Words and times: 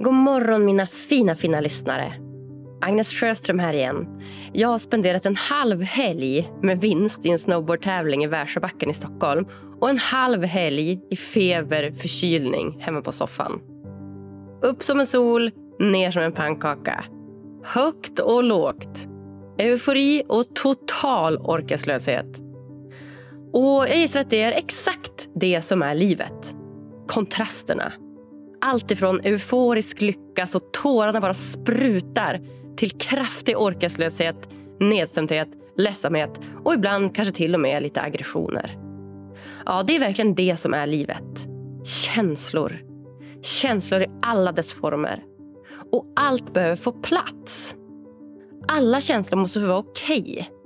God 0.00 0.14
morgon 0.14 0.64
mina 0.64 0.86
fina, 0.86 1.34
fina 1.34 1.60
lyssnare. 1.60 2.12
Agnes 2.80 3.12
Sjöström 3.12 3.58
här 3.58 3.72
igen. 3.72 4.06
Jag 4.52 4.68
har 4.68 4.78
spenderat 4.78 5.26
en 5.26 5.36
halv 5.36 5.82
helg 5.82 6.50
med 6.62 6.80
vinst 6.80 7.26
i 7.26 7.30
en 7.30 7.38
snowboardtävling 7.38 8.24
i 8.24 8.26
Värsjöbacken 8.26 8.90
i 8.90 8.94
Stockholm 8.94 9.46
och 9.80 9.90
en 9.90 9.98
halv 9.98 10.42
helg 10.42 11.00
i 11.10 11.16
feber, 11.16 11.92
förkylning 11.92 12.80
hemma 12.80 13.02
på 13.02 13.12
soffan. 13.12 13.60
Upp 14.62 14.82
som 14.82 15.00
en 15.00 15.06
sol, 15.06 15.50
ner 15.78 16.10
som 16.10 16.22
en 16.22 16.32
pannkaka. 16.32 17.04
Högt 17.64 18.18
och 18.18 18.44
lågt. 18.44 19.08
Eufori 19.58 20.22
och 20.28 20.54
total 20.54 21.38
orkeslöshet. 21.38 22.38
Och 23.52 23.88
jag 23.88 23.96
gissar 23.96 24.20
att 24.20 24.30
det 24.30 24.42
är 24.42 24.52
exakt 24.52 25.28
det 25.34 25.62
som 25.62 25.82
är 25.82 25.94
livet. 25.94 26.54
Kontrasterna. 27.06 27.92
Allt 28.60 28.90
ifrån 28.90 29.20
euforisk 29.24 30.00
lycka 30.00 30.46
så 30.46 30.60
tårarna 30.60 31.20
bara 31.20 31.34
sprutar 31.34 32.40
till 32.76 32.90
kraftig 32.90 33.58
orkeslöshet, 33.58 34.48
nedstämdhet, 34.80 35.48
ledsamhet 35.76 36.40
och 36.64 36.74
ibland 36.74 37.14
kanske 37.14 37.34
till 37.34 37.54
och 37.54 37.60
med 37.60 37.82
lite 37.82 38.00
aggressioner. 38.00 38.78
Ja, 39.66 39.82
det 39.86 39.96
är 39.96 40.00
verkligen 40.00 40.34
det 40.34 40.56
som 40.56 40.74
är 40.74 40.86
livet. 40.86 41.46
Känslor. 41.84 42.82
Känslor 43.42 44.02
i 44.02 44.06
alla 44.22 44.52
dess 44.52 44.72
former. 44.72 45.24
Och 45.92 46.12
allt 46.16 46.54
behöver 46.54 46.76
få 46.76 46.92
plats. 46.92 47.76
Alla 48.68 49.00
känslor 49.00 49.38
måste 49.38 49.60
få 49.60 49.66
vara 49.66 49.78
okej. 49.78 50.20
Okay. 50.20 50.57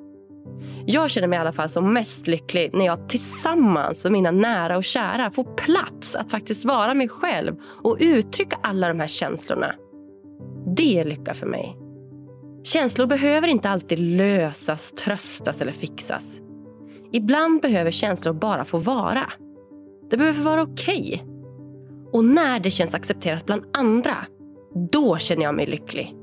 Jag 0.87 1.11
känner 1.11 1.29
mig 1.29 1.37
i 1.37 1.41
alla 1.41 1.53
fall 1.53 1.69
som 1.69 1.93
mest 1.93 2.27
lycklig 2.27 2.71
när 2.75 2.87
jag 2.87 3.09
tillsammans 3.09 4.05
med 4.05 4.13
mina 4.13 4.31
nära 4.31 4.77
och 4.77 4.85
kära 4.85 5.31
får 5.31 5.45
plats 5.57 6.17
att 6.17 6.31
faktiskt 6.31 6.65
vara 6.65 6.95
mig 6.95 7.09
själv 7.09 7.57
och 7.83 7.97
uttrycka 8.01 8.59
alla 8.63 8.89
de 8.89 9.01
här 9.01 9.07
känslorna. 9.07 9.75
Det 10.77 10.99
är 10.99 11.05
lycka 11.05 11.35
för 11.35 11.47
mig. 11.47 11.77
Känslor 12.65 13.07
behöver 13.07 13.49
inte 13.49 13.71
alltid 13.71 13.99
lösas, 13.99 14.93
tröstas 14.93 15.61
eller 15.61 15.73
fixas. 15.73 16.41
Ibland 17.13 17.61
behöver 17.61 17.91
känslor 17.91 18.33
bara 18.33 18.65
få 18.65 18.79
vara. 18.79 19.33
Det 20.11 20.17
behöver 20.17 20.43
vara 20.43 20.63
okej. 20.63 21.01
Okay. 21.15 21.33
Och 22.13 22.25
när 22.25 22.61
det 22.61 22.71
känns 22.71 22.95
accepterat 22.95 23.47
bland 23.47 23.65
andra, 23.73 24.17
då 24.93 25.19
känner 25.19 25.43
jag 25.43 25.55
mig 25.55 25.67
lycklig. 25.67 26.17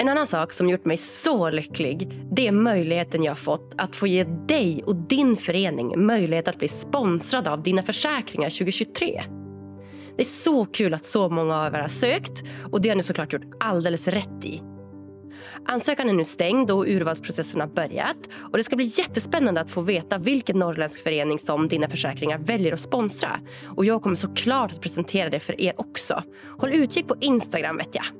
En 0.00 0.08
annan 0.08 0.26
sak 0.26 0.52
som 0.52 0.68
gjort 0.68 0.84
mig 0.84 0.96
så 0.96 1.50
lycklig 1.50 2.26
det 2.32 2.46
är 2.46 2.52
möjligheten 2.52 3.22
jag 3.22 3.38
fått 3.38 3.74
att 3.78 3.96
få 3.96 4.06
ge 4.06 4.24
dig 4.24 4.82
och 4.86 4.96
din 4.96 5.36
förening 5.36 6.06
möjlighet 6.06 6.48
att 6.48 6.58
bli 6.58 6.68
sponsrad 6.68 7.48
av 7.48 7.62
Dina 7.62 7.82
Försäkringar 7.82 8.50
2023. 8.50 9.22
Det 10.16 10.22
är 10.22 10.24
så 10.24 10.64
kul 10.64 10.94
att 10.94 11.06
så 11.06 11.28
många 11.28 11.56
av 11.56 11.74
er 11.74 11.80
har 11.80 11.88
sökt 11.88 12.44
och 12.72 12.80
det 12.80 12.88
har 12.88 12.96
ni 12.96 13.02
såklart 13.02 13.32
gjort 13.32 13.42
alldeles 13.60 14.08
rätt 14.08 14.44
i. 14.44 14.62
Ansökan 15.66 16.08
är 16.08 16.12
nu 16.12 16.24
stängd 16.24 16.70
och 16.70 16.84
urvalsprocessen 16.88 17.60
har 17.60 17.68
börjat. 17.68 18.18
Och 18.52 18.56
Det 18.56 18.64
ska 18.64 18.76
bli 18.76 18.90
jättespännande 18.98 19.60
att 19.60 19.70
få 19.70 19.80
veta 19.80 20.18
vilken 20.18 20.58
norrländsk 20.58 21.02
förening 21.02 21.38
som 21.38 21.68
Dina 21.68 21.88
Försäkringar 21.88 22.38
väljer 22.38 22.72
att 22.72 22.80
sponsra. 22.80 23.40
Och 23.76 23.84
Jag 23.84 24.02
kommer 24.02 24.16
såklart 24.16 24.72
att 24.72 24.80
presentera 24.80 25.30
det 25.30 25.40
för 25.40 25.60
er 25.60 25.74
också. 25.76 26.22
Håll 26.58 26.74
utkik 26.74 27.08
på 27.08 27.16
Instagram 27.20 27.76
vet 27.76 27.94
jag. 27.94 28.19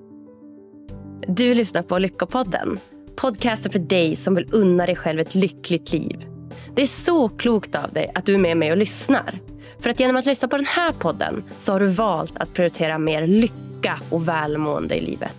Du 1.29 1.55
lyssnar 1.55 1.83
på 1.83 1.99
Lyckopodden. 1.99 2.79
Podcasten 3.17 3.73
för 3.73 3.79
dig 3.79 4.17
som 4.17 4.35
vill 4.35 4.49
unna 4.53 4.87
dig 4.87 4.97
själv 4.97 5.21
ett 5.21 5.35
lyckligt 5.35 5.93
liv. 5.93 6.27
Det 6.75 6.83
är 6.83 6.87
så 6.87 7.29
klokt 7.29 7.75
av 7.75 7.93
dig 7.93 8.11
att 8.15 8.27
du 8.27 8.35
är 8.35 8.39
med 8.39 8.57
mig 8.57 8.71
och 8.71 8.77
lyssnar. 8.77 9.39
För 9.81 9.91
att 9.91 10.01
genom 10.01 10.17
att 10.17 10.27
lyssna 10.27 10.49
på 10.49 10.57
den 10.57 10.67
här 10.67 10.93
podden 10.93 11.45
så 11.59 11.73
har 11.73 11.81
du 11.81 11.87
valt 11.87 12.37
att 12.37 12.55
prioritera 12.55 12.99
mer 12.99 13.27
lycka 13.27 14.01
och 14.11 14.29
välmående 14.29 14.95
i 14.97 15.01
livet. 15.01 15.37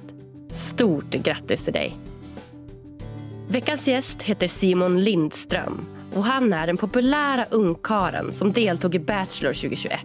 Stort 0.50 1.12
grattis 1.12 1.64
till 1.64 1.74
dig! 1.74 1.98
Veckans 3.48 3.88
gäst 3.88 4.24
heter 4.24 4.48
Simon 4.48 5.04
Lindström 5.04 5.86
och 6.14 6.24
han 6.24 6.54
är 6.54 6.68
den 6.68 6.78
populära 6.78 7.46
ungkaren 7.50 8.32
som 8.32 8.52
deltog 8.52 8.96
i 8.96 9.00
Bachelor 9.00 9.54
2021. 9.54 10.00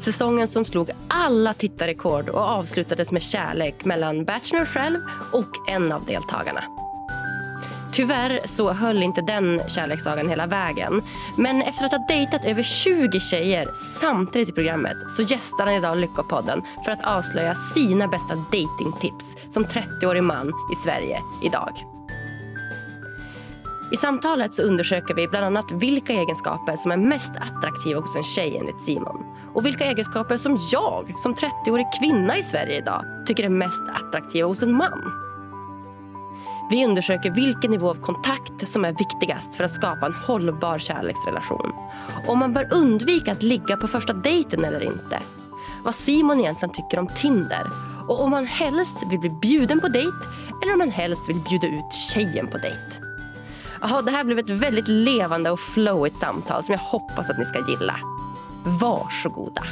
Säsongen 0.00 0.48
som 0.48 0.64
slog 0.64 0.90
alla 1.08 1.54
tittarrekord 1.54 2.28
och 2.28 2.40
avslutades 2.40 3.12
med 3.12 3.22
kärlek 3.22 3.84
mellan 3.84 4.24
Bachelor 4.24 4.64
själv 4.64 4.98
och 5.32 5.68
en 5.68 5.92
av 5.92 6.04
deltagarna. 6.04 6.62
Tyvärr 7.92 8.40
så 8.44 8.72
höll 8.72 9.02
inte 9.02 9.20
den 9.20 9.62
kärlekssagan 9.68 10.28
hela 10.28 10.46
vägen. 10.46 11.02
Men 11.36 11.62
efter 11.62 11.84
att 11.84 11.92
ha 11.92 12.06
dejtat 12.08 12.44
över 12.44 12.62
20 12.62 13.20
tjejer 13.20 13.68
samtidigt 14.00 14.48
i 14.48 14.52
programmet 14.52 14.96
så 15.16 15.22
gästar 15.22 15.66
han 15.66 15.74
idag 15.74 15.96
Lyckopodden 15.96 16.62
för 16.84 16.92
att 16.92 17.04
avslöja 17.04 17.54
sina 17.54 18.08
bästa 18.08 18.34
datingtips 18.34 19.36
som 19.50 19.64
30-årig 19.64 20.22
man 20.22 20.48
i 20.48 20.76
Sverige 20.84 21.18
idag. 21.42 21.89
I 23.92 23.96
samtalet 23.96 24.54
så 24.54 24.62
undersöker 24.62 25.14
vi 25.14 25.28
bland 25.28 25.44
annat 25.44 25.72
vilka 25.72 26.12
egenskaper 26.12 26.76
som 26.76 26.90
är 26.90 26.96
mest 26.96 27.32
attraktiva 27.36 28.00
hos 28.00 28.16
en 28.16 28.22
tjej 28.22 28.56
enligt 28.56 28.80
Simon. 28.80 29.24
Och 29.54 29.66
vilka 29.66 29.84
egenskaper 29.84 30.36
som 30.36 30.58
jag, 30.72 31.14
som 31.18 31.34
30-årig 31.34 31.86
kvinna 32.00 32.38
i 32.38 32.42
Sverige 32.42 32.78
idag, 32.78 33.04
tycker 33.26 33.44
är 33.44 33.48
mest 33.48 33.82
attraktiva 33.94 34.48
hos 34.48 34.62
en 34.62 34.72
man. 34.72 35.12
Vi 36.70 36.86
undersöker 36.86 37.30
vilken 37.30 37.70
nivå 37.70 37.90
av 37.90 37.94
kontakt 37.94 38.68
som 38.68 38.84
är 38.84 38.92
viktigast 38.92 39.54
för 39.54 39.64
att 39.64 39.74
skapa 39.74 40.06
en 40.06 40.14
hållbar 40.14 40.78
kärleksrelation. 40.78 41.72
Om 42.26 42.38
man 42.38 42.54
bör 42.54 42.68
undvika 42.70 43.32
att 43.32 43.42
ligga 43.42 43.76
på 43.76 43.88
första 43.88 44.12
dejten 44.12 44.64
eller 44.64 44.84
inte. 44.84 45.20
Vad 45.84 45.94
Simon 45.94 46.40
egentligen 46.40 46.74
tycker 46.74 46.98
om 46.98 47.06
Tinder. 47.06 47.70
Och 48.08 48.20
om 48.20 48.30
man 48.30 48.46
helst 48.46 48.96
vill 49.10 49.18
bli 49.18 49.30
bjuden 49.30 49.80
på 49.80 49.88
dejt 49.88 50.16
eller 50.62 50.72
om 50.72 50.78
man 50.78 50.90
helst 50.90 51.28
vill 51.28 51.40
bjuda 51.48 51.66
ut 51.66 51.92
tjejen 51.92 52.46
på 52.46 52.58
dejt. 52.58 53.09
Aha, 53.82 54.02
det 54.02 54.10
här 54.10 54.24
blev 54.24 54.38
ett 54.38 54.50
väldigt 54.50 54.88
levande 54.88 55.50
och 55.50 55.60
flowigt 55.60 56.16
samtal 56.16 56.62
som 56.62 56.72
jag 56.72 56.80
hoppas 56.80 57.30
att 57.30 57.38
ni 57.38 57.44
ska 57.44 57.70
gilla. 57.70 58.00
Varsågoda. 58.80 59.62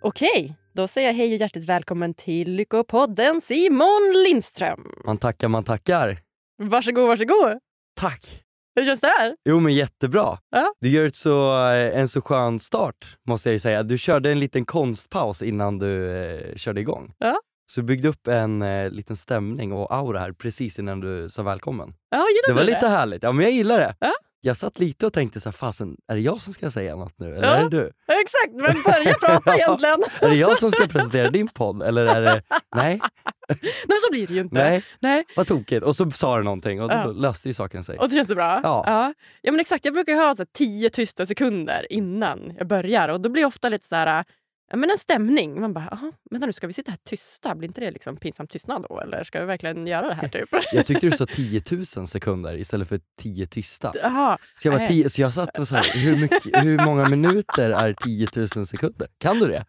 Okej, 0.00 0.58
då 0.76 0.88
säger 0.88 1.08
jag 1.08 1.14
hej 1.14 1.34
och 1.34 1.40
hjärtligt 1.40 1.64
välkommen 1.64 2.14
till 2.14 2.52
Lyckopodden 2.52 3.40
Simon 3.40 4.12
Lindström. 4.24 4.92
Man 5.04 5.18
tackar, 5.18 5.48
man 5.48 5.64
tackar. 5.64 6.18
Varsågod, 6.62 7.08
varsågod. 7.08 7.58
Tack. 8.00 8.42
Hur 8.74 8.84
känns 8.84 9.00
det 9.00 9.06
här? 9.06 9.36
Jo 9.48 9.60
men 9.60 9.74
jättebra. 9.74 10.38
Ja. 10.50 10.72
Du 10.80 10.88
gör 10.88 11.06
ett 11.06 11.16
så, 11.16 11.64
eh, 11.68 11.98
en 12.00 12.08
så 12.08 12.20
skön 12.20 12.58
start 12.58 13.16
måste 13.28 13.48
jag 13.48 13.52
ju 13.52 13.58
säga. 13.58 13.82
Du 13.82 13.98
körde 13.98 14.30
en 14.30 14.40
liten 14.40 14.64
konstpaus 14.64 15.42
innan 15.42 15.78
du 15.78 16.16
eh, 16.16 16.56
körde 16.56 16.80
igång. 16.80 17.14
Ja. 17.18 17.40
Så 17.72 17.80
du 17.80 17.86
byggde 17.86 18.08
upp 18.08 18.26
en 18.26 18.62
eh, 18.62 18.90
liten 18.90 19.16
stämning 19.16 19.72
och 19.72 19.94
aura 19.94 20.18
här 20.20 20.32
precis 20.32 20.78
innan 20.78 21.00
du 21.00 21.28
sa 21.28 21.42
välkommen. 21.42 21.94
Ja, 22.10 22.16
gillar 22.18 22.48
Det 22.48 22.54
var 22.54 22.66
du 22.66 22.74
lite 22.74 22.88
härligt. 22.88 23.22
Ja 23.22 23.32
men 23.32 23.44
jag 23.44 23.52
gillar 23.52 23.78
det. 23.78 23.96
Ja. 24.00 24.12
Jag 24.46 24.56
satt 24.56 24.78
lite 24.78 25.06
och 25.06 25.12
tänkte 25.12 25.40
så 25.40 25.48
här, 25.48 25.52
fasen, 25.52 25.96
är 26.08 26.14
det 26.14 26.20
jag 26.20 26.42
som 26.42 26.52
ska 26.52 26.70
säga 26.70 26.96
något 26.96 27.18
nu? 27.18 27.36
Eller 27.36 27.48
Ja. 27.48 27.54
är 27.54 27.62
det 27.62 27.76
du? 27.76 27.84
Exakt, 28.22 28.52
men 28.52 28.82
börja 28.92 29.14
prata 29.14 29.56
egentligen. 29.56 30.02
Är 30.20 30.28
det 30.28 30.34
jag 30.34 30.58
som 30.58 30.72
ska 30.72 30.86
presentera 30.88 31.30
din 31.30 31.48
podd? 31.48 31.82
Eller 31.82 32.04
är 32.06 32.22
det... 32.22 32.42
Nej, 32.76 33.00
Nej 33.48 33.58
men 33.88 33.96
så 34.06 34.10
blir 34.10 34.26
det 34.26 34.34
ju 34.34 34.40
inte. 34.40 34.54
nej, 34.54 34.84
Nej. 35.00 35.24
vad 35.36 35.46
tokigt. 35.46 35.82
Och 35.84 35.96
så 35.96 36.10
sa 36.10 36.36
du 36.36 36.42
någonting 36.44 36.82
och 36.82 36.88
då 36.88 36.94
Ja. 36.96 37.06
löste 37.06 37.48
ju 37.48 37.54
saken 37.54 37.84
sig. 37.84 37.98
Och 37.98 38.08
det 38.08 38.14
känns 38.14 38.28
det 38.28 38.34
bra? 38.34 38.60
Ja. 38.62 38.84
ja. 38.86 39.14
Ja 39.42 39.52
men 39.52 39.60
exakt, 39.60 39.84
jag 39.84 39.94
brukar 39.94 40.12
ju 40.12 40.18
ha 40.18 40.34
så 40.34 40.40
här, 40.42 40.48
tio 40.52 40.90
tysta 40.90 41.26
sekunder 41.26 41.86
innan 41.92 42.54
jag 42.58 42.66
börjar 42.66 43.08
och 43.08 43.20
då 43.20 43.28
blir 43.28 43.42
det 43.42 43.46
ofta 43.46 43.68
lite 43.68 43.88
så 43.88 43.94
här, 43.94 44.24
ja, 44.70 44.76
men 44.76 44.90
en 44.90 44.98
stämning. 44.98 45.60
Man 45.60 45.72
bara, 45.72 45.88
jaha, 45.90 46.12
vänta 46.30 46.46
nu 46.46 46.52
ska 46.52 46.66
vi 46.66 46.72
sitta 46.72 46.90
här 46.90 46.98
tysta? 47.04 47.54
Blir 47.54 47.68
inte 47.68 47.80
det 47.80 47.90
liksom 47.90 48.16
pinsam 48.16 48.46
tystnad 48.46 48.86
då? 48.88 49.00
Eller 49.00 49.24
ska 49.24 49.40
vi 49.40 49.46
verkligen 49.46 49.86
göra 49.86 50.08
det 50.08 50.14
här 50.14 50.28
typ? 50.28 50.48
Jag 50.72 50.86
tyckte 50.86 51.06
du 51.06 51.16
sa 51.16 51.26
10 51.26 51.62
000 51.70 51.86
sekunder 51.86 52.54
istället 52.56 52.88
för 52.88 53.00
10 53.18 53.46
tysta. 53.46 53.92
Jaha, 54.02 54.38
Så 54.56 54.68
jag, 54.68 54.74
Nej. 54.74 54.88
tio, 54.88 55.10
så 55.10 55.20
jag 55.20 55.34
satt 55.34 55.58
och 55.58 55.68
sa, 55.68 55.76
hur, 55.94 56.16
mycket, 56.16 56.64
hur 56.64 56.84
många 56.84 57.08
minuter 57.08 57.70
är 57.70 57.92
10 57.92 58.28
000 58.56 58.66
sekunder? 58.66 59.08
Kan 59.18 59.38
du 59.38 59.46
det? 59.46 59.64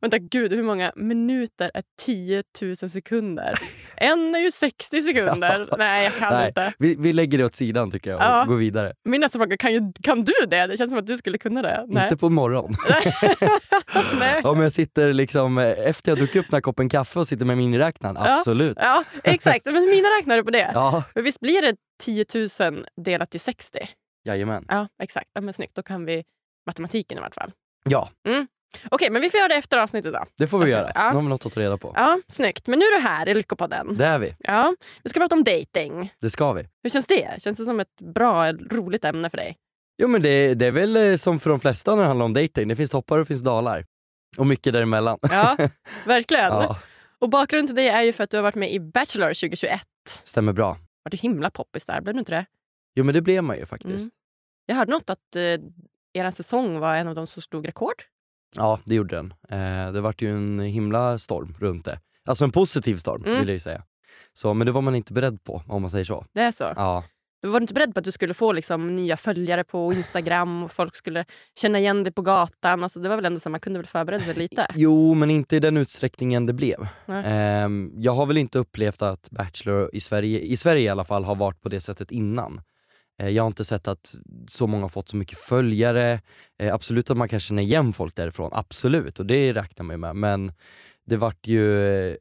Vänta 0.00 0.18
gud 0.18 0.52
hur 0.52 0.62
många 0.62 0.92
minuter 0.96 1.70
är 1.74 1.82
10 2.00 2.42
000 2.62 2.76
sekunder? 2.76 3.52
En 3.96 4.34
är 4.34 4.38
ju 4.38 4.50
60 4.50 5.02
sekunder. 5.02 5.68
Nej 5.78 6.04
jag 6.04 6.14
kan 6.14 6.34
Nej, 6.34 6.48
inte. 6.48 6.72
vi, 6.78 6.94
vi 6.98 7.12
lägger 7.12 7.38
det 7.38 7.44
åt 7.44 7.54
sidan 7.54 7.90
tycker 7.90 8.10
jag 8.10 8.16
och 8.18 8.24
Ja. 8.24 8.44
går 8.48 8.56
vidare. 8.56 8.92
Min 9.04 9.20
nästa 9.20 9.38
fråga, 9.38 9.56
kan, 9.56 9.72
ju, 9.72 9.92
kan 10.02 10.24
du 10.24 10.32
det? 10.48 10.66
Det 10.66 10.76
känns 10.76 10.90
som 10.90 10.98
att 10.98 11.06
du 11.06 11.16
skulle 11.16 11.38
kunna 11.38 11.62
det. 11.62 11.84
Nej. 11.88 12.04
Inte 12.04 12.16
på 12.16 12.28
morgon. 12.28 12.74
Nej. 14.18 14.42
Om 14.44 14.60
jag 14.60 14.72
sitter 14.72 15.12
liksom, 15.12 15.58
efter 15.58 16.10
jag 16.10 16.18
druckit 16.18 16.36
upp 16.36 16.46
den 16.50 16.56
här 16.56 16.60
koppen 16.60 16.88
kaffe 16.88 17.18
och 17.18 17.28
sitter 17.28 17.44
med 17.46 17.58
miniräknaren, 17.58 18.16
Ja. 18.16 18.38
absolut. 18.38 18.78
Ja, 18.80 19.04
exakt. 19.24 19.64
Men 19.64 19.74
mina 19.74 20.08
räknar 20.18 20.36
du 20.36 20.44
på 20.44 20.50
det? 20.50 20.70
Ja, 20.74 21.02
För 21.14 21.22
visst 21.22 21.40
blir 21.40 21.62
det 21.62 21.76
10 22.02 22.24
000 22.70 22.86
delat 23.04 23.30
till 23.30 23.40
60? 23.40 23.78
jajamän. 24.24 24.64
Ja, 24.68 24.88
exakt. 25.02 25.30
Ja, 25.32 25.40
men 25.40 25.54
snyggt. 25.54 25.74
Då 25.76 25.82
kan 25.82 26.04
vi 26.04 26.24
matematiken 26.66 27.18
i 27.18 27.20
vart 27.20 27.34
fall. 27.34 27.52
Ja, 27.84 28.10
Okej, 28.90 29.10
men 29.10 29.22
vi 29.22 29.30
får 29.30 29.38
göra 29.38 29.48
det 29.48 29.54
efter 29.54 29.78
avsnittet 29.78 30.12
då. 30.12 30.24
det 30.36 30.46
får 30.46 30.58
vi 30.58 30.70
göra. 30.70 30.92
Ja. 30.94 31.08
Nu 31.08 31.14
har 31.14 31.22
vi 31.22 31.28
något 31.28 31.46
att 31.46 31.52
ta 31.54 31.60
reda 31.60 31.78
på. 31.78 31.92
Ja, 31.96 32.20
snyggt. 32.28 32.66
Men 32.66 32.78
nu 32.78 32.84
är 32.84 32.96
du 33.00 33.02
här 33.08 33.28
i 33.28 33.34
Lyckopodden. 33.34 33.96
Det 33.96 34.06
är 34.06 34.18
vi. 34.18 34.34
Ja, 34.38 34.74
vi 35.02 35.10
ska 35.10 35.20
prata 35.20 35.34
om 35.34 35.44
dating. 35.44 36.12
Det 36.20 36.30
ska 36.30 36.52
vi. 36.52 36.68
Hur 36.82 36.90
känns 36.90 37.06
det? 37.06 37.42
Känns 37.42 37.58
det 37.58 37.64
som 37.64 37.80
ett 37.80 38.00
bra, 38.14 38.52
roligt 38.52 39.04
ämne 39.04 39.30
för 39.30 39.36
dig? 39.36 39.56
Jo 40.02 40.08
men 40.08 40.22
det, 40.22 40.54
det 40.54 40.66
är 40.66 40.70
väl 40.72 40.96
eh, 40.96 41.16
som 41.16 41.40
för 41.40 41.50
de 41.50 41.60
flesta 41.60 41.94
när 41.94 42.02
det 42.02 42.08
handlar 42.08 42.24
om 42.26 42.32
dating. 42.34 42.68
Det 42.68 42.76
finns 42.76 42.90
toppar 42.90 43.18
och 43.18 43.24
det 43.24 43.26
finns 43.28 43.42
dalar. 43.42 43.84
Och 44.38 44.46
mycket 44.46 44.72
däremellan. 44.72 45.18
Ja, 45.22 45.56
verkligen. 46.06 46.44
Ja, 46.44 46.78
Och 47.18 47.28
bakgrunden 47.30 47.66
till 47.66 47.76
det 47.84 47.88
är 47.88 48.02
ju 48.02 48.12
för 48.12 48.24
att 48.24 48.30
du 48.30 48.36
har 48.36 48.42
varit 48.42 48.54
med 48.54 48.72
i 48.72 48.80
Bachelor 48.80 49.26
2021. 49.28 49.80
stämmer 50.24 50.52
bra. 50.52 50.68
Var 51.02 51.10
du 51.10 51.16
himla 51.16 51.50
poppis 51.50 51.86
där? 51.86 52.00
Blev 52.00 52.14
du 52.14 52.18
inte 52.18 52.32
det? 52.32 52.46
Jo 52.94 53.04
men 53.04 53.14
det 53.14 53.20
blev 53.20 53.44
man 53.44 53.56
ju 53.56 53.66
faktiskt. 53.66 54.02
Mm. 54.02 54.10
Jag 54.66 54.74
hörde 54.76 54.90
något 54.90 55.10
att 55.10 55.36
eh, 55.36 55.42
er 56.12 56.30
säsong 56.30 56.78
var 56.78 56.96
en 56.96 57.08
av 57.08 57.14
de 57.14 57.26
som 57.26 57.42
slog 57.42 57.68
rekord. 57.68 58.02
Ja, 58.56 58.78
det 58.84 58.94
gjorde 58.94 59.16
den. 59.16 59.34
Eh, 59.48 59.92
det 59.92 60.00
vart 60.00 60.22
ju 60.22 60.30
en 60.32 60.60
himla 60.60 61.18
storm 61.18 61.54
runt 61.58 61.84
det. 61.84 61.98
Alltså 62.24 62.44
en 62.44 62.52
positiv 62.52 62.96
storm 62.96 63.22
Mm. 63.24 63.38
vill 63.38 63.48
jag 63.48 63.54
ju 63.54 63.60
säga. 63.60 63.82
Så, 64.32 64.54
men 64.54 64.66
det 64.66 64.72
var 64.72 64.80
man 64.82 64.94
inte 64.94 65.12
beredd 65.12 65.44
på 65.44 65.62
om 65.68 65.82
man 65.82 65.90
säger 65.90 66.04
så. 66.04 66.24
Det 66.32 66.40
är 66.40 66.52
så? 66.52 66.64
Ja, 66.76 67.04
Du 67.42 67.48
var 67.48 67.60
inte 67.60 67.74
beredd 67.74 67.94
på 67.94 67.98
att 67.98 68.04
du 68.04 68.12
skulle 68.12 68.34
få 68.34 68.52
liksom, 68.52 68.96
nya 68.96 69.16
följare 69.16 69.64
på 69.64 69.92
Instagram 69.92 70.62
och 70.62 70.72
folk 70.72 70.94
skulle 70.96 71.24
känna 71.60 71.78
igen 71.78 72.04
dig 72.04 72.12
på 72.12 72.22
gatan? 72.22 72.82
Alltså, 72.82 73.00
det 73.00 73.08
var 73.08 73.16
väl 73.16 73.24
ändå 73.24 73.40
så 73.40 73.50
man 73.50 73.60
kunde 73.60 73.78
väl 73.78 73.86
förbereda 73.86 74.24
sig 74.24 74.34
lite? 74.34 74.66
Jo, 74.74 75.14
men 75.14 75.30
inte 75.30 75.56
i 75.56 75.60
den 75.60 75.76
utsträckningen 75.76 76.46
det 76.46 76.52
blev. 76.52 76.88
Nej. 77.06 77.22
Ehm, 77.26 77.92
jag 77.96 78.12
har 78.14 78.26
väl 78.26 78.36
inte 78.38 78.58
upplevt 78.58 79.02
att 79.02 79.28
Bachelor 79.30 79.90
i 79.92 80.00
Sverige, 80.00 80.40
i 80.40 80.56
Sverige 80.56 80.82
i 80.82 80.88
alla 80.88 81.04
fall, 81.04 81.24
har 81.24 81.34
varit 81.34 81.60
på 81.60 81.68
det 81.68 81.80
sättet 81.80 82.10
innan. 82.10 82.60
Eh, 83.20 83.28
jag 83.28 83.42
har 83.42 83.46
inte 83.46 83.64
sett 83.64 83.88
att 83.88 84.14
så 84.48 84.66
många 84.66 84.84
har 84.84 84.88
fått 84.88 85.08
så 85.08 85.16
mycket 85.16 85.38
följare. 85.38 86.20
Eh, 86.58 86.74
absolut 86.74 87.10
att 87.10 87.16
man 87.16 87.28
kan 87.28 87.40
känna 87.40 87.62
igen 87.62 87.92
folk 87.92 88.14
därifrån, 88.14 88.50
absolut, 88.52 89.18
och 89.18 89.26
det 89.26 89.52
räknar 89.52 89.84
man 89.84 89.94
ju 89.94 89.98
med. 89.98 90.16
Men 90.16 90.52
det 91.06 91.16
vart 91.16 91.46
ju 91.46 91.88
eh, 92.10 92.16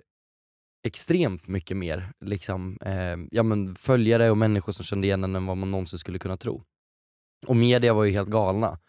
extremt 0.88 1.48
mycket 1.48 1.78
mer 1.78 2.12
liksom, 2.26 2.78
eh, 2.82 3.18
ja, 3.32 3.44
men 3.44 3.76
följare 3.76 4.30
och 4.32 4.38
människor 4.38 4.72
som 4.74 4.86
kände 4.86 5.08
igen 5.08 5.24
en 5.24 5.36
än 5.36 5.46
vad 5.46 5.58
man 5.58 5.72
någonsin 5.72 6.00
skulle 6.00 6.20
kunna 6.20 6.38
tro. 6.38 6.64
Och 7.48 7.56
media 7.56 7.94
var 7.94 8.04
ju 8.04 8.12
helt 8.12 8.30
galna. 8.30 8.80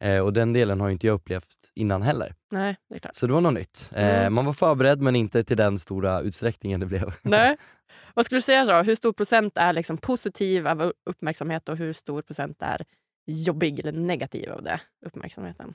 Eh, 0.00 0.18
och 0.18 0.32
den 0.32 0.52
delen 0.52 0.80
har 0.80 0.88
ju 0.88 0.92
inte 0.92 1.06
jag 1.06 1.14
upplevt 1.14 1.70
innan 1.74 2.02
heller. 2.02 2.34
Nej, 2.52 2.76
det 2.88 2.94
är 2.94 2.98
klart. 2.98 3.14
Så 3.14 3.26
det 3.26 3.32
var 3.32 3.40
något 3.40 3.54
nytt. 3.54 3.90
Eh, 3.92 4.18
Mm. 4.20 4.34
man 4.34 4.44
var 4.44 4.52
förberedd 4.52 5.00
men 5.00 5.16
inte 5.16 5.44
till 5.44 5.56
den 5.56 5.78
stora 5.78 6.20
utsträckningen 6.20 6.80
det 6.80 6.86
blev. 6.86 7.14
Nej. 7.22 7.56
Vad 8.14 8.24
skulle 8.24 8.38
du 8.38 8.42
säga 8.42 8.64
då? 8.64 8.82
Hur 8.82 8.94
stor 8.94 9.12
procent 9.12 9.56
är 9.56 9.72
liksom 9.72 9.98
positiv 9.98 10.66
av 10.66 10.92
uppmärksamhet 11.06 11.68
och 11.68 11.76
hur 11.76 11.92
stor 11.92 12.22
procent 12.22 12.56
är 12.60 12.84
jobbig 13.26 13.80
eller 13.80 13.92
negativ 13.92 14.50
av 14.50 14.62
det, 14.62 14.80
uppmärksamheten? 15.06 15.74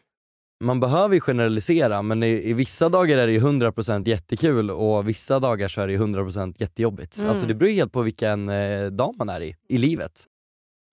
Man 0.63 0.79
behöver 0.79 1.15
ju 1.15 1.21
generalisera 1.21 2.01
men 2.01 2.23
i, 2.23 2.49
i 2.49 2.53
vissa 2.53 2.89
dagar 2.89 3.17
är 3.17 3.27
det 3.27 3.33
ju 3.33 3.39
100% 3.39 4.09
jättekul 4.09 4.71
och 4.71 5.07
vissa 5.07 5.39
dagar 5.39 5.67
så 5.67 5.81
är 5.81 5.87
det 5.87 5.93
ju 5.93 5.99
100% 5.99 6.55
jättejobbigt. 6.57 7.17
Mm. 7.17 7.29
Alltså 7.29 7.45
det 7.45 7.53
beror 7.53 7.71
helt 7.71 7.91
på 7.91 8.01
vilken 8.01 8.49
eh, 8.49 8.85
dag 8.85 9.15
man 9.17 9.29
är 9.29 9.41
i, 9.41 9.55
i 9.69 9.77
livet. 9.77 10.25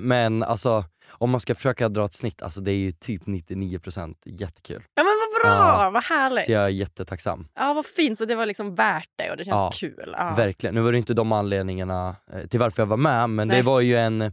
Men 0.03 0.43
alltså 0.43 0.85
om 1.09 1.31
man 1.31 1.41
ska 1.41 1.55
försöka 1.55 1.89
dra 1.89 2.05
ett 2.05 2.15
snitt, 2.15 2.43
alltså 2.43 2.61
det 2.61 2.73
är 2.73 2.77
ju 2.77 2.93
typ 2.93 3.23
99% 3.23 4.15
jättekul. 4.25 4.83
Ja 4.95 5.03
bra, 5.43 5.83
Ja. 5.85 5.91
vad 5.91 6.05
härligt! 6.05 6.45
Så 6.45 6.53
jag 6.53 6.65
är 6.65 6.69
jättetacksam. 6.69 7.49
Ja 7.55 7.75
vad 7.75 7.87
fint, 7.87 8.19
så 8.19 8.25
det 8.25 8.35
var 8.35 8.47
liksom 8.47 8.75
värt 8.75 9.09
det 9.17 9.31
och 9.31 9.37
det 9.37 9.45
känns 9.45 9.65
Ja, 9.65 9.71
kul. 9.89 10.15
Ja. 10.19 10.35
Verkligen. 10.37 10.75
Nu 10.75 10.81
var 10.81 10.93
det 10.93 10.99
inte 10.99 11.15
de 11.15 11.33
anledningarna 11.33 12.17
eh, 12.33 12.47
till 12.47 12.61
varför 12.61 12.83
jag 12.83 12.87
var 12.87 12.97
med 12.97 13.31
men 13.31 13.49
Nej. 13.49 13.57
det 13.57 13.63
var 13.63 13.81
ju 13.81 13.97
en, 13.97 14.33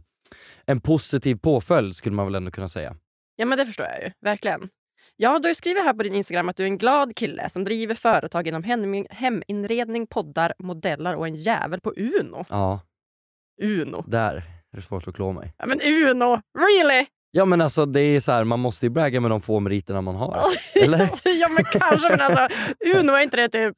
en 0.66 0.80
positiv 0.80 1.34
påföljd 1.36 1.96
skulle 1.96 2.14
man 2.16 2.26
väl 2.26 2.34
ändå 2.34 2.50
kunna 2.50 2.68
säga. 2.68 2.96
Ja 3.36 3.46
men 3.46 3.58
det 3.58 3.66
förstår 3.66 3.86
jag 3.86 4.02
ju, 4.02 4.10
verkligen. 4.20 4.68
Ja, 5.16 5.38
du 5.38 5.54
skrivit 5.54 5.82
här 5.84 5.94
på 5.94 6.02
din 6.02 6.14
Instagram 6.14 6.48
att 6.48 6.56
du 6.56 6.62
är 6.62 6.66
en 6.66 6.78
glad 6.78 7.16
kille 7.16 7.50
som 7.50 7.64
driver 7.64 7.94
företag 7.94 8.48
inom 8.48 8.62
hem, 8.62 9.04
heminredning, 9.10 10.06
poddar, 10.06 10.52
modeller 10.58 11.14
och 11.16 11.26
en 11.26 11.34
jävel 11.34 11.80
på 11.80 11.92
Uno. 11.96 12.44
Ja, 12.48 12.80
Uno. 13.62 14.04
där 14.06 14.34
är 14.72 14.76
det 14.76 14.82
svårt 14.82 15.08
att 15.08 15.14
klå 15.14 15.32
mig. 15.32 15.54
Ja 15.58 15.66
men 15.66 15.80
Uno, 15.80 16.42
really? 16.58 17.06
Ja 17.32 17.44
men 17.44 17.60
alltså 17.60 17.86
det 17.86 18.00
är 18.00 18.20
så 18.20 18.32
här, 18.32 18.44
man 18.44 18.60
måste 18.60 18.86
ju 18.86 18.90
bragga 18.90 19.20
med 19.20 19.30
de 19.30 19.40
få 19.40 19.60
meriterna 19.60 20.00
man 20.00 20.16
har. 20.16 20.40
Eller? 20.82 20.98
ja 21.24 21.48
men 21.48 21.64
kanske, 21.64 22.08
men 22.10 22.20
alltså 22.20 22.48
Uno 22.94 23.12
är 23.12 23.20
inte 23.20 23.36
det 23.36 23.48
typ 23.48 23.76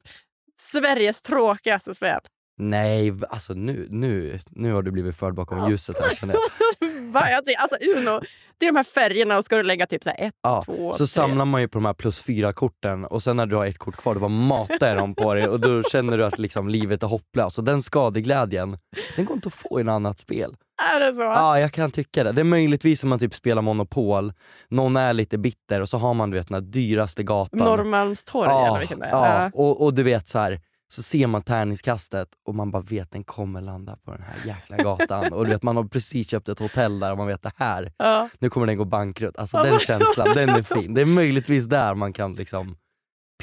Sveriges 0.61 1.21
tråkigaste 1.21 1.95
spel? 1.95 2.19
Nej, 2.57 3.13
alltså 3.29 3.53
nu, 3.53 3.87
nu, 3.89 4.39
nu 4.49 4.73
har 4.73 4.81
du 4.81 4.91
blivit 4.91 5.15
förd 5.15 5.33
bakom 5.33 5.69
ljuset 5.69 5.95
här 6.01 6.15
känner 6.15 6.33
jag. 6.33 6.43
Alltså 7.59 7.77
Uno, 7.95 8.21
det 8.57 8.65
är 8.65 8.71
de 8.71 8.75
här 8.75 8.83
färgerna 8.83 9.37
och 9.37 9.45
ska 9.45 9.57
du 9.57 9.63
lägga 9.63 9.87
typ 9.87 10.03
så 10.03 10.09
ett, 10.09 10.33
Ja, 10.43 10.63
två, 10.65 10.91
så 10.91 10.97
tre. 10.97 11.07
samlar 11.07 11.45
man 11.45 11.61
ju 11.61 11.67
på 11.67 11.77
de 11.77 11.85
här 11.85 11.93
plus 11.93 12.23
fyra 12.23 12.53
korten 12.53 13.05
och 13.05 13.23
sen 13.23 13.37
när 13.37 13.45
du 13.45 13.55
har 13.55 13.65
ett 13.65 13.77
kort 13.77 13.95
kvar, 13.95 14.13
du 14.13 14.19
bara 14.19 14.27
matar 14.29 14.95
dem 14.95 15.15
på 15.15 15.33
dig 15.33 15.47
och 15.47 15.59
då 15.59 15.83
känner 15.83 16.17
du 16.17 16.25
att 16.25 16.39
liksom 16.39 16.69
livet 16.69 17.03
är 17.03 17.07
hopplöst. 17.07 17.57
Och 17.57 17.63
den 17.63 17.81
skadeglädjen, 17.81 18.77
den 19.15 19.25
går 19.25 19.35
inte 19.35 19.47
att 19.47 19.53
få 19.53 19.79
i 19.79 19.83
något 19.83 19.93
annat 19.93 20.19
spel. 20.19 20.55
Är 20.95 20.99
det 20.99 21.13
så? 21.13 21.21
Ja, 21.21 21.59
jag 21.59 21.71
kan 21.71 21.91
tycka 21.91 22.23
det. 22.23 22.31
Det 22.31 22.41
är 22.41 22.45
möjligtvis 22.45 23.03
om 23.03 23.09
man 23.09 23.19
typ 23.19 23.33
spelar 23.33 23.61
Monopol, 23.61 24.33
någon 24.69 24.95
är 24.97 25.13
lite 25.13 25.37
bitter 25.37 25.81
och 25.81 25.89
så 25.89 25.97
har 25.97 26.13
man 26.13 26.29
du 26.29 26.37
vet 26.37 26.47
den 26.47 26.55
här 26.55 26.61
dyraste 26.71 27.23
gatan. 27.23 27.59
Norrmalmstorg 27.59 28.49
eller 28.49 28.59
Ja, 28.65 28.77
vilken 28.79 28.99
det 28.99 29.05
är. 29.05 29.11
ja. 29.43 29.51
Och, 29.53 29.81
och 29.85 29.93
du 29.93 30.03
vet 30.03 30.27
så 30.27 30.39
här, 30.39 30.59
så 30.87 31.03
ser 31.03 31.27
man 31.27 31.41
tärningskastet 31.41 32.27
och 32.47 32.55
man 32.55 32.71
bara 32.71 32.81
vet 32.81 33.11
den 33.11 33.23
kommer 33.23 33.61
landa 33.61 33.97
på 34.05 34.11
den 34.11 34.21
här 34.21 34.35
jäkla 34.45 34.77
gatan. 34.77 35.33
och 35.33 35.45
du 35.45 35.51
vet 35.51 35.63
man 35.63 35.75
har 35.77 35.83
precis 35.83 36.29
köpt 36.29 36.49
ett 36.49 36.59
hotell 36.59 36.99
där 36.99 37.11
och 37.11 37.17
man 37.17 37.27
vet 37.27 37.41
det 37.43 37.51
här, 37.55 37.91
Ja. 37.97 38.29
nu 38.39 38.49
kommer 38.49 38.67
den 38.67 38.77
gå 38.77 38.85
bankrutt. 38.85 39.37
Alltså 39.37 39.57
den 39.63 39.79
känslan, 39.79 40.27
den 40.35 40.49
är 40.49 40.61
fin. 40.61 40.93
Det 40.93 41.01
är 41.01 41.05
möjligtvis 41.05 41.65
där 41.65 41.95
man 41.95 42.13
kan 42.13 42.33
liksom 42.33 42.75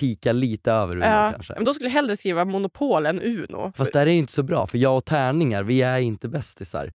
pika 0.00 0.32
lite 0.32 0.72
över 0.72 0.96
Uno 0.96 1.04
Ja. 1.04 1.30
kanske. 1.32 1.54
Men 1.54 1.64
då 1.64 1.74
skulle 1.74 1.88
jag 1.88 1.94
hellre 1.94 2.16
skriva 2.16 2.44
Monopol 2.44 3.06
än 3.06 3.20
Uno. 3.20 3.72
Fast 3.76 3.92
det 3.92 4.00
är 4.00 4.06
ju 4.06 4.12
inte 4.16 4.32
så 4.32 4.42
bra, 4.42 4.66
för 4.66 4.78
jag 4.78 4.96
och 4.96 5.04
tärningar, 5.04 5.62
vi 5.62 5.82
är 5.82 5.98
inte 5.98 6.28
bästisar. 6.28 6.90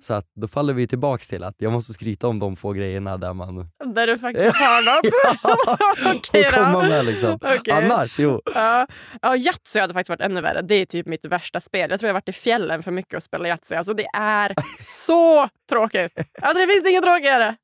Så 0.00 0.14
att 0.14 0.26
då 0.34 0.48
faller 0.48 0.72
vi 0.72 0.86
tillbaks 0.86 1.28
till 1.28 1.44
att 1.44 1.54
jag 1.58 1.72
måste 1.72 1.92
skryta 1.92 2.28
om 2.28 2.38
de 2.38 2.56
få 2.56 2.72
grejerna 2.72 3.16
där 3.16 3.32
man... 3.32 3.70
Där 3.94 4.06
du 4.06 4.18
faktiskt 4.18 4.56
har 4.56 4.82
något. 4.96 6.16
Okej 6.16 6.46
och 6.46 6.52
då. 6.52 6.56
komma 6.64 6.82
med 6.88 7.04
liksom. 7.04 7.34
Okej. 7.34 7.74
Annars, 7.74 8.18
jo. 8.18 8.40
Ja, 8.54 8.86
ja 9.22 9.36
Yatzy 9.36 9.80
hade 9.80 9.94
faktiskt 9.94 10.08
varit 10.08 10.20
ännu 10.20 10.40
värre. 10.40 10.62
Det 10.62 10.74
är 10.74 10.86
typ 10.86 11.06
mitt 11.06 11.24
värsta 11.26 11.60
spel. 11.60 11.90
Jag 11.90 12.00
tror 12.00 12.08
jag 12.08 12.14
har 12.14 12.20
varit 12.20 12.28
i 12.28 12.32
fjällen 12.32 12.82
för 12.82 12.90
mycket 12.90 13.14
och 13.14 13.22
spelat 13.22 13.48
Yatzy. 13.48 13.74
Alltså 13.74 13.94
det 13.94 14.06
är 14.16 14.54
så 14.78 15.48
tråkigt. 15.70 16.18
Alltså 16.42 16.66
det 16.66 16.72
finns 16.72 16.88
inget 16.88 17.04
tråkigare. 17.04 17.56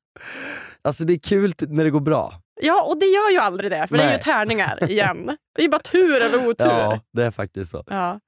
Alltså 0.81 1.03
det 1.03 1.13
är 1.13 1.19
kul 1.19 1.53
när 1.59 1.83
det 1.83 1.89
går 1.89 1.99
bra. 1.99 2.33
Ja, 2.61 2.81
och 2.83 2.99
det 2.99 3.05
gör 3.05 3.31
ju 3.31 3.37
aldrig 3.37 3.71
det, 3.71 3.87
för 3.87 3.97
det 3.97 4.03
är 4.03 4.07
ju 4.07 4.11
Nej. 4.13 4.21
tärningar 4.21 4.91
igen. 4.91 5.25
Det 5.25 5.61
är 5.61 5.63
ju 5.63 5.69
bara 5.69 5.81
tur 5.81 6.21
eller 6.21 6.47
otur. 6.47 6.67
Ja, 6.67 6.99
det 7.13 7.23
är 7.23 7.31
faktiskt 7.31 7.71
så. 7.71 7.83
Ja. 7.87 8.19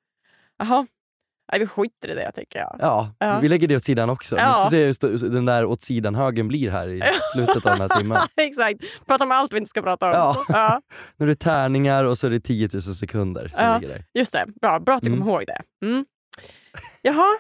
Jaha. 0.60 0.88
Nej, 1.52 1.60
vi 1.60 1.68
skiter 1.68 2.10
i 2.10 2.14
det 2.16 2.32
tycker 2.36 2.60
jag. 2.60 2.76
Ja, 2.80 3.14
Ja. 3.20 3.40
vi 3.42 3.50
lägger 3.50 3.68
det 3.68 3.76
åt 3.76 3.84
sidan 3.84 4.10
också. 4.10 4.38
Ja. 4.38 4.68
Vi 4.72 4.94
får 4.94 4.94
se 4.94 5.08
hur 5.08 5.30
den 5.30 5.46
där 5.46 5.66
åt 5.66 5.82
sidan 5.82 6.16
högen 6.16 6.48
blir 6.48 6.70
här 6.72 6.88
i 6.90 7.02
slutet 7.34 7.66
av 7.66 7.78
den 7.78 7.82
här 7.92 7.98
timmen. 7.98 8.18
Exakt. 8.36 8.80
Prata 9.08 9.24
om 9.24 9.32
allt 9.32 9.54
vi 9.54 9.58
inte 9.58 9.70
ska 9.70 9.82
prata 9.82 10.06
om. 10.06 10.12
Ja. 10.14 10.44
Ja, 10.50 10.82
Nu 11.18 11.26
är 11.26 11.28
det 11.28 11.36
tärningar 11.36 12.04
och 12.04 12.18
så 12.18 12.28
är 12.28 12.32
det 12.32 12.40
10 12.40 12.70
000 12.74 12.82
sekunder 12.82 13.54
Ja. 13.58 13.78
ligger 13.78 13.94
där. 13.94 14.06
just 14.14 14.34
det. 14.34 14.46
Bra, 14.62 14.80
bra 14.80 14.96
att 14.96 15.02
du 15.04 15.08
Mm. 15.08 15.20
kom 15.20 15.30
ihåg 15.30 15.44
det. 15.48 15.62
Mm. 15.86 16.06
Jaha, 17.02 17.38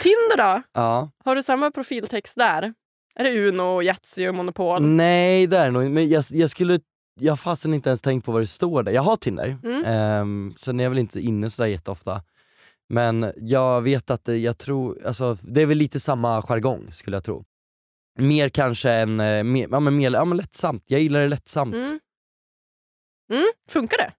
Tinder 0.00 0.36
då? 0.36 0.62
Ja. 0.72 1.10
Har 1.24 1.36
du 1.36 1.42
samma 1.42 1.70
profiltext 1.70 2.36
där? 2.36 2.74
Är 3.14 3.24
det 3.24 3.48
Uno, 3.48 3.82
Yatzy 3.82 4.28
och 4.28 4.34
Monopol? 4.34 4.82
Nej, 4.82 5.46
det 5.46 5.56
är 5.58 5.64
det 5.64 5.70
nog 5.70 5.90
men 5.90 6.08
jag, 6.08 6.24
jag 6.30 6.50
skulle 6.50 6.80
jag 7.20 7.32
har 7.32 7.36
fasen 7.36 7.74
inte 7.74 7.88
ens 7.90 8.02
tänkt 8.02 8.24
på 8.24 8.32
vad 8.32 8.42
det 8.42 8.46
står 8.46 8.82
där. 8.82 8.92
Jag 8.92 9.02
har 9.02 9.16
Tinder, 9.16 9.56
Mm. 9.64 10.20
um, 10.22 10.54
sen 10.58 10.80
är 10.80 10.84
jag 10.84 10.90
väl 10.90 10.98
inte 10.98 11.20
inne 11.20 11.50
sådär 11.50 11.68
jätteofta. 11.68 12.22
Men 12.92 13.32
jag 13.36 13.82
vet 13.82 14.10
att 14.10 14.24
det, 14.24 14.36
jag 14.36 14.58
tror, 14.58 15.06
alltså, 15.06 15.36
det 15.42 15.62
är 15.62 15.66
väl 15.66 15.78
lite 15.78 16.00
samma 16.00 16.42
jargong 16.42 16.92
skulle 16.92 17.16
jag 17.16 17.24
tro. 17.24 17.44
Mer 18.18 18.48
kanske 18.48 18.90
än, 18.90 19.20
eh, 19.20 19.44
mer, 19.44 19.68
ja, 19.70 19.80
men 19.80 19.96
mer, 19.96 20.10
ja, 20.10 20.24
men 20.24 20.36
lättsamt. 20.36 20.84
Jag 20.86 21.00
gillar 21.00 21.20
det 21.20 21.28
lättsamt. 21.28 21.74
Mm. 21.74 22.00
Mm. 23.32 23.52
Funkar 23.68 23.98
det? 23.98 24.12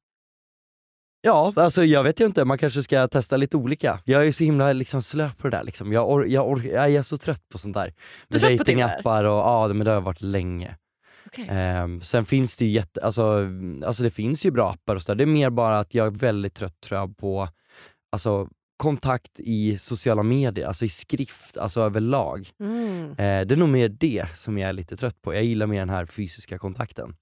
Ja, 1.21 1.53
alltså 1.55 1.83
jag 1.83 2.03
vet 2.03 2.19
ju 2.19 2.25
inte, 2.25 2.45
man 2.45 2.57
kanske 2.57 2.83
ska 2.83 3.07
testa 3.07 3.37
lite 3.37 3.57
olika. 3.57 3.99
Jag 4.05 4.27
är 4.27 4.31
så 4.31 4.43
himla 4.43 4.73
liksom 4.73 5.01
slö 5.01 5.29
på 5.37 5.49
det 5.49 5.57
där. 5.57 5.63
Liksom. 5.63 5.93
Jag, 5.93 6.09
or, 6.09 6.27
jag, 6.27 6.47
or, 6.47 6.65
jag 6.65 6.91
är 6.91 7.03
så 7.03 7.17
trött 7.17 7.49
på 7.49 7.57
sånt 7.57 7.73
där. 7.73 7.93
Med 8.27 8.41
datingappar 8.41 9.23
och 9.23 9.37
ja, 9.37 9.67
men 9.67 9.85
det 9.85 9.91
har 9.91 9.95
jag 9.95 10.01
varit 10.01 10.21
länge. 10.21 10.77
Okay. 11.25 11.45
Ehm, 11.49 12.01
sen 12.01 12.25
finns 12.25 12.57
det 12.57 12.65
ju 12.65 12.71
jätte, 12.71 13.05
alltså, 13.05 13.47
alltså 13.85 14.03
det 14.03 14.09
finns 14.09 14.45
ju 14.45 14.51
bra 14.51 14.71
appar 14.71 14.95
och 14.95 15.01
sådär. 15.01 15.15
Det 15.15 15.23
är 15.23 15.25
mer 15.25 15.49
bara 15.49 15.79
att 15.79 15.93
jag 15.93 16.07
är 16.07 16.11
väldigt 16.11 16.53
trött 16.53 16.81
tror 16.81 16.99
jag 16.99 17.17
på 17.17 17.49
alltså, 18.13 18.47
kontakt 18.77 19.39
i 19.39 19.77
sociala 19.77 20.23
medier, 20.23 20.67
alltså 20.67 20.85
i 20.85 20.89
skrift, 20.89 21.57
alltså 21.57 21.81
överlag. 21.81 22.49
Mm. 22.59 23.09
Eh, 23.09 23.15
det 23.47 23.51
är 23.51 23.55
nog 23.55 23.69
mer 23.69 23.89
det 23.89 24.25
som 24.35 24.57
jag 24.57 24.69
är 24.69 24.73
lite 24.73 24.97
trött 24.97 25.21
på. 25.21 25.33
Jag 25.33 25.43
gillar 25.43 25.67
mer 25.67 25.79
den 25.79 25.89
här 25.89 26.05
fysiska 26.05 26.57
kontakten. 26.57 27.15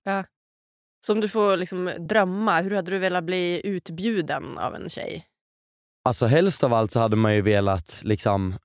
Så 1.05 1.13
om 1.13 1.21
du 1.21 1.27
får 1.29 1.57
liksom 1.57 1.91
drömma, 1.99 2.61
hur 2.61 2.75
hade 2.75 2.91
du 2.91 2.97
velat 2.97 3.23
bli 3.23 3.61
utbjuden 3.63 4.57
av 4.57 4.75
en 4.75 4.89
tjej? 4.89 5.25
Alltså 6.05 6.25
helst 6.25 6.63
av 6.63 6.73
allt 6.73 6.91
så 6.91 6.99
hade 6.99 7.15
man 7.15 7.35
ju 7.35 7.41
velat 7.41 8.01
liksom 8.03 8.55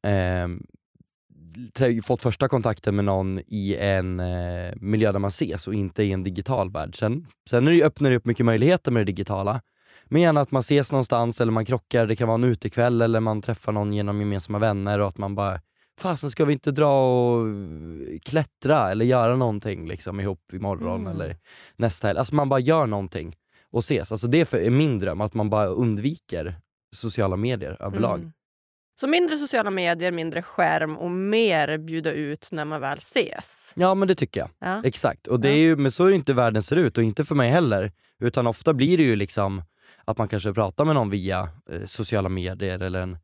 trä- 1.74 2.02
fått 2.02 2.22
första 2.22 2.48
kontakten 2.48 2.96
med 2.96 3.04
någon 3.04 3.38
i 3.46 3.76
en 3.80 4.20
eh, 4.20 4.72
miljö 4.76 5.12
där 5.12 5.18
man 5.18 5.28
ses 5.28 5.66
och 5.66 5.74
inte 5.74 6.02
i 6.02 6.12
en 6.12 6.24
digital 6.24 6.70
värld. 6.70 6.98
Sen, 6.98 7.26
sen 7.50 7.66
är 7.66 7.70
det, 7.70 7.76
ju- 7.76 7.82
öppnar 7.84 8.10
det 8.10 8.16
upp 8.16 8.24
mycket 8.24 8.46
möjligheter 8.46 8.90
med 8.92 9.00
det 9.00 9.12
digitala. 9.12 9.60
Men 10.10 10.22
gärna 10.22 10.40
att 10.40 10.50
man 10.50 10.60
ses 10.60 10.92
någonstans 10.92 11.40
eller 11.40 11.52
man 11.52 11.64
krockar, 11.64 12.06
det 12.06 12.16
kan 12.16 12.28
vara 12.28 12.34
en 12.34 12.44
utekväll 12.44 13.02
eller 13.02 13.20
man 13.20 13.42
träffar 13.42 13.72
någon 13.72 13.92
genom 13.92 14.20
gemensamma 14.20 14.58
vänner 14.58 14.98
och 14.98 15.08
att 15.08 15.18
man 15.18 15.34
bara 15.34 15.60
Fasen 16.00 16.30
ska 16.30 16.44
vi 16.44 16.52
inte 16.52 16.70
dra 16.70 17.16
och 17.16 17.46
klättra 18.24 18.90
eller 18.90 19.04
göra 19.04 19.36
någonting 19.36 19.88
liksom 19.88 20.20
ihop 20.20 20.52
imorgon 20.52 21.00
Mm. 21.00 21.12
eller 21.12 21.36
nästa 21.76 22.06
helg. 22.06 22.18
Alltså 22.18 22.34
man 22.34 22.48
bara 22.48 22.60
gör 22.60 22.86
någonting 22.86 23.36
och 23.70 23.78
ses. 23.78 24.12
Alltså 24.12 24.26
det 24.26 24.52
är 24.54 24.70
min 24.70 24.98
dröm, 24.98 25.20
att 25.20 25.34
man 25.34 25.50
bara 25.50 25.66
undviker 25.66 26.54
sociala 26.96 27.36
medier 27.36 27.76
överlag. 27.80 28.18
Mm. 28.18 28.32
Så 29.00 29.08
mindre 29.08 29.38
sociala 29.38 29.70
medier, 29.70 30.12
mindre 30.12 30.42
skärm 30.42 30.96
och 30.96 31.10
mer 31.10 31.78
bjuda 31.78 32.12
ut 32.12 32.48
när 32.52 32.64
man 32.64 32.80
väl 32.80 32.98
ses. 32.98 33.72
Ja 33.76 33.94
men 33.94 34.08
det 34.08 34.14
tycker 34.14 34.40
jag. 34.40 34.50
Ja. 34.58 34.82
Exakt, 34.84 35.26
och 35.26 35.40
det 35.40 35.48
är 35.50 35.58
ju, 35.58 35.76
men 35.76 35.92
så 35.92 36.04
är 36.04 36.08
ju 36.08 36.14
inte 36.14 36.34
världen 36.34 36.62
ser 36.62 36.76
ut 36.76 36.98
och 36.98 37.04
inte 37.04 37.24
för 37.24 37.34
mig 37.34 37.50
heller. 37.50 37.92
Utan 38.20 38.46
ofta 38.46 38.72
blir 38.74 38.96
det 38.98 39.04
ju 39.04 39.16
liksom 39.16 39.62
att 40.06 40.18
man 40.18 40.28
kanske 40.28 40.52
pratar 40.52 40.84
med 40.84 40.94
någon 40.94 41.10
via 41.10 41.48
eh, 41.70 41.84
sociala 41.84 42.28
medier 42.28 42.78
eller 42.82 43.00
en 43.00 43.18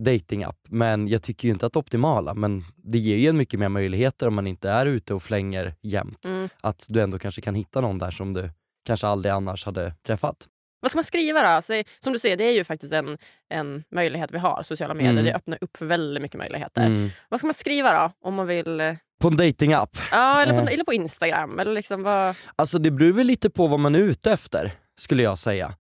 datingapp. 0.00 0.56
Men 0.68 1.08
jag 1.08 1.22
tycker 1.22 1.48
ju 1.48 1.52
inte 1.52 1.66
att 1.66 1.72
det 1.72 1.76
är 1.76 1.80
optimala, 1.80 2.34
men 2.34 2.64
det 2.76 2.98
ger 2.98 3.16
ju 3.16 3.28
en 3.28 3.36
mycket 3.36 3.60
mer 3.60 3.68
möjligheter 3.68 4.26
om 4.28 4.34
man 4.34 4.46
inte 4.46 4.70
är 4.70 4.86
ute 4.86 5.14
och 5.14 5.22
flänger 5.22 5.74
jämt. 5.82 6.24
Mm. 6.24 6.48
Att 6.60 6.86
du 6.88 7.00
ändå 7.02 7.18
kanske 7.18 7.40
kan 7.40 7.54
hitta 7.54 7.80
någon 7.80 7.98
där 7.98 8.10
som 8.10 8.32
du 8.32 8.50
kanske 8.86 9.06
aldrig 9.06 9.32
annars 9.32 9.64
hade 9.64 9.94
träffat. 10.06 10.48
Vad 10.80 10.90
ska 10.90 10.98
man 10.98 11.04
skriva 11.04 11.54
då? 11.56 11.62
Så, 11.62 11.82
som 12.00 12.12
du 12.12 12.18
säger, 12.18 12.36
det 12.36 12.44
är 12.44 12.52
ju 12.52 12.64
faktiskt 12.64 12.92
en, 12.92 13.18
en 13.48 13.84
möjlighet 13.90 14.30
vi 14.32 14.38
har, 14.38 14.62
sociala 14.62 14.94
medier. 14.94 15.12
Mm. 15.12 15.24
Det 15.24 15.34
öppnar 15.34 15.58
upp 15.60 15.76
för 15.76 15.86
väldigt 15.86 16.22
mycket 16.22 16.38
möjligheter. 16.38 16.86
Mm. 16.86 17.10
Vad 17.28 17.40
ska 17.40 17.46
man 17.46 17.54
skriva 17.54 17.92
då? 18.02 18.12
Om 18.28 18.34
man 18.34 18.46
vill... 18.46 18.80
eh, 18.80 18.94
På 19.20 19.28
en 19.28 19.36
datingapp. 19.36 19.96
Ja, 20.10 20.42
eller 20.42 20.52
på, 20.52 20.58
Eh. 20.66 20.72
eller 20.74 20.84
på 20.84 20.92
Instagram. 20.92 21.58
Eller 21.58 21.72
liksom 21.72 22.02
vad... 22.02 22.34
Alltså 22.56 22.78
det 22.78 22.90
beror 22.90 23.12
väl 23.12 23.26
lite 23.26 23.50
på 23.50 23.66
vad 23.66 23.80
man 23.80 23.94
är 23.94 23.98
ute 23.98 24.32
efter, 24.32 24.72
skulle 25.00 25.22
jag 25.22 25.38
säga. 25.38 25.74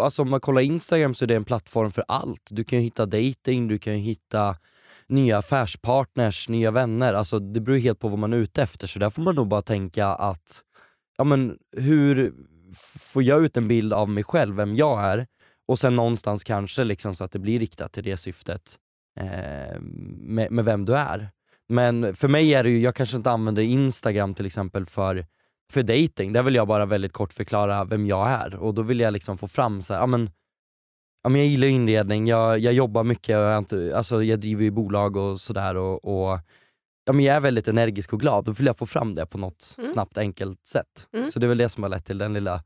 Alltså 0.00 0.22
om 0.22 0.30
man 0.30 0.40
kollar 0.40 0.62
Instagram 0.62 1.14
så 1.14 1.24
är 1.24 1.26
det 1.26 1.36
en 1.36 1.44
plattform 1.44 1.90
för 1.90 2.04
allt. 2.08 2.48
Du 2.50 2.64
kan 2.64 2.78
ju 2.78 2.84
hitta 2.84 3.06
dating, 3.06 3.68
du 3.68 3.78
kan 3.78 3.94
ju 3.94 4.00
hitta 4.00 4.56
nya 5.06 5.38
affärspartners, 5.38 6.48
nya 6.48 6.70
vänner. 6.70 7.14
Alltså 7.14 7.38
det 7.38 7.60
beror 7.60 7.76
helt 7.76 7.98
på 7.98 8.08
vad 8.08 8.18
man 8.18 8.32
är 8.32 8.36
ute 8.36 8.62
efter, 8.62 8.86
så 8.86 8.98
där 8.98 9.10
får 9.10 9.22
man 9.22 9.34
nog 9.34 9.48
bara 9.48 9.62
tänka 9.62 10.06
att, 10.06 10.62
ja 11.18 11.24
men 11.24 11.58
hur 11.76 12.32
får 12.98 13.22
jag 13.22 13.44
ut 13.44 13.56
en 13.56 13.68
bild 13.68 13.92
av 13.92 14.08
mig 14.08 14.24
själv, 14.24 14.56
vem 14.56 14.76
jag 14.76 15.04
är, 15.04 15.26
och 15.68 15.78
sen 15.78 15.96
någonstans 15.96 16.44
kanske 16.44 16.84
liksom 16.84 17.14
så 17.14 17.24
att 17.24 17.32
det 17.32 17.38
blir 17.38 17.58
riktat 17.58 17.92
till 17.92 18.04
det 18.04 18.16
syftet 18.16 18.76
eh, 19.20 19.80
med, 19.80 20.52
med 20.52 20.64
vem 20.64 20.84
du 20.84 20.96
är. 20.96 21.30
Men 21.68 22.14
för 22.16 22.28
mig 22.28 22.54
är 22.54 22.64
det 22.64 22.70
ju, 22.70 22.80
jag 22.80 22.94
kanske 22.94 23.16
inte 23.16 23.30
använder 23.30 23.62
Instagram 23.62 24.34
till 24.34 24.46
exempel 24.46 24.86
för 24.86 25.26
för 25.72 25.82
dating, 25.82 26.32
där 26.32 26.42
vill 26.42 26.54
jag 26.54 26.68
bara 26.68 26.86
väldigt 26.86 27.12
kort 27.12 27.32
förklara 27.32 27.84
vem 27.84 28.06
jag 28.06 28.30
är 28.30 28.54
och 28.54 28.74
då 28.74 28.82
vill 28.82 29.00
jag 29.00 29.12
liksom 29.12 29.38
få 29.38 29.48
fram 29.48 29.82
så 29.82 29.94
här, 29.94 30.00
ja 30.00 30.06
men, 30.06 30.30
ja, 31.22 31.28
men 31.28 31.40
jag 31.40 31.48
gillar 31.50 31.68
inredning, 31.68 32.26
jag, 32.26 32.58
jag 32.58 32.72
jobbar 32.72 33.04
mycket, 33.04 33.28
jag, 33.28 33.58
inte, 33.58 33.92
alltså, 33.96 34.22
jag 34.24 34.40
driver 34.40 34.62
ju 34.64 34.70
bolag 34.70 35.16
och 35.16 35.40
sådär 35.40 35.76
och, 35.76 36.04
och 36.04 36.38
ja, 37.04 37.12
men 37.12 37.24
jag 37.24 37.36
är 37.36 37.40
väldigt 37.40 37.68
energisk 37.68 38.12
och 38.12 38.20
glad, 38.20 38.44
då 38.44 38.52
vill 38.52 38.66
jag 38.66 38.78
få 38.78 38.86
fram 38.86 39.14
det 39.14 39.26
på 39.26 39.38
något 39.38 39.74
Mm. 39.78 39.90
snabbt 39.90 40.18
enkelt 40.18 40.66
sätt. 40.66 41.08
Mm. 41.12 41.26
Så 41.26 41.38
det 41.38 41.46
är 41.46 41.48
väl 41.48 41.58
det 41.58 41.68
som 41.68 41.82
har 41.82 41.90
lett 41.90 42.04
till 42.06 42.18
den 42.18 42.32
lilla 42.32 42.62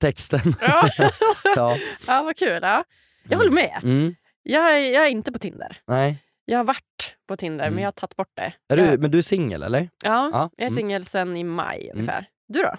texten. 0.00 0.54
Ja, 0.60 0.88
ja. 1.56 1.78
ja 2.06 2.22
vad 2.22 2.36
kul. 2.36 2.58
Ja. 2.62 2.84
Jag 3.28 3.38
håller 3.38 3.50
med. 3.50 3.80
Mm. 3.82 4.14
Jag 4.42 4.74
är, 4.74 4.92
jag 4.92 5.04
är 5.06 5.10
inte 5.10 5.32
på 5.32 5.38
Tinder. 5.38 5.76
Nej. 5.86 6.22
Jag 6.44 6.58
har 6.58 6.64
varit 6.64 7.15
på 7.26 7.36
Tinder, 7.36 7.64
Mm. 7.64 7.74
men 7.74 7.82
jag 7.82 7.86
har 7.86 7.92
tagit 7.92 8.16
bort 8.16 8.30
det. 8.34 8.52
Är 8.68 8.76
jag, 8.76 8.92
du, 8.92 8.98
men 8.98 9.10
du 9.10 9.18
är 9.18 9.22
singel 9.22 9.62
eller? 9.62 9.80
ja, 10.04 10.30
Ja, 10.32 10.50
jag 10.56 10.64
är 10.64 10.70
mm. 10.70 10.76
singel 10.76 11.04
sen 11.04 11.36
i 11.36 11.44
maj 11.44 11.90
ungefär. 11.94 12.26
Du 12.48 12.62
då? 12.62 12.74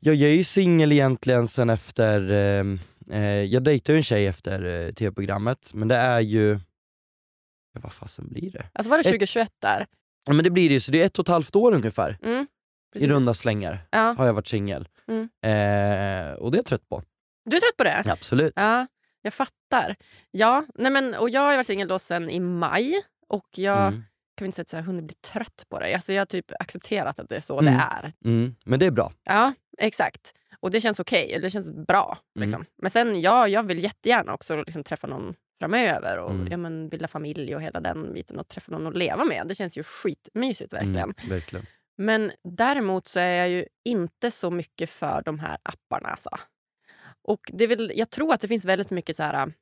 Ja, 0.00 0.12
jag 0.12 0.30
är 0.30 0.34
ju 0.34 0.44
singel 0.44 0.92
egentligen 0.92 1.48
sen 1.48 1.70
efter, 1.70 2.30
eh, 2.30 2.64
eh, 3.18 3.42
jag 3.44 3.62
dejtade 3.62 3.92
ju 3.92 3.96
en 3.96 4.02
tjej 4.02 4.26
efter 4.26 4.64
eh, 4.86 4.92
tv-programmet, 4.92 5.70
men 5.74 5.88
det 5.88 5.96
är 5.96 6.20
ju, 6.20 6.60
ja, 7.74 7.80
vad 7.82 7.92
fasen 7.92 8.28
blir 8.28 8.50
det? 8.52 8.66
Alltså 8.72 8.90
var 8.90 8.96
det 8.98 9.00
Ett- 9.00 9.06
2021 9.06 9.52
där? 9.58 9.86
Ja 10.24 10.32
men 10.32 10.44
det 10.44 10.50
blir 10.50 10.68
det 10.68 10.72
ju, 10.74 10.80
så 10.80 10.92
det 10.92 11.02
är 11.02 11.06
ett 11.06 11.18
och 11.18 11.24
ett 11.24 11.28
halvt 11.28 11.56
år 11.56 11.72
ungefär, 11.74 12.18
Mm. 12.22 12.46
i 12.94 13.06
runda 13.08 13.34
slängar, 13.34 13.78
Ja. 13.90 14.14
har 14.18 14.26
jag 14.26 14.32
varit 14.34 14.48
singel. 14.48 14.88
Mm. 15.08 15.22
Eh, 15.22 16.32
och 16.34 16.50
det 16.50 16.56
är 16.56 16.58
jag 16.58 16.66
trött 16.66 16.88
på. 16.88 17.02
Du 17.44 17.56
är 17.56 17.60
trött 17.60 17.76
på 17.76 17.84
det? 17.84 18.02
Absolut. 18.06 18.52
Ja, 18.56 18.86
jag 19.22 19.34
fattar. 19.34 19.96
Ja, 20.30 20.64
nej 20.74 20.90
men, 20.92 21.14
och 21.14 21.30
jag 21.30 21.40
har 21.40 21.56
varit 21.56 21.66
singel 21.66 21.88
då 21.88 21.98
sen 21.98 22.30
i 22.30 22.40
maj 22.40 23.02
och 23.30 23.48
jag 23.56 23.86
Mm. 23.88 24.04
kan 24.36 24.46
inte 24.46 24.56
säga 24.56 24.62
att 24.62 24.72
jag 24.72 24.78
har 24.78 24.84
hunnit 24.86 25.04
bli 25.04 25.14
trött 25.14 25.66
på 25.68 25.78
det. 25.80 25.94
Alltså 25.94 26.12
jag 26.12 26.20
har 26.20 26.26
typ 26.26 26.52
accepterat 26.60 27.20
att 27.20 27.28
det 27.28 27.36
är 27.36 27.40
så 27.40 27.58
Mm. 27.60 27.74
det 27.74 27.80
är. 27.80 28.12
Mm. 28.24 28.56
Men 28.64 28.78
det 28.78 28.86
är 28.86 28.90
bra. 28.90 29.12
Ja, 29.24 29.52
exakt. 29.78 30.34
Och 30.60 30.70
det 30.70 30.80
känns 30.80 31.00
okej, 31.00 31.38
det 31.42 31.50
känns 31.50 31.72
bra. 31.86 32.18
Mm. 32.36 32.46
Liksom. 32.46 32.64
Men 32.82 32.90
sen, 32.90 33.20
ja, 33.20 33.48
jag 33.48 33.62
vill 33.62 33.82
jättegärna 33.84 34.34
också 34.34 34.56
liksom, 34.56 34.84
träffa 34.84 35.06
någon 35.06 35.34
framöver 35.58 36.18
och 36.18 36.30
Mm. 36.30 36.48
ja, 36.50 36.56
men, 36.56 36.88
bilda 36.88 37.08
familj 37.08 37.54
och 37.54 37.62
hela 37.62 37.80
den 37.80 38.12
biten 38.12 38.38
och 38.38 38.48
träffa 38.48 38.72
någon 38.72 38.86
att 38.86 38.96
leva 38.96 39.24
med. 39.24 39.46
Det 39.48 39.54
känns 39.54 39.78
ju 39.78 39.82
skitmysigt 39.82 40.72
verkligen. 40.72 40.96
Mm, 40.96 41.14
verkligen. 41.28 41.66
Men 41.98 42.32
däremot 42.44 43.08
så 43.08 43.18
är 43.20 43.32
jag 43.38 43.48
ju 43.48 43.66
inte 43.84 44.30
så 44.30 44.50
mycket 44.50 44.90
för 44.90 45.22
de 45.24 45.38
här 45.38 45.58
apparna. 45.62 46.08
Alltså. 46.08 46.30
Och 47.22 47.40
det 47.52 47.64
är 47.64 47.68
väl, 47.68 47.92
jag 47.94 48.10
tror 48.10 48.34
att 48.34 48.40
det 48.40 48.48
finns 48.48 48.64
väldigt 48.64 48.90
mycket 48.90 49.16
så 49.16 49.22
här, 49.22 49.52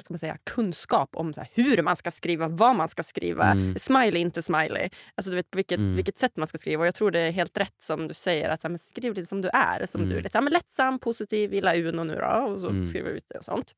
vad 0.00 0.04
ska 0.04 0.12
man 0.14 0.18
säga, 0.18 0.38
kunskap 0.44 1.10
om 1.16 1.34
så 1.34 1.44
hur 1.52 1.82
man 1.82 1.96
ska 1.96 2.10
skriva, 2.10 2.48
vad 2.48 2.76
man 2.76 2.88
ska 2.88 3.02
skriva. 3.02 3.44
Mm. 3.50 3.78
Smiley, 3.78 4.20
inte 4.22 4.42
smiley. 4.42 4.90
Alltså, 5.14 5.30
du 5.30 5.36
vet 5.36 5.50
på 5.50 5.56
vilket, 5.56 5.78
Mm. 5.78 5.96
vilket 5.96 6.18
sätt 6.18 6.36
man 6.36 6.46
ska 6.46 6.58
skriva. 6.58 6.80
Och 6.80 6.86
jag 6.86 6.94
tror 6.94 7.10
det 7.10 7.20
är 7.20 7.30
helt 7.30 7.56
rätt 7.58 7.82
som 7.82 8.08
du 8.08 8.14
säger. 8.14 8.48
att 8.48 8.60
så 8.60 8.68
här, 8.68 8.76
Skriv 8.76 9.14
lite 9.14 9.26
som 9.26 9.42
du 9.42 9.48
är. 9.52 9.86
Som 9.86 10.00
Mm. 10.00 10.10
du 10.10 10.18
är 10.18 10.22
lite 10.22 10.32
så 10.32 10.38
här, 10.38 10.42
men 10.42 10.52
lättsam, 10.52 10.98
positiv, 10.98 11.54
gilla 11.54 11.76
Uno 11.76 12.04
nu 12.04 12.14
då. 12.14 12.26
Och 12.52 12.60
så 12.60 12.68
Mm. 12.68 12.84
skriver 12.84 13.10
vi 13.10 13.16
ut 13.16 13.24
det 13.28 13.38
och 13.38 13.44
sånt. 13.44 13.74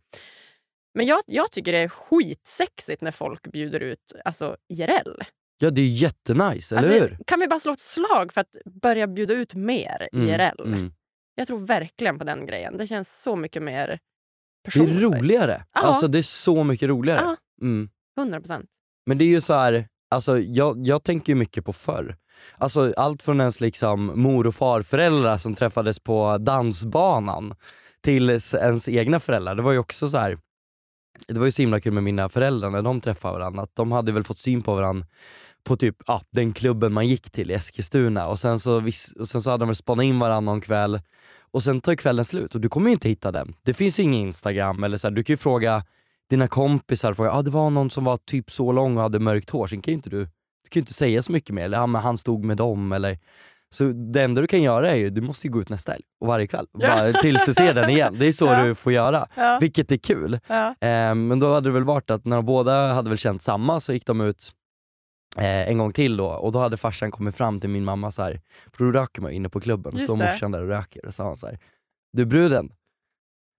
Men 0.94 1.06
jag, 1.06 1.20
jag 1.26 1.50
tycker 1.52 1.72
det 1.72 1.78
är 1.78 1.88
skitsexigt 1.88 3.02
när 3.02 3.10
folk 3.10 3.42
bjuder 3.52 3.80
ut 3.80 4.12
alltså, 4.24 4.56
IRL. 4.68 5.22
Ja 5.58 5.70
det 5.70 5.80
är 5.80 5.86
jättenice, 5.86 6.76
eller 6.76 6.88
Alltså, 6.88 7.02
hur? 7.04 7.18
Kan 7.26 7.40
vi 7.40 7.48
bara 7.48 7.60
slå 7.60 7.72
ett 7.72 7.80
slag 7.80 8.32
för 8.32 8.40
att 8.40 8.56
börja 8.64 9.06
bjuda 9.06 9.34
ut 9.34 9.54
mer 9.54 10.08
Mm, 10.12 10.28
IRL? 10.28 10.60
mm. 10.66 10.92
Jag 11.34 11.46
tror 11.46 11.58
verkligen 11.66 12.18
på 12.18 12.24
den 12.24 12.46
grejen. 12.46 12.76
Det 12.76 12.86
känns 12.86 13.22
så 13.22 13.36
mycket 13.36 13.62
mer 13.62 13.98
Det 14.64 14.80
är 14.80 15.00
roligare. 15.00 15.64
Ja. 15.74 15.80
Alltså 15.80 16.08
det 16.08 16.18
är 16.18 16.22
så 16.22 16.64
mycket 16.64 16.88
roligare. 16.88 17.36
Mm. 17.62 17.88
100 18.18 18.40
procent. 18.40 18.66
Men 19.06 19.18
det 19.18 19.24
är 19.24 19.28
ju 19.28 19.40
så 19.40 19.54
här, 19.54 19.86
alltså 20.10 20.38
jag, 20.38 20.86
jag 20.86 21.02
tänker 21.04 21.32
ju 21.32 21.36
mycket 21.36 21.64
på 21.64 21.72
förr. 21.72 22.16
Alltså 22.58 22.94
allt 22.96 23.22
från 23.22 23.40
ens 23.40 23.60
liksom 23.60 24.22
mor 24.22 24.46
och 24.46 24.54
farföräldrar 24.54 25.38
som 25.38 25.54
träffades 25.54 26.00
på 26.00 26.38
dansbanan 26.38 27.54
till 28.00 28.30
ens 28.30 28.88
egna 28.88 29.20
föräldrar. 29.20 29.54
Det 29.54 29.62
var 29.62 29.72
ju 29.72 29.78
också 29.78 30.08
så 30.08 30.18
här. 30.18 30.38
det 31.28 31.38
var 31.38 31.46
ju 31.46 31.52
så 31.52 31.62
himla 31.62 31.80
kul 31.80 31.92
med 31.92 32.02
mina 32.02 32.28
föräldrar 32.28 32.70
när 32.70 32.82
de 32.82 33.00
träffade 33.00 33.38
varandra, 33.38 33.62
att 33.62 33.76
de 33.76 33.92
hade 33.92 34.12
väl 34.12 34.24
fått 34.24 34.38
syn 34.38 34.62
på 34.62 34.74
varandra 34.74 35.06
på 35.64 35.76
typ 35.76 35.96
ja, 36.06 36.22
den 36.30 36.52
klubben 36.52 36.92
man 36.92 37.06
gick 37.06 37.30
till 37.30 37.50
i 37.50 37.54
Eskilstuna 37.54 38.28
och 38.28 38.38
sen 38.40 38.60
så, 38.60 38.82
och 39.18 39.28
sen 39.28 39.42
så 39.42 39.50
hade 39.50 39.62
de 39.62 39.68
väl 39.68 39.76
spanat 39.76 40.04
in 40.04 40.18
varandra 40.18 40.52
någon 40.52 40.60
kväll 40.60 41.00
och 41.52 41.62
sen 41.64 41.80
tar 41.80 41.94
kvällen 41.94 42.24
slut 42.24 42.54
och 42.54 42.60
du 42.60 42.68
kommer 42.68 42.90
inte 42.90 43.08
hitta 43.08 43.32
den. 43.32 43.54
Det 43.62 43.74
finns 43.74 44.00
ingen 44.00 44.20
instagram 44.20 44.84
eller 44.84 44.96
så 44.96 45.06
här, 45.08 45.12
du 45.14 45.22
kan 45.24 45.32
ju 45.32 45.36
fråga 45.38 45.84
dina 46.30 46.48
kompisar, 46.48 47.14
fråga, 47.14 47.32
ah, 47.32 47.42
det 47.42 47.50
var 47.50 47.70
någon 47.70 47.90
som 47.90 48.04
var 48.04 48.16
typ 48.16 48.50
så 48.50 48.72
lång 48.72 48.96
och 48.96 49.02
hade 49.02 49.18
mörkt 49.18 49.50
hår, 49.50 49.66
sen 49.66 49.82
kan 49.82 49.92
ju 49.92 49.96
inte 49.96 50.10
du, 50.10 50.24
du 50.64 50.68
kan 50.70 50.80
inte 50.80 50.94
säga 50.94 51.22
så 51.22 51.32
mycket 51.32 51.54
mer, 51.54 51.64
eller 51.64 51.78
ah, 51.78 51.86
men 51.86 52.02
han 52.02 52.18
stod 52.18 52.44
med 52.44 52.56
dem 52.56 52.92
eller 52.92 53.18
så 53.70 53.84
det 53.84 54.22
enda 54.22 54.40
du 54.40 54.46
kan 54.46 54.62
göra 54.62 54.90
är 54.90 54.94
ju, 54.96 55.10
du 55.10 55.20
måste 55.20 55.48
gå 55.48 55.60
ut 55.60 55.68
nästa 55.68 55.92
helg 55.92 56.04
och 56.20 56.26
varje 56.26 56.46
kväll, 56.46 56.66
Ja. 56.78 56.88
bara, 56.88 57.12
tills 57.12 57.46
du 57.46 57.54
ser 57.54 57.74
den 57.74 57.90
igen. 57.90 58.16
Det 58.18 58.26
är 58.28 58.32
så 58.32 58.46
Ja. 58.52 58.64
du 58.64 58.74
får 58.74 58.92
göra, 58.92 59.26
Ja. 59.34 59.58
vilket 59.60 59.92
är 59.92 59.96
kul. 59.96 60.34
Eh, 60.34 60.38
men 61.14 61.38
då 61.38 61.54
hade 61.54 61.68
det 61.68 61.72
väl 61.72 61.84
varit 61.84 62.10
att 62.10 62.24
när 62.24 62.36
de 62.36 62.44
båda 62.46 62.92
hade 62.92 63.08
väl 63.08 63.18
känt 63.18 63.42
samma 63.42 63.80
så 63.80 63.92
gick 63.92 64.06
de 64.06 64.20
ut 64.20 64.52
eh, 65.38 65.68
en 65.68 65.78
gång 65.78 65.92
till 65.92 66.16
då 66.16 66.26
och 66.26 66.52
då 66.52 66.58
hade 66.58 66.76
farsan 66.76 67.10
kommit 67.10 67.34
fram 67.36 67.60
till 67.60 67.70
min 67.70 67.84
mamma 67.84 68.10
så 68.10 68.22
här, 68.22 68.40
för 68.72 68.84
då 68.84 68.90
röker 68.92 69.22
man 69.22 69.30
inne 69.32 69.48
på 69.48 69.60
klubben, 69.60 69.92
Just 69.94 70.04
står 70.04 70.16
det. 70.16 70.24
morsan 70.32 70.52
där 70.52 70.62
och 70.62 70.68
röker 70.68 71.06
och 71.06 71.14
sa 71.14 71.24
han 71.24 71.36
så 71.36 71.46
här, 71.46 71.58
du 72.12 72.24
bruden, 72.26 72.72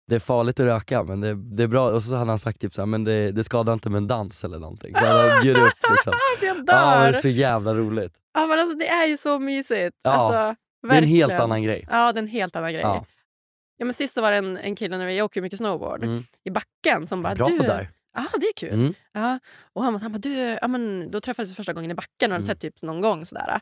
det 0.07 0.15
är 0.15 0.19
farligt 0.19 0.59
att 0.59 0.65
röka 0.65 1.03
men 1.03 1.21
det, 1.21 1.33
det 1.33 1.63
är 1.63 1.67
bra, 1.67 1.89
och 1.91 2.03
så 2.03 2.15
hade 2.15 2.31
han 2.31 2.39
sagt 2.39 2.61
typ 2.61 2.73
så 2.73 2.81
här, 2.81 2.85
men 2.85 3.03
det, 3.03 3.31
det 3.31 3.43
skadar 3.43 3.73
inte 3.73 3.89
med 3.89 3.97
en 3.97 4.07
dans 4.07 4.43
eller 4.43 4.59
någonting. 4.59 4.95
Så 4.95 5.05
han 5.05 5.41
bjöd 5.43 5.57
upp 5.57 5.73
liksom. 5.91 6.13
Alltså 6.31 6.45
jag 6.45 6.57
Ja, 6.57 6.61
dör! 6.63 7.11
det 7.11 7.17
är 7.17 7.21
så 7.21 7.27
jävla 7.27 7.73
roligt. 7.75 8.13
Ja, 8.33 8.47
men 8.47 8.59
alltså, 8.59 8.77
det 8.77 8.87
är 8.87 9.07
ju 9.07 9.17
så 9.17 9.39
mysigt. 9.39 9.97
Ja, 10.03 10.11
alltså, 10.11 10.55
Det 10.89 10.93
är 10.95 11.01
en 11.01 11.07
helt 11.07 11.33
annan 11.33 11.63
grej. 11.63 11.87
Ja, 11.91 12.11
det 12.13 12.19
är 12.19 12.23
en 12.23 12.27
helt 12.27 12.55
annan 12.55 12.73
grej. 12.73 12.81
Ja. 12.81 13.05
Ja. 13.77 13.85
men 13.85 13.93
sist 13.93 14.13
så 14.13 14.21
var 14.21 14.31
det 14.31 14.37
en, 14.37 14.57
en 14.57 14.75
kille, 14.75 14.97
när 14.97 15.05
vi 15.05 15.21
åker 15.21 15.41
mycket 15.41 15.59
snowboard, 15.59 16.03
Mm. 16.03 16.23
i 16.43 16.51
backen 16.51 17.07
som 17.07 17.21
bara 17.23 17.35
Bra 17.35 17.45
du, 17.45 17.57
där. 17.57 17.89
Ja, 18.13 18.25
det 18.39 18.45
är 18.45 18.53
kul. 18.53 18.73
Mm. 18.73 18.93
Ja. 19.11 19.39
Och 19.73 19.83
han, 19.83 19.95
han 20.01 20.11
bara, 20.11 20.17
du, 20.17 20.33
ja, 20.61 20.67
men, 20.67 21.11
då 21.11 21.21
träffades 21.21 21.51
vi 21.51 21.55
första 21.55 21.73
gången 21.73 21.91
i 21.91 21.93
backen 21.93 22.31
och 22.31 22.35
hade 22.35 22.35
Mm. 22.35 22.43
sett 22.43 22.59
typ 22.59 22.81
någon 22.81 23.01
gång. 23.01 23.25
Sådär. 23.25 23.59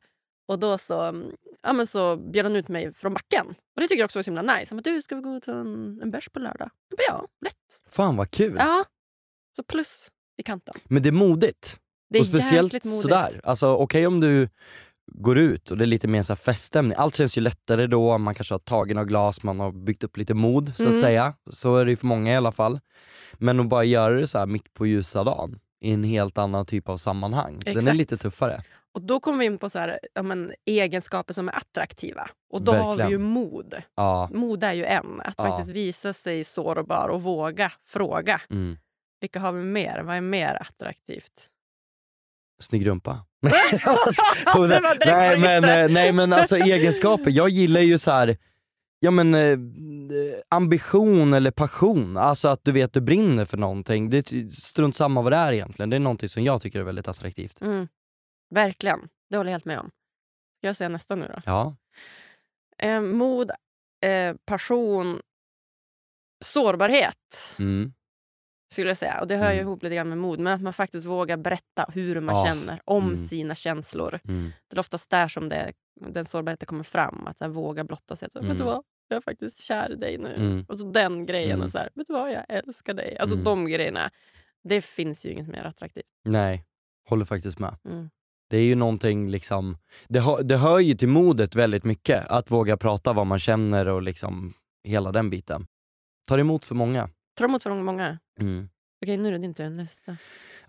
Och 0.48 0.60
då 0.60 0.78
så, 0.78 1.24
ja, 1.62 1.74
men 1.74 1.88
så 1.88 2.18
bjöd 2.18 2.46
han 2.46 2.56
ut 2.56 2.68
mig 2.68 2.94
från 2.94 3.14
backen. 3.14 3.48
Och 3.48 3.82
det 3.82 3.88
tycker 3.88 4.00
jag 4.00 4.06
också 4.06 4.20
var 4.20 4.24
så 4.24 4.32
himla 4.32 4.42
nice. 4.56 4.66
Han 4.70 4.78
bara, 4.78 4.92
du 4.92 5.02
ska 5.02 5.16
vi 5.16 5.22
gå 5.22 5.30
och 5.36 5.44
ta 5.44 5.52
en, 5.52 6.00
en 6.02 6.12
bärs 6.12 6.30
på 6.30 6.40
lördag? 6.40 6.70
Jag 6.90 6.98
bara, 6.98 7.04
ja, 7.20 7.28
lätt. 7.46 7.82
Fan 7.90 8.16
vad 8.16 8.32
kul. 8.32 8.56
Ja. 8.60 8.86
Så 9.56 9.64
plus 9.64 10.12
i 10.38 10.44
kanten. 10.44 10.74
Men 10.84 11.04
det 11.04 11.10
är 11.10 11.14
modigt. 11.14 11.80
Det 12.10 12.18
är 12.18 12.22
och 12.22 12.28
speciellt 12.28 12.74
jäkligt 12.74 12.86
modigt. 12.86 13.02
sådär, 13.02 13.42
alltså 13.44 13.68
okej 13.76 14.08
om 14.08 14.20
du 14.20 14.50
går 15.14 15.38
ut 15.38 15.72
och 15.72 15.78
det 15.78 15.84
är 15.84 15.88
lite 15.88 16.08
mer 16.08 16.24
så 16.24 16.36
feststämning, 16.36 16.94
allt 16.98 17.16
känns 17.16 17.38
ju 17.38 17.42
lättare 17.42 17.88
då, 17.88 18.18
man 18.18 18.36
kanske 18.36 18.54
har 18.54 18.60
tagit 18.60 18.96
några 18.96 19.06
glas, 19.06 19.44
man 19.44 19.60
har 19.60 19.72
byggt 19.72 20.04
upp 20.04 20.18
lite 20.18 20.34
mod 20.34 20.72
så 20.76 20.84
att 20.84 20.90
Mm. 20.90 21.02
säga. 21.02 21.34
Så 21.50 21.76
är 21.76 21.86
det 21.86 21.92
ju 21.92 21.98
för 21.98 22.08
många 22.08 22.34
i 22.34 22.36
alla 22.36 22.52
fall. 22.52 22.80
Men 23.34 23.60
att 23.60 23.68
bara 23.70 23.84
göra 23.84 24.14
det 24.20 24.28
så 24.28 24.46
mitt 24.46 24.74
på 24.74 24.86
ljusa 24.88 25.24
dagen, 25.24 25.60
i 25.82 25.92
en 25.92 26.04
helt 26.04 26.38
annan 26.38 26.66
typ 26.66 26.90
av 26.90 26.98
sammanhang, 26.98 27.60
den 27.60 27.76
är 27.76 27.80
Exakt. 27.80 27.98
lite 27.98 28.18
tuffare. 28.18 28.64
Och 28.94 29.02
då 29.02 29.20
kommer 29.20 29.38
vi 29.40 29.46
in 29.46 29.58
på 29.58 29.70
så 29.70 29.80
här, 29.80 30.00
ja, 30.14 30.22
men, 30.22 30.52
egenskaper 30.66 31.34
som 31.34 31.48
är 31.50 31.58
attraktiva. 31.58 32.30
Och 32.54 32.62
då 32.62 32.72
har 32.72 32.92
vi 32.96 32.98
ju 32.98 32.98
Verkligen. 32.98 33.22
mod. 33.24 33.76
Ja, 33.96 34.30
Mod 34.34 34.64
är 34.64 34.74
ju 34.74 34.86
en. 34.86 35.22
Att 35.22 35.34
Ja. 35.38 35.44
faktiskt 35.48 35.76
visa 35.76 36.14
sig 36.14 36.44
sårbar 36.44 37.08
och 37.08 37.22
våga 37.24 37.72
fråga. 37.88 38.42
mm. 38.50 38.78
Vilka 39.22 39.40
har 39.40 39.52
vi 39.52 39.64
mer? 39.64 40.02
Vad 40.04 40.16
är 40.16 40.22
mer 40.22 40.58
attraktivt? 40.62 41.50
Snygg 42.62 42.88
rumpa. 42.88 43.26
nej, 45.06 45.40
men, 45.40 45.64
eh, 45.64 45.90
nej 45.90 46.12
men 46.12 46.34
alltså 46.34 46.58
egenskaper, 46.58 47.32
jag 47.32 47.50
gillar 47.50 47.82
ju 47.82 47.98
så 47.98 48.12
här. 48.12 48.38
Ja 49.00 49.12
men 49.12 49.36
eh, 49.36 49.58
ambition 50.50 51.34
eller 51.34 51.52
passion, 51.52 52.18
alltså 52.18 52.48
att 52.48 52.64
du 52.64 52.72
vet 52.72 52.94
du 52.94 53.02
brinner 53.02 53.46
för 53.46 53.58
någonting. 53.58 54.10
Det 54.10 54.32
är 54.32 54.50
strunt 54.50 54.96
samma 54.96 55.22
vad 55.22 55.32
det 55.32 55.38
är 55.38 55.54
egentligen, 55.54 55.90
det 55.90 55.96
är 55.96 56.00
någonting 56.00 56.30
som 56.30 56.44
jag 56.44 56.62
tycker 56.62 56.80
är 56.80 56.84
väldigt 56.84 57.08
attraktivt. 57.08 57.62
Mm. 57.62 57.88
Verkligen. 58.56 59.00
Det 59.30 59.38
håller 59.38 59.50
jag 59.50 59.54
helt 59.54 59.66
med 59.66 59.80
om. 59.80 59.92
Ska 60.58 60.68
jag 60.68 60.76
säga 60.76 60.90
nästa 60.90 61.16
nu 61.16 61.28
då? 61.28 61.42
Ja, 61.46 61.76
Eh, 62.82 63.02
mod, 63.02 63.52
eh, 64.06 64.36
passion, 64.46 65.22
sårbarhet 66.44 67.56
mm. 67.60 67.94
Skulle 68.72 68.88
jag 68.90 68.98
säga. 68.98 69.22
Och 69.22 69.28
Det 69.28 69.36
hör 69.36 69.52
ju 69.52 69.58
Mm. 69.60 69.68
ihop 69.68 69.84
lite 69.84 69.96
grann 69.96 70.10
med 70.10 70.18
mod. 70.18 70.40
Men 70.40 70.54
att 70.54 70.62
man 70.62 70.74
faktiskt 70.74 71.06
vågar 71.06 71.38
berätta 71.38 71.86
hur 71.94 72.22
man 72.22 72.36
Ja. 72.36 72.46
känner 72.46 72.82
om 72.86 73.04
Mm. 73.04 73.18
sina 73.18 73.56
känslor. 73.56 74.20
Mm. 74.28 74.52
Det 74.70 74.76
är 74.76 74.80
oftast 74.80 75.10
där 75.10 75.28
som 75.28 75.50
det, 75.50 75.74
den 76.02 76.26
sårbarheten 76.26 76.66
kommer 76.66 76.84
fram. 76.84 77.28
Att 77.28 77.40
här, 77.40 77.48
våga 77.50 77.84
blotta 77.84 78.16
sig. 78.16 78.26
Att, 78.28 78.36
Vet 78.36 78.42
du 78.44 78.50
Mm. 78.50 78.66
vad? 78.66 78.84
Jag 79.08 79.18
är 79.18 79.22
faktiskt 79.22 79.64
kär 79.64 79.92
i 79.92 79.96
dig 79.96 80.18
nu. 80.18 80.36
Mm. 80.36 80.66
Och 80.68 80.78
så 80.78 80.86
den 80.92 81.26
grejen. 81.26 81.52
Mm. 81.52 81.62
Och 81.66 81.72
så 81.72 81.78
här, 81.78 81.90
Vet 81.94 82.08
du 82.08 82.14
vad? 82.14 82.32
Jag 82.32 82.46
älskar 82.50 82.94
dig. 82.94 83.18
Alltså 83.18 83.36
Mm. 83.36 83.44
de 83.46 83.66
grejerna. 83.66 84.12
Det 84.64 84.82
finns 84.82 85.26
ju 85.26 85.30
inget 85.32 85.48
mer 85.48 85.64
attraktivt. 85.64 86.06
Nej, 86.26 86.66
håller 87.10 87.26
faktiskt 87.26 87.60
med. 87.60 87.76
Mm. 87.86 88.10
Det 88.50 88.58
är 88.58 88.64
ju 88.64 88.76
någonting 88.76 89.30
liksom, 89.30 89.78
det, 90.08 90.20
hör- 90.20 90.44
det 90.44 90.58
hör 90.58 90.80
ju 90.80 90.94
till 90.96 91.08
modet 91.08 91.56
väldigt 91.56 91.84
mycket, 91.84 92.28
att 92.28 92.52
våga 92.52 92.78
prata 92.78 93.14
vad 93.14 93.28
man 93.28 93.40
känner 93.40 93.88
och 93.88 94.02
liksom 94.02 94.54
hela 94.84 95.12
den 95.12 95.30
biten. 95.30 95.68
Tar 96.28 96.38
emot 96.38 96.66
för 96.66 96.76
många. 96.76 97.10
Tar 97.34 97.46
emot 97.46 97.64
för 97.64 97.84
många. 97.84 98.20
Mm. 98.40 98.70
Okej, 99.04 99.18
nu 99.18 99.28
är 99.28 99.32
det 99.32 99.38
din 99.38 99.54
tur. 99.54 99.70
Nästa. 99.70 100.18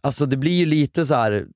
Alltså 0.00 0.26
det 0.26 0.36
blir 0.36 0.58
ju 0.58 0.66
lite 0.66 1.06
så 1.06 1.14
här. 1.14 1.46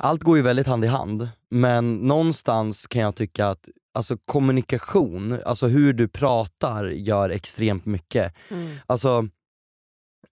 allt 0.00 0.22
går 0.22 0.36
ju 0.36 0.42
väldigt 0.42 0.66
hand 0.66 0.84
i 0.84 0.88
hand, 0.88 1.28
men 1.50 1.94
någonstans 1.94 2.86
kan 2.86 3.02
jag 3.02 3.16
tycka 3.16 3.48
att 3.48 3.68
alltså 3.94 4.18
kommunikation, 4.24 5.40
alltså 5.46 5.66
hur 5.66 5.92
du 5.92 6.08
pratar 6.08 6.84
gör 6.84 7.30
extremt 7.30 7.86
mycket. 7.86 8.34
Mm. 8.50 8.76
Alltså, 8.86 9.28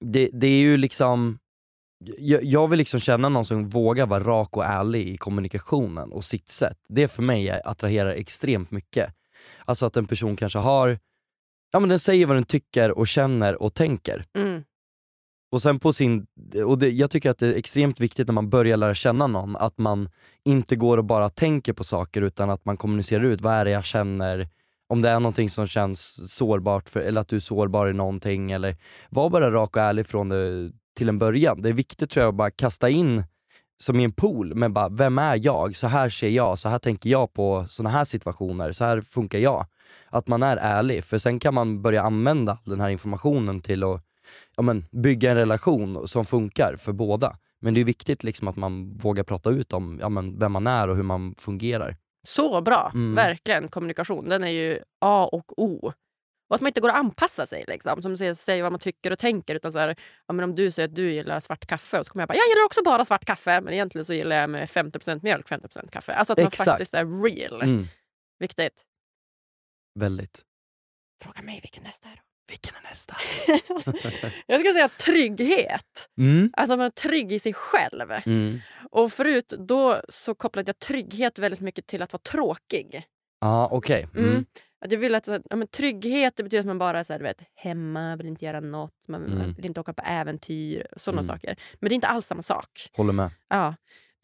det, 0.01 0.31
det 0.33 0.47
är 0.47 0.59
ju 0.59 0.77
liksom, 0.77 1.39
jag, 2.05 2.45
jag 2.45 2.69
vill 2.69 2.79
liksom 2.79 3.01
känna 3.01 3.29
någon 3.29 3.45
som 3.45 3.69
vågar 3.69 4.07
vara 4.07 4.25
rak 4.25 4.57
och 4.57 4.65
ärlig 4.65 5.09
i 5.09 5.17
kommunikationen 5.17 6.13
och 6.13 6.25
sitt 6.25 6.49
sätt. 6.49 6.79
Det 6.89 7.09
för 7.09 7.23
mig 7.23 7.51
attraherar 7.51 8.11
extremt 8.11 8.71
mycket. 8.71 9.15
Alltså 9.65 9.87
att 9.87 9.97
en 9.97 10.07
person 10.07 10.37
kanske 10.37 10.59
har, 10.59 10.99
ja 11.73 11.81
men 11.81 11.89
den 11.89 11.99
säger 11.99 12.27
vad 12.27 12.37
den 12.37 12.45
tycker 12.45 12.99
och 12.99 13.09
känner 13.09 13.63
och 13.63 13.75
tänker. 13.75 14.25
Mm. 14.39 14.63
Och 15.53 15.63
sen 15.63 15.79
på 15.79 15.93
sin, 15.93 16.27
och 16.65 16.79
det, 16.79 16.89
jag 16.89 17.11
tycker 17.11 17.31
att 17.31 17.39
det 17.39 17.47
är 17.47 17.59
extremt 17.59 18.01
viktigt 18.01 18.27
när 18.27 18.35
man 18.35 18.51
börjar 18.51 18.77
lära 18.77 18.95
känna 18.95 19.27
någon, 19.27 19.57
att 19.57 19.79
man 19.79 20.09
inte 20.45 20.77
går 20.77 20.99
och 20.99 21.05
bara 21.05 21.29
tänker 21.29 21.73
på 21.73 21.85
saker 21.85 22.23
utan 22.23 22.51
att 22.51 22.65
man 22.65 22.77
kommunicerar 22.77 23.25
ut, 23.25 23.41
vad 23.41 23.55
är 23.55 23.65
det 23.65 23.71
jag 23.71 23.85
känner, 23.85 24.49
om 24.89 25.03
det 25.03 25.09
är 25.09 25.21
någonting 25.21 25.51
som 25.51 25.67
känns 25.67 26.33
sårbart, 26.35 26.89
för, 26.89 27.01
eller 27.01 27.21
att 27.21 27.29
du 27.29 27.37
är 27.37 27.41
sårbar 27.41 27.89
i 27.89 27.93
någonting, 27.93 28.53
eller 28.53 28.77
var 29.09 29.31
bara 29.31 29.51
rak 29.51 29.77
och 29.77 29.83
ärlig 29.83 30.07
från 30.07 30.29
det 30.29 30.73
till 30.97 31.09
en 31.09 31.19
början. 31.19 31.63
Det 31.63 31.69
är 31.69 31.73
viktigt 31.73 32.11
tror 32.11 32.23
jag 32.23 32.29
att 32.29 32.37
bara 32.37 32.51
kasta 32.51 32.91
in 32.91 33.25
som 33.77 34.01
i 34.01 34.05
en 34.05 34.13
pool, 34.13 34.55
men 34.55 34.73
bara 34.73 34.89
vem 34.89 35.19
är 35.19 35.41
jag? 35.43 35.77
Så 35.77 35.87
här 35.87 36.09
ser 36.09 36.29
jag, 36.29 36.59
så 36.59 36.69
här 36.69 36.79
tänker 36.79 37.11
jag 37.11 37.33
på 37.33 37.67
såna 37.69 37.91
här 37.91 38.05
situationer, 38.05 38.73
så 38.73 38.85
här 38.85 39.01
funkar 39.01 39.39
jag. 39.39 39.67
Att 40.09 40.29
man 40.29 40.43
är 40.43 40.57
ärlig, 40.57 41.05
för 41.05 41.19
sen 41.19 41.39
kan 41.39 41.55
man 41.55 41.83
börja 41.83 42.03
använda 42.03 42.59
den 42.65 42.81
här 42.81 42.89
informationen 42.89 43.61
till 43.61 43.85
att 43.85 44.03
ja, 44.57 44.63
men, 44.63 44.85
bygga 44.91 45.31
en 45.31 45.37
relation 45.37 46.09
som 46.09 46.25
funkar 46.25 46.77
för 46.77 46.93
båda. 46.93 47.37
Men 47.61 47.75
det 47.75 47.81
är 47.81 47.85
viktigt 47.85 48.25
liksom 48.25 48.49
att 48.49 48.57
man 48.57 48.97
vågar 48.97 49.25
prata 49.25 49.51
ut 49.51 49.73
om 49.73 49.99
ja, 50.01 50.09
men, 50.09 50.39
vem 50.39 50.53
man 50.53 50.67
är 50.67 50.89
och 50.89 50.97
hur 50.97 51.03
man 51.03 51.35
fungerar. 51.39 51.97
Så 52.27 52.61
bra. 52.61 52.91
Mm. 52.95 53.15
Verkligen. 53.15 53.69
Kommunikation. 53.69 54.29
Den 54.29 54.45
är 54.45 54.51
ju 54.51 54.79
A 55.01 55.29
och 55.33 55.63
O. 55.63 55.93
Och 56.49 56.55
att 56.55 56.61
man 56.61 56.69
inte 56.69 56.81
går 56.81 56.89
att 56.89 56.97
anpassa 56.97 57.47
sig. 57.47 57.65
Liksom. 57.69 58.03
Som 58.03 58.17
säger, 58.17 58.35
säger 58.35 58.63
vad 58.63 58.73
man 58.73 58.79
tycker 58.81 59.11
och 59.11 59.19
tänker. 59.19 59.55
Utan 59.55 59.73
så 59.73 59.79
här, 59.79 59.97
ja, 60.27 60.35
men 60.35 60.45
om 60.45 60.55
du 60.55 60.71
säger 60.71 60.89
att 60.89 60.95
du 60.95 61.13
gillar 61.13 61.41
svart 61.41 61.67
kaffe 61.67 61.99
och 61.99 62.07
så 62.07 62.13
kommer 62.13 62.23
jag 62.23 62.29
bara, 62.29 62.37
jag 62.37 62.49
gillar 62.49 62.65
också 62.65 62.83
bara 62.85 63.05
svart 63.05 63.25
kaffe. 63.25 63.61
Men 63.61 63.75
egentligen 63.75 64.05
så 64.05 64.15
gillar 64.15 64.37
jag 64.37 64.51
med 64.51 64.71
50 64.71 65.21
mjölk, 65.23 65.49
50 65.49 65.69
kaffe. 65.91 66.15
Alltså 66.15 66.33
att 66.33 66.39
man 66.39 66.47
Exakt. 66.47 66.71
faktiskt 66.71 66.95
är 66.95 67.23
real. 67.23 67.63
Mm, 67.63 67.87
Viktigt. 68.39 68.85
väldigt. 69.95 70.43
Fråga 71.25 71.43
mig 71.43 71.61
vilken 71.63 71.83
nästa 71.83 72.09
är 72.09 72.17
då. 72.17 72.23
Vilken 72.49 72.75
är 72.75 72.89
nästa? 72.89 73.17
jag 74.47 74.61
skulle 74.61 74.73
säga 74.73 74.89
trygghet. 74.89 76.09
Mm. 76.19 76.51
Att 76.53 76.69
man 76.69 76.81
är 76.81 76.91
trygg 76.91 77.33
i 77.33 77.39
sig 77.39 77.53
själv. 77.55 78.11
Mm. 78.11 78.61
Och 78.91 79.13
förut 79.13 79.53
då 79.59 80.01
så 80.09 80.35
kopplade 80.35 80.69
jag 80.69 80.79
trygghet 80.79 81.39
väldigt 81.39 81.61
mycket 81.61 81.87
till 81.87 82.03
att 82.03 82.13
vara 82.13 82.23
tråkig. 82.23 83.07
Ja, 83.47 83.69
okej. 83.73 84.09
Mm. 84.15 84.31
Mm. 84.31 84.45
Att 84.85 84.93
jag 84.93 84.99
vill 84.99 85.15
att, 85.15 85.27
ja, 85.27 85.57
men 85.57 85.67
trygghet 85.69 86.37
det 86.37 86.43
betyder 86.43 86.61
att 86.61 86.67
man 86.67 86.79
bara 86.79 87.01
är 87.01 87.19
vet, 87.19 87.41
hemma, 87.55 88.17
vill 88.17 88.27
inte 88.27 88.45
göra 88.45 88.61
något, 88.61 88.93
man 89.09 89.25
Mm. 89.25 89.53
vill 89.53 89.67
inte 89.67 89.81
åka 89.81 89.93
på 89.93 90.03
äventyr. 90.07 90.87
Sådana 90.97 91.21
Mm. 91.23 91.35
saker. 91.35 91.57
Men 91.81 91.89
det 91.89 91.93
är 91.93 91.95
inte 91.95 92.07
alls 92.07 92.27
samma 92.27 92.43
sak. 92.43 92.91
Håller 92.97 93.13
med. 93.13 93.31
Ja. 93.49 93.75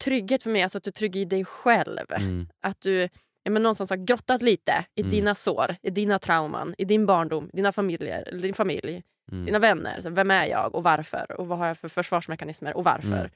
Trygghet 0.03 0.43
för 0.43 0.49
mig 0.49 0.61
är 0.61 0.65
alltså 0.65 0.77
att 0.77 0.83
du 0.83 0.89
är 0.89 0.93
trygg 0.93 1.15
i 1.15 1.25
dig 1.25 1.45
själv. 1.45 2.05
Mm. 2.11 2.47
Att 2.61 2.81
du 2.81 3.09
ja, 3.43 3.51
men 3.51 3.63
någonstans 3.63 3.89
har 3.89 3.97
grottat 3.97 4.41
lite 4.41 4.85
i 4.95 5.01
Mm. 5.01 5.11
dina 5.11 5.35
sår, 5.35 5.75
i 5.81 5.89
dina 5.89 6.19
trauman, 6.19 6.75
i 6.77 6.85
din 6.85 7.05
barndom, 7.05 7.49
dina 7.53 7.71
familjer, 7.71 8.29
din 8.41 8.53
familj, 8.53 9.03
dina 9.31 9.59
vänner. 9.59 10.01
Så 10.01 10.09
vem 10.09 10.31
är 10.31 10.45
jag 10.45 10.75
och 10.75 10.83
varför? 10.83 11.31
Och 11.39 11.47
vad 11.47 11.57
har 11.57 11.67
jag 11.67 11.77
för 11.77 11.87
försvarsmekanismer 11.89 12.77
och 12.77 12.83
varför? 12.83 13.31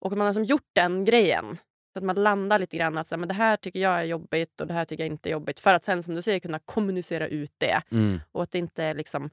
Och 0.00 0.12
att 0.12 0.18
man 0.18 0.26
har 0.26 0.32
liksom 0.32 0.44
gjort 0.44 0.68
den 0.74 1.04
grejen. 1.04 1.56
Så 1.94 1.98
att 1.98 2.04
man 2.04 2.16
landar 2.16 2.58
lite 2.58 2.76
grann 2.76 2.98
att 2.98 3.08
så 3.08 3.14
här, 3.14 3.20
men 3.20 3.28
det 3.28 3.34
här 3.34 3.56
tycker 3.56 3.80
jag 3.80 3.92
är 3.92 4.04
jobbigt 4.04 4.60
och 4.60 4.66
det 4.66 4.74
här 4.74 4.84
tycker 4.84 5.04
jag 5.04 5.12
inte 5.12 5.28
är 5.28 5.32
jobbigt. 5.32 5.60
För 5.60 5.74
att 5.74 5.84
sen 5.84 6.02
som 6.02 6.14
du 6.14 6.22
säger 6.22 6.38
kunna 6.40 6.58
kommunicera 6.58 7.28
ut 7.28 7.52
det. 7.58 7.82
Mm. 7.90 8.20
Och 8.32 8.42
att 8.42 8.52
det 8.52 8.58
inte 8.58 8.84
är 8.84 8.94
liksom 8.94 9.30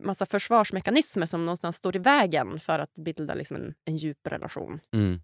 massa 0.00 0.26
försvarsmekanismer 0.26 1.26
som 1.26 1.46
någonstans 1.46 1.76
står 1.76 1.96
i 1.96 1.98
vägen 1.98 2.60
för 2.60 2.78
att 2.78 2.94
bilda 2.94 3.34
liksom 3.34 3.56
en, 3.56 3.74
en 3.84 3.96
djup 3.96 4.26
relation. 4.26 4.80
Mm. 4.92 5.20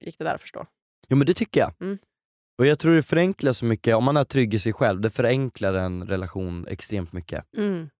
Gick 0.00 0.18
det 0.18 0.24
där 0.24 0.34
att 0.34 0.40
förstå? 0.40 0.66
Jo 1.08 1.16
men 1.16 1.26
det 1.26 1.34
tycker 1.34 1.60
jag. 1.60 1.72
Mm. 1.80 1.98
Och 2.58 2.66
jag 2.66 2.78
tror 2.78 2.94
det 2.94 3.02
förenklar 3.02 3.52
så 3.52 3.64
mycket, 3.64 3.96
om 3.96 4.04
man 4.04 4.16
är 4.16 4.24
trygg 4.24 4.54
i 4.54 4.58
sig 4.58 4.72
själv, 4.72 5.00
det 5.00 5.10
förenklar 5.10 5.74
en 5.74 6.06
relation 6.06 6.66
extremt 6.68 7.12
mycket. 7.12 7.44
Mm. 7.56 7.90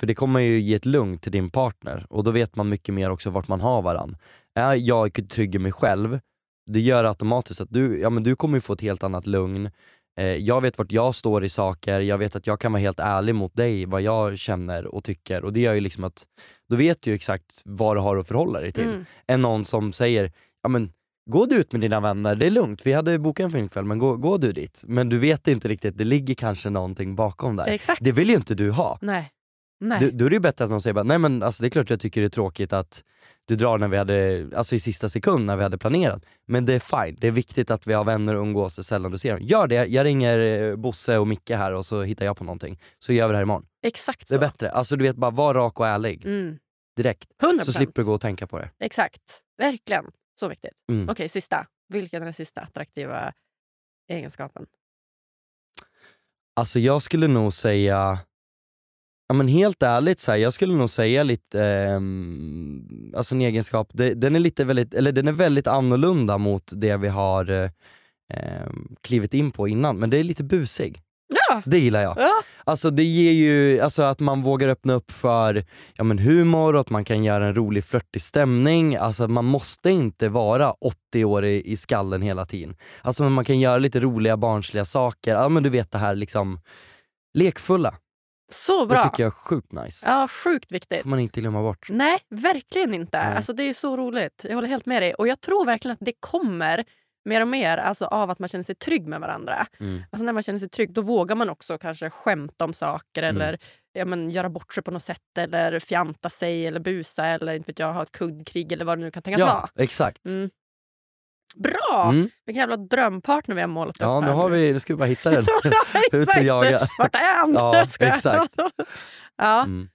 För 0.00 0.06
det 0.06 0.14
kommer 0.14 0.40
ju 0.40 0.60
ge 0.60 0.74
ett 0.74 0.86
lugn 0.86 1.18
till 1.18 1.32
din 1.32 1.50
partner 1.50 2.06
och 2.10 2.24
då 2.24 2.30
vet 2.30 2.56
man 2.56 2.68
mycket 2.68 2.94
mer 2.94 3.10
också 3.10 3.30
vart 3.30 3.48
man 3.48 3.60
har 3.60 3.82
varann. 3.82 4.16
Är 4.54 4.74
jag 4.74 5.28
trygg 5.30 5.54
i 5.54 5.58
mig 5.58 5.72
själv, 5.72 6.20
det 6.66 6.80
gör 6.80 7.04
automatiskt 7.04 7.60
att 7.60 7.70
du, 7.70 8.00
ja, 8.00 8.10
men 8.10 8.22
du 8.22 8.36
kommer 8.36 8.60
få 8.60 8.72
ett 8.72 8.80
helt 8.80 9.02
annat 9.02 9.26
lugn. 9.26 9.70
Eh, 10.18 10.26
jag 10.26 10.60
vet 10.60 10.78
vart 10.78 10.92
jag 10.92 11.14
står 11.14 11.44
i 11.44 11.48
saker, 11.48 12.00
jag 12.00 12.18
vet 12.18 12.36
att 12.36 12.46
jag 12.46 12.60
kan 12.60 12.72
vara 12.72 12.80
helt 12.80 13.00
ärlig 13.00 13.34
mot 13.34 13.56
dig, 13.56 13.86
vad 13.86 14.02
jag 14.02 14.38
känner 14.38 14.86
och 14.86 15.04
tycker. 15.04 15.44
Och 15.44 15.52
det 15.52 15.60
gör 15.60 15.74
ju 15.74 15.80
liksom 15.80 16.04
att, 16.04 16.26
då 16.68 16.76
vet 16.76 17.02
du 17.02 17.10
ju 17.10 17.14
exakt 17.14 17.62
vad 17.64 17.96
du 17.96 18.00
har 18.00 18.16
att 18.16 18.28
förhålla 18.28 18.60
dig 18.60 18.72
till. 18.72 18.84
Mm. 18.84 19.04
Än 19.26 19.42
någon 19.42 19.64
som 19.64 19.92
säger, 19.92 20.32
ja 20.62 20.68
men 20.68 20.92
gå 21.30 21.46
du 21.46 21.56
ut 21.56 21.72
med 21.72 21.80
dina 21.80 22.00
vänner, 22.00 22.34
det 22.34 22.46
är 22.46 22.50
lugnt, 22.50 22.86
vi 22.86 22.92
hade 22.92 23.18
bokat 23.18 23.44
en 23.44 23.52
filmkväll 23.52 23.84
men 23.84 23.98
gå, 23.98 24.16
gå 24.16 24.36
du 24.36 24.52
dit. 24.52 24.82
Men 24.86 25.08
du 25.08 25.18
vet 25.18 25.48
inte 25.48 25.68
riktigt, 25.68 25.98
det 25.98 26.04
ligger 26.04 26.34
kanske 26.34 26.70
någonting 26.70 27.16
bakom 27.16 27.56
där. 27.56 27.66
Exakt. 27.66 28.04
Det 28.04 28.12
vill 28.12 28.28
ju 28.28 28.34
inte 28.34 28.54
du 28.54 28.70
ha. 28.70 28.98
Nej. 29.02 29.30
Nej. 29.80 30.00
Då, 30.00 30.10
då 30.12 30.24
är 30.24 30.30
det 30.30 30.36
ju 30.36 30.40
bättre 30.40 30.64
att 30.64 30.70
de 30.70 30.80
säger 30.80 30.94
bara, 30.94 31.02
nej 31.04 31.18
men 31.18 31.42
alltså, 31.42 31.60
det 31.62 31.66
är 31.68 31.70
klart 31.70 31.90
jag 31.90 32.00
tycker 32.00 32.20
det 32.20 32.26
är 32.26 32.28
tråkigt 32.28 32.72
att 32.72 33.04
du 33.44 33.56
drar 33.56 33.78
när 33.78 33.88
vi 33.88 33.96
hade, 33.96 34.46
alltså 34.56 34.74
i 34.74 34.80
sista 34.80 35.08
sekund 35.08 35.46
när 35.46 35.56
vi 35.56 35.62
hade 35.62 35.78
planerat. 35.78 36.22
Men 36.46 36.66
det 36.66 36.72
är 36.74 37.04
fine, 37.06 37.16
det 37.20 37.26
är 37.26 37.30
viktigt 37.30 37.70
att 37.70 37.86
vi 37.86 37.92
har 37.92 38.04
vänner 38.04 38.34
och 38.34 38.42
umgås 38.42 38.74
så 38.74 38.82
sällan 38.84 39.12
du 39.12 39.18
ser 39.18 39.32
dem. 39.32 39.42
Gör 39.42 39.66
det, 39.66 39.74
jag 39.86 40.04
ringer 40.04 40.38
eh, 40.38 40.76
Bosse 40.76 41.18
och 41.18 41.26
Micke 41.28 41.50
här 41.50 41.72
och 41.72 41.86
så 41.86 42.02
hittar 42.02 42.24
jag 42.24 42.36
på 42.36 42.44
någonting. 42.44 42.80
Så 42.98 43.12
gör 43.12 43.28
vi 43.28 43.32
det 43.32 43.36
här 43.36 43.42
imorgon. 43.42 43.66
Exakt 43.82 44.28
Det 44.28 44.34
är 44.34 44.36
så. 44.36 44.40
bättre, 44.40 44.70
alltså 44.70 44.96
du 44.96 45.02
vet 45.04 45.16
bara 45.16 45.30
var 45.30 45.54
rak 45.54 45.80
och 45.80 45.86
ärlig 45.86 46.24
Mm. 46.26 46.58
direkt. 46.96 47.28
100%. 47.42 47.64
Så 47.64 47.72
slipper 47.72 48.02
du 48.02 48.06
gå 48.06 48.14
och 48.14 48.20
tänka 48.20 48.46
på 48.46 48.58
det. 48.58 48.70
Exakt. 48.80 49.22
Verkligen. 49.58 50.04
Så 50.40 50.48
viktigt. 50.48 50.72
Mm. 50.92 51.08
Okej, 51.08 51.28
sista. 51.28 51.66
Vilken 51.88 52.22
är 52.22 52.24
den 52.26 52.34
sista 52.34 52.60
attraktiva 52.60 53.32
egenskapen? 54.08 54.66
Alltså 56.56 56.78
jag 56.78 57.02
skulle 57.02 57.28
nog 57.28 57.54
säga 57.54 58.18
Ja 59.28 59.34
men 59.34 59.48
helt 59.48 59.82
ärligt, 59.82 60.20
så 60.20 60.30
här, 60.30 60.38
jag 60.38 60.52
skulle 60.52 60.74
nog 60.74 60.90
säga 60.90 61.22
lite, 61.22 61.62
ehm, 61.62 63.12
alltså 63.16 63.34
en 63.34 63.40
egenskap, 63.40 63.88
det, 63.92 64.14
den, 64.14 64.36
är 64.36 64.40
lite 64.40 64.64
väldigt, 64.64 64.94
eller 64.94 65.12
den 65.12 65.28
är 65.28 65.32
väldigt 65.32 65.66
annorlunda 65.66 66.38
mot 66.38 66.72
det 66.74 66.96
vi 66.96 67.08
har 67.08 67.50
eh, 68.34 68.66
klivit 69.00 69.34
in 69.34 69.52
på 69.52 69.68
innan, 69.68 69.98
men 69.98 70.10
det 70.10 70.18
är 70.18 70.24
lite 70.24 70.44
busig. 70.44 71.02
Ja. 71.48 71.62
Det 71.64 71.78
gillar 71.78 72.02
jag. 72.02 72.14
ja. 72.18 72.42
Alltså 72.64 72.90
det 72.90 73.02
ger 73.04 73.32
ju, 73.32 73.80
alltså 73.80 74.02
att 74.02 74.20
man 74.20 74.42
vågar 74.42 74.68
öppna 74.68 74.92
upp 74.92 75.10
för 75.10 75.64
ja, 75.94 76.04
men 76.04 76.18
humor 76.18 76.74
och 76.74 76.80
att 76.80 76.90
man 76.90 77.04
kan 77.04 77.24
göra 77.24 77.46
en 77.46 77.54
rolig 77.54 77.84
flörtig 77.84 78.22
stämning. 78.22 78.96
Alltså 78.96 79.28
man 79.28 79.44
måste 79.44 79.90
inte 79.90 80.28
vara 80.28 80.72
80 80.72 81.24
år 81.24 81.44
i, 81.44 81.72
i 81.72 81.76
skallen 81.76 82.22
hela 82.22 82.44
tiden. 82.44 82.76
Alltså 83.02 83.28
man 83.28 83.44
kan 83.44 83.60
göra 83.60 83.78
lite 83.78 84.00
roliga 84.00 84.36
barnsliga 84.36 84.84
saker, 84.84 85.34
ja 85.34 85.48
men 85.48 85.62
du 85.62 85.70
vet 85.70 85.90
det 85.90 85.98
här 85.98 86.14
liksom 86.14 86.60
lekfulla. 87.34 87.94
Så 88.48 88.80
Det 88.80 88.86
bra. 88.86 89.02
tycker 89.02 89.22
jag 89.22 89.30
är 89.30 89.34
sjukt 89.34 89.72
nice. 89.72 90.06
Ja, 90.08 90.28
sjukt 90.28 90.72
viktigt. 90.72 91.02
får 91.02 91.08
man 91.08 91.18
inte 91.18 91.40
glömma 91.40 91.62
bort. 91.62 91.86
Nej, 91.90 92.18
verkligen 92.30 92.94
inte. 92.94 93.18
Nej. 93.24 93.36
Alltså, 93.36 93.52
det 93.52 93.62
är 93.62 93.74
så 93.74 93.96
roligt. 93.96 94.44
Jag 94.48 94.54
håller 94.54 94.68
helt 94.68 94.86
med 94.86 95.02
dig. 95.02 95.14
Och 95.14 95.28
jag 95.28 95.40
tror 95.40 95.64
verkligen 95.66 95.92
att 95.92 95.98
det 96.04 96.12
kommer 96.20 96.84
mer 97.24 97.40
och 97.40 97.48
mer 97.48 97.78
alltså, 97.78 98.04
av 98.04 98.30
att 98.30 98.38
man 98.38 98.48
känner 98.48 98.64
sig 98.64 98.74
trygg 98.74 99.06
med 99.06 99.20
varandra. 99.20 99.66
Mm. 99.80 100.02
Alltså, 100.10 100.24
när 100.24 100.32
man 100.32 100.42
känner 100.42 100.58
sig 100.58 100.68
trygg 100.68 100.92
då 100.92 101.00
vågar 101.02 101.36
man 101.36 101.50
också 101.50 101.78
kanske 101.78 102.10
skämta 102.10 102.64
om 102.64 102.72
saker 102.74 103.22
Mm. 103.22 103.36
eller 103.42 103.58
ja, 103.92 104.04
men, 104.04 104.30
göra 104.30 104.48
bort 104.48 104.74
sig 104.74 104.82
på 104.82 104.90
något 104.90 105.02
sätt 105.02 105.38
eller 105.38 105.80
fjanta 105.80 106.30
sig 106.30 106.66
eller 106.66 106.80
busa 106.80 107.26
eller 107.26 107.54
inte 107.54 107.66
vet 107.66 107.78
jag, 107.78 107.92
ha 107.92 108.02
ett 108.02 108.12
kuddkrig 108.12 108.72
eller 108.72 108.84
vad 108.84 108.98
det 108.98 109.04
nu 109.04 109.10
kan 109.10 109.22
tänkas 109.22 109.40
Ja, 109.40 109.46
vara. 109.46 109.68
exakt. 109.84 110.26
Mm. 110.26 110.50
Bra! 111.54 112.08
Mm. 112.10 112.30
Vilken 112.46 112.60
jävla 112.60 112.76
drömpartner 112.76 113.54
vi 113.54 113.60
har 113.60 113.68
målat 113.68 113.96
Ja, 113.98 114.16
upp 114.16 114.22
nu, 114.24 114.28
här 114.28 114.34
har 114.36 114.50
vi, 114.50 114.72
nu 114.72 114.80
ska 114.80 114.92
vi 114.92 114.98
bara 114.98 115.04
hitta 115.08 115.30
den. 115.30 115.46
Ut 116.12 116.28
och 116.36 116.42
jaga. 116.42 116.88
Vart 116.98 117.14
är 117.14 117.38
han? 117.38 117.52
Ja, 117.54 117.82
exakt. 118.00 118.54
ja. 119.36 119.62
Mm. 119.62 119.88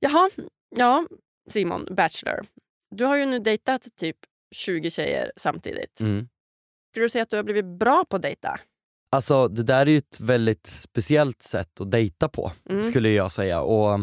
Jaha, 0.00 0.30
ja, 0.76 1.06
Simon, 1.50 1.86
Bachelor. 1.90 2.46
Du 2.90 3.04
har 3.04 3.16
ju 3.16 3.26
nu 3.26 3.38
dejtat 3.38 3.86
typ 4.00 4.16
20 4.54 4.90
tjejer 4.90 5.32
samtidigt. 5.36 6.00
Mm. 6.00 6.28
Skulle 6.92 7.04
du 7.04 7.08
säga 7.10 7.22
att 7.22 7.30
du 7.30 7.36
har 7.36 7.44
blivit 7.44 7.64
bra 7.78 8.04
på 8.10 8.16
att 8.16 8.22
dejta? 8.22 8.60
Alltså 9.12 9.48
det 9.48 9.62
där 9.62 9.86
är 9.86 9.90
ju 9.90 9.98
ett 9.98 10.20
väldigt 10.20 10.66
speciellt 10.66 11.42
sätt 11.42 11.80
att 11.80 11.90
dejta 11.90 12.28
på, 12.28 12.52
Mm. 12.70 12.82
skulle 12.82 13.10
jag 13.10 13.32
säga. 13.32 13.60
Och 13.60 14.00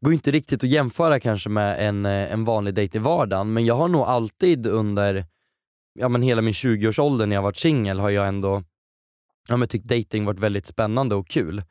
går 0.00 0.12
inte 0.12 0.30
riktigt 0.30 0.64
att 0.64 0.70
jämföra 0.70 1.20
kanske 1.20 1.48
med 1.48 1.88
en, 1.88 2.06
eh, 2.06 2.32
en 2.32 2.44
vanlig 2.44 2.74
dejt 2.74 2.98
i 2.98 3.00
vardagen, 3.00 3.52
men 3.52 3.64
jag 3.66 3.74
har 3.74 3.88
nog 3.88 4.02
alltid 4.02 4.66
under 4.66 5.24
ja, 5.92 6.08
men 6.08 6.22
hela 6.22 6.42
min 6.42 6.52
20-årsålder 6.52 7.26
när 7.26 7.36
jag 7.36 7.42
varit 7.42 7.56
singel 7.56 7.98
har 7.98 8.10
jag 8.10 8.28
ändå 8.28 8.62
ja, 9.48 9.56
men 9.56 9.68
tyckt 9.68 9.84
dating 9.84 10.24
varit 10.24 10.38
väldigt 10.38 10.66
spännande 10.66 11.14
och 11.14 11.28
kul. 11.28 11.62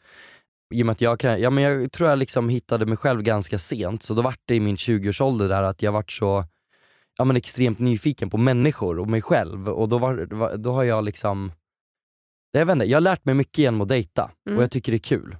I 0.73 0.83
och 0.83 1.01
jag, 1.01 1.19
kan, 1.19 1.41
ja, 1.41 1.49
men 1.49 1.63
jag 1.63 1.91
tror 1.91 2.09
jag 2.09 2.19
liksom 2.19 2.49
hittade 2.49 2.85
mig 2.85 2.97
själv 2.97 3.21
ganska 3.21 3.59
sent, 3.59 4.03
så 4.03 4.13
då 4.13 4.21
vart 4.21 4.41
det 4.45 4.55
i 4.55 4.59
min 4.59 4.75
20-årsålder 4.75 5.47
där 5.47 5.63
att 5.63 5.81
jag 5.81 5.91
vart 5.91 6.11
så 6.11 6.45
ja, 7.17 7.25
men 7.25 7.35
extremt 7.35 7.79
nyfiken 7.79 8.29
på 8.29 8.37
människor 8.37 8.99
och 8.99 9.07
mig 9.07 9.21
själv 9.21 9.69
och 9.69 9.89
då, 9.89 9.97
var, 9.97 10.57
då 10.57 10.73
har 10.73 10.83
jag 10.83 11.03
liksom 11.03 11.51
jag, 12.51 12.65
vet 12.65 12.73
inte, 12.73 12.85
jag 12.85 12.95
har 12.95 13.01
lärt 13.01 13.25
mig 13.25 13.35
mycket 13.35 13.57
genom 13.57 13.81
att 13.81 13.87
dejta 13.87 14.31
Mm. 14.47 14.57
och 14.57 14.63
jag 14.63 14.71
tycker 14.71 14.91
det 14.91 14.95
är 14.95 14.99
kul. 14.99 15.37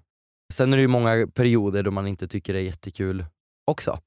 Sen 0.54 0.74
är 0.74 0.78
det 0.78 0.82
ju 0.82 0.88
många 0.88 1.28
perioder 1.34 1.84
då 1.84 1.92
man 1.92 2.08
inte 2.08 2.28
tycker 2.28 2.54
det 2.54 2.60
är 2.60 2.64
jättekul 2.64 3.26
också. 3.66 4.00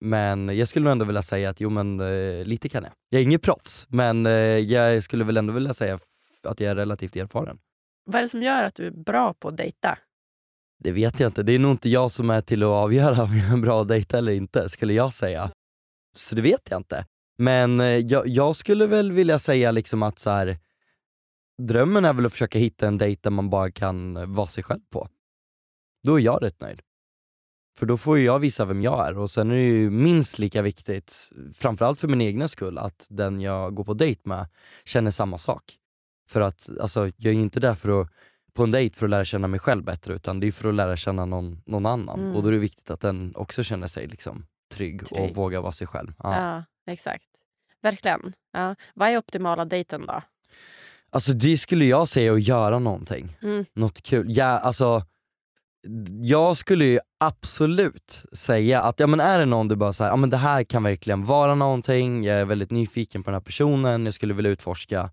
Men 0.00 0.56
jag 0.56 0.68
skulle 0.68 0.84
nog 0.84 0.92
ändå 0.92 1.04
vilja 1.04 1.22
säga 1.22 1.50
att 1.50 1.60
jo 1.60 1.70
men 1.70 2.00
eh, 2.00 2.44
lite 2.44 2.68
kan 2.68 2.82
jag. 2.82 2.92
Jag 3.08 3.18
är 3.18 3.22
ingen 3.22 3.40
proffs, 3.40 3.86
men 3.90 4.26
eh, 4.26 4.32
jag 4.32 5.04
skulle 5.04 5.24
väl 5.24 5.36
ändå 5.36 5.52
vilja 5.52 5.74
säga 5.74 5.98
att 6.42 6.60
jag 6.60 6.70
är 6.70 6.74
relativt 6.74 7.16
erfaren. 7.16 7.58
Vad 8.04 8.16
är 8.16 8.22
det 8.22 8.28
som 8.28 8.42
gör 8.42 8.64
att 8.64 8.74
du 8.74 8.86
är 8.86 8.90
bra 8.90 9.34
på 9.34 9.48
att 9.48 9.56
dejta? 9.56 9.98
Det 10.78 10.92
vet 10.92 11.20
jag 11.20 11.28
inte, 11.28 11.42
det 11.42 11.52
är 11.52 11.58
nog 11.58 11.70
inte 11.70 11.88
jag 11.88 12.12
som 12.12 12.30
är 12.30 12.40
till 12.40 12.62
att 12.62 12.68
avgöra 12.68 13.22
om 13.22 13.36
jag 13.36 13.52
är 13.52 13.62
bra 13.62 13.82
att 13.82 13.88
dejta 13.88 14.18
eller 14.18 14.32
inte, 14.32 14.68
skulle 14.68 14.92
jag 14.92 15.12
säga. 15.12 15.50
Så 16.16 16.34
det 16.34 16.42
vet 16.42 16.70
jag 16.70 16.80
inte. 16.80 17.06
Men 17.38 17.80
eh, 17.80 17.86
jag, 17.86 18.28
jag 18.28 18.56
skulle 18.56 18.86
väl 18.86 19.12
vilja 19.12 19.38
säga 19.38 19.70
liksom 19.70 20.02
att 20.02 20.18
så 20.18 20.30
här, 20.30 20.58
drömmen 21.62 22.04
är 22.04 22.12
väl 22.12 22.26
att 22.26 22.32
försöka 22.32 22.58
hitta 22.58 22.86
en 22.86 22.98
dejt 22.98 23.20
där 23.22 23.30
man 23.30 23.50
bara 23.50 23.70
kan 23.70 24.16
eh, 24.16 24.26
vara 24.26 24.46
sig 24.46 24.64
själv 24.64 24.80
på. 24.90 25.08
Då 26.02 26.20
är 26.20 26.24
jag 26.24 26.42
rätt 26.42 26.60
nöjd. 26.60 26.82
För 27.80 27.86
då 27.86 27.96
får 27.96 28.18
ju 28.18 28.24
jag 28.24 28.38
visa 28.38 28.64
vem 28.64 28.82
jag 28.82 29.08
är 29.08 29.18
och 29.18 29.30
sen 29.30 29.50
är 29.50 29.54
det 29.54 29.62
ju 29.62 29.90
minst 29.90 30.38
lika 30.38 30.62
viktigt, 30.62 31.30
framförallt 31.54 32.00
för 32.00 32.08
min 32.08 32.20
egna 32.20 32.48
skull, 32.48 32.78
att 32.78 33.06
den 33.10 33.40
jag 33.40 33.74
går 33.74 33.84
på 33.84 33.94
dejt 33.94 34.20
med 34.24 34.46
känner 34.84 35.10
samma 35.10 35.38
sak. 35.38 35.62
För 36.28 36.40
att 36.40 36.70
alltså, 36.80 37.00
jag 37.00 37.30
är 37.30 37.34
ju 37.34 37.40
inte 37.40 37.60
där 37.60 37.74
för 37.74 38.00
att 38.00 38.08
på 38.52 38.62
en 38.62 38.70
dejt 38.70 38.96
för 38.96 39.06
att 39.06 39.10
lära 39.10 39.24
känna 39.24 39.48
mig 39.48 39.60
själv 39.60 39.84
bättre 39.84 40.14
utan 40.14 40.40
det 40.40 40.46
är 40.46 40.52
för 40.52 40.68
att 40.68 40.74
lära 40.74 40.96
känna 40.96 41.24
någon, 41.24 41.62
någon 41.66 41.86
annan. 41.86 42.20
Mm. 42.20 42.36
Och 42.36 42.42
då 42.42 42.48
är 42.48 42.52
det 42.52 42.58
viktigt 42.58 42.90
att 42.90 43.00
den 43.00 43.36
också 43.36 43.62
känner 43.62 43.86
sig 43.86 44.06
liksom 44.06 44.46
trygg, 44.74 45.06
Trygg. 45.06 45.30
och 45.30 45.36
vågar 45.36 45.60
vara 45.60 45.72
sig 45.72 45.86
själv. 45.86 46.12
Ja. 46.18 46.36
Ja, 46.36 46.92
exakt. 46.92 47.24
Verkligen. 47.82 48.32
Ja. 48.52 48.74
Vad 48.94 49.08
är 49.08 49.18
optimala 49.18 49.64
dejten 49.64 50.06
då? 50.06 50.22
Alltså 51.10 51.32
det 51.32 51.58
skulle 51.58 51.84
jag 51.84 52.08
säga 52.08 52.32
att 52.32 52.42
göra 52.42 52.78
någonting. 52.78 53.36
Mm. 53.42 53.64
Något 53.74 54.02
kul. 54.02 54.36
Ja, 54.36 54.44
alltså, 54.46 55.02
jag 56.22 56.56
skulle 56.56 56.84
ju 56.84 56.98
absolut 57.20 58.24
säga 58.32 58.82
att 58.82 59.00
ja, 59.00 59.06
men 59.06 59.20
är 59.20 59.38
det 59.38 59.46
någon 59.46 59.68
du 59.68 59.76
bara 59.76 59.92
säger, 59.92 60.10
ja, 60.10 60.16
men 60.16 60.30
det 60.30 60.36
här 60.36 60.64
kan 60.64 60.82
verkligen 60.82 61.24
vara 61.24 61.54
någonting, 61.54 62.24
jag 62.24 62.36
är 62.36 62.44
väldigt 62.44 62.70
nyfiken 62.70 63.22
på 63.22 63.30
den 63.30 63.34
här 63.34 63.44
personen, 63.44 64.04
jag 64.04 64.14
skulle 64.14 64.34
vilja 64.34 64.50
utforska. 64.50 65.10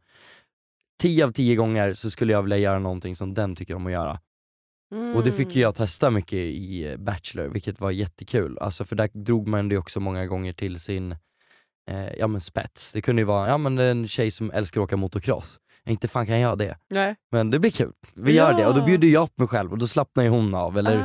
10 1.02 1.26
av 1.26 1.32
10 1.32 1.56
gånger 1.56 1.94
så 1.94 2.10
skulle 2.10 2.34
jag 2.34 2.42
vilja 2.42 2.58
göra 2.58 2.80
någonting 2.80 3.16
som 3.16 3.34
den 3.34 3.56
tycker 3.56 3.76
om 3.76 3.86
att 3.86 3.92
göra. 3.92 4.20
Och 5.16 5.24
det 5.24 5.32
fick 5.32 5.56
ju 5.56 5.62
jag 5.62 5.76
testa 5.76 6.10
mycket 6.10 6.40
i 6.40 6.86
eh, 6.86 6.98
Bachelor, 6.98 7.48
vilket 7.48 7.80
var 7.80 7.92
jättekul. 7.92 8.58
Alltså 8.58 8.86
för 8.86 8.96
där 8.96 9.10
drog 9.14 9.48
man 9.48 9.70
det 9.70 9.78
också 9.78 10.00
många 10.00 10.26
gånger 10.26 10.54
till 10.54 10.80
sin 10.80 11.12
eh, 11.92 12.14
ja, 12.18 12.28
men 12.28 12.42
spets. 12.42 12.92
Det 12.94 13.02
kunde 13.02 13.22
ju 13.22 13.26
vara 13.26 13.48
ja, 13.48 13.58
men 13.58 13.78
en 13.78 14.08
tjej 14.08 14.32
som 14.32 14.52
älskar 14.52 14.82
att 14.82 14.86
åka 14.86 14.98
motocross. 14.98 15.60
Inte 15.88 16.08
fan 16.08 16.26
kan 16.26 16.40
jag 16.40 16.58
det. 16.58 16.78
Nej. 16.90 17.16
Men 17.32 17.50
det 17.50 17.60
blir 17.60 17.72
kul. 17.72 17.92
Vi 18.16 18.34
gör 18.34 18.54
det 18.54 18.66
och 18.68 18.74
då 18.74 18.80
Ja. 18.80 18.86
bjuder 18.86 19.08
jag 19.08 19.24
upp 19.24 19.38
mig 19.40 19.48
själv 19.48 19.72
och 19.72 19.78
då 19.78 19.88
slappnar 19.88 20.24
ju 20.24 20.30
hon 20.30 20.56
av. 20.56 20.78
Eller 20.78 20.98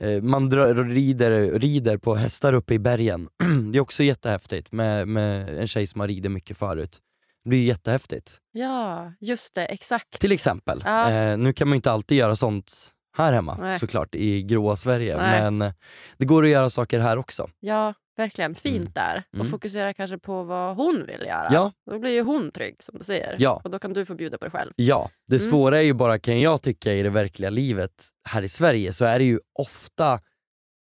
Ah. 0.00 0.04
eh, 0.06 0.22
man 0.22 0.48
drar, 0.48 0.74
rider, 0.74 1.58
rider 1.58 1.96
på 1.98 2.14
hästar 2.14 2.52
uppe 2.52 2.74
i 2.74 2.78
bergen. 2.78 3.28
det 3.72 3.78
är 3.78 3.80
också 3.82 4.02
jättehäftigt 4.02 4.72
med, 4.72 5.08
med 5.08 5.58
en 5.60 5.66
tjej 5.68 5.86
som 5.86 6.00
har 6.00 6.08
ridit 6.08 6.32
mycket 6.32 6.56
förut. 6.56 6.98
Det 7.44 7.48
blir 7.48 7.58
ju 7.58 7.64
jättehäftigt. 7.66 8.38
Ja, 8.52 9.12
just 9.20 9.54
det. 9.54 9.64
Exakt. 9.66 10.20
Till 10.20 10.32
exempel. 10.32 10.82
Ja. 10.84 11.10
Eh, 11.10 11.38
nu 11.38 11.52
kan 11.52 11.68
man 11.68 11.72
ju 11.74 11.76
inte 11.76 11.90
alltid 11.92 12.18
göra 12.18 12.36
sånt 12.36 12.72
här 13.20 13.32
hemma 13.32 13.56
Nej. 13.60 13.78
såklart, 13.78 14.14
i 14.14 14.42
gråa 14.42 14.76
Sverige. 14.76 15.16
Nej. 15.16 15.42
Men 15.42 15.62
eh, 15.62 15.72
det 16.18 16.24
går 16.24 16.44
att 16.44 16.50
göra 16.50 16.70
saker 16.70 17.00
här 17.00 17.16
också. 17.16 17.50
Ja, 17.60 17.94
verkligen. 18.16 18.54
Fint 18.54 18.76
Mm. 18.76 18.92
där. 18.92 19.22
Och 19.30 19.34
Mm. 19.34 19.46
fokusera 19.50 19.94
kanske 19.94 20.18
på 20.18 20.42
vad 20.42 20.76
hon 20.76 21.06
vill 21.06 21.20
göra. 21.26 21.48
Ja. 21.50 21.72
Då 21.90 21.98
blir 21.98 22.10
ju 22.10 22.22
hon 22.22 22.50
trygg 22.50 22.82
som 22.82 22.98
du 22.98 23.04
säger. 23.04 23.36
Ja. 23.38 23.60
Och 23.64 23.70
då 23.70 23.78
kan 23.78 23.92
du 23.92 24.04
få 24.06 24.14
bjuda 24.14 24.38
på 24.38 24.44
dig 24.44 24.52
själv. 24.52 24.72
Ja, 24.76 25.10
det 25.28 25.36
Mm. 25.42 25.50
svåra 25.50 25.78
är 25.78 25.82
ju 25.82 25.92
bara 25.92 26.18
kan 26.18 26.40
jag 26.40 26.62
tycka 26.62 26.92
i 26.92 27.02
det 27.02 27.10
verkliga 27.10 27.50
livet 27.50 27.92
här 28.28 28.42
i 28.42 28.48
Sverige 28.48 28.92
så 28.92 29.04
är 29.04 29.18
det 29.18 29.24
ju 29.24 29.40
ofta 29.58 30.20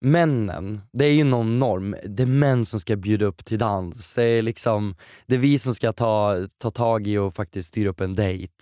männen, 0.01 0.81
det 0.93 1.05
är 1.05 1.13
ju 1.13 1.25
någon 1.25 1.59
norm, 1.59 1.97
det 2.05 2.23
är 2.23 2.27
män 2.27 2.67
som 2.67 2.81
ska 2.81 2.97
bjuda 2.97 3.27
upp 3.27 3.45
till 3.45 3.59
dans, 3.59 4.15
det 4.15 4.23
är 4.25 4.43
liksom, 4.43 4.95
det 5.27 5.35
är 5.35 5.39
vi 5.39 5.59
som 5.59 5.75
ska 5.75 5.93
ta, 5.93 6.37
ta 6.59 6.71
tag 6.71 7.07
i 7.07 7.19
och 7.19 7.35
faktiskt 7.35 7.69
styra 7.69 7.91
upp 7.91 8.01
en 8.01 8.15
dejt. 8.15 8.53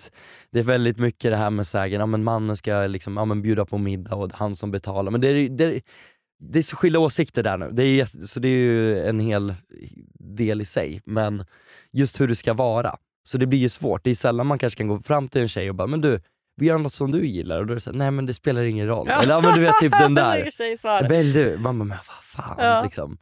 Det 0.51 0.59
är 0.59 0.63
väldigt 0.63 0.99
mycket 0.99 1.31
det 1.31 1.37
här 1.37 1.51
med 1.51 1.67
sägen, 1.67 2.01
ja 2.01 2.07
men 2.07 2.25
mannen 2.25 2.57
ska 2.57 2.87
liksom, 2.87 3.17
ja, 3.17 3.25
men 3.25 3.43
bjuda 3.43 3.65
på 3.65 3.79
middag 3.79 4.15
och 4.15 4.29
det 4.29 4.35
är 4.35 4.39
han 4.39 4.57
som 4.57 4.71
betalar, 4.71 5.11
men 5.11 5.21
det 5.21 5.29
är, 5.29 5.49
det 5.49 5.65
är, 5.65 5.81
det 6.41 6.59
är 6.59 6.63
så 6.63 6.77
skilda 6.77 6.99
åsikter 6.99 7.43
där 7.43 7.59
nu, 7.59 7.71
det 7.73 7.85
är, 7.85 8.27
så 8.27 8.41
det 8.41 8.49
är 8.49 8.59
ju 8.59 8.99
en 8.99 9.21
hel 9.21 9.55
del 10.19 10.61
i 10.61 10.65
sig, 10.65 11.01
men 11.05 11.45
just 11.93 12.21
hur 12.21 12.29
det 12.29 12.37
ska 12.37 12.55
vara. 12.55 12.97
Så 13.29 13.39
det 13.39 13.47
blir 13.47 13.59
ju 13.59 13.69
svårt, 13.69 14.05
det 14.05 14.11
är 14.11 14.15
sällan 14.15 14.47
man 14.47 14.59
kanske 14.59 14.79
kan 14.79 14.89
gå 14.89 14.99
fram 14.99 15.29
till 15.29 15.43
en 15.43 15.49
tjej 15.49 15.69
och 15.69 15.75
bara, 15.75 15.87
men 15.87 16.01
du, 16.01 16.21
vi 16.59 16.67
gör 16.67 16.79
något 16.79 16.93
som 16.93 17.11
du 17.11 17.27
gillar, 17.27 17.59
och 17.61 17.67
då 17.67 17.73
är 17.73 17.75
det 17.75 17.81
såhär, 17.81 17.99
nej 17.99 18.11
men 18.11 18.27
det 18.27 18.35
spelar 18.35 18.63
ingen 18.65 18.87
roll. 18.87 19.09
Eller 19.09 19.35
ja 19.35 19.41
men 19.41 19.55
du 19.55 19.61
vet 19.61 19.75
typ 19.81 19.93
den 19.99 20.15
Det 20.15 20.21
är 20.23 21.01
där. 21.01 21.09
Välj 21.09 21.33
du. 21.33 21.59
Man 21.59 21.79
bara, 21.79 21.85
men 21.85 21.99
vad 22.09 22.25
fan 22.25 22.57
Ja. 22.59 22.83
liksom. 22.85 23.19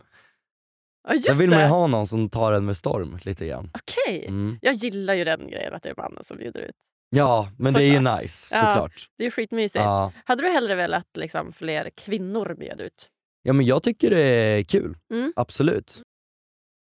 Ja, 1.09 1.13
just 1.15 1.27
Där 1.27 1.35
vill 1.35 1.51
man 1.51 1.59
ju 1.59 1.65
det. 1.65 1.71
ha 1.71 1.87
någon 1.87 2.07
som 2.07 2.31
tar 2.31 2.53
en 2.53 2.65
med 2.65 2.77
storm 2.77 3.19
lite 3.23 3.47
grann. 3.47 3.71
Okej. 3.75 4.27
Mm. 4.27 4.59
Jag 4.63 4.75
gillar 4.75 5.15
ju 5.15 5.25
den 5.25 5.49
grejen 5.49 5.75
att 5.75 5.83
det 5.83 5.89
är 5.89 5.95
mannen 5.97 6.25
som 6.25 6.37
bjuder 6.37 6.61
ut. 6.61 6.75
Ja, 7.11 7.49
men 7.59 7.73
det 7.73 7.83
är 7.83 7.87
ju 7.87 7.95
Såklart. 7.97 8.23
nice 8.23 8.55
Ja. 8.57 8.67
såklart. 8.67 9.09
Det 9.19 9.23
är 9.23 9.27
ju 9.27 9.31
skitmysigt. 9.31 9.85
Ja. 9.85 10.13
Hade 10.25 10.43
du 10.43 10.49
hellre 10.49 10.75
velat 10.75 11.07
liksom, 11.17 11.53
fler 11.53 11.91
kvinnor 11.97 12.55
bjöd 12.59 12.81
ut? 12.81 13.09
ja 13.43 13.53
men 13.53 13.67
jag 13.67 13.83
tycker 13.83 14.11
det 14.11 14.21
är 14.23 14.63
kul, 14.63 14.97
Mm. 15.13 15.33
absolut. 15.37 16.03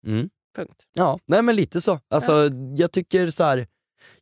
Mm. 0.07 0.29
Punkt. 0.55 0.83
Ja, 0.93 1.19
nej 1.25 1.41
men 1.43 1.55
lite 1.55 1.81
så. 1.81 1.99
Alltså 2.09 2.49
jag 2.77 2.91
tycker 2.91 3.31
så 3.31 3.43
här 3.43 3.67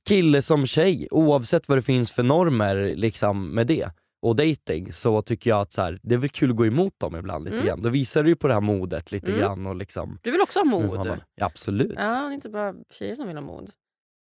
kille 0.07 0.41
som 0.41 0.65
tjej, 0.65 1.07
oavsett 1.11 1.67
vad 1.67 1.77
det 1.77 1.81
finns 1.81 2.11
för 2.11 2.23
normer 2.23 2.95
liksom 2.95 3.49
med 3.55 3.67
det 3.67 3.89
och 4.21 4.35
dating 4.35 4.93
så 4.93 5.21
tycker 5.21 5.49
jag 5.49 5.61
att 5.61 5.71
så 5.71 5.81
här, 5.81 5.99
det 6.03 6.15
är 6.15 6.19
väl 6.19 6.29
kul 6.29 6.49
att 6.49 6.55
gå 6.55 6.65
emot 6.65 6.99
dem 6.99 7.15
ibland 7.15 7.43
lite 7.45 7.55
Mm. 7.57 7.67
grann. 7.67 7.81
Då 7.81 7.89
visar 7.89 8.23
du 8.23 8.29
ju 8.29 8.35
på 8.35 8.47
det 8.47 8.53
här 8.53 8.61
modet 8.61 9.11
lite 9.11 9.27
Mm. 9.27 9.39
grann 9.39 9.65
och 9.65 9.75
liksom 9.75 10.19
Du 10.23 10.31
vill 10.31 10.41
också 10.41 10.59
ha 10.59 10.65
mod? 10.65 10.95
man- 11.07 11.21
Ja, 11.35 11.45
absolut. 11.45 11.93
Ja, 11.97 12.03
det 12.03 12.09
är 12.09 12.31
inte 12.31 12.49
bara 12.49 12.73
tjejer 12.89 13.15
som 13.15 13.27
vill 13.27 13.37
ha 13.37 13.41
mod. 13.43 13.71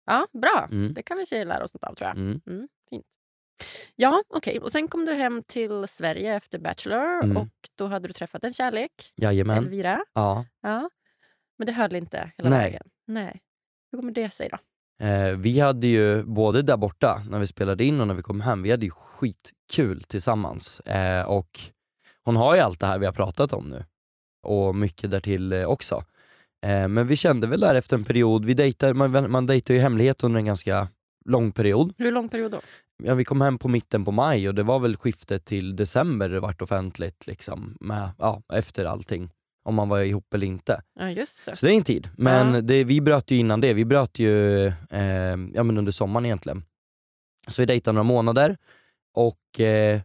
Ja, 0.06 0.26
bra. 0.32 0.68
Mm. 0.70 0.94
Det 0.94 1.02
kan 1.02 1.18
vi 1.18 1.26
tjejer 1.26 1.44
lära 1.44 1.64
oss 1.64 1.74
något 1.74 1.84
av 1.84 1.94
tror 1.94 2.08
jag. 2.08 2.16
Mm. 2.16 2.40
Mm, 2.46 2.68
fint. 2.90 3.04
Ja, 3.96 4.22
okej. 4.28 4.60
Och 4.60 4.72
sen 4.72 4.88
kom 4.88 5.04
du 5.04 5.12
hem 5.12 5.42
till 5.42 5.88
Sverige 5.88 6.36
efter 6.36 6.58
Bachelor 6.58 7.24
Mm. 7.24 7.36
och 7.36 7.48
då 7.74 7.86
hade 7.86 8.08
du 8.08 8.12
träffat 8.12 8.44
en 8.44 8.52
kärlek, 8.52 9.12
Jajamän. 9.16 9.58
Elvira. 9.58 10.04
Ja. 10.14 10.44
Ja. 10.62 10.90
Men 11.58 11.66
det 11.66 11.72
höll 11.72 11.94
inte 11.94 12.32
hela 12.38 12.50
Nej. 12.50 12.58
vägen? 12.58 12.82
Nej. 13.06 13.40
Hur 13.92 13.98
kommer 13.98 14.12
det 14.12 14.30
sig 14.30 14.48
då? 14.48 14.58
Eh, 15.00 15.36
vi 15.36 15.60
hade 15.60 15.86
ju 15.86 16.22
både 16.22 16.62
där 16.62 16.76
borta 16.76 17.22
när 17.30 17.38
vi 17.38 17.46
spelade 17.46 17.84
in 17.84 18.00
och 18.00 18.06
när 18.06 18.14
vi 18.14 18.22
kom 18.22 18.40
hem, 18.40 18.62
vi 18.62 18.70
hade 18.70 18.84
ju 18.84 18.90
skitkul 18.90 20.02
tillsammans. 20.02 20.80
Eh, 20.80 21.26
och 21.26 21.60
hon 22.24 22.36
har 22.36 22.54
ju 22.54 22.60
allt 22.60 22.80
det 22.80 22.86
här 22.86 22.98
vi 22.98 23.06
har 23.06 23.12
pratat 23.12 23.52
om 23.52 23.68
nu. 23.68 23.84
Och 24.42 24.74
mycket 24.74 25.10
därtill 25.10 25.52
eh, 25.52 25.64
också. 25.64 26.04
Eh, 26.66 26.88
men 26.88 27.06
vi 27.06 27.16
kände 27.16 27.46
väl 27.46 27.60
där 27.60 27.74
efter 27.74 27.96
en 27.96 28.04
period, 28.04 28.44
vi 28.44 28.54
dejtar, 28.54 28.94
man, 28.94 29.30
man 29.30 29.46
dejtar 29.46 29.74
ju 29.74 29.80
i 29.80 29.82
hemlighet 29.82 30.24
under 30.24 30.38
en 30.38 30.46
ganska 30.46 30.88
lång 31.24 31.52
period. 31.52 31.94
Hur 31.98 32.12
lång 32.12 32.28
period 32.28 32.52
då? 32.52 32.60
Ja, 33.02 33.14
vi 33.14 33.24
kom 33.24 33.40
hem 33.40 33.58
på 33.58 33.68
mitten 33.68 34.04
på 34.04 34.12
maj 34.12 34.48
och 34.48 34.54
det 34.54 34.62
var 34.62 34.78
väl 34.78 34.96
skiftet 34.96 35.44
till 35.44 35.76
december 35.76 36.28
det 36.28 36.40
vart 36.40 36.62
offentligt 36.62 37.26
liksom, 37.26 37.76
med, 37.80 38.10
ja, 38.18 38.42
efter 38.52 38.84
allting. 38.84 39.30
Om 39.66 39.74
man 39.74 39.88
var 39.88 40.00
ihop 40.00 40.34
eller 40.34 40.46
inte. 40.46 40.82
Ja, 40.98 41.04
det. 41.04 41.56
Så 41.56 41.66
det 41.66 41.72
är 41.72 41.76
en 41.76 41.84
tid. 41.84 42.08
Men 42.16 42.54
Ja. 42.54 42.60
det, 42.60 42.84
vi 42.84 43.00
bröt 43.00 43.30
ju 43.30 43.36
innan 43.36 43.60
det, 43.60 43.74
vi 43.74 43.84
bröt 43.84 44.18
ju 44.18 44.66
eh, 44.66 45.36
ja, 45.54 45.62
men 45.62 45.78
under 45.78 45.92
sommaren 45.92 46.26
egentligen. 46.26 46.64
Så 47.48 47.62
vi 47.62 47.66
dejtade 47.66 47.94
några 47.94 48.02
månader 48.04 48.56
och 49.14 49.60
eh, 49.60 50.00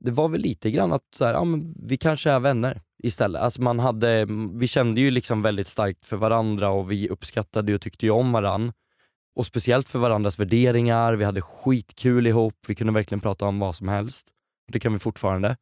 det 0.00 0.10
var 0.10 0.28
väl 0.28 0.40
lite 0.40 0.70
grann 0.70 0.92
att 0.92 1.04
så 1.14 1.24
här, 1.24 1.34
ja, 1.34 1.44
men 1.44 1.74
vi 1.82 1.96
kanske 1.96 2.30
är 2.30 2.40
vänner 2.40 2.80
istället. 3.02 3.42
Alltså 3.42 3.62
man 3.62 3.78
hade, 3.78 4.26
vi 4.52 4.66
kände 4.66 5.00
ju 5.00 5.10
liksom 5.10 5.42
väldigt 5.42 5.68
starkt 5.68 6.04
för 6.06 6.16
varandra 6.16 6.70
och 6.70 6.90
vi 6.90 7.08
uppskattade 7.08 7.74
och 7.74 7.80
tyckte 7.80 8.06
ju 8.06 8.12
om 8.12 8.32
varandra. 8.32 8.72
Och 9.36 9.46
speciellt 9.46 9.88
för 9.88 9.98
varandras 9.98 10.38
värderingar, 10.38 11.12
vi 11.14 11.24
hade 11.24 11.40
skitkul 11.42 12.26
ihop, 12.26 12.54
vi 12.68 12.74
kunde 12.74 12.92
verkligen 12.92 13.20
prata 13.20 13.44
om 13.46 13.58
vad 13.58 13.76
som 13.76 13.88
helst. 13.88 14.26
Det 14.72 14.80
kan 14.80 14.92
vi 14.92 14.98
fortfarande. 14.98 15.56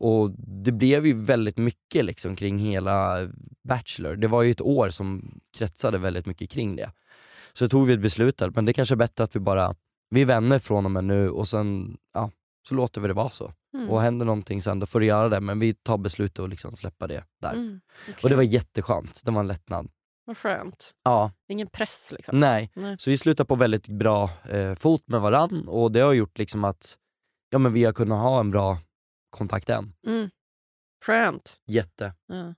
Och 0.00 0.30
det 0.38 0.72
blev 0.72 1.06
ju 1.06 1.12
väldigt 1.12 1.56
mycket 1.56 2.04
liksom 2.04 2.36
kring 2.36 2.58
hela 2.58 3.28
Bachelor. 3.68 4.16
Det 4.16 4.28
var 4.28 4.42
ju 4.42 4.50
ett 4.50 4.60
år 4.60 4.90
som 4.90 5.40
kretsade 5.58 5.98
väldigt 5.98 6.26
mycket 6.26 6.50
kring 6.50 6.76
det. 6.76 6.92
Så 7.52 7.68
tog 7.68 7.86
vi 7.86 7.92
ett 7.92 8.00
beslut 8.00 8.38
där, 8.38 8.52
men 8.54 8.64
det 8.64 8.72
kanske 8.72 8.94
är 8.94 8.96
bättre 8.96 9.24
att 9.24 9.36
vi 9.36 9.40
bara, 9.40 9.74
vi 10.10 10.20
är 10.22 10.26
vänner 10.26 10.58
från 10.58 10.84
och 10.84 10.90
med 10.90 11.04
nu 11.04 11.30
och 11.30 11.48
sen, 11.48 11.96
ja, 12.14 12.30
så 12.68 12.74
låter 12.74 13.00
vi 13.00 13.08
det 13.08 13.14
vara 13.14 13.28
så. 13.28 13.52
Mm. 13.74 13.90
Och 13.90 14.02
händer 14.02 14.26
någonting 14.26 14.62
sen, 14.62 14.78
då 14.78 14.86
får 14.86 15.00
du 15.00 15.06
göra 15.06 15.28
det, 15.28 15.40
men 15.40 15.58
vi 15.58 15.74
tar 15.74 15.98
beslutet 15.98 16.38
och 16.38 16.48
liksom 16.48 16.76
släppa 16.76 17.06
det 17.06 17.24
där. 17.42 17.52
Mm. 17.52 17.80
okej. 18.02 18.14
Och 18.22 18.30
det 18.30 18.36
var 18.36 18.42
jätteskönt, 18.42 19.20
det 19.24 19.30
var 19.30 19.40
en 19.40 19.48
lättnad. 19.48 19.90
Vad 20.24 20.36
skönt. 20.36 20.90
Ja, 21.04 21.32
Ingen 21.48 21.66
press 21.66 22.12
liksom. 22.16 22.40
nej. 22.40 22.70
Nej. 22.74 22.96
Så 22.98 23.10
vi 23.10 23.18
slutade 23.18 23.46
på 23.46 23.54
väldigt 23.54 23.88
bra 23.88 24.30
eh, 24.48 24.74
fot 24.74 25.08
med 25.08 25.20
varann 25.20 25.68
och 25.68 25.92
det 25.92 26.00
har 26.00 26.12
gjort 26.12 26.38
liksom 26.38 26.64
att 26.64 26.96
ja, 27.50 27.58
men 27.58 27.72
vi 27.72 27.84
har 27.84 27.92
kunnat 27.92 28.18
ha 28.18 28.40
en 28.40 28.50
bra 28.50 28.78
kontakt 29.30 29.70
än. 29.70 29.92
Mm. 30.06 30.30
Skönt. 31.04 31.60
Jätte. 31.66 32.12
Ja. 32.26 32.54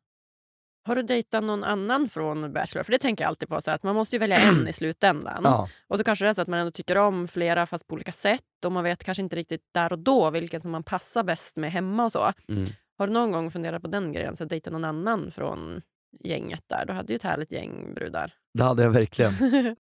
Har 0.85 0.96
du 0.96 1.02
dejtat 1.02 1.44
någon 1.44 1.64
annan 1.64 2.08
från 2.08 2.52
Bachelor? 2.52 2.85
För 2.85 2.92
det 2.92 2.98
tänker 2.98 3.24
jag 3.24 3.28
alltid 3.28 3.48
på, 3.48 3.61
så 3.61 3.70
att 3.70 3.82
man 3.82 3.94
måste 3.94 4.16
ju 4.16 4.20
välja 4.20 4.38
en 4.38 4.68
i 4.68 4.72
slutändan. 4.72 5.40
Ja. 5.44 5.68
Och 5.88 5.98
då 5.98 6.04
kanske 6.04 6.24
det 6.24 6.28
är 6.28 6.35
så 6.35 6.42
att 6.42 6.48
man 6.48 6.61
ändå 6.61 6.70
tycker 6.70 6.98
om 6.98 7.28
flera 7.28 7.66
fast 7.66 7.87
på 7.87 7.94
olika 7.94 8.12
sätt 8.12 8.64
och 8.66 8.72
man 8.72 8.85
vet 8.85 9.04
kanske 9.04 9.22
inte 9.22 9.37
riktigt 9.37 9.62
där 9.74 9.92
och 9.92 9.98
då 9.98 10.30
vilken 10.30 10.61
som 10.61 10.70
man 10.70 10.82
passar 10.82 11.22
bäst 11.24 11.56
med 11.56 11.72
hemma 11.72 12.04
och 12.04 12.12
så. 12.12 12.32
Mm. 12.48 12.70
Har 12.98 13.06
du 13.06 13.12
någon 13.12 13.32
gång 13.32 13.50
funderat 13.50 13.82
på 13.82 13.88
den 13.88 14.12
grejen, 14.12 14.37
så 14.37 14.44
att 14.44 14.50
dejta 14.50 14.70
någon 14.70 14.85
annan 14.85 15.30
från 15.30 15.82
gänget 16.24 16.64
där? 16.66 16.87
Du 16.87 16.92
hade 16.92 17.12
ju 17.12 17.16
ett 17.16 17.22
härligt 17.22 17.52
gäng 17.52 17.94
brudar. 17.94 18.35
Det 18.54 18.64
hade 18.64 18.82
jag 18.82 18.90
verkligen. 18.90 19.35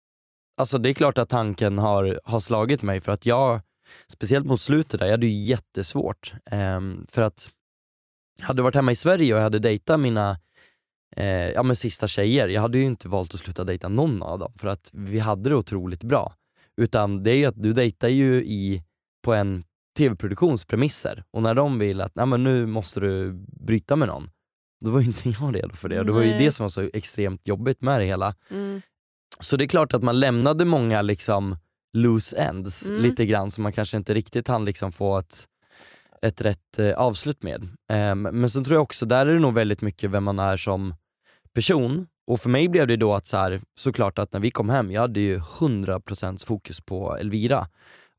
Alltså 0.58 0.78
det 0.78 0.88
är 0.88 0.94
klart 0.94 1.18
att 1.18 1.28
tanken 1.28 1.78
har, 1.78 2.20
har 2.24 2.40
slagit 2.40 2.82
mig 2.82 3.00
för 3.00 3.12
att 3.12 3.26
jag, 3.26 3.60
speciellt 4.08 4.46
mot 4.46 4.60
slutet 4.60 5.00
där, 5.00 5.06
jag 5.06 5.12
hade 5.12 5.26
ju 5.26 5.42
jättesvårt. 5.42 6.32
ehm, 6.50 7.06
för 7.10 7.22
att 7.22 7.48
hade 8.40 8.58
jag 8.58 8.64
varit 8.64 8.74
hemma 8.74 8.92
i 8.92 8.96
Sverige 8.96 9.34
och 9.34 9.38
jag 9.38 9.44
hade 9.44 9.58
dejtat 9.58 10.00
mina 10.00 10.38
eh, 11.16 11.50
ja, 11.50 11.62
men 11.62 11.76
sista 11.76 12.08
tjejer, 12.08 12.48
jag 12.48 12.62
hade 12.62 12.78
ju 12.78 12.84
inte 12.84 13.08
valt 13.08 13.34
att 13.34 13.40
sluta 13.40 13.64
dejta 13.64 13.88
någon 13.88 14.22
av 14.22 14.38
dem 14.38 14.52
för 14.56 14.68
att 14.68 14.90
vi 14.92 15.18
hade 15.18 15.50
det 15.50 15.56
otroligt 15.56 16.02
bra. 16.02 16.34
Utan 16.76 17.22
det 17.22 17.30
är 17.30 17.36
ju 17.36 17.44
att 17.44 17.62
du 17.62 17.72
dejtar 17.72 18.08
ju 18.08 18.44
i, 18.44 18.82
på 19.24 19.34
en 19.34 19.64
tv-produktions 19.96 20.64
premisser 20.64 21.24
och 21.30 21.42
när 21.42 21.54
de 21.54 21.78
vill 21.78 22.00
att 22.00 22.14
Nej, 22.14 22.26
men 22.26 22.44
nu 22.44 22.66
måste 22.66 23.00
du 23.00 23.32
bryta 23.46 23.96
med 23.96 24.08
någon, 24.08 24.30
då 24.84 24.90
var 24.90 25.00
ju 25.00 25.06
inte 25.06 25.28
jag 25.40 25.54
redo 25.54 25.76
för 25.76 25.88
det. 25.88 26.00
Och 26.00 26.06
det 26.06 26.12
var 26.12 26.22
ju 26.22 26.38
det 26.38 26.52
som 26.52 26.64
var 26.64 26.70
så 26.70 26.90
extremt 26.92 27.46
jobbigt 27.46 27.80
med 27.80 28.00
det 28.00 28.06
hela. 28.06 28.34
Mm. 28.50 28.82
Så 29.40 29.56
det 29.56 29.64
är 29.64 29.68
klart 29.68 29.94
att 29.94 30.02
man 30.02 30.20
lämnade 30.20 30.64
många 30.64 31.02
liksom 31.02 31.56
loose 31.92 32.36
ends 32.36 32.88
Mm. 32.88 33.02
lite 33.02 33.26
grann 33.26 33.50
som 33.50 33.62
man 33.62 33.72
kanske 33.72 33.96
inte 33.96 34.14
riktigt 34.14 34.48
hann 34.48 34.64
liksom 34.64 34.92
få 34.92 35.18
ett, 35.18 35.44
ett 36.22 36.40
rätt 36.40 36.78
eh, 36.78 36.92
avslut 36.94 37.42
med. 37.42 37.68
Ehm, 37.92 38.22
men 38.22 38.50
så 38.50 38.64
tror 38.64 38.74
jag 38.76 38.82
också, 38.82 39.06
där 39.06 39.26
är 39.26 39.32
det 39.34 39.38
nog 39.40 39.54
väldigt 39.54 39.80
mycket 39.82 40.10
vem 40.10 40.24
man 40.24 40.38
är 40.38 40.56
som 40.56 40.94
person. 41.54 42.06
Och 42.26 42.40
för 42.40 42.48
mig 42.50 42.68
blev 42.68 42.86
det 42.86 42.96
då 42.96 43.14
att 43.14 43.26
så 43.26 43.36
här, 43.36 43.60
såklart 43.78 44.18
att 44.18 44.32
när 44.32 44.40
vi 44.40 44.50
kom 44.50 44.68
hem, 44.68 44.90
jag 44.92 45.00
hade 45.00 45.20
ju 45.20 45.38
100% 45.38 46.46
fokus 46.46 46.80
på 46.80 47.16
Elvira. 47.16 47.68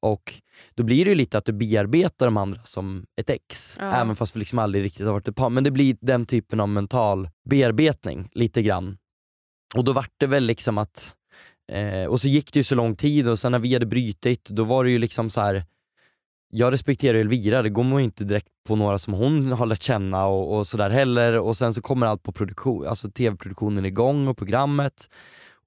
Och 0.02 0.34
då 0.76 0.84
blir 0.84 1.06
det 1.06 1.10
ju 1.10 1.16
lite 1.16 1.38
att 1.38 1.46
du 1.46 1.52
bearbetar 1.54 2.26
de 2.26 2.38
andra 2.38 2.62
som 2.66 3.06
ett 3.22 3.30
ex, 3.30 3.78
Ja. 3.80 3.84
även 3.96 4.16
fast 4.16 4.36
vi 4.36 4.40
liksom 4.40 4.60
aldrig 4.60 4.84
riktigt 4.84 5.06
har 5.06 5.14
varit 5.14 5.28
ett 5.28 5.36
par. 5.36 5.50
Men 5.50 5.64
det 5.64 5.72
blir 5.72 5.98
den 6.02 6.26
typen 6.26 6.60
av 6.60 6.70
mental 6.70 7.30
bearbetning 7.50 8.30
lite 8.32 8.62
grann. 8.62 8.98
Och 9.76 9.84
då 9.84 9.94
vart 9.94 10.12
det 10.18 10.28
väl 10.28 10.44
liksom 10.44 10.78
att, 10.78 11.16
eh, 11.70 12.06
och 12.06 12.22
så 12.22 12.28
gick 12.28 12.54
det 12.54 12.60
ju 12.60 12.64
så 12.64 12.76
lång 12.76 12.96
tid 12.96 13.28
och 13.28 13.40
sen 13.40 13.52
när 13.52 13.60
vi 13.60 13.74
hade 13.74 13.86
brytit, 13.86 14.50
då 14.50 14.64
var 14.64 14.84
det 14.84 14.90
ju 14.92 14.98
liksom 15.00 15.30
så 15.30 15.42
här. 15.42 15.64
jag 16.52 16.74
respekterar 16.74 17.18
Elvira, 17.18 17.62
det 17.62 17.70
går 17.70 17.84
man 17.84 18.00
ju 18.00 18.04
inte 18.06 18.24
direkt 18.24 18.48
på 18.68 18.76
några 18.76 19.00
som 19.00 19.14
hon 19.14 19.52
har 19.52 19.66
lärt 19.66 19.84
känna 19.84 20.26
och, 20.26 20.58
och 20.58 20.68
sådär 20.68 20.90
heller. 20.90 21.38
Och 21.38 21.58
sen 21.58 21.74
så 21.74 21.82
kommer 21.82 22.08
allt 22.08 22.24
på 22.24 22.32
produktion, 22.32 22.88
alltså 22.88 23.12
tv-produktionen 23.12 23.86
igång 23.86 24.28
och 24.28 24.38
programmet. 24.38 25.10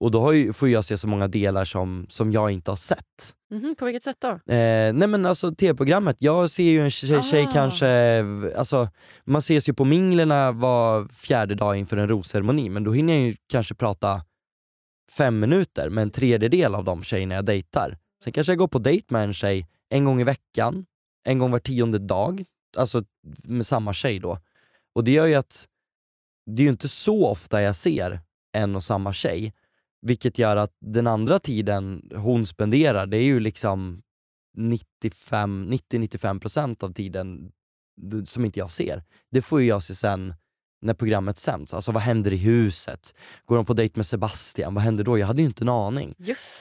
Och 0.00 0.10
då 0.10 0.34
ju, 0.34 0.52
får 0.52 0.68
jag 0.68 0.84
se 0.84 0.98
så 0.98 1.08
många 1.08 1.28
delar 1.28 1.64
som, 1.64 2.06
som 2.08 2.32
jag 2.32 2.50
inte 2.50 2.70
har 2.70 2.76
sett. 2.76 3.34
Mhm, 3.50 3.74
på 3.78 3.84
vilket 3.84 4.02
sätt 4.02 4.16
då? 4.20 4.28
Eh, 4.28 4.92
nej 4.92 5.08
men 5.08 5.26
alltså 5.26 5.54
tv-programmet, 5.54 6.16
jag 6.18 6.50
ser 6.50 6.64
ju 6.64 6.80
en 6.80 6.90
tjej, 6.90 7.22
tjej 7.22 7.46
Ah. 7.48 7.52
kanske, 7.52 8.24
alltså 8.56 8.88
man 9.24 9.38
ses 9.38 9.68
ju 9.68 9.74
på 9.74 9.84
minglerna 9.84 10.52
var 10.52 11.08
fjärde 11.08 11.54
dag 11.54 11.76
inför 11.76 11.96
en 11.96 12.08
rosceremoni, 12.08 12.68
men 12.68 12.84
då 12.84 12.92
hinner 12.92 13.12
jag 13.14 13.22
ju 13.22 13.36
kanske 13.48 13.74
prata 13.74 14.22
fem 15.16 15.40
minuter 15.40 15.88
med 15.88 16.02
en 16.02 16.10
tredjedel 16.10 16.74
av 16.74 16.84
de 16.84 17.02
tjejerna 17.02 17.34
jag 17.34 17.44
dejtar. 17.44 17.98
Sen 18.24 18.32
kanske 18.32 18.52
jag 18.52 18.58
går 18.58 18.68
på 18.68 18.78
dejt 18.78 19.06
med 19.08 19.24
en 19.24 19.34
tjej 19.34 19.68
en 19.88 20.04
gång 20.04 20.20
i 20.20 20.24
veckan, 20.24 20.86
en 21.24 21.38
gång 21.38 21.50
var 21.50 21.58
tionde 21.58 21.98
dag, 21.98 22.44
alltså 22.76 23.04
med 23.44 23.66
samma 23.66 23.92
tjej 23.92 24.18
då. 24.18 24.38
Och 24.94 25.04
det 25.04 25.10
gör 25.10 25.26
ju 25.26 25.34
att 25.34 25.68
det 26.46 26.62
är 26.62 26.64
ju 26.64 26.70
inte 26.70 26.88
så 26.88 27.26
ofta 27.26 27.62
jag 27.62 27.76
ser 27.76 28.20
en 28.52 28.76
och 28.76 28.84
samma 28.84 29.12
tjej, 29.12 29.54
vilket 30.02 30.38
gör 30.38 30.56
att 30.56 30.76
den 30.80 31.06
andra 31.06 31.38
tiden 31.38 32.10
hon 32.14 32.46
spenderar, 32.46 33.06
det 33.06 33.16
är 33.16 33.22
ju 33.22 33.40
liksom 33.40 34.02
90-95% 34.58 36.84
av 36.84 36.92
tiden 36.92 37.52
som 38.24 38.44
inte 38.44 38.58
jag 38.58 38.70
ser. 38.70 39.02
Det 39.30 39.42
får 39.42 39.60
ju 39.60 39.66
jag 39.66 39.82
se 39.82 39.94
sen 39.94 40.34
när 40.82 40.94
programmet 40.94 41.38
sänds. 41.38 41.74
Alltså 41.74 41.92
vad 41.92 42.02
händer 42.02 42.32
i 42.32 42.36
huset? 42.36 43.14
Går 43.46 43.56
de 43.56 43.64
på 43.64 43.74
dejt 43.74 43.92
med 43.98 44.06
Sebastian? 44.06 44.74
Vad 44.74 44.84
händer 44.84 45.04
då? 45.04 45.18
Jag 45.18 45.26
hade 45.26 45.42
ju 45.42 45.46
inte 45.46 45.64
en 45.64 45.68
aning. 45.68 46.14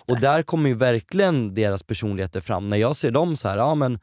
Och 0.07 0.19
där 0.19 0.43
kommer 0.43 0.69
ju 0.69 0.75
verkligen 0.75 1.53
deras 1.53 1.83
personligheter 1.83 2.39
fram. 2.39 2.69
När 2.69 2.77
jag 2.77 2.95
ser 2.95 3.11
dem 3.11 3.35
så 3.37 3.47
här, 3.49 3.57
ja 3.57 3.75
men 3.75 3.99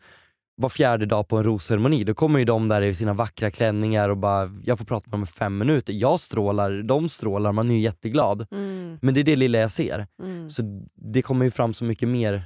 var 0.60 0.68
fjärde 0.68 1.06
dag 1.06 1.28
på 1.28 1.36
en 1.36 1.44
rosceremoni, 1.44 2.04
då 2.04 2.14
kommer 2.14 2.38
ju 2.38 2.44
de 2.44 2.68
där 2.68 2.82
i 2.82 2.94
sina 2.94 3.12
vackra 3.14 3.50
klänningar 3.50 4.08
och 4.08 4.16
bara, 4.16 4.50
jag 4.64 4.78
får 4.78 4.84
prata 4.84 5.06
med 5.06 5.12
dem 5.12 5.22
i 5.22 5.26
fem 5.26 5.58
minuter. 5.58 5.92
Jag 5.92 6.20
strålar, 6.20 6.82
de 6.82 7.08
strålar, 7.08 7.52
man 7.52 7.70
är 7.70 7.74
ju 7.74 7.80
jätteglad. 7.80 8.46
Mm, 8.52 8.98
Men 9.02 9.14
det 9.14 9.20
är 9.20 9.24
det 9.24 9.36
lilla 9.36 9.58
jag 9.58 9.70
ser. 9.70 10.06
mm. 10.22 10.50
Så 10.50 10.62
det 10.94 11.22
kommer 11.22 11.44
ju 11.44 11.50
fram 11.50 11.74
så 11.74 11.84
mycket 11.84 12.08
mer 12.08 12.42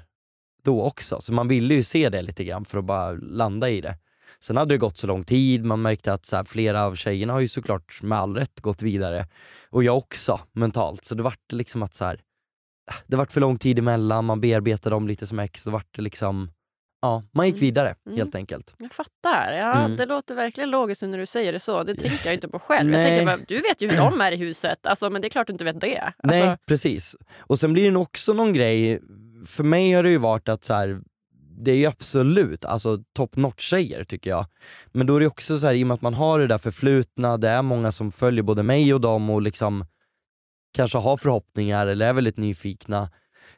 då 0.65 0.83
också. 0.83 1.21
Så 1.21 1.33
man 1.33 1.49
ville 1.49 1.75
ju 1.75 1.83
se 1.83 2.09
det 2.09 2.23
lite 2.23 2.45
grann 2.45 2.65
för 2.65 2.79
att 2.79 2.85
bara 2.85 3.13
landa 3.13 3.71
i 3.71 3.81
det. 3.81 3.95
Sen 4.43 4.57
hade 4.57 4.75
det 4.75 4.79
gått 4.79 4.97
så 4.99 5.07
lång 5.07 5.25
tid, 5.25 5.65
man 5.65 5.83
märkte 5.83 6.13
att 6.13 6.27
så 6.27 6.37
här, 6.37 6.45
flera 6.45 6.85
av 6.85 6.95
tjejerna 6.95 7.33
har 7.33 7.41
ju 7.41 7.49
såklart 7.49 8.03
med 8.03 8.19
all 8.19 8.37
rätt 8.37 8.61
gått 8.61 8.83
vidare. 8.83 9.27
Och 9.71 9.85
jag 9.85 9.97
också, 9.99 10.41
mentalt. 10.53 11.05
Så 11.05 11.15
det 11.15 11.23
vart 11.23 11.53
liksom 11.53 11.83
att 11.83 11.95
så 11.95 12.05
här, 12.05 12.21
det 13.07 13.17
vart 13.17 13.33
för 13.33 13.41
lång 13.41 13.59
tid 13.59 13.79
emellan, 13.79 14.25
man 14.25 14.41
bearbetade 14.41 14.95
dem 14.97 15.09
lite 15.09 15.27
som 15.27 15.39
ex, 15.39 15.65
då 15.65 15.71
vart 15.71 15.97
det 15.97 16.03
liksom, 16.03 16.51
ja, 17.03 17.23
man 17.33 17.47
gick 17.47 17.55
Mm. 17.55 17.61
vidare 17.61 17.95
Mm. 18.07 18.19
helt 18.19 18.35
enkelt. 18.35 18.75
Jag 18.79 18.93
fattar. 18.93 19.53
Ja, 19.53 19.73
Mm. 19.85 19.97
Det 19.97 20.07
låter 20.07 20.35
verkligen 20.35 20.71
logiskt 20.71 21.03
när 21.03 21.19
du 21.19 21.27
säger 21.27 21.53
det 21.53 21.61
så. 21.61 21.83
Det 21.83 21.95
tänker 22.09 22.27
jag 22.27 22.35
inte 22.35 22.49
på 22.49 22.59
själv. 22.59 22.91
Jag 22.91 22.99
Nej. 22.99 23.19
tänker 23.19 23.37
bara, 23.37 23.45
du 23.49 23.55
vet 23.61 23.83
ju 23.83 23.89
hur 23.91 23.97
de 23.97 24.21
är 24.21 24.33
i 24.33 24.37
huset, 24.37 24.87
alltså, 24.87 25.11
men 25.11 25.23
det 25.23 25.29
är 25.29 25.31
klart 25.31 25.47
du 25.47 25.53
inte 25.53 25.65
vet 25.65 25.81
det. 25.81 25.99
Alltså, 26.01 26.39
Nej, 26.47 26.57
precis. 26.67 27.17
Och 27.39 27.59
sen 27.61 27.73
blir 27.73 27.85
det 27.85 27.91
nog 27.91 28.03
också 28.03 28.33
någon 28.33 28.53
grej, 28.53 29.01
för 29.47 29.65
mig 29.65 29.93
har 29.93 30.03
det 30.03 30.11
ju 30.11 30.19
varit 30.19 30.49
att 30.49 30.65
så 30.65 30.75
här, 30.75 31.01
det 31.57 31.71
är 31.71 31.77
ju 31.77 31.87
absolut 31.87 32.65
alltså, 32.65 32.99
top 33.13 33.37
notch-tjejer 33.37 34.05
tycker 34.05 34.31
jag. 34.31 34.47
Men 34.87 35.07
då 35.07 35.17
är 35.17 35.21
det 35.21 35.27
också 35.27 35.59
så 35.59 35.67
här, 35.67 35.75
i 35.75 35.83
och 35.83 35.87
med 35.87 35.95
att 35.95 36.03
man 36.03 36.15
har 36.15 36.39
det 36.39 36.47
där 36.47 36.59
förflutna, 36.59 37.37
det 37.37 37.49
är 37.49 37.63
många 37.63 37.93
som 37.93 38.13
följer 38.13 38.43
både 38.43 38.63
mig 38.63 38.95
och 38.95 39.01
dem 39.01 39.31
och 39.31 39.43
liksom 39.43 39.85
kanske 40.73 40.99
har 40.99 41.17
förhoppningar 41.17 41.87
eller 41.87 42.07
är 42.07 42.13
väldigt 42.13 42.37
nyfikna. 42.37 43.11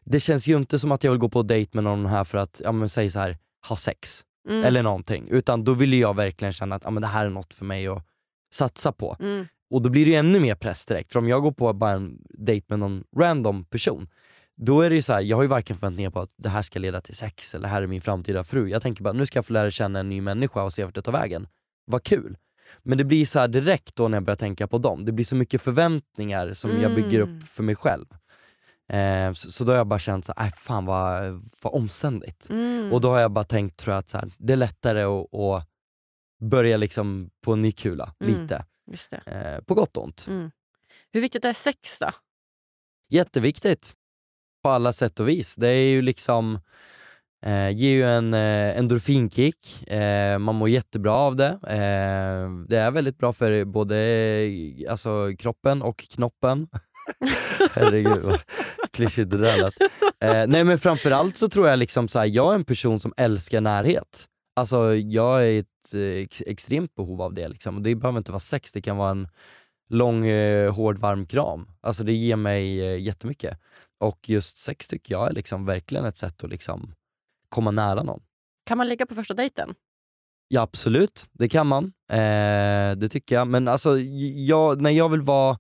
det 0.05 0.21
känns 0.21 0.49
ju 0.49 0.57
inte 0.57 0.79
som 0.79 0.93
att 0.93 1.05
jag 1.05 1.11
vill 1.11 1.21
gå 1.21 1.29
på 1.29 1.43
dejt 1.43 1.71
med 1.73 1.85
någon 1.85 2.07
här 2.07 2.25
för 2.25 2.39
att, 2.39 2.61
ja 2.65 2.73
men 2.73 2.89
säg 2.89 3.11
så 3.11 3.19
här 3.19 3.37
ha 3.69 3.77
sex. 3.77 4.25
Mm. 4.49 4.65
Eller 4.65 4.83
någonting. 4.83 5.29
Utan 5.29 5.65
då 5.65 5.73
vill 5.73 5.95
jag 5.95 6.17
verkligen 6.17 6.53
känna 6.53 6.77
att 6.77 6.85
ja, 6.85 6.91
men 6.91 7.01
det 7.03 7.09
här 7.09 7.27
är 7.27 7.31
något 7.31 7.55
för 7.55 7.65
mig 7.65 7.89
att 7.89 8.07
satsa 8.55 8.93
på. 8.93 9.17
Mm. 9.21 9.47
Och 9.71 9.83
då 9.83 9.91
blir 9.91 10.05
det 10.05 10.11
ju 10.11 10.17
ännu 10.17 10.41
mer 10.41 10.55
press 10.55 10.87
direkt. 10.87 11.13
För 11.13 11.19
om 11.19 11.29
jag 11.29 11.43
går 11.43 11.53
på 11.53 11.73
bara 11.73 11.93
en 11.93 12.19
dejt 12.39 12.67
med 12.69 12.79
någon 12.79 13.05
random 13.17 13.65
person, 13.65 14.09
då 14.57 14.81
är 14.81 14.91
det 14.91 14.97
ju 14.97 15.03
så 15.03 15.13
här, 15.13 15.21
jag 15.21 15.37
har 15.37 15.43
ju 15.43 15.49
varken 15.49 15.77
förväntningar 15.77 16.11
på 16.11 16.21
att 16.21 16.31
det 16.37 16.49
här 16.49 16.63
ska 16.63 16.79
leda 16.79 17.01
till 17.01 17.15
sex 17.17 17.55
eller 17.55 17.63
det 17.63 17.69
här 17.69 17.83
är 17.83 17.87
min 17.87 18.01
framtida 18.01 18.45
fru. 18.45 18.69
Jag 18.69 18.83
tänker 18.83 19.03
bara 19.03 19.13
nu 19.13 19.27
ska 19.27 19.39
jag 19.39 19.47
få 19.47 19.53
lära 19.53 19.71
känna 19.71 20.01
en 20.01 20.09
ny 20.09 20.21
människa 20.21 20.63
och 20.63 20.73
se 20.73 20.85
vart 20.85 20.95
det 20.95 21.03
tar 21.03 21.13
vägen. 21.13 21.49
Vad 21.85 22.03
kul! 22.03 22.37
Men 22.83 22.99
det 22.99 23.05
blir 23.05 23.27
så 23.27 23.39
här 23.39 23.49
direkt 23.49 23.97
då 23.97 24.09
när 24.09 24.17
jag 24.17 24.25
börjar 24.25 24.37
tänka 24.37 24.67
på 24.69 24.79
dem, 24.79 25.05
det 25.05 25.13
blir 25.13 25.25
så 25.25 25.37
mycket 25.37 25.63
förväntningar 25.63 26.53
som 26.53 26.81
jag 26.81 26.95
bygger 26.95 27.21
Mm. 27.21 27.37
upp 27.39 27.45
för 27.45 27.63
mig 27.63 27.75
själv. 27.77 28.07
Eh, 28.89 29.33
så, 29.33 29.51
så 29.51 29.65
då 29.65 29.73
har 29.73 29.77
jag 29.77 29.87
bara 29.87 29.99
känt 29.99 30.25
så 30.25 30.33
här, 30.37 30.45
"Aj, 30.47 30.53
fan 30.57 30.87
vad, 30.87 31.23
vad 31.63 31.75
omständigt. 31.75 32.51
Mm. 32.51 32.93
Och 32.93 33.01
då 33.01 33.11
har 33.11 33.21
jag 33.21 33.31
bara 33.31 33.45
tänkt 33.45 33.77
tror 33.77 33.93
jag 33.95 33.99
att 33.99 34.09
så 34.09 34.19
här, 34.19 34.31
det 34.39 34.53
är 34.53 34.57
lättare 34.57 35.03
att, 35.03 35.35
att 35.35 35.69
börja 36.41 36.77
liksom 36.77 37.31
på 37.45 37.53
en 37.53 37.63
ny 37.63 37.73
kula, 37.73 38.15
Mm. 38.21 38.43
lite. 38.43 38.65
Eh, 39.27 39.61
på 39.61 39.75
gott 39.75 39.97
och 39.97 40.05
ont. 40.05 40.27
Mm. 40.29 40.51
Hur 41.13 41.21
viktigt 41.21 41.45
är 41.45 41.53
sex 41.53 41.99
då? 41.99 42.11
Jätteviktigt. 43.09 43.95
På 44.65 44.71
alla 44.71 44.93
sätt 44.93 45.21
och 45.21 45.29
vis. 45.29 45.57
Det 45.57 45.69
är 45.69 45.89
ju 45.91 46.03
liksom, 46.03 46.59
eh, 47.47 47.71
ger 47.71 47.91
ju 47.91 48.05
en 48.05 48.35
eh, 48.35 48.79
endorfinkick, 48.79 49.89
eh, 49.91 50.39
man 50.39 50.55
mår 50.55 50.69
jättebra 50.69 51.13
av 51.13 51.37
det. 51.37 51.49
Eh, 51.49 52.51
det 52.69 52.77
är 52.77 52.91
väldigt 52.91 53.19
bra 53.19 53.33
för 53.33 53.65
både 53.65 53.97
eh, 53.97 54.91
alltså, 54.91 55.33
kroppen 55.39 55.83
och 55.83 56.05
knoppen. 56.15 56.69
Herregud 57.73 58.23
vad 58.23 58.41
klyschigt 58.93 59.31
det 59.31 59.39
där 59.39 59.59
lät. 59.59 59.75
Eh, 60.21 60.47
nej 60.47 60.65
men 60.65 60.79
framförallt 60.79 61.37
så 61.37 61.49
tror 61.49 61.69
jag 61.69 61.79
liksom 61.79 62.09
så 62.09 62.19
här, 62.19 62.27
jag 62.27 62.51
är 62.53 62.55
en 62.55 62.65
person 62.65 63.01
som 63.01 63.13
älskar 63.17 63.61
närhet. 63.61 64.25
Alltså 64.57 64.95
jag 64.95 65.43
är 65.43 65.47
i 65.47 65.59
ett 65.59 65.95
eh, 65.95 66.01
ex- 66.23 66.43
extremt 66.47 66.95
behov 66.95 67.23
av 67.23 67.35
det 67.35 67.49
liksom. 67.49 67.77
Och 67.77 67.83
det 67.83 67.95
behöver 67.95 68.19
inte 68.19 68.33
vara 68.33 68.41
sex, 68.41 68.73
det 68.73 68.83
kan 68.83 68.97
vara 68.97 69.11
en 69.11 69.29
lång, 69.91 70.27
eh, 70.27 70.73
hård, 70.75 70.99
varm 70.99 71.27
kram. 71.27 71.69
Alltså 71.81 72.05
det 72.05 72.13
ger 72.13 72.37
mig 72.37 72.81
eh, 72.81 73.01
jättemycket. 73.03 73.59
Och 74.05 74.29
just 74.29 74.57
sex 74.57 74.89
tycker 74.89 75.15
jag 75.15 75.29
är 75.29 75.33
liksom 75.33 75.67
verkligen 75.67 76.05
ett 76.05 76.17
sätt 76.17 76.45
att 76.45 76.51
liksom 76.51 76.95
komma 77.49 77.71
nära 77.71 78.03
någon. 78.03 78.21
Kan 78.67 78.79
man 78.79 78.89
ligga 78.89 79.07
på 79.07 79.15
första 79.15 79.35
dejten? 79.35 79.75
Ja 80.49 80.61
absolut, 80.63 81.29
det 81.33 81.49
kan 81.49 81.67
man. 81.67 81.85
Eh, 82.11 82.97
det 82.97 83.09
tycker 83.11 83.35
jag. 83.35 83.49
Men 83.49 83.69
alltså, 83.69 83.99
jag, 83.99 84.81
när 84.81 84.91
jag 84.91 85.09
vill 85.09 85.21
vara... 85.21 85.59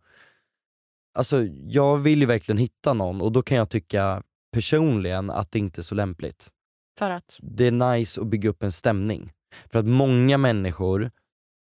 Alltså, 1.14 1.42
jag 1.66 1.96
vill 1.96 2.20
ju 2.20 2.26
verkligen 2.26 2.58
hitta 2.58 2.92
någon 2.92 3.20
och 3.20 3.32
då 3.32 3.42
kan 3.42 3.56
jag 3.56 3.70
tycka 3.70 4.22
personligen 4.52 5.30
att 5.30 5.52
det 5.52 5.58
inte 5.58 5.80
är 5.80 5.82
så 5.82 5.94
lämpligt. 5.94 6.50
För 6.98 7.10
att? 7.10 7.38
Det 7.42 7.66
är 7.66 7.70
nice 7.70 8.20
att 8.20 8.26
bygga 8.26 8.50
upp 8.50 8.62
en 8.62 8.72
stämning. 8.72 9.32
För 9.70 9.78
att 9.78 9.86
många 9.86 10.38
människor 10.38 11.10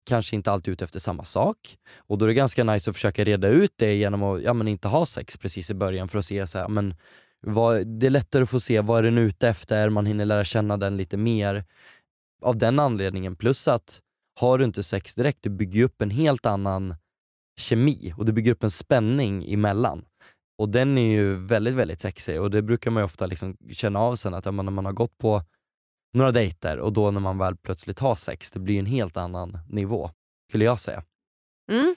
kanske 0.05 0.35
inte 0.35 0.51
alltid 0.51 0.71
ute 0.71 0.85
efter 0.85 0.99
samma 0.99 1.23
sak. 1.23 1.77
Och 1.97 2.17
då 2.17 2.25
är 2.25 2.27
det 2.27 2.33
ganska 2.33 2.63
nice 2.63 2.89
att 2.89 2.95
försöka 2.95 3.23
reda 3.23 3.47
ut 3.47 3.73
det 3.75 3.95
genom 3.95 4.23
att 4.23 4.41
ja, 4.41 4.53
men 4.53 4.67
inte 4.67 4.87
ha 4.87 5.05
sex 5.05 5.37
precis 5.37 5.69
i 5.69 5.73
början 5.73 6.07
för 6.07 6.19
att 6.19 6.25
se 6.25 6.47
så 6.47 6.57
här, 6.57 6.67
men 6.67 6.95
vad, 7.41 7.87
det 7.87 8.05
är 8.05 8.11
lättare 8.11 8.43
att 8.43 8.49
få 8.49 8.59
se 8.59 8.81
vad 8.81 8.99
är 8.99 9.03
den 9.03 9.17
ute 9.17 9.47
efter, 9.47 9.89
man 9.89 10.05
hinner 10.05 10.25
lära 10.25 10.43
känna 10.43 10.77
den 10.77 10.97
lite 10.97 11.17
mer 11.17 11.65
av 12.41 12.57
den 12.57 12.79
anledningen. 12.79 13.35
Plus 13.35 13.67
att 13.67 13.99
har 14.39 14.57
du 14.57 14.65
inte 14.65 14.83
sex 14.83 15.15
direkt, 15.15 15.39
du 15.41 15.49
bygger 15.49 15.83
upp 15.83 16.01
en 16.01 16.09
helt 16.09 16.45
annan 16.45 16.95
kemi 17.59 18.13
och 18.17 18.25
du 18.25 18.31
bygger 18.31 18.51
upp 18.51 18.63
en 18.63 18.71
spänning 18.71 19.53
emellan. 19.53 20.05
Och 20.57 20.69
den 20.69 20.97
är 20.97 21.11
ju 21.11 21.35
väldigt, 21.35 21.73
väldigt 21.73 22.01
sexig 22.01 22.41
och 22.41 22.51
det 22.51 22.61
brukar 22.61 22.91
man 22.91 23.01
ju 23.01 23.05
ofta 23.05 23.25
liksom 23.25 23.57
känna 23.71 23.99
av 23.99 24.15
sen 24.15 24.33
att 24.33 24.45
ja, 24.45 24.51
när 24.51 24.63
man 24.63 24.85
har 24.85 24.93
gått 24.93 25.17
på 25.17 25.43
några 26.13 26.31
dejter 26.31 26.79
och 26.79 26.93
då 26.93 27.11
när 27.11 27.19
man 27.19 27.37
väl 27.37 27.55
plötsligt 27.55 27.99
har 27.99 28.15
sex, 28.15 28.51
det 28.51 28.59
blir 28.59 28.79
en 28.79 28.85
helt 28.85 29.17
annan 29.17 29.57
nivå, 29.69 30.09
skulle 30.49 30.65
jag 30.65 30.79
säga. 30.79 31.03
Mm. 31.71 31.95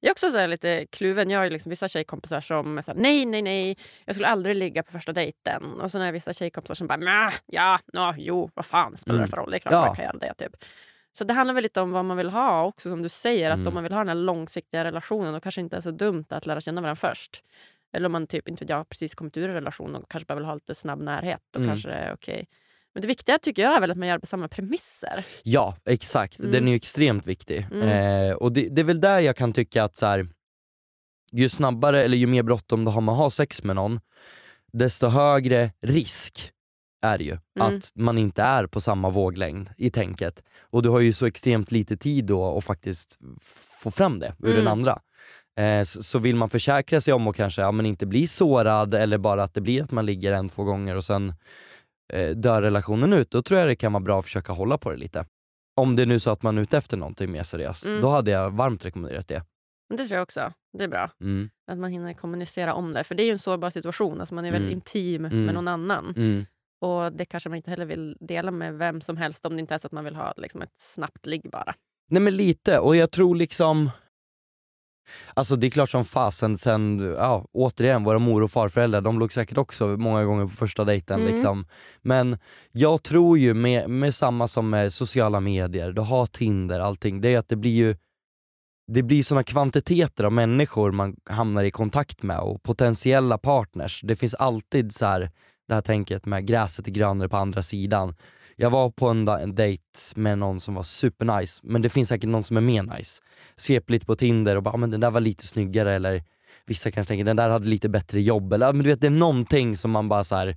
Jag 0.00 0.08
är 0.08 0.12
också 0.12 0.30
så 0.30 0.38
här 0.38 0.48
lite 0.48 0.86
kluven. 0.92 1.30
Jag 1.30 1.40
har 1.40 1.50
liksom 1.50 1.70
vissa 1.70 1.88
tjejkompisar 1.88 2.40
som 2.40 2.76
här, 2.86 2.94
nej, 2.94 3.26
nej, 3.26 3.42
nej, 3.42 3.76
jag 4.04 4.14
skulle 4.14 4.28
aldrig 4.28 4.56
ligga 4.56 4.82
på 4.82 4.92
första 4.92 5.12
dejten. 5.12 5.80
Och 5.80 5.90
så 5.90 5.98
har 5.98 6.04
jag 6.04 6.12
vissa 6.12 6.32
tjejkompisar 6.32 6.74
som 6.74 6.86
bara, 6.86 6.96
"Nja, 6.96 7.32
ja, 7.46 7.78
no, 7.92 8.14
jo, 8.18 8.50
vad 8.54 8.64
fan 8.66 8.96
spelar 8.96 9.18
det 9.18 9.20
Mm. 9.20 9.30
för 9.30 9.36
roll? 9.36 9.50
Det 9.50 9.56
är 9.56 9.58
klart 9.58 9.72
Ja. 9.72 9.86
man 9.86 9.96
kan 9.96 10.04
göra 10.04 10.16
det. 10.18 10.34
Typ. 10.34 10.56
Så 11.12 11.24
det 11.24 11.34
handlar 11.34 11.54
väl 11.54 11.62
lite 11.62 11.80
om 11.80 11.90
vad 11.90 12.04
man 12.04 12.16
vill 12.16 12.30
ha 12.30 12.64
också, 12.64 12.88
som 12.88 13.02
du 13.02 13.08
säger. 13.08 13.50
Att 13.50 13.54
Mm. 13.56 13.68
om 13.68 13.74
man 13.74 13.82
vill 13.82 13.92
ha 13.92 13.98
den 14.00 14.08
här 14.08 14.14
långsiktiga 14.14 14.84
relationen, 14.84 15.32
då 15.32 15.40
kanske 15.40 15.60
inte 15.60 15.76
är 15.76 15.80
så 15.80 15.90
dumt 15.90 16.24
att 16.28 16.46
lära 16.46 16.60
känna 16.60 16.80
varandra 16.80 16.96
först. 17.08 17.42
Eller 17.92 18.06
om 18.06 18.12
man 18.12 18.26
typ, 18.26 18.48
inte 18.48 18.64
vet 18.64 18.70
jag, 18.70 18.88
precis 18.88 19.14
kommit 19.14 19.36
ur 19.36 19.48
en 19.48 19.54
relation 19.54 19.94
och 19.94 20.10
kanske 20.10 20.26
bara 20.26 20.34
vill 20.34 20.44
ha 20.44 20.54
lite 20.54 20.74
snabb 20.74 21.00
närhet. 21.02 21.40
Då 21.50 21.58
Mm. 21.60 21.70
kanske 21.70 21.88
det 21.88 21.94
är 21.94 22.12
okej. 22.14 22.46
Men 22.94 23.00
det 23.00 23.06
viktiga 23.06 23.38
tycker 23.38 23.62
jag 23.62 23.76
är 23.76 23.80
väl 23.80 23.90
att 23.90 23.96
man 23.96 24.08
gör 24.08 24.14
det 24.14 24.20
på 24.20 24.26
samma 24.26 24.48
premisser. 24.48 25.24
Ja, 25.42 25.76
exakt. 25.84 26.38
Mm. 26.38 26.52
Den 26.52 26.66
är 26.68 26.72
ju 26.72 26.76
extremt 26.76 27.26
viktig. 27.26 27.66
Mm. 27.72 27.88
Eh, 28.28 28.34
och 28.34 28.52
det, 28.52 28.68
det 28.68 28.80
är 28.82 28.84
väl 28.84 29.00
där 29.00 29.20
jag 29.20 29.36
kan 29.36 29.52
tycka 29.52 29.84
att 29.84 29.96
så 29.96 30.06
här, 30.06 30.26
ju 31.32 31.48
snabbare 31.48 32.02
eller 32.04 32.16
ju 32.16 32.26
mer 32.26 32.42
bråttom 32.42 32.84
du 32.84 32.90
har 32.90 33.00
med 33.00 33.12
att 33.12 33.18
ha 33.18 33.30
sex 33.30 33.62
med 33.64 33.76
någon, 33.76 34.00
desto 34.72 35.06
högre 35.06 35.70
risk 35.82 36.50
är 37.02 37.18
det 37.18 37.24
ju 37.24 37.38
Mm. 37.60 37.76
att 37.76 37.90
man 37.94 38.18
inte 38.18 38.42
är 38.42 38.66
på 38.66 38.80
samma 38.80 39.10
våglängd 39.10 39.70
i 39.76 39.90
tänket. 39.90 40.42
Och 40.60 40.82
du 40.82 40.88
har 40.88 41.00
ju 41.00 41.12
så 41.12 41.26
extremt 41.26 41.72
lite 41.72 41.96
tid 41.96 42.24
då 42.24 42.58
att 42.58 42.64
faktiskt 42.64 43.18
få 43.82 43.90
fram 43.90 44.18
det 44.18 44.34
ur 44.38 44.48
den 44.48 44.60
Mm. 44.60 44.72
andra. 44.72 45.00
Eh, 45.58 45.82
så, 45.84 46.02
så 46.02 46.18
vill 46.18 46.36
man 46.36 46.50
försäkra 46.50 47.00
sig 47.00 47.14
om 47.14 47.28
att 47.28 47.36
kanske 47.36 47.62
ja, 47.62 47.72
men 47.72 47.86
inte 47.86 48.06
bli 48.06 48.26
sårad 48.26 48.94
eller 48.94 49.18
bara 49.18 49.42
att 49.42 49.54
det 49.54 49.60
blir 49.60 49.82
att 49.82 49.90
man 49.90 50.06
ligger 50.06 50.32
en, 50.32 50.48
två 50.48 50.64
gånger 50.64 50.96
och 50.96 51.04
sen 51.04 51.34
eh, 52.12 52.30
dör 52.30 52.62
relationen 52.62 53.12
ut, 53.12 53.30
då 53.30 53.42
tror 53.42 53.60
jag 53.60 53.68
det 53.68 53.76
kan 53.76 53.92
vara 53.92 54.02
bra 54.02 54.18
att 54.18 54.24
försöka 54.24 54.52
hålla 54.52 54.78
på 54.78 54.90
det 54.90 54.96
lite. 54.96 55.26
Om 55.76 55.96
det 55.96 56.02
är 56.02 56.06
nu 56.06 56.20
så 56.20 56.30
att 56.30 56.42
man 56.42 56.58
är 56.58 56.62
ute 56.62 56.78
efter 56.78 56.96
någonting 56.96 57.32
mer 57.32 57.42
seriöst, 57.42 57.86
Mm. 57.86 58.00
då 58.00 58.08
hade 58.10 58.30
jag 58.30 58.50
varmt 58.50 58.84
rekommenderat 58.84 59.28
det. 59.28 59.42
Det 59.88 59.96
tror 59.96 60.14
jag 60.16 60.22
också. 60.22 60.52
Det 60.78 60.84
är 60.84 60.88
bra. 60.88 61.10
Mm. 61.20 61.50
Att 61.70 61.78
man 61.78 61.90
hinner 61.90 62.12
kommunicera 62.14 62.74
om 62.74 62.92
det. 62.92 63.04
För 63.04 63.14
det 63.14 63.22
är 63.22 63.24
ju 63.24 63.30
en 63.32 63.38
sårbar 63.38 63.70
situation. 63.70 64.20
Alltså 64.20 64.34
man 64.34 64.44
är 64.44 64.52
väldigt 64.52 64.66
Mm. 64.68 64.76
intim 64.78 65.24
Mm. 65.24 65.44
med 65.44 65.54
någon 65.54 65.68
annan. 65.68 66.14
Mm. 66.16 66.46
Och 66.80 67.12
det 67.12 67.24
kanske 67.24 67.48
man 67.48 67.56
inte 67.56 67.70
heller 67.70 67.84
vill 67.86 68.16
dela 68.20 68.50
med 68.50 68.74
vem 68.78 69.00
som 69.00 69.16
helst 69.16 69.46
om 69.46 69.52
det 69.56 69.60
inte 69.60 69.74
är 69.74 69.78
så 69.78 69.86
att 69.86 69.92
man 69.92 70.04
vill 70.04 70.14
ha 70.16 70.34
liksom, 70.36 70.62
ett 70.62 70.74
snabbt 70.80 71.26
ligg 71.26 71.50
bara. 71.52 71.74
Nej 72.10 72.22
men 72.22 72.36
lite, 72.36 72.78
och 72.78 72.96
jag 72.96 73.10
tror 73.10 73.36
liksom 73.36 73.90
Alltså 75.34 75.56
det 75.56 75.66
är 75.66 75.70
klart 75.70 75.90
som 75.90 76.04
fasen 76.04 76.56
sen, 76.58 77.14
ja 77.18 77.46
återigen, 77.52 78.04
våra 78.04 78.18
mor 78.18 78.42
och 78.42 78.50
farföräldrar, 78.50 79.00
de 79.00 79.18
låg 79.18 79.32
säkert 79.32 79.58
också 79.58 79.86
många 79.86 80.24
gånger 80.24 80.46
på 80.46 80.56
första 80.56 80.84
dejten 80.84 81.20
Mm. 81.20 81.32
liksom. 81.32 81.66
Men 82.02 82.38
jag 82.72 83.02
tror 83.02 83.38
ju 83.38 83.54
med, 83.54 83.90
med 83.90 84.14
samma 84.14 84.48
som 84.48 84.70
med 84.70 84.92
sociala 84.92 85.40
medier, 85.40 85.92
du 85.92 86.00
har 86.00 86.26
Tinder, 86.26 86.80
allting, 86.80 87.20
det 87.20 87.34
är 87.34 87.38
att 87.38 87.48
det 87.48 87.56
blir 87.56 87.70
ju 87.70 87.96
det 88.86 89.02
blir 89.02 89.22
såna 89.22 89.44
kvantiteter 89.44 90.24
av 90.24 90.32
människor 90.32 90.92
man 90.92 91.16
hamnar 91.24 91.64
i 91.64 91.70
kontakt 91.70 92.22
med 92.22 92.38
och 92.38 92.62
potentiella 92.62 93.38
partners. 93.38 94.00
Det 94.04 94.16
finns 94.16 94.34
alltid 94.34 94.94
så 94.94 95.06
här 95.06 95.30
det 95.68 95.74
här 95.74 95.82
tänket 95.82 96.26
med 96.26 96.46
gräset 96.46 96.86
är 96.86 96.90
grönare 96.90 97.28
på 97.28 97.36
andra 97.36 97.62
sidan. 97.62 98.14
Jag 98.56 98.70
var 98.70 98.90
på 98.90 99.08
en, 99.08 99.28
en 99.28 99.54
dejt 99.54 99.82
med 100.16 100.38
någon 100.38 100.60
som 100.60 100.74
var 100.74 100.82
supernice, 100.82 101.60
men 101.62 101.82
det 101.82 101.88
finns 101.90 102.08
säkert 102.08 102.28
någon 102.30 102.44
som 102.44 102.56
är 102.56 102.60
mer 102.60 102.82
nice. 102.82 103.22
Svep 103.56 103.90
lite 103.90 104.06
på 104.06 104.16
Tinder 104.16 104.56
och 104.56 104.62
bara, 104.62 104.74
"Ah, 104.74 104.76
men 104.76 104.90
den 104.90 105.00
där 105.00 105.10
var 105.10 105.20
lite 105.20 105.46
snyggare 105.46 105.94
eller 105.94 106.22
vissa 106.66 106.90
kanske 106.90 107.08
tänker 107.08 107.24
den 107.24 107.36
där 107.36 107.48
hade 107.50 107.68
lite 107.68 107.88
bättre 107.88 108.20
jobb 108.20 108.52
eller 108.52 108.72
men 108.72 108.84
du 108.84 108.90
vet 108.90 109.00
det 109.00 109.06
är 109.06 109.10
någonting 109.10 109.76
som 109.76 109.90
man 109.90 110.08
bara 110.08 110.24
så 110.24 110.36
här 110.36 110.56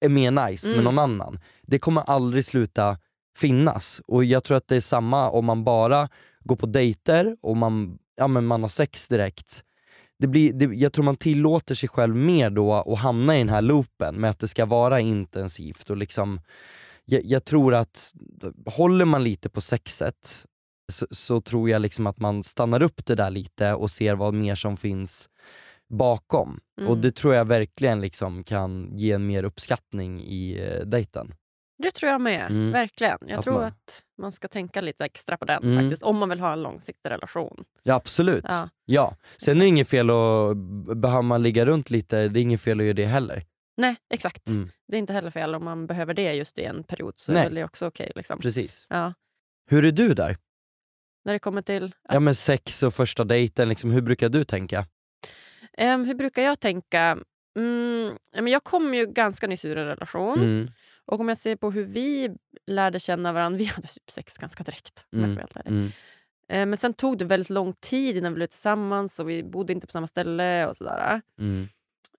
är 0.00 0.08
mer 0.08 0.30
nice 0.30 0.66
med 0.68 0.74
Mm. 0.80 0.84
någon 0.84 0.98
annan. 0.98 1.38
Det 1.62 1.78
kommer 1.78 2.02
aldrig 2.02 2.44
sluta 2.44 2.98
finnas 3.38 4.00
och 4.06 4.24
jag 4.24 4.44
tror 4.44 4.56
att 4.56 4.68
det 4.68 4.76
är 4.76 4.80
samma 4.80 5.30
om 5.30 5.44
man 5.44 5.64
bara 5.64 6.08
går 6.40 6.56
på 6.56 6.66
dejter 6.66 7.36
och 7.42 7.56
man, 7.56 7.98
ja, 8.16 8.26
men 8.28 8.46
man 8.46 8.62
har 8.62 8.68
sex 8.68 9.08
direkt. 9.08 9.64
Det 10.18 10.26
blir, 10.26 10.52
det, 10.52 10.64
jag 10.64 10.92
tror 10.92 11.04
man 11.04 11.16
tillåter 11.16 11.74
sig 11.74 11.88
själv 11.88 12.16
mer 12.16 12.50
då 12.50 12.72
att 12.74 12.98
hamna 12.98 13.34
i 13.34 13.38
den 13.38 13.48
här 13.48 13.62
loopen 13.62 14.14
med 14.14 14.30
att 14.30 14.38
det 14.38 14.48
ska 14.48 14.66
vara 14.66 15.00
intensivt 15.00 15.90
och 15.90 15.96
liksom 15.96 16.40
jag, 17.04 17.24
jag 17.24 17.44
tror 17.44 17.74
att 17.74 18.12
håller 18.66 19.04
man 19.04 19.24
lite 19.24 19.48
på 19.50 19.60
sexet 19.60 20.46
så, 20.92 21.06
så 21.10 21.40
tror 21.40 21.70
jag 21.70 21.82
liksom 21.82 22.06
att 22.06 22.18
man 22.20 22.42
stannar 22.42 22.82
upp 22.82 23.06
det 23.06 23.14
där 23.14 23.30
lite 23.30 23.74
och 23.74 23.90
ser 23.90 24.14
vad 24.14 24.34
mer 24.34 24.54
som 24.54 24.76
finns 24.76 25.28
bakom. 25.88 26.60
Mm. 26.80 26.90
Och 26.90 26.98
det 26.98 27.12
tror 27.16 27.34
jag 27.34 27.44
verkligen 27.44 28.00
liksom 28.00 28.44
kan 28.44 28.90
ge 28.98 29.12
en 29.12 29.26
mer 29.26 29.44
uppskattning 29.44 30.20
i 30.22 30.68
eh, 30.68 30.86
dejten. 30.86 31.34
Det 31.82 31.90
tror 31.90 32.12
jag 32.12 32.20
med. 32.20 32.46
Mm. 32.50 32.70
Verkligen. 32.70 33.18
Jag 33.20 33.38
Att 33.38 33.44
tror 33.44 33.54
man- 33.54 33.64
att 33.64 34.02
man 34.20 34.32
ska 34.32 34.48
tänka 34.48 34.80
lite 34.80 35.04
extra 35.04 35.36
på 35.36 35.44
den 35.44 35.62
Mm. 35.62 35.84
faktiskt. 35.84 36.02
Om 36.02 36.16
man 36.18 36.28
vill 36.28 36.40
ha 36.40 36.52
en 36.52 36.62
långsiktig 36.62 37.10
relation. 37.10 37.64
Ja 37.82 37.94
absolut. 37.94 38.44
Ja. 38.48 38.68
Ja. 38.84 39.16
Sen 39.36 39.56
är 39.56 39.60
det 39.60 39.66
inget 39.66 39.88
fel 39.88 40.10
att, 40.10 40.56
behöver 40.96 41.22
man 41.22 41.42
ligga 41.42 41.66
runt 41.66 41.90
lite, 41.90 42.28
det 42.28 42.40
är 42.40 42.42
inget 42.42 42.60
fel 42.60 42.80
att 42.80 42.84
göra 42.86 42.94
det 42.94 43.06
heller. 43.06 43.42
Nej, 43.76 43.96
exakt. 44.10 44.48
Mm. 44.48 44.70
Det 44.88 44.96
är 44.96 44.98
inte 44.98 45.12
heller 45.12 45.30
fel 45.30 45.54
om 45.54 45.64
man 45.64 45.86
behöver 45.86 46.14
det 46.14 46.34
just 46.34 46.58
i 46.58 46.64
en 46.64 46.84
period. 46.84 47.14
Så 47.16 47.32
Nej. 47.32 47.46
är 47.46 47.50
det 47.50 47.64
också 47.64 47.86
okej. 47.86 48.12
liksom. 48.16 48.38
Precis. 48.40 48.86
ja. 48.90 49.14
Hur 49.66 49.84
är 49.84 49.92
du 49.92 50.14
där? 50.14 50.36
När 51.24 51.32
det 51.32 51.38
kommer 51.38 51.62
till... 51.62 51.94
Ja 52.08 52.20
men 52.20 52.34
sex 52.34 52.82
och 52.82 52.94
första 52.94 53.24
dejten, 53.24 53.68
liksom, 53.68 53.90
hur 53.90 54.00
brukar 54.00 54.28
du 54.28 54.44
tänka? 54.44 54.86
Ehm, 55.78 56.04
hur 56.04 56.14
brukar 56.14 56.42
jag 56.42 56.60
tänka? 56.60 57.18
Mm, 57.58 58.16
men 58.32 58.46
jag 58.48 58.64
kom 58.64 58.94
ju 58.94 59.06
ganska 59.06 59.46
nyss 59.46 59.64
ur 59.64 59.78
en 59.78 59.86
relation. 59.86 60.38
Mm. 60.38 60.70
Och 61.06 61.20
om 61.20 61.28
jag 61.28 61.38
ser 61.38 61.56
på 61.56 61.70
hur 61.70 61.84
vi 61.84 62.36
lärde 62.66 63.00
känna 63.00 63.32
varandra, 63.32 63.58
vi 63.58 63.64
hade 63.64 63.88
typ 63.88 64.10
sex 64.10 64.38
ganska 64.38 64.64
direkt. 64.64 65.06
Ärlig. 65.12 65.44
Mm. 65.66 65.86
Eh, 66.48 66.66
Men 66.66 66.76
sen 66.76 66.94
tog 66.94 67.18
det 67.18 67.24
väldigt 67.24 67.50
lång 67.50 67.72
tid 67.72 68.16
innan 68.16 68.32
vi 68.32 68.36
blev 68.36 68.46
tillsammans 68.46 69.18
och 69.18 69.28
vi 69.28 69.42
bodde 69.42 69.72
inte 69.72 69.86
på 69.86 69.92
samma 69.92 70.06
ställe 70.06 70.66
och 70.66 70.76
sådär. 70.76 71.20
Mm. 71.38 71.68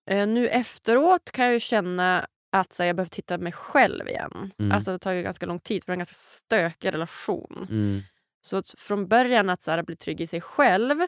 Eh, 0.06 0.28
Nu 0.28 0.48
efteråt 0.48 1.32
kan 1.32 1.46
jag 1.46 1.54
ju 1.54 1.60
känna 1.60 2.28
att 2.52 2.78
här, 2.80 2.86
jag 2.86 2.96
behöver 2.96 3.10
titta 3.10 3.38
mig 3.38 3.52
själv 3.52 4.08
igen. 4.08 4.52
Mm. 4.60 4.72
Alltså 4.72 4.92
det 4.92 5.00
tar 5.00 5.12
ju 5.12 5.24
ganska 5.24 5.46
lång 5.46 5.60
tid 5.60 5.84
för 5.84 5.88
det 5.88 5.92
är 5.92 5.96
en 5.96 6.00
ganska 6.00 6.14
stökig 6.16 6.94
relation. 6.94 7.68
Mm. 7.70 8.02
Så 8.42 8.64
från 8.78 9.08
början 9.08 9.50
att 9.50 9.64
så 9.64 9.72
här, 9.72 9.84
bli 9.84 9.96
trygg 9.96 10.22
i 10.22 10.28
sig 10.28 10.42
själv 10.42 11.00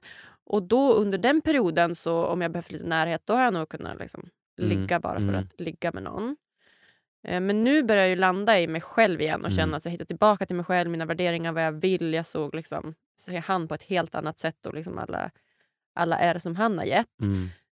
och 0.46 0.64
då 0.64 0.94
under 0.94 1.18
den 1.18 1.42
perioden 1.42 1.96
så 1.96 2.26
om 2.26 2.42
jag 2.42 2.52
behövt 2.52 2.72
lite 2.72 2.86
närhet 2.86 3.22
då 3.26 3.34
har 3.34 3.44
jag 3.44 3.54
nog 3.54 3.70
kunnat 3.70 4.00
liksom, 4.00 4.30
Mm. 4.60 4.70
ligga 4.82 5.00
bara 5.00 5.20
för 5.20 5.28
Mm. 5.28 5.36
att 5.40 5.60
ligga 5.62 5.92
med 5.92 6.04
någon. 6.04 6.36
Eh, 7.28 7.42
Men 7.42 7.64
nu 7.64 7.84
börjar 7.84 8.06
jag 8.08 8.18
landa 8.18 8.60
i 8.60 8.68
mig 8.68 8.82
själv 8.82 9.22
igen 9.22 9.42
och 9.42 9.48
Mm. 9.52 9.58
känna 9.58 9.78
att 9.78 9.86
jag 9.86 9.92
hittar 9.92 10.06
tillbaka 10.06 10.46
till 10.46 10.56
mig 10.56 10.66
själv, 10.66 10.90
mina 10.90 11.06
värderingar, 11.06 11.52
vad 11.52 11.66
jag 11.66 11.72
vill. 11.72 12.14
Jag 12.14 12.26
såg 12.26 12.56
liksom, 12.56 12.94
ser 13.22 13.42
han 13.42 13.68
på 13.68 13.76
ett 13.76 13.84
helt 13.84 14.16
annat 14.16 14.40
sätt 14.40 14.66
och 14.66 14.74
liksom 14.74 14.98
alla, 14.98 15.32
alla 15.96 16.20
är 16.20 16.40
som 16.40 16.56
han 16.56 16.78
har 16.78 16.86
gett. 16.86 17.08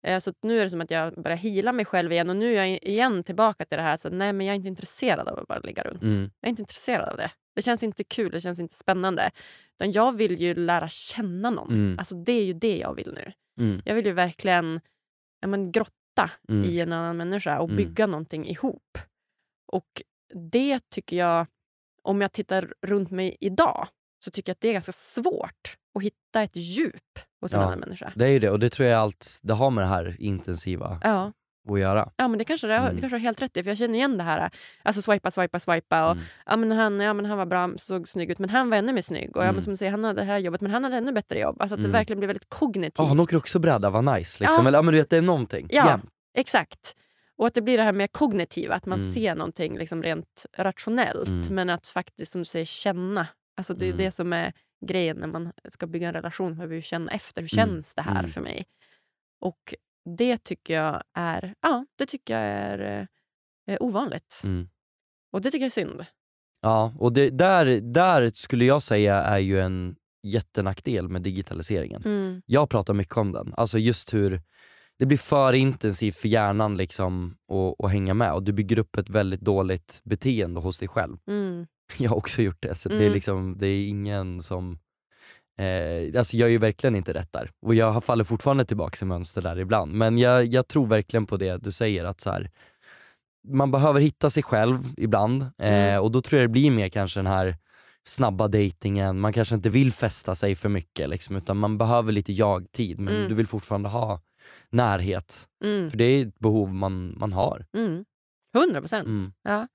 Mm. 0.04 0.16
Eh, 0.16 0.20
Så 0.20 0.34
nu 0.41 0.60
är 0.60 0.64
det 0.64 0.70
som 0.70 0.82
att 0.82 0.91
jag 0.91 1.14
börjar 1.14 1.38
hila 1.38 1.72
mig 1.72 1.86
själv 1.86 2.12
igen 2.12 2.30
och 2.30 2.36
nu 2.36 2.56
är 2.56 2.66
jag 2.66 2.70
igen 2.84 3.24
tillbaka 3.24 3.66
till 3.66 3.78
det 3.78 3.84
här 3.84 3.93
att 3.93 4.06
nej 4.12 4.34
men 4.34 4.45
jag 4.45 4.54
är 4.54 4.56
inte 4.56 4.68
intresserad 4.68 5.28
av 5.28 5.39
att 5.39 5.47
bara 5.47 5.60
ligga 5.60 5.84
runt. 5.84 6.02
Mm. 6.02 6.22
Jag 6.39 6.47
är 6.47 6.50
inte 6.50 6.62
intresserad 6.62 7.10
av 7.10 7.18
det. 7.18 7.32
Det 7.56 7.62
känns 7.62 7.84
inte 7.84 8.04
kul, 8.04 8.32
det 8.32 8.41
känns 8.41 8.60
inte 8.60 8.76
spännande. 8.76 9.32
Utan 9.80 9.91
jag 9.91 10.16
vill 10.18 10.41
ju 10.41 10.56
lära 10.56 10.89
känna 10.89 11.50
någon. 11.50 11.70
Mm. 11.70 12.00
Alltså 12.00 12.16
det 12.16 12.32
är 12.32 12.45
ju 12.45 12.54
det 12.54 12.78
jag 12.78 12.93
vill 12.95 13.14
nu. 13.14 13.32
Mm. 13.60 13.82
Jag 13.86 13.95
vill 13.95 14.06
ju 14.06 14.12
verkligen 14.14 14.82
ja, 15.39 15.47
men, 15.47 15.72
grotta 15.72 15.95
Mm. 16.50 16.70
i 16.70 16.80
en 16.80 16.93
annan 16.93 17.18
människa 17.18 17.60
och 17.60 17.70
Mm. 17.70 17.78
bygga 17.78 18.08
någonting 18.08 18.47
ihop. 18.47 18.97
Och 19.72 20.02
det 20.52 20.80
tycker 20.89 21.18
jag, 21.18 21.45
om 22.04 22.22
jag 22.22 22.32
tittar 22.32 22.74
runt 22.88 23.12
mig 23.12 23.38
idag, 23.39 23.88
så 24.26 24.32
tycker 24.32 24.50
jag 24.50 24.54
att 24.54 24.62
det 24.62 24.68
är 24.70 24.74
ganska 24.74 24.91
svårt 24.91 25.78
att 25.96 26.04
hitta 26.04 26.44
ett 26.44 26.56
djup 26.56 26.96
hos 27.42 27.54
en 27.54 27.60
Ja. 27.60 27.66
annan 27.66 27.80
människa. 27.80 28.14
Det 28.16 28.26
är 28.26 28.30
ju 28.30 28.40
det, 28.40 28.50
och 28.50 28.60
det 28.60 28.70
tror 28.70 28.88
jag 28.90 29.00
allt 29.02 29.40
det 29.44 29.54
har 29.54 29.72
med 29.72 29.84
det 29.84 29.88
här 29.88 30.16
intensiva 30.20 31.00
Ja. 31.04 31.32
att 31.70 31.80
göra. 31.80 32.12
Ja 32.18 32.28
men 32.28 32.38
det 32.40 32.46
kanske 32.46 32.68
det, 32.68 32.74
har- 32.74 32.84
Mm. 32.84 32.96
det 32.96 33.02
kanske 33.02 33.16
har 33.16 33.20
helt 33.20 33.42
rätt 33.42 33.58
i, 33.58 33.64
för 33.64 33.70
jag 33.72 33.78
känner 33.78 33.96
igen 33.96 34.18
det 34.18 34.24
här. 34.24 34.52
Alltså 34.84 35.02
swipa, 35.02 35.32
swipa, 35.32 35.60
swipa. 35.60 36.06
Och, 36.06 36.12
Mm. 36.12 36.24
ja, 36.46 36.56
men 36.58 36.72
han, 36.72 37.00
ja 37.00 37.14
men 37.14 37.26
han 37.26 37.38
var 37.38 37.46
bra, 37.46 37.70
såg 37.78 38.08
snygg 38.08 38.32
ut, 38.32 38.40
men 38.40 38.50
han 38.50 38.70
var 38.70 38.78
ännu 38.78 38.94
mer 38.94 39.02
snygg. 39.02 39.38
Och 39.38 39.42
ja, 39.44 39.46
men 39.46 39.50
Mm. 39.56 39.62
som 39.62 39.74
du 39.74 39.78
säger, 39.78 39.92
han 39.92 40.04
hade 40.04 40.22
det 40.22 40.26
här 40.26 40.38
jobbet, 40.38 40.62
men 40.62 40.72
han 40.72 40.84
hade 40.84 40.98
ännu 40.98 41.12
bättre 41.12 41.40
jobb. 41.40 41.62
Alltså 41.62 41.74
att 41.76 41.80
Mm. 41.80 41.92
det 41.92 41.98
verkligen 41.98 42.20
blir 42.20 42.28
väldigt 42.28 42.50
kognitivt. 42.50 42.96
Ja, 42.98 43.06
han 43.06 43.20
åker 43.20 43.38
också 43.38 43.60
bräda, 43.60 43.90
vad 43.90 44.04
nice. 44.06 44.44
Liksom. 44.44 44.64
Ja. 44.64 44.68
Eller 44.68 44.78
ja, 44.78 44.82
men 44.82 44.92
du 44.94 44.98
vet, 45.00 45.10
det 45.10 45.18
är 45.18 45.22
någonting. 45.22 45.68
Ja. 45.72 45.88
Jämt. 45.90 46.06
Exakt. 46.38 46.96
Och 47.38 47.48
att 47.48 47.54
det 47.54 47.62
blir 47.62 47.78
det 47.78 47.84
här 47.84 47.92
med 47.94 48.12
kognitiva, 48.12 48.76
att 48.76 48.86
man 48.86 49.00
Mm. 49.00 49.12
ser 49.14 49.36
någonting 49.36 49.78
liksom 49.78 50.04
rent 50.04 50.46
rationellt. 50.58 51.28
Mm. 51.28 51.56
Men 51.56 51.70
att 51.70 51.88
faktiskt, 51.88 52.32
som 52.32 52.42
du 52.42 52.46
säger, 52.46 52.66
känna. 52.66 53.28
Alltså 53.58 53.74
det 53.74 53.86
är 53.86 53.90
Mm. 53.90 53.98
det 53.98 54.12
som 54.12 54.34
är 54.34 54.54
grejen 54.86 55.18
när 55.18 55.28
man 55.28 55.52
ska 55.70 55.88
bygga 55.88 56.08
en 56.08 56.14
relation. 56.14 56.48
Man 56.48 56.58
behöver 56.58 56.82
känna 56.82 57.12
efter. 57.12 57.42
Hur 57.42 57.60
Mm. 57.60 57.68
känns 57.70 57.96
det 57.96 58.02
här 58.02 58.20
Mm. 58.20 58.32
för 58.32 58.42
mig? 58.42 58.66
Och 59.42 59.76
det 60.18 60.38
tycker 60.44 60.74
jag 60.74 61.04
är, 61.14 61.54
ja, 61.62 61.86
det 61.96 62.06
tycker 62.06 62.34
jag 62.34 62.44
är 62.44 63.08
eh, 63.68 63.78
ovanligt. 63.80 64.42
Mm. 64.44 64.70
Och 65.32 65.42
det 65.42 65.52
tycker 65.52 65.64
jag 65.64 65.68
är 65.68 65.72
synd. 65.72 66.06
Ja, 66.62 66.94
och 67.00 67.14
det, 67.14 67.30
där, 67.30 67.66
där 67.82 68.32
skulle 68.34 68.66
jag 68.66 68.84
säga 68.84 69.16
är 69.16 69.38
ju 69.40 69.60
en 69.62 69.96
jättenackdel 70.24 71.10
med 71.10 71.22
digitaliseringen. 71.22 72.02
Mm. 72.06 72.42
Jag 72.46 72.70
pratar 72.70 72.94
mycket 72.94 73.18
om 73.18 73.32
den, 73.32 73.54
alltså 73.58 73.78
just 73.78 74.14
hur 74.14 74.42
det 74.98 75.06
blir 75.06 75.18
för 75.18 75.54
intensivt 75.54 76.16
för 76.18 76.28
hjärnan 76.28 76.78
liksom 76.78 77.38
att, 77.52 77.86
att 77.86 77.92
hänga 77.92 78.14
med 78.14 78.34
och 78.34 78.44
du 78.44 78.52
bygger 78.52 78.80
upp 78.80 78.98
ett 78.98 79.10
väldigt 79.10 79.42
dåligt 79.42 80.02
beteende 80.04 80.60
hos 80.60 80.80
dig 80.80 80.88
själv. 80.88 81.18
Mm. 81.28 81.68
Jag 81.98 82.10
har 82.10 82.18
också 82.18 82.42
gjort 82.42 82.58
det, 82.62 82.76
så 82.76 82.90
det, 82.90 82.96
är 82.96 83.00
Mm. 83.02 83.14
liksom, 83.14 83.58
det 83.58 83.68
är 83.68 83.88
ingen 83.88 84.42
som... 84.42 84.80
Eh, 85.60 86.20
alltså 86.20 86.38
jag 86.38 86.48
är 86.48 86.52
ju 86.52 86.58
verkligen 86.58 86.96
inte 86.96 87.14
rätt 87.14 87.32
där. 87.34 87.50
Och 87.62 87.76
jag 87.76 88.04
faller 88.04 88.24
fortfarande 88.24 88.66
tillbaka 88.66 89.06
i 89.06 89.08
mönster 89.08 89.42
där 89.42 89.60
ibland. 89.60 89.94
Men 89.94 90.18
jag, 90.18 90.46
jag 90.46 90.68
tror 90.68 90.88
verkligen 90.88 91.26
på 91.26 91.38
det 91.38 91.58
du 91.64 91.72
säger, 91.72 92.06
att 92.06 92.22
så 92.22 92.32
här, 92.32 92.50
man 93.48 93.72
behöver 93.72 94.02
hitta 94.02 94.30
sig 94.30 94.44
själv 94.44 94.80
ibland. 94.98 95.42
Eh, 95.42 95.50
Mm. 95.74 96.04
och 96.04 96.12
då 96.12 96.22
tror 96.22 96.42
jag 96.42 96.50
det 96.50 96.52
blir 96.52 96.72
mer 96.72 96.90
kanske 96.90 97.20
den 97.20 97.28
här 97.28 97.56
snabba 98.08 98.48
dejtingen, 98.48 99.20
man 99.20 99.34
kanske 99.34 99.56
inte 99.56 99.70
vill 99.70 99.92
fästa 99.94 100.36
sig 100.36 100.56
för 100.56 100.70
mycket 100.70 101.10
liksom, 101.10 101.36
utan 101.36 101.58
man 101.58 101.78
behöver 101.78 102.12
lite 102.12 102.34
jag-tid 102.34 103.00
men 103.00 103.16
Mm. 103.16 103.30
du 103.30 103.36
vill 103.36 103.48
fortfarande 103.48 103.90
ha 103.90 104.22
närhet. 104.70 105.48
Mm. 105.64 105.90
För 105.90 105.98
det 105.98 106.04
är 106.06 106.26
ett 106.28 106.40
behov 106.40 106.74
man, 106.74 107.16
man 107.20 107.34
har. 107.34 107.66
Mm. 107.74 108.06
100 108.56 108.82
procent. 108.82 109.08
Mm. 109.08 109.32
Ja. 109.43 109.68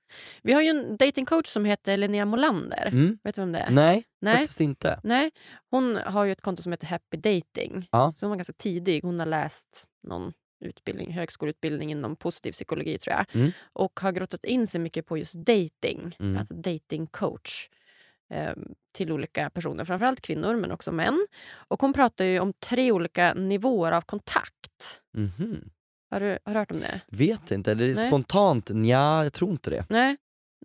Vi 0.43 0.53
har 0.53 0.63
ju 0.63 0.69
en 0.69 0.97
datingcoach 0.97 1.47
som 1.47 1.65
heter 1.65 1.97
Linnea 1.97 2.25
Molander. 2.25 2.89
Mm. 2.93 3.19
Vet 3.25 3.35
du 3.35 3.41
vem 3.41 3.53
det 3.53 3.59
är? 3.59 3.71
Nej, 3.71 4.05
Nej. 4.21 4.37
faktiskt 4.37 4.61
inte. 4.61 5.01
Nej, 5.03 5.31
hon 5.71 5.97
har 5.97 6.25
ju 6.25 6.33
ett 6.33 6.41
konto 6.41 6.63
som 6.63 6.73
heter 6.73 6.87
Happy 6.87 7.17
Dating. 7.17 7.89
Ja. 7.93 8.13
Så 8.17 8.27
hon 8.27 8.31
var 8.31 8.37
ganska 8.37 8.53
tidig. 8.53 9.03
Hon 9.03 9.19
har 9.19 9.27
läst 9.27 9.89
någon 10.03 10.33
utbildning, 10.65 11.13
högskoleutbildning 11.13 11.91
inom 11.91 12.17
positiv 12.17 12.53
psykologi 12.53 12.99
tror 12.99 13.17
jag. 13.17 13.27
Mm. 13.35 13.53
Och 13.73 14.01
har 14.01 14.13
grottat 14.13 14.45
in 14.45 14.67
sig 14.67 14.81
mycket 14.81 15.07
på 15.07 15.19
just 15.19 15.35
dating. 15.35 16.17
Mm. 16.19 16.37
Alltså 16.37 16.55
datingcoach. 16.55 17.69
Eh, 18.31 18.53
till 18.93 19.13
olika 19.13 19.51
personer, 19.51 19.85
framförallt 19.85 20.21
kvinnor 20.21 20.57
men 20.57 20.73
också 20.73 20.93
män. 20.93 21.27
Och 21.53 21.81
hon 21.81 21.93
pratar 21.93 22.25
ju 22.25 22.41
om 22.41 22.53
tre 22.53 22.93
olika 22.93 23.35
nivåer 23.35 23.93
av 23.93 24.01
kontakt. 24.01 25.03
Mhm. 25.13 25.71
Har 26.15 26.21
du, 26.21 26.39
har 26.45 26.53
du 26.53 26.59
hört 26.59 26.71
om 26.71 26.81
det? 26.81 27.01
Vet 27.09 27.51
inte, 27.51 27.71
eller 27.73 27.87
Nej. 27.87 27.95
spontant, 27.97 28.71
ja 28.85 29.23
jag 29.23 29.33
tror 29.33 29.51
inte 29.51 29.71
det. 29.71 29.85
Nej. 29.89 30.17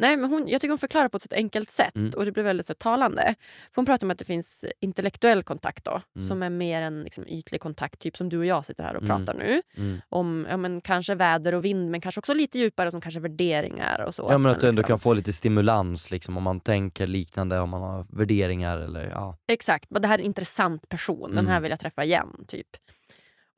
Nej, 0.02 0.18
men 0.18 0.30
hon, 0.30 0.48
jag 0.48 0.62
tycker 0.62 0.70
hon 0.72 0.78
förklarar 0.78 1.10
på 1.10 1.18
ett 1.18 1.24
så 1.24 1.36
enkelt 1.36 1.70
sätt 1.72 1.96
Mm. 1.96 2.12
och 2.18 2.26
det 2.26 2.32
blir 2.32 2.44
väldigt 2.44 2.66
så, 2.68 2.74
talande. 2.74 3.36
För 3.72 3.76
hon 3.76 3.86
pratar 3.86 4.08
om 4.08 4.12
att 4.12 4.20
det 4.20 4.26
finns 4.26 4.66
intellektuell 4.80 5.44
kontakt 5.44 5.86
då, 5.86 6.02
Mm. 6.16 6.28
som 6.28 6.44
är 6.44 6.50
mer 6.50 6.82
en 6.82 7.04
liksom, 7.04 7.28
ytlig 7.28 7.62
kontakt, 7.62 8.00
typ 8.00 8.18
som 8.18 8.30
du 8.30 8.38
och 8.38 8.46
jag 8.46 8.66
sitter 8.66 8.84
här 8.84 8.96
och 8.96 9.04
Mm. 9.04 9.18
pratar 9.26 9.40
nu. 9.40 9.62
Mm. 9.78 10.02
Om 10.10 10.48
ja, 10.50 10.58
men, 10.58 10.82
kanske 10.82 11.16
väder 11.16 11.56
och 11.56 11.66
vind, 11.66 11.92
men 11.92 12.02
kanske 12.02 12.20
också 12.20 12.34
lite 12.34 12.60
djupare 12.60 12.92
som 12.92 13.02
kanske 13.02 13.20
värderingar 13.20 14.00
och 14.08 14.16
så. 14.16 14.24
Ja 14.24 14.32
men 14.32 14.42
man 14.42 14.52
att 14.52 14.62
du 14.62 14.68
ändå 14.70 14.80
liksom- 14.80 14.88
kan 14.94 15.00
få 15.00 15.14
lite 15.14 15.34
stimulans 15.34 16.12
liksom, 16.12 16.38
om 16.38 16.44
man 16.44 16.60
tänker 16.60 17.08
liknande, 17.08 17.60
om 17.60 17.70
man 17.70 17.82
har 17.82 18.06
värderingar 18.10 18.78
eller 18.78 19.10
ja. 19.10 19.38
Exakt, 19.48 19.86
det 19.90 20.08
här 20.08 20.16
är 20.16 20.20
en 20.20 20.26
intressant 20.26 20.90
person, 20.90 21.36
den 21.36 21.46
här 21.48 21.54
Mm. 21.54 21.64
vill 21.64 21.70
jag 21.70 21.80
träffa 21.80 22.04
igen. 22.04 22.28
typ. 22.48 22.68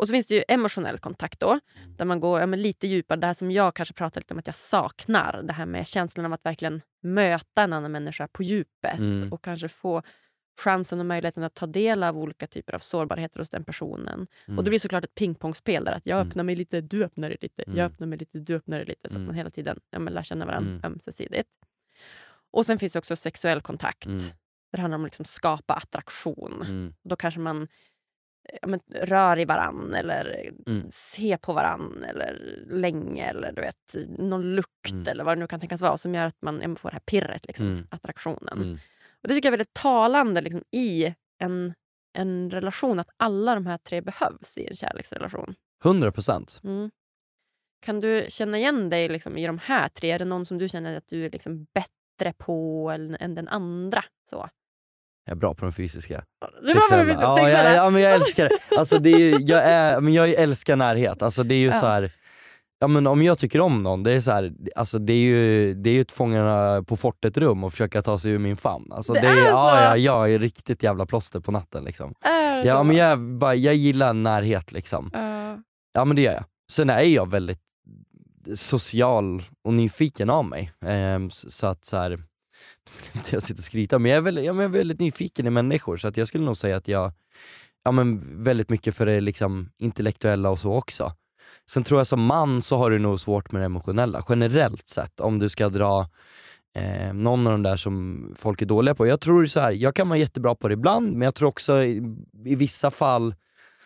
Och 0.02 0.08
så 0.08 0.12
finns 0.14 0.28
det 0.28 0.36
ju 0.36 0.44
emotionell 0.48 1.00
kontakt 1.00 1.40
då, 1.40 1.50
Mm. 1.50 1.96
där 1.98 2.06
man 2.06 2.20
går 2.20 2.40
ja, 2.40 2.46
lite 2.46 2.88
djupare. 2.88 3.20
Det 3.20 3.28
här 3.28 3.34
som 3.34 3.52
jag 3.52 3.76
kanske 3.76 3.94
pratar 3.94 4.22
lite 4.22 4.34
om 4.34 4.40
att 4.40 4.48
jag 4.48 4.56
saknar. 4.56 5.42
Det 5.44 5.54
här 5.54 5.66
med 5.66 5.88
känslan 5.88 6.26
av 6.26 6.34
att 6.34 6.46
verkligen 6.46 6.82
möta 7.02 7.62
en 7.64 7.74
annan 7.74 7.92
människa 7.92 8.28
på 8.28 8.44
djupet 8.44 9.00
Mm. 9.00 9.34
och 9.34 9.44
kanske 9.44 9.68
få 9.68 10.02
chansen 10.62 11.00
och 11.00 11.06
möjligheten 11.06 11.44
att 11.44 11.54
ta 11.54 11.66
del 11.68 12.04
av 12.04 12.18
olika 12.18 12.48
typer 12.48 12.74
av 12.76 12.80
sårbarheter 12.80 13.40
hos 13.40 13.50
den 13.50 13.64
personen. 13.64 14.28
Mm. 14.48 14.58
Och 14.58 14.64
det 14.64 14.70
blir 14.70 14.80
såklart 14.80 15.04
ett 15.04 15.16
pingpongspel 15.16 15.84
där 15.86 15.92
att 15.92 16.06
jag 16.06 16.18
Mm. 16.18 16.28
öppnar 16.30 16.44
mig 16.44 16.56
lite, 16.56 16.82
du 16.82 17.04
öppnar 17.04 17.30
dig 17.30 17.38
lite, 17.42 17.64
Mm. 17.64 17.78
jag 17.78 17.86
öppnar 17.86 18.08
mig 18.08 18.18
lite, 18.20 18.40
du 18.40 18.56
öppnar 18.56 18.78
dig 18.78 18.86
lite. 18.88 19.10
Så 19.10 19.16
Mm. 19.16 19.24
att 19.24 19.28
man 19.28 19.36
hela 19.36 19.50
tiden 19.50 19.80
ja, 19.90 20.00
lär 20.00 20.24
känna 20.24 20.46
varandra 20.46 20.70
Mm. 20.72 20.82
ömsesidigt. 20.86 21.50
Och 22.52 22.66
sen 22.66 22.80
finns 22.80 22.94
det 22.94 23.00
också 23.00 23.16
sexuell 23.16 23.62
kontakt. 23.62 24.06
Mm. 24.06 24.22
Det 24.72 24.82
handlar 24.82 24.96
om 24.96 25.04
att 25.06 25.08
liksom 25.08 25.26
skapa 25.26 25.74
attraktion. 25.74 26.62
Mm. 26.62 26.94
Då 27.04 27.16
kanske 27.16 27.40
man 27.40 27.68
ja, 28.62 28.68
men, 28.68 28.80
rör 28.90 29.40
i 29.40 29.46
varann 29.46 29.94
eller 29.94 30.52
Mm. 30.68 30.92
ser 30.92 31.38
på 31.38 31.54
varann 31.54 32.04
eller 32.04 32.60
länge 32.70 33.30
eller 33.30 33.52
du 33.52 33.62
vet, 33.62 33.96
någon 34.20 34.56
lukt 34.56 34.92
Mm. 34.92 35.08
eller 35.08 35.24
vad 35.24 35.38
det 35.38 35.40
nu 35.40 35.48
kan 35.48 35.60
tänkas 35.60 35.82
vara 35.82 35.98
som 35.98 36.16
gör 36.16 36.28
att 36.28 36.42
man 36.42 36.62
ja, 36.62 36.76
får 36.76 36.90
det 36.90 36.96
här 36.96 37.00
pirret, 37.00 37.48
liksom, 37.48 37.68
Mm. 37.68 37.88
attraktionen. 37.92 38.58
Mm. 38.62 38.74
Och 39.22 39.28
Det 39.28 39.34
tycker 39.34 39.48
jag 39.48 39.54
är 39.54 39.58
väldigt 39.58 39.74
talande 39.74 40.42
liksom, 40.42 40.64
i 40.72 41.14
en, 41.40 41.74
en 42.18 42.50
relation 42.52 43.00
att 43.00 43.10
alla 43.18 43.56
de 43.56 43.66
här 43.66 43.78
tre 43.78 44.02
behövs 44.02 44.58
i 44.58 44.68
en 44.68 44.76
kärleksrelation. 44.76 45.56
100 45.84 46.12
procent. 46.12 46.62
Mm. 46.64 46.92
Kan 47.82 48.00
du 48.02 48.26
känna 48.30 48.58
igen 48.58 48.90
dig 48.90 49.10
liksom, 49.10 49.38
i 49.38 49.48
de 49.48 49.58
här 49.58 49.90
tre? 49.90 50.12
Är 50.12 50.20
det 50.20 50.26
någon 50.26 50.46
som 50.46 50.58
du 50.58 50.70
känner 50.70 50.98
att 50.98 51.08
du 51.08 51.26
är 51.26 51.30
liksom 51.30 51.68
bättre 51.74 52.34
på 52.38 52.90
än, 52.90 53.16
än 53.20 53.36
den 53.36 53.48
andra? 53.48 54.04
Så. 54.30 54.50
Jag 55.26 55.32
är 55.32 55.36
bra 55.40 55.54
på 55.54 55.66
de 55.66 55.72
fysiska. 55.74 56.24
Du 56.62 56.74
var 56.74 56.82
Sexuella. 56.82 57.14
ja, 57.22 57.36
sexuella. 57.36 57.64
jag, 57.70 57.76
ja, 57.86 57.90
men 57.90 58.02
jag 58.02 58.14
älskar 58.14 58.50
det. 58.50 58.78
Alltså, 58.78 59.00
det 59.00 59.10
är, 59.10 59.50
jag, 59.50 59.62
är, 59.66 60.02
men 60.02 60.14
jag 60.14 60.30
älskar 60.30 60.76
närhet. 60.76 61.22
Alltså, 61.22 61.44
det 61.44 61.56
är 61.56 61.60
ju 61.60 61.66
Ja. 61.68 61.74
så 61.74 61.86
här, 61.86 62.12
ja, 62.80 62.88
men 62.88 63.08
om 63.08 63.22
jag 63.24 63.38
tycker 63.38 63.62
om 63.62 63.84
någon, 63.84 64.04
det 64.04 64.12
är, 64.12 64.20
så 64.20 64.32
här, 64.32 64.52
alltså, 64.76 65.00
det 65.00 65.14
är 65.14 65.18
ju 65.20 65.74
det 65.74 65.90
är 65.90 65.94
ju 65.94 66.02
ett 66.02 66.12
fångarna 66.12 66.84
på 66.84 66.98
fortet 66.98 67.38
rum 67.38 67.64
och 67.64 67.72
försöka 67.74 68.02
ta 68.02 68.20
sig 68.20 68.32
ur 68.32 68.38
min 68.38 68.58
famn. 68.58 68.92
Alltså, 68.92 69.14
Det 69.14 69.22
det 69.22 69.28
är 69.28 69.32
är, 69.38 69.46
så? 69.46 69.52
ja, 69.52 69.84
ja, 69.84 69.98
jag 69.98 70.34
är 70.34 70.40
riktigt 70.40 70.84
jävla 70.84 71.06
plåster 71.06 71.40
på 71.40 71.52
natten. 71.52 71.84
Liksom. 71.84 72.14
Är 72.26 72.58
det 72.58 72.68
Ja, 72.68 72.78
så? 72.78 72.84
men 72.84 72.96
jag, 72.96 73.20
bara, 73.20 73.56
jag 73.56 73.76
gillar 73.76 74.14
närhet. 74.14 74.72
Liksom. 74.72 75.10
Ja. 75.14 75.58
Ja 75.94 76.06
men 76.06 76.16
det 76.16 76.22
gör 76.22 76.34
jag. 76.34 76.44
Sen 76.72 76.90
är 76.90 77.00
jag 77.02 77.30
väldigt 77.32 77.60
social 78.56 79.44
och 79.64 79.74
nyfiken 79.74 80.30
av 80.30 80.46
mig. 80.46 80.72
S- 81.32 81.52
så 81.58 81.68
att 81.68 81.86
så 81.86 81.98
här, 81.98 82.24
inte 83.14 83.36
jag 83.36 83.44
sitta 83.44 83.58
och 83.58 83.64
skryta, 83.64 84.00
men 84.00 84.12
jag 84.12 84.18
är, 84.18 84.22
väldigt, 84.22 84.46
men 84.46 84.56
jag 84.56 84.64
är 84.64 84.78
väldigt 84.78 85.00
nyfiken 85.00 85.48
i 85.48 85.50
människor 85.50 85.98
så 85.98 86.08
att 86.08 86.18
jag 86.18 86.28
skulle 86.28 86.46
nog 86.46 86.58
säga 86.58 86.78
att 86.78 86.88
jag, 86.88 87.12
ja 87.84 87.92
men 87.92 88.44
väldigt 88.44 88.70
mycket 88.70 88.96
för 88.96 89.06
det 89.06 89.22
liksom 89.22 89.70
intellektuella 89.78 90.50
och 90.50 90.60
så 90.60 90.74
också. 90.74 91.14
Sen 91.70 91.84
tror 91.84 92.00
jag 92.00 92.08
som 92.08 92.26
man 92.26 92.62
så 92.62 92.78
har 92.78 92.90
du 92.90 93.00
nog 93.00 93.20
svårt 93.20 93.52
med 93.52 93.62
det 93.62 93.66
emotionella, 93.66 94.26
generellt 94.30 94.90
sett. 94.90 95.20
Om 95.20 95.40
du 95.40 95.50
ska 95.50 95.70
dra 95.70 96.10
eh, 96.76 97.14
någon 97.14 97.48
av 97.48 97.52
de 97.54 97.64
där 97.64 97.78
som 97.78 98.26
folk 98.40 98.62
är 98.62 98.66
dåliga 98.66 98.96
på. 98.96 99.08
Jag 99.08 99.22
tror 99.22 99.46
så 99.46 99.60
här, 99.60 99.72
jag 99.72 99.96
kan 99.96 100.10
vara 100.10 100.20
jättebra 100.20 100.56
på 100.56 100.68
det 100.68 100.74
ibland, 100.74 101.12
men 101.12 101.22
jag 101.22 101.36
tror 101.36 101.50
också 101.50 101.84
i, 101.84 102.16
i 102.46 102.56
vissa 102.56 102.92
fall 102.92 103.36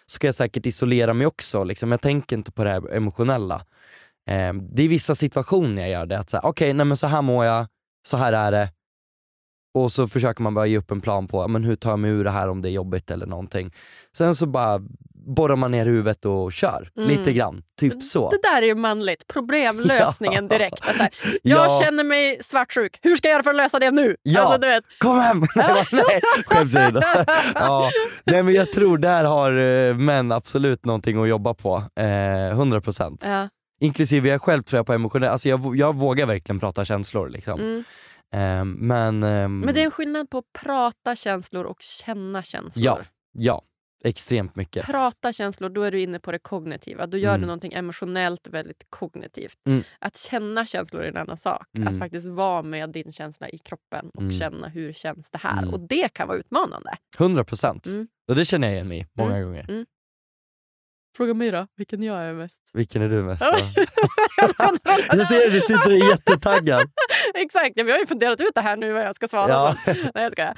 så 0.05 0.19
kan 0.19 0.27
jag 0.27 0.35
säkert 0.35 0.65
isolera 0.65 1.13
mig 1.13 1.27
också. 1.27 1.63
Liksom. 1.63 1.91
Jag 1.91 2.01
tänker 2.01 2.35
inte 2.35 2.51
på 2.51 2.63
det 2.63 2.69
här 2.69 2.93
emotionella. 2.93 3.55
Eh, 4.29 4.53
det 4.53 4.83
är 4.83 4.87
vissa 4.87 5.15
situationer 5.15 5.81
jag 5.81 5.91
gör 5.91 6.05
det, 6.05 6.19
okej, 6.19 6.49
okay, 6.49 6.73
nej 6.73 6.85
men 6.85 6.97
så 6.97 7.07
här 7.07 7.21
mår 7.21 7.45
jag, 7.45 7.67
så 8.07 8.17
här 8.17 8.33
är 8.33 8.51
det. 8.51 8.69
Och 9.75 9.91
så 9.91 10.07
försöker 10.07 10.43
man 10.43 10.53
bara 10.53 10.65
ge 10.65 10.77
upp 10.77 10.91
en 10.91 11.01
plan 11.01 11.27
på 11.27 11.47
men 11.47 11.63
hur 11.63 11.75
tar 11.75 11.89
jag 11.89 11.99
mig 11.99 12.11
ur 12.11 12.23
det 12.23 12.29
här 12.29 12.49
om 12.49 12.61
det 12.61 12.69
är 12.69 12.71
jobbigt 12.71 13.11
eller 13.11 13.25
någonting. 13.25 13.73
Sen 14.17 14.35
så 14.35 14.45
bara 14.45 14.81
borrar 15.27 15.55
man 15.55 15.71
ner 15.71 15.85
huvudet 15.85 16.25
och 16.25 16.53
kör, 16.53 16.91
mm. 16.97 17.09
lite 17.09 17.33
grann. 17.33 17.63
Typ 17.79 18.03
så. 18.03 18.29
Det 18.29 18.39
där 18.43 18.61
är 18.61 18.65
ju 18.65 18.75
manligt. 18.75 19.27
Problemlösningen 19.27 20.47
direkt. 20.53 20.87
Alltså, 20.87 21.03
jag 21.43 21.65
ja. 21.65 21.81
känner 21.83 22.03
mig 22.03 22.37
svartsjuk, 22.41 22.99
hur 23.01 23.15
ska 23.15 23.27
jag 23.27 23.33
göra 23.33 23.43
för 23.43 23.49
att 23.49 23.55
lösa 23.55 23.79
det 23.79 23.91
nu? 23.91 24.15
Ja. 24.23 24.41
Alltså, 24.41 24.57
du 24.57 24.67
vet. 24.67 24.83
Kom 24.99 25.19
hem! 25.19 25.39
Nej, 25.55 26.21
skämt 26.45 26.71
ja. 27.55 27.89
Nej 28.25 28.43
men 28.43 28.53
jag 28.53 28.71
tror 28.71 28.97
där 28.97 29.23
har 29.23 29.51
uh, 29.57 29.95
män 29.95 30.31
absolut 30.31 30.85
någonting 30.85 31.23
att 31.23 31.29
jobba 31.29 31.53
på. 31.53 31.83
Eh, 31.95 32.03
100%. 32.03 33.17
Ja. 33.21 33.49
Inklusive 33.79 34.29
jag 34.29 34.41
själv 34.41 34.63
tror 34.63 34.77
jag 34.77 34.85
på 34.85 34.93
emotionell, 34.93 35.29
alltså 35.29 35.49
jag, 35.49 35.75
jag 35.75 35.95
vågar 35.95 36.25
verkligen 36.25 36.59
prata 36.59 36.85
känslor. 36.85 37.29
Liksom. 37.29 37.59
Mm. 37.59 37.83
Um, 38.35 38.71
men, 38.71 39.23
um, 39.23 39.59
men 39.59 39.73
det 39.73 39.81
är 39.81 39.85
en 39.85 39.91
skillnad 39.91 40.29
på 40.29 40.37
att 40.37 40.53
prata 40.53 41.15
känslor 41.15 41.63
och 41.63 41.81
känna 41.81 42.43
känslor. 42.43 42.85
Ja, 42.85 43.01
ja 43.31 43.63
extremt 44.05 44.55
mycket. 44.55 44.85
Prata 44.85 45.33
känslor, 45.33 45.69
då 45.69 45.81
är 45.81 45.91
du 45.91 46.01
inne 46.01 46.19
på 46.19 46.31
det 46.31 46.39
kognitiva. 46.39 47.07
Då 47.07 47.17
gör 47.17 47.29
mm. 47.29 47.41
du 47.41 47.47
någonting 47.47 47.73
emotionellt 47.73 48.47
väldigt 48.47 48.85
kognitivt. 48.89 49.57
Mm. 49.67 49.83
Att 49.99 50.17
känna 50.17 50.65
känslor 50.65 51.03
är 51.03 51.07
en 51.07 51.17
annan 51.17 51.37
sak. 51.37 51.67
Mm. 51.77 51.87
Att 51.87 51.99
faktiskt 51.99 52.27
vara 52.27 52.61
med 52.63 52.89
din 52.89 53.11
känsla 53.11 53.49
i 53.49 53.57
kroppen 53.57 54.09
och 54.13 54.21
mm. 54.21 54.31
känna 54.31 54.67
hur 54.67 54.93
känns 54.93 55.31
det 55.31 55.37
här. 55.37 55.61
Mm. 55.61 55.73
Och 55.73 55.79
det 55.79 56.13
kan 56.13 56.27
vara 56.27 56.37
utmanande. 56.37 56.89
100 57.19 57.43
procent. 57.43 57.87
Mm. 57.87 58.07
Och 58.27 58.35
det 58.35 58.45
känner 58.45 58.67
jag 58.67 58.73
igen 58.73 58.87
mig 58.87 59.07
många 59.13 59.41
gånger. 59.41 59.85
Fråga 61.15 61.33
mig 61.33 61.51
då, 61.51 61.67
vilken 61.75 62.03
jag 62.03 62.23
är 62.23 62.33
mest. 62.33 62.59
Vilken 62.73 63.01
är 63.01 63.09
du 63.09 63.23
mest 63.23 63.41
Jag 65.11 65.27
ser 65.27 65.45
att 65.45 65.51
du 65.51 65.61
sitter 65.61 66.09
jättetaggad. 66.09 66.89
Exakt, 67.33 67.71
ja, 67.75 67.83
vi 67.83 67.91
har 67.91 67.99
ju 67.99 68.05
funderat 68.05 68.41
ut 68.41 68.51
det 68.55 68.61
här 68.61 68.77
nu 68.77 68.93
vad 68.93 69.03
jag 69.03 69.15
ska 69.15 69.27
svara. 69.27 69.49
Ja. 69.49 69.75
Nej, 69.85 70.23
jag 70.23 70.31
ska. 70.31 70.53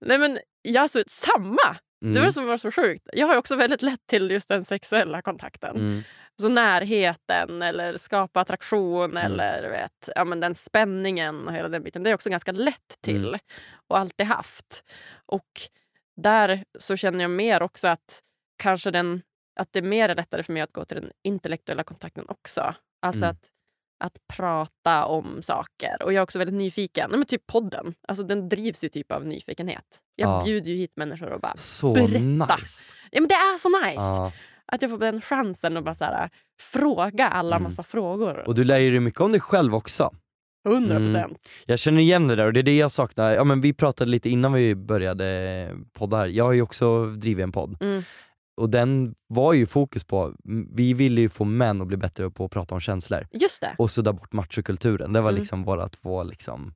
Nej 0.00 0.18
men 0.18 0.38
jag 0.62 0.82
alltså, 0.82 1.02
samma! 1.06 1.76
Mm. 2.02 2.14
Det 2.14 2.20
var 2.20 2.26
det 2.26 2.32
som 2.32 2.46
var 2.46 2.58
så 2.58 2.70
sjukt. 2.70 3.08
Jag 3.12 3.26
har 3.26 3.36
också 3.36 3.56
väldigt 3.56 3.82
lätt 3.82 4.06
till 4.06 4.30
just 4.30 4.48
den 4.48 4.64
sexuella 4.64 5.22
kontakten. 5.22 5.76
Mm. 5.76 6.02
Så 6.40 6.48
närheten 6.48 7.62
eller 7.62 7.96
skapa 7.96 8.40
attraktion 8.40 9.10
mm. 9.10 9.26
eller 9.26 9.70
vet, 9.70 10.08
ja, 10.16 10.24
men 10.24 10.40
den 10.40 10.54
spänningen 10.54 11.48
och 11.48 11.54
hela 11.54 11.68
den 11.68 11.82
biten. 11.82 12.02
Det 12.02 12.10
är 12.10 12.14
också 12.14 12.30
ganska 12.30 12.52
lätt 12.52 12.98
till 13.00 13.28
mm. 13.28 13.40
och 13.88 13.98
alltid 13.98 14.26
haft. 14.26 14.84
Och 15.26 15.48
där 16.16 16.64
så 16.78 16.96
känner 16.96 17.20
jag 17.20 17.30
mer 17.30 17.62
också 17.62 17.88
att 17.88 18.20
kanske 18.58 18.90
den 18.90 19.22
att 19.60 19.72
det 19.72 19.78
är 19.78 19.82
mer 19.82 20.14
lättare 20.14 20.42
för 20.42 20.52
mig 20.52 20.62
att 20.62 20.72
gå 20.72 20.84
till 20.84 20.96
den 20.96 21.10
intellektuella 21.22 21.84
kontakten 21.84 22.24
också. 22.28 22.74
Alltså 23.02 23.24
mm. 23.24 23.30
att, 23.30 23.50
att 24.04 24.26
prata 24.36 25.04
om 25.04 25.42
saker. 25.42 26.02
Och 26.02 26.12
jag 26.12 26.18
är 26.18 26.22
också 26.22 26.38
väldigt 26.38 26.56
nyfiken. 26.56 27.10
Nej, 27.10 27.18
men 27.18 27.26
typ 27.26 27.46
podden. 27.46 27.94
Alltså 28.08 28.24
den 28.24 28.48
drivs 28.48 28.84
ju 28.84 28.88
typ 28.88 29.12
av 29.12 29.26
nyfikenhet. 29.26 30.00
Jag 30.16 30.28
ja. 30.28 30.42
bjuder 30.44 30.70
ju 30.70 30.76
hit 30.76 30.92
människor 30.96 31.30
och 31.30 31.40
bara 31.40 31.56
så 31.56 31.92
berätta. 31.92 32.56
Nice. 32.56 32.92
Ja, 33.10 33.20
men 33.20 33.28
det 33.28 33.34
är 33.34 33.58
så 33.58 33.68
nice! 33.68 34.02
Ja. 34.02 34.32
Att 34.66 34.82
jag 34.82 34.90
får 34.90 34.98
den 34.98 35.20
chansen 35.20 35.76
att 35.76 35.84
bara 35.84 35.94
så 35.94 36.04
här, 36.04 36.30
fråga 36.60 37.28
alla 37.28 37.56
mm. 37.56 37.62
massa 37.62 37.82
frågor. 37.82 38.48
Och 38.48 38.54
du 38.54 38.64
lär 38.64 38.78
ju 38.78 38.90
dig 38.90 39.00
mycket 39.00 39.20
om 39.20 39.32
dig 39.32 39.40
själv 39.40 39.74
också. 39.74 40.10
100 40.68 40.96
procent. 40.96 41.14
Mm. 41.14 41.38
Jag 41.66 41.78
känner 41.78 42.00
igen 42.00 42.28
det 42.28 42.36
där 42.36 42.46
och 42.46 42.52
det 42.52 42.60
är 42.60 42.62
det 42.62 42.76
jag 42.76 42.92
saknar. 42.92 43.30
Ja, 43.30 43.44
men 43.44 43.60
vi 43.60 43.72
pratade 43.72 44.10
lite 44.10 44.30
innan 44.30 44.52
vi 44.52 44.74
började 44.74 45.68
podda 45.92 46.26
Jag 46.26 46.44
har 46.44 46.52
ju 46.52 46.62
också 46.62 47.06
drivit 47.06 47.42
en 47.42 47.52
podd. 47.52 47.76
Mm 47.80 48.02
och 48.56 48.70
den 48.70 49.14
var 49.28 49.52
ju 49.52 49.66
fokus 49.66 50.04
på, 50.04 50.34
vi 50.74 50.94
ville 50.94 51.20
ju 51.20 51.28
få 51.28 51.44
män 51.44 51.80
att 51.80 51.86
bli 51.86 51.96
bättre 51.96 52.30
på 52.30 52.44
att 52.44 52.50
prata 52.50 52.74
om 52.74 52.80
känslor. 52.80 53.26
Just 53.32 53.60
det. 53.60 53.74
Och 53.78 53.90
sudda 53.90 54.12
bort 54.12 54.32
machokulturen. 54.32 55.12
Det 55.12 55.20
var 55.20 55.30
mm. 55.30 55.40
liksom 55.40 55.64
bara 55.64 55.88
två 55.88 56.22
liksom 56.22 56.74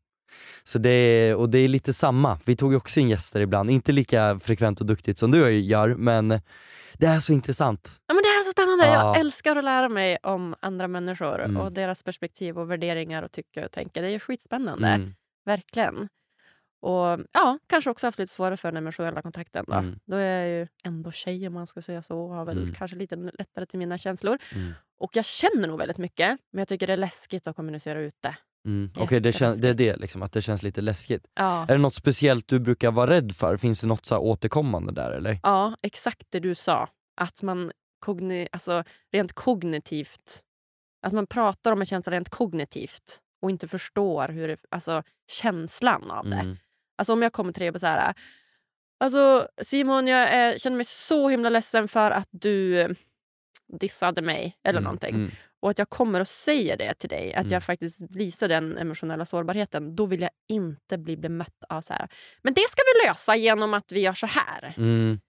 så 0.65 0.79
det, 0.79 1.35
och 1.35 1.51
det 1.51 1.59
är 1.59 1.69
lite 1.69 1.93
samma, 1.93 2.39
vi 2.45 2.57
tog 2.57 2.75
också 2.75 3.01
in 3.01 3.09
gäster 3.09 3.41
ibland, 3.41 3.71
inte 3.71 3.93
lika 3.93 4.41
frekvent 4.41 4.81
och 4.81 4.87
duktigt 4.87 5.19
som 5.19 5.31
du 5.31 5.51
gör 5.51 5.95
men 5.95 6.29
det 6.93 7.07
är 7.07 7.21
så 7.21 7.33
intressant. 7.33 8.01
Ja 8.07 8.15
men 8.15 8.23
det 8.23 8.29
är 8.29 8.43
så 8.43 8.51
spännande, 8.51 8.87
ja. 8.87 8.93
jag 8.93 9.21
älskar 9.21 9.57
att 9.57 9.65
lära 9.65 9.89
mig 9.89 10.19
om 10.23 10.55
andra 10.61 10.89
människor 10.89 11.45
mm. 11.45 11.57
och 11.57 11.73
deras 11.73 12.03
perspektiv 12.03 12.59
och 12.59 12.71
värderingar 12.71 13.23
och 13.23 13.33
tycka 13.33 13.65
och 13.65 13.73
tänka. 13.73 14.01
Det 14.01 14.15
är 14.15 14.19
skitspännande, 14.19 14.89
mm. 14.89 15.15
verkligen. 15.45 16.09
Och 16.87 17.21
ja, 17.33 17.59
kanske 17.67 17.91
också 17.91 18.07
haft 18.07 18.19
lite 18.19 18.33
svårare 18.33 18.57
för 18.57 18.69
den 18.69 18.77
emotionella 18.77 19.23
kontakten. 19.23 19.65
Då, 19.69 19.75
mm. 19.75 19.99
då 20.05 20.17
är 20.17 20.41
jag 20.41 20.49
ju 20.49 20.67
ändå 20.85 21.13
tjej 21.13 21.47
om 21.47 21.55
man 21.55 21.67
ska 21.67 21.83
säga 21.83 22.03
så 22.03 22.19
och 22.19 22.35
har 22.35 22.45
väl 22.45 22.59
mm. 22.59 22.75
kanske 22.75 22.97
lite 22.97 23.17
lättare 23.17 23.67
till 23.67 23.79
mina 23.79 23.99
känslor. 23.99 24.39
Mm. 24.55 24.73
Och 24.99 25.17
jag 25.17 25.25
känner 25.25 25.69
nog 25.69 25.79
väldigt 25.79 25.99
mycket, 25.99 26.39
men 26.53 26.59
jag 26.59 26.69
tycker 26.69 26.87
det 26.87 26.93
är 26.93 26.97
läskigt 26.97 27.47
att 27.47 27.57
kommunicera 27.57 28.01
ut 28.01 28.15
det. 28.21 28.37
Mm. 28.67 28.91
Okej, 28.95 29.05
okay, 29.05 29.21
det, 29.21 29.57
det 29.57 29.69
är 29.69 29.75
det, 29.75 29.97
liksom, 29.97 30.23
att 30.23 30.33
det 30.33 30.43
känns 30.43 30.63
lite 30.63 30.81
läskigt. 30.81 31.27
Ja. 31.35 31.63
Är 31.63 31.73
det 31.73 31.79
något 31.79 31.95
speciellt 31.95 32.49
du 32.49 32.59
brukar 32.59 32.91
vara 32.91 33.11
rädd 33.11 33.33
för? 33.33 33.57
Finns 33.57 33.81
det 33.81 33.87
något 33.87 34.07
så 34.07 34.19
återkommande 34.19 34.93
där? 34.93 35.13
eller? 35.13 35.41
Ja, 35.43 35.77
exakt 35.83 36.27
det 36.31 36.41
du 36.41 36.55
sa. 36.55 36.89
Att 37.21 37.43
man 37.43 37.73
kogni 37.99 38.49
alltså, 38.53 38.85
rent 39.13 39.33
kognitivt, 39.33 40.41
att 41.07 41.13
man 41.13 41.27
pratar 41.27 41.73
om 41.73 41.81
en 41.81 41.87
känsla 41.87 42.13
rent 42.13 42.29
kognitivt 42.29 43.21
och 43.43 43.51
inte 43.51 43.69
förstår 43.69 44.29
hur 44.29 44.49
det, 44.49 44.57
alltså, 44.71 45.03
känslan 45.31 46.11
av 46.11 46.25
det. 46.25 46.37
Mm. 46.37 46.57
Alltså 46.97 47.13
om 47.13 47.23
jag 47.23 47.33
kommer 47.33 47.53
till 47.53 47.61
dig 47.61 47.71
och 47.71 47.81
så 47.81 47.87
här... 47.87 48.15
Alltså 49.01 49.49
Simon, 49.63 50.07
jag 50.07 50.21
är, 50.31 50.59
känner 50.59 50.77
mig 50.77 50.87
så 50.87 51.29
himla 51.29 51.49
ledsen 51.49 51.89
för 51.89 52.11
att 52.11 52.29
du 52.31 52.87
dissade 53.73 54.23
mig 54.23 54.57
eller 54.65 54.79
mm, 54.79 54.85
någonting. 54.85 55.15
Mm. 55.15 55.31
Och 55.61 55.71
att 55.71 55.79
jag 55.79 55.91
kommer 55.91 56.21
och 56.21 56.29
säger 56.29 56.77
det 56.77 56.95
till 56.95 57.09
dig, 57.09 57.35
att 57.35 57.41
mm. 57.41 57.53
jag 57.53 57.65
faktiskt 57.65 58.01
visar 58.01 58.49
den 58.49 58.79
emotionella 58.79 59.25
sårbarheten. 59.25 59.97
Då 59.97 60.07
vill 60.07 60.21
jag 60.21 60.31
inte 60.49 60.99
bli 60.99 61.17
bemött 61.17 61.65
av 61.69 61.81
så 61.81 61.93
här. 61.93 62.09
Men 62.43 62.55
det 62.55 62.65
ska 62.69 62.83
vi 62.95 63.09
lösa 63.09 63.37
genom 63.37 63.75
att 63.75 63.93
vi 63.93 64.01
gör 64.01 64.13
så 64.13 64.27
här. 64.27 64.75
Mm. 64.77 65.21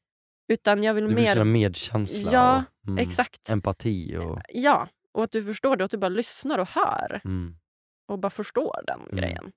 Utan 0.48 0.84
jag 0.84 0.94
vill 0.94 1.04
du 1.04 1.08
vill 1.08 1.24
mer... 1.24 1.34
känna 1.34 1.46
medkänsla 1.46 2.32
ja, 2.32 2.64
och 2.82 2.88
mm, 2.88 2.98
exakt. 2.98 3.50
empati. 3.50 4.18
Och... 4.18 4.42
Ja, 4.50 4.88
och 5.12 5.24
att 5.24 5.32
du 5.32 5.46
förstår 5.46 5.76
det 5.76 5.84
och 5.84 5.86
att 5.86 5.92
du 5.92 5.98
bara 5.98 6.10
lyssnar 6.10 6.58
och 6.60 6.70
hör. 6.70 7.22
Mm. 7.26 7.56
Och 8.08 8.20
bara 8.20 8.30
förstår 8.30 8.84
den 8.88 9.18
grejen. 9.20 9.52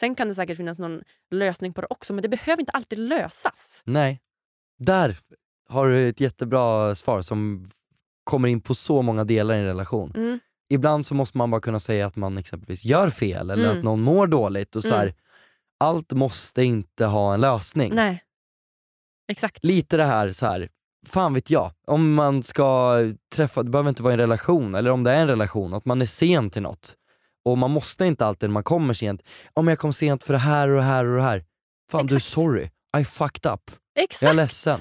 Sen 0.00 0.14
kan 0.14 0.28
det 0.28 0.34
säkert 0.34 0.56
finnas 0.56 0.78
någon 0.78 1.02
lösning 1.30 1.72
på 1.72 1.80
det 1.80 1.86
också, 1.90 2.14
men 2.14 2.22
det 2.22 2.28
behöver 2.28 2.62
inte 2.62 2.72
alltid 2.72 2.98
lösas. 2.98 3.82
Nej. 3.84 4.20
Där 4.78 5.18
har 5.68 5.88
du 5.88 6.08
ett 6.08 6.20
jättebra 6.20 6.94
svar 6.94 7.22
som 7.22 7.70
kommer 8.24 8.48
in 8.48 8.60
på 8.60 8.74
så 8.74 9.02
många 9.02 9.24
delar 9.24 9.54
i 9.54 9.58
en 9.58 9.64
relation. 9.64 10.12
Mm. 10.16 10.38
Ibland 10.68 11.06
så 11.06 11.14
måste 11.14 11.38
man 11.38 11.50
bara 11.50 11.60
kunna 11.60 11.80
säga 11.80 12.06
att 12.06 12.16
man 12.16 12.38
exempelvis 12.38 12.84
gör 12.84 13.10
fel 13.10 13.50
eller 13.50 13.64
mm. 13.64 13.78
att 13.78 13.84
någon 13.84 14.00
mår 14.00 14.26
dåligt. 14.26 14.76
och 14.76 14.84
så 14.84 14.94
här, 14.94 15.02
mm. 15.02 15.14
Allt 15.78 16.12
måste 16.12 16.62
inte 16.62 17.04
ha 17.04 17.34
en 17.34 17.40
lösning. 17.40 17.94
Nej. 17.94 18.22
Exakt. 19.28 19.64
Lite 19.64 19.96
det 19.96 20.04
här, 20.04 20.32
så 20.32 20.46
här 20.46 20.68
fan 21.06 21.34
vet 21.34 21.50
jag, 21.50 21.72
om 21.86 22.14
man 22.14 22.42
ska 22.42 22.98
träffa, 23.34 23.62
det 23.62 23.70
behöver 23.70 23.88
inte 23.88 24.02
vara 24.02 24.12
en 24.12 24.18
relation, 24.18 24.74
eller 24.74 24.90
om 24.90 25.04
det 25.04 25.12
är 25.12 25.20
en 25.20 25.28
relation, 25.28 25.74
att 25.74 25.84
man 25.84 26.02
är 26.02 26.06
sen 26.06 26.50
till 26.50 26.62
något. 26.62 26.96
Och 27.46 27.58
man 27.58 27.70
måste 27.70 28.06
inte 28.06 28.26
alltid 28.26 28.48
när 28.48 28.54
man 28.54 28.64
kommer 28.64 28.94
sent, 28.94 29.22
om 29.54 29.68
jag 29.68 29.78
kom 29.78 29.92
sent 29.92 30.24
för 30.24 30.32
det 30.32 30.38
här 30.38 30.68
och 30.68 30.76
det 30.76 30.82
här 30.82 31.04
och 31.04 31.16
det 31.16 31.22
här. 31.22 31.44
Fan 31.90 32.04
Exakt. 32.04 32.14
du, 32.14 32.20
sorry. 32.20 32.70
I 32.98 33.04
fucked 33.04 33.52
up. 33.52 33.70
Exakt. 33.98 34.22
Jag 34.22 34.30
är 34.30 34.34
ledsen. 34.34 34.80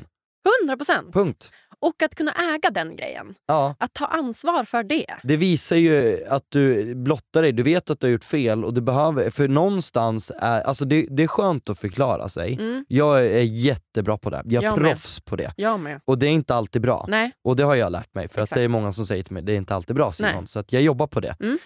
100%. 0.67 1.11
Punkt. 1.11 1.51
Och 1.85 2.03
att 2.03 2.15
kunna 2.15 2.31
äga 2.31 2.69
den 2.69 2.95
grejen. 2.95 3.35
Ja. 3.45 3.75
Att 3.79 3.93
ta 3.93 4.05
ansvar 4.05 4.63
för 4.65 4.83
det. 4.83 5.05
Det 5.23 5.37
visar 5.37 5.75
ju 5.75 6.25
att 6.29 6.45
du 6.49 6.95
blottar 6.95 7.41
dig, 7.41 7.51
du 7.51 7.63
vet 7.63 7.89
att 7.89 7.99
du 7.99 8.07
har 8.07 8.11
gjort 8.11 8.23
fel 8.23 8.65
och 8.65 8.73
du 8.73 8.81
behöver, 8.81 9.29
för 9.29 9.47
någonstans 9.47 10.31
är, 10.39 10.61
alltså 10.61 10.85
det, 10.85 11.07
det 11.09 11.23
är 11.23 11.27
skönt 11.27 11.69
att 11.69 11.79
förklara 11.79 12.29
sig. 12.29 12.53
Mm. 12.53 12.85
Jag 12.87 13.25
är 13.25 13.41
jättebra 13.41 14.17
på 14.17 14.29
det, 14.29 14.41
jag 14.45 14.63
är 14.63 14.67
jag 14.67 14.75
proffs 14.75 15.19
med. 15.19 15.25
på 15.25 15.35
det. 15.35 15.53
Jag 15.57 15.79
med. 15.79 16.01
Och 16.05 16.17
det 16.17 16.27
är 16.27 16.31
inte 16.31 16.55
alltid 16.55 16.81
bra. 16.81 17.05
Nej. 17.07 17.31
Och 17.43 17.55
det 17.55 17.63
har 17.63 17.75
jag 17.75 17.91
lärt 17.91 18.13
mig, 18.13 18.29
för 18.29 18.41
att 18.41 18.49
det 18.49 18.61
är 18.61 18.67
många 18.67 18.93
som 18.93 19.05
säger 19.05 19.23
till 19.23 19.33
mig, 19.33 19.43
det 19.43 19.53
är 19.53 19.57
inte 19.57 19.75
alltid 19.75 19.95
bra 19.95 20.11
Simon. 20.11 20.47
Så 20.47 20.59
att 20.59 20.73
jag 20.73 20.81
jobbar 20.81 21.07
på 21.07 21.19
det. 21.19 21.35
Mm. 21.39 21.57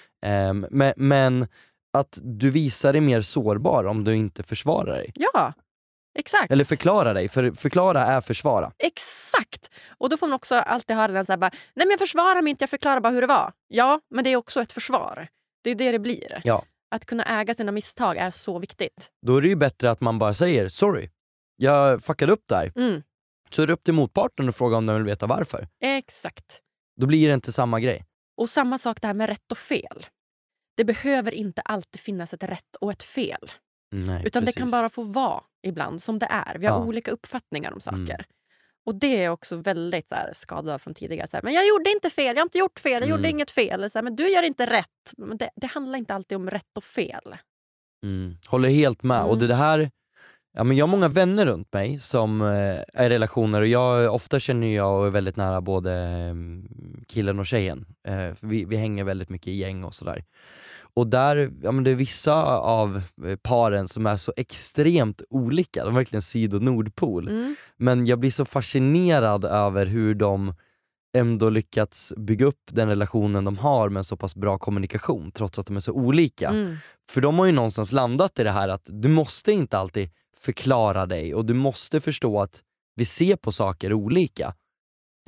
Um, 0.50 0.66
men, 0.72 0.94
men 0.98 1.48
att 1.94 2.20
du 2.22 2.50
visar 2.50 2.94
dig 2.94 3.02
mer 3.02 3.22
sårbar 3.22 3.84
om 3.84 4.04
du 4.04 4.16
inte 4.16 4.44
försvarar 4.44 4.94
dig. 4.94 5.12
Ja, 5.16 5.54
Exakt. 6.16 6.52
Eller 6.52 6.64
förklara 6.64 7.14
dig, 7.14 7.30
för 7.30 7.52
förklara 7.52 8.06
är 8.06 8.22
försvara. 8.22 8.72
Exakt! 8.78 9.70
Och 9.98 10.10
då 10.10 10.18
får 10.18 10.28
man 10.28 10.36
också 10.36 10.56
alltid 10.56 10.96
höra 10.96 11.12
den 11.12 11.26
så 11.26 11.32
här, 11.32 11.38
bara, 11.38 11.52
nej 11.52 11.86
men 11.86 11.90
jag 11.90 12.00
försvarar 12.00 12.42
mig 12.42 12.52
inte, 12.52 12.64
jag 12.64 12.70
förklarar 12.70 13.00
bara 13.00 13.14
hur 13.14 13.22
det 13.22 13.28
var. 13.28 13.52
Ja, 13.68 14.02
men 14.10 14.24
det 14.24 14.30
är 14.30 14.36
också 14.36 14.62
ett 14.62 14.74
försvar. 14.74 15.28
Det 15.64 15.70
är 15.70 15.76
det 15.76 15.92
det 15.92 16.00
blir. 16.00 16.42
Ja. 16.44 16.66
Att 16.92 17.06
kunna 17.06 17.24
äga 17.24 17.54
sina 17.54 17.72
misstag 17.72 18.18
är 18.18 18.32
så 18.32 18.60
viktigt. 18.60 19.12
Då 19.26 19.38
är 19.38 19.42
det 19.42 19.48
ju 19.48 19.56
bättre 19.56 19.92
att 19.92 20.02
man 20.02 20.20
bara 20.20 20.34
säger 20.34 20.70
sorry, 20.70 21.10
jag 21.56 22.04
fuckade 22.04 22.32
upp 22.32 22.48
där. 22.48 22.72
Mm. 22.76 23.04
Så 23.50 23.62
är 23.62 23.68
det 23.68 23.74
upp 23.74 23.84
till 23.84 23.94
motparten 23.94 24.50
att 24.50 24.56
fråga 24.56 24.78
om 24.78 24.86
den 24.86 24.96
vill 24.96 25.06
veta 25.06 25.28
varför. 25.28 25.68
Exakt. 25.82 26.62
Då 27.00 27.06
blir 27.06 27.28
det 27.28 27.34
inte 27.34 27.52
samma 27.52 27.80
grej. 27.80 28.06
Och 28.38 28.50
samma 28.50 28.78
sak 28.78 29.02
det 29.02 29.08
här 29.08 29.14
med 29.14 29.30
rätt 29.30 29.52
och 29.52 29.58
fel. 29.58 30.06
Det 30.78 30.84
behöver 30.84 31.32
inte 31.32 31.62
alltid 31.62 32.02
finnas 32.02 32.34
ett 32.34 32.44
rätt 32.44 32.76
och 32.82 32.92
ett 32.92 33.04
fel. 33.04 33.52
Nej, 33.92 34.24
Utan 34.26 34.42
precis. 34.42 34.56
det 34.56 34.62
kan 34.62 34.72
bara 34.72 34.90
få 34.90 35.04
vara 35.04 35.42
ibland 35.64 36.02
som 36.02 36.20
det 36.20 36.28
är. 36.30 36.58
Vi 36.58 36.66
har 36.68 36.80
Ja. 36.80 36.86
olika 36.86 37.12
uppfattningar 37.12 37.74
om 37.74 37.80
saker. 37.80 37.98
Mm. 37.98 38.24
Och 38.86 38.96
det 38.96 39.24
är 39.24 39.30
också 39.30 39.56
väldigt 39.56 40.12
här, 40.12 40.32
skadad 40.34 40.82
från 40.82 40.94
tidigare. 40.94 41.28
Så 41.28 41.38
här, 41.38 41.44
men 41.44 41.54
jag 41.54 41.68
gjorde 41.68 41.90
inte 41.92 42.10
fel, 42.10 42.26
jag 42.36 42.42
har 42.42 42.46
inte 42.46 42.58
gjort 42.58 42.80
fel, 42.80 43.02
jag 43.02 43.10
gjorde 43.10 43.20
Mm. 43.28 43.36
inget 43.36 43.52
fel. 43.52 43.74
Eller 43.74 43.90
Så 43.90 43.98
här, 43.98 44.04
men 44.04 44.16
du 44.16 44.30
gör 44.30 44.44
inte 44.44 44.66
rätt. 44.66 45.14
Men 45.18 45.38
det, 45.38 45.50
det 45.56 45.68
handlar 45.68 45.98
inte 46.00 46.14
alltid 46.14 46.36
om 46.36 46.50
rätt 46.50 46.78
och 46.78 46.84
fel. 46.84 47.36
Mm. 48.04 48.38
Håller 48.48 48.70
helt 48.70 49.04
med. 49.04 49.18
Mm. 49.20 49.30
Och 49.30 49.38
det 49.38 49.56
här, 49.56 49.92
ja, 50.58 50.64
men 50.64 50.78
jag 50.78 50.88
har 50.88 50.92
många 50.92 51.08
vänner 51.08 51.46
runt 51.46 51.74
mig 51.74 52.00
som 52.00 52.42
eh, 52.42 52.48
är 52.94 53.06
i 53.06 53.10
relationer 53.10 53.62
och 53.62 53.68
jag, 53.68 54.14
ofta 54.16 54.40
känner 54.40 54.68
jag 54.76 55.00
och 55.00 55.06
är 55.08 55.12
väldigt 55.12 55.36
nära 55.36 55.62
både 55.62 55.94
eh, 55.94 56.36
killen 57.08 57.40
och 57.40 57.46
tjejen. 57.48 57.86
Eh, 58.08 58.32
vi, 58.42 58.66
vi 58.66 58.76
hänger 58.78 59.04
väldigt 59.04 59.30
mycket 59.30 59.48
i 59.48 59.56
gäng 59.56 59.84
och 59.84 59.96
sådär. 59.96 60.24
Och 60.94 61.08
där, 61.08 61.52
ja 61.62 61.72
men 61.72 61.84
det 61.84 61.92
är 61.92 61.96
vissa 61.96 62.34
av 62.58 63.02
eh, 63.26 63.36
paren 63.36 63.88
som 63.88 64.06
är 64.06 64.18
så 64.18 64.34
extremt 64.38 65.22
olika, 65.30 65.84
de 65.84 65.94
är 65.94 65.98
verkligen 65.98 66.22
syd 66.22 66.54
och 66.54 66.62
nordpol. 66.62 67.28
Mm. 67.28 67.56
Men 67.78 68.06
jag 68.08 68.20
blir 68.20 68.32
så 68.32 68.46
fascinerad 68.46 69.46
över 69.46 69.86
hur 69.86 70.16
de 70.16 70.54
ändå 71.18 71.50
lyckats 71.50 72.14
bygga 72.18 72.46
upp 72.46 72.70
den 72.72 72.88
relationen 72.88 73.46
de 73.46 73.58
har 73.58 73.90
med 73.90 74.00
en 74.00 74.04
så 74.04 74.18
pass 74.18 74.36
bra 74.36 74.58
kommunikation 74.58 75.32
trots 75.32 75.60
att 75.60 75.66
de 75.66 75.76
är 75.76 75.80
så 75.80 75.92
olika. 75.92 76.50
Mm. 76.50 76.76
För 77.12 77.22
de 77.22 77.40
har 77.40 77.46
ju 77.46 77.52
någonstans 77.52 77.92
landat 77.92 78.40
i 78.40 78.44
det 78.44 78.52
här 78.52 78.70
att 78.70 78.90
du 78.90 79.10
måste 79.10 79.52
inte 79.52 79.78
alltid 79.78 80.10
förklara 80.38 81.06
dig 81.06 81.36
och 81.36 81.46
du 81.46 81.54
måste 81.54 82.02
förstå 82.02 82.42
att 82.42 82.62
vi 82.96 83.06
ser 83.06 83.36
på 83.36 83.52
saker 83.52 83.94
olika. 83.94 84.54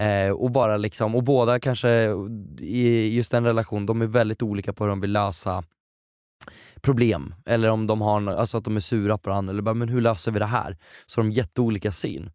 Eh, 0.02 0.32
och 0.32 0.52
bara 0.52 0.78
liksom, 0.78 1.16
och 1.16 1.24
båda 1.24 1.60
kanske 1.60 1.90
i 2.60 3.16
just 3.16 3.32
den 3.32 3.46
relation, 3.46 3.86
de 3.86 4.02
är 4.02 4.06
väldigt 4.06 4.42
olika 4.44 4.74
på 4.74 4.84
hur 4.84 4.90
de 4.90 5.02
vill 5.02 5.12
lösa 5.12 5.64
problem. 6.82 7.36
Eller 7.46 7.70
om 7.70 7.88
de 7.88 8.02
har, 8.02 8.28
alltså 8.28 8.58
att 8.58 8.64
de 8.64 8.76
är 8.76 8.80
sura 8.80 9.18
på 9.18 9.30
varandra, 9.30 9.52
eller 9.52 9.62
bara 9.62 9.76
men 9.76 9.90
hur 9.90 10.02
löser 10.02 10.32
vi 10.32 10.40
det 10.40 10.46
här? 10.46 10.78
Så 11.06 11.22
de 11.22 11.28
har 11.28 11.34
jätteolika 11.34 11.92
syn. 11.92 12.32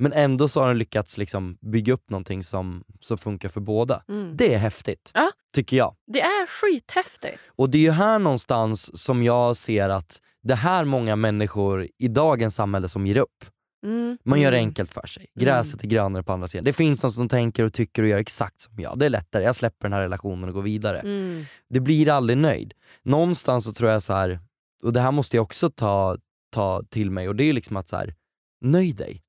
Men 0.00 0.12
ändå 0.12 0.48
så 0.48 0.60
har 0.60 0.68
de 0.68 0.76
lyckats 0.76 1.18
liksom 1.18 1.58
bygga 1.60 1.92
upp 1.92 2.10
någonting 2.10 2.42
som, 2.42 2.84
som 3.00 3.18
funkar 3.18 3.48
för 3.48 3.60
båda. 3.60 4.02
Mm. 4.08 4.36
Det 4.36 4.54
är 4.54 4.58
häftigt, 4.58 5.10
Ja. 5.14 5.30
tycker 5.54 5.76
jag. 5.76 5.94
Det 6.12 6.20
är 6.20 6.46
skithäftigt. 6.46 7.38
Och 7.56 7.70
det 7.70 7.78
är 7.78 7.82
ju 7.82 7.90
här 7.90 8.18
någonstans 8.18 9.02
som 9.02 9.22
jag 9.22 9.56
ser 9.56 9.88
att 9.88 10.18
det 10.42 10.54
här 10.54 10.84
många 10.84 11.16
människor 11.16 11.88
i 11.98 12.08
dagens 12.08 12.54
samhälle 12.54 12.88
som 12.88 13.06
ger 13.06 13.16
upp. 13.16 13.44
Mm. 13.86 14.18
Man 14.24 14.40
gör 14.40 14.50
det 14.50 14.56
Mm. 14.56 14.68
enkelt 14.68 14.92
för 14.92 15.06
sig. 15.06 15.26
Gräset 15.34 15.84
är 15.84 15.88
grönare 15.88 16.22
på 16.22 16.32
andra 16.32 16.48
sidan. 16.48 16.64
Det 16.64 16.72
finns 16.72 17.02
någon 17.02 17.12
som 17.12 17.28
tänker 17.28 17.64
och 17.64 17.72
tycker 17.72 18.02
och 18.02 18.08
gör 18.08 18.18
exakt 18.18 18.60
som 18.60 18.80
jag. 18.80 18.98
Det 18.98 19.06
är 19.06 19.10
lättare, 19.10 19.42
jag 19.44 19.56
släpper 19.56 19.88
den 19.88 19.92
här 19.92 20.00
relationen 20.00 20.48
och 20.48 20.54
går 20.54 20.62
vidare. 20.62 21.00
Mm. 21.00 21.44
Det 21.68 21.80
blir 21.80 22.08
aldrig 22.08 22.38
nöjd. 22.38 22.74
Någonstans 23.02 23.64
så 23.64 23.72
tror 23.72 23.90
jag 23.90 24.02
så 24.02 24.12
här, 24.12 24.40
och 24.82 24.92
det 24.92 25.00
här 25.00 25.12
måste 25.12 25.36
jag 25.36 25.42
också 25.42 25.70
ta, 25.70 26.16
ta 26.50 26.82
till 26.82 27.10
mig, 27.10 27.28
och 27.28 27.36
det 27.36 27.44
är 27.44 27.52
liksom 27.52 27.76
att 27.76 27.88
så 27.88 27.96
här, 27.96 28.14
nöj 28.60 28.92
dig. 28.92 29.22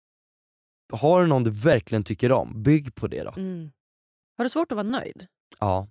Har 0.93 1.21
du 1.21 1.27
någon 1.27 1.43
du 1.43 1.49
verkligen 1.51 2.03
tycker 2.03 2.31
om, 2.31 2.63
bygg 2.63 2.95
på 2.95 3.07
det 3.07 3.23
då. 3.23 3.33
Mm. 3.37 3.71
Har 4.37 4.43
du 4.45 4.49
svårt 4.49 4.71
att 4.71 4.75
vara 4.75 4.87
nöjd? 4.87 5.27
Ja, 5.59 5.87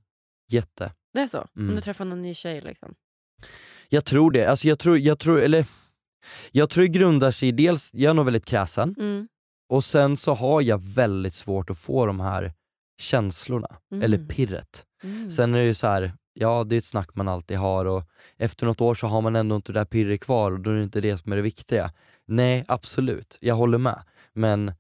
jätte. 0.50 0.92
Det 1.14 1.20
är 1.20 1.26
så? 1.26 1.46
Mm. 1.56 1.68
Om 1.68 1.74
du 1.74 1.80
träffar 1.80 2.04
någon 2.04 2.22
ny 2.22 2.34
tjej? 2.34 2.61
Liksom. 2.61 2.94
Jag 3.88 4.04
tror 4.04 4.30
det. 4.30 4.46
Alltså 4.46 4.68
jag 4.68 4.78
tror, 4.78 4.98
jag 4.98 5.18
tror, 5.18 5.40
eller 5.40 5.66
jag 6.53 6.70
tror 6.70 6.83
det 6.83 6.89
grundar 6.89 7.31
sig 7.31 7.49
i 7.49 7.53
dels, 7.53 7.91
jag 7.95 8.11
är 8.11 8.14
nog 8.14 8.24
väldigt 8.24 8.47
kräsen, 8.47 8.95
Mm. 8.99 9.29
och 9.68 9.85
sen 9.85 10.16
så 10.16 10.35
har 10.35 10.62
jag 10.62 10.79
väldigt 10.83 11.35
svårt 11.35 11.70
att 11.70 11.79
få 11.79 12.07
de 12.07 12.20
här 12.20 12.53
känslorna, 13.01 13.68
Mm. 13.93 14.03
eller 14.05 14.18
pirret. 14.18 14.85
Mm. 15.03 15.31
Sen 15.31 15.55
är 15.55 15.59
det 15.59 15.64
ju 15.64 15.74
så 15.74 15.87
här, 15.87 16.12
ja 16.35 16.64
det 16.64 16.76
är 16.76 16.79
ett 16.79 16.85
snack 16.85 17.14
man 17.14 17.29
alltid 17.29 17.59
har 17.59 17.85
och 17.85 18.03
efter 18.37 18.66
något 18.66 18.81
år 18.81 18.95
så 18.95 19.07
har 19.07 19.20
man 19.20 19.37
ändå 19.37 19.57
inte 19.57 19.72
det 19.72 19.81
där 19.81 19.85
pirret 19.85 20.20
kvar 20.20 20.53
och 20.53 20.61
då 20.61 20.70
är 20.70 20.74
det 20.74 20.83
inte 20.83 21.01
det 21.01 21.18
som 21.18 21.33
är 21.33 21.37
det 21.37 21.43
viktiga. 21.43 21.93
Nej, 22.26 22.64
absolut, 22.68 23.39
jag 23.41 23.55
håller 23.55 23.79
med. 23.79 24.03
Men 24.33 24.72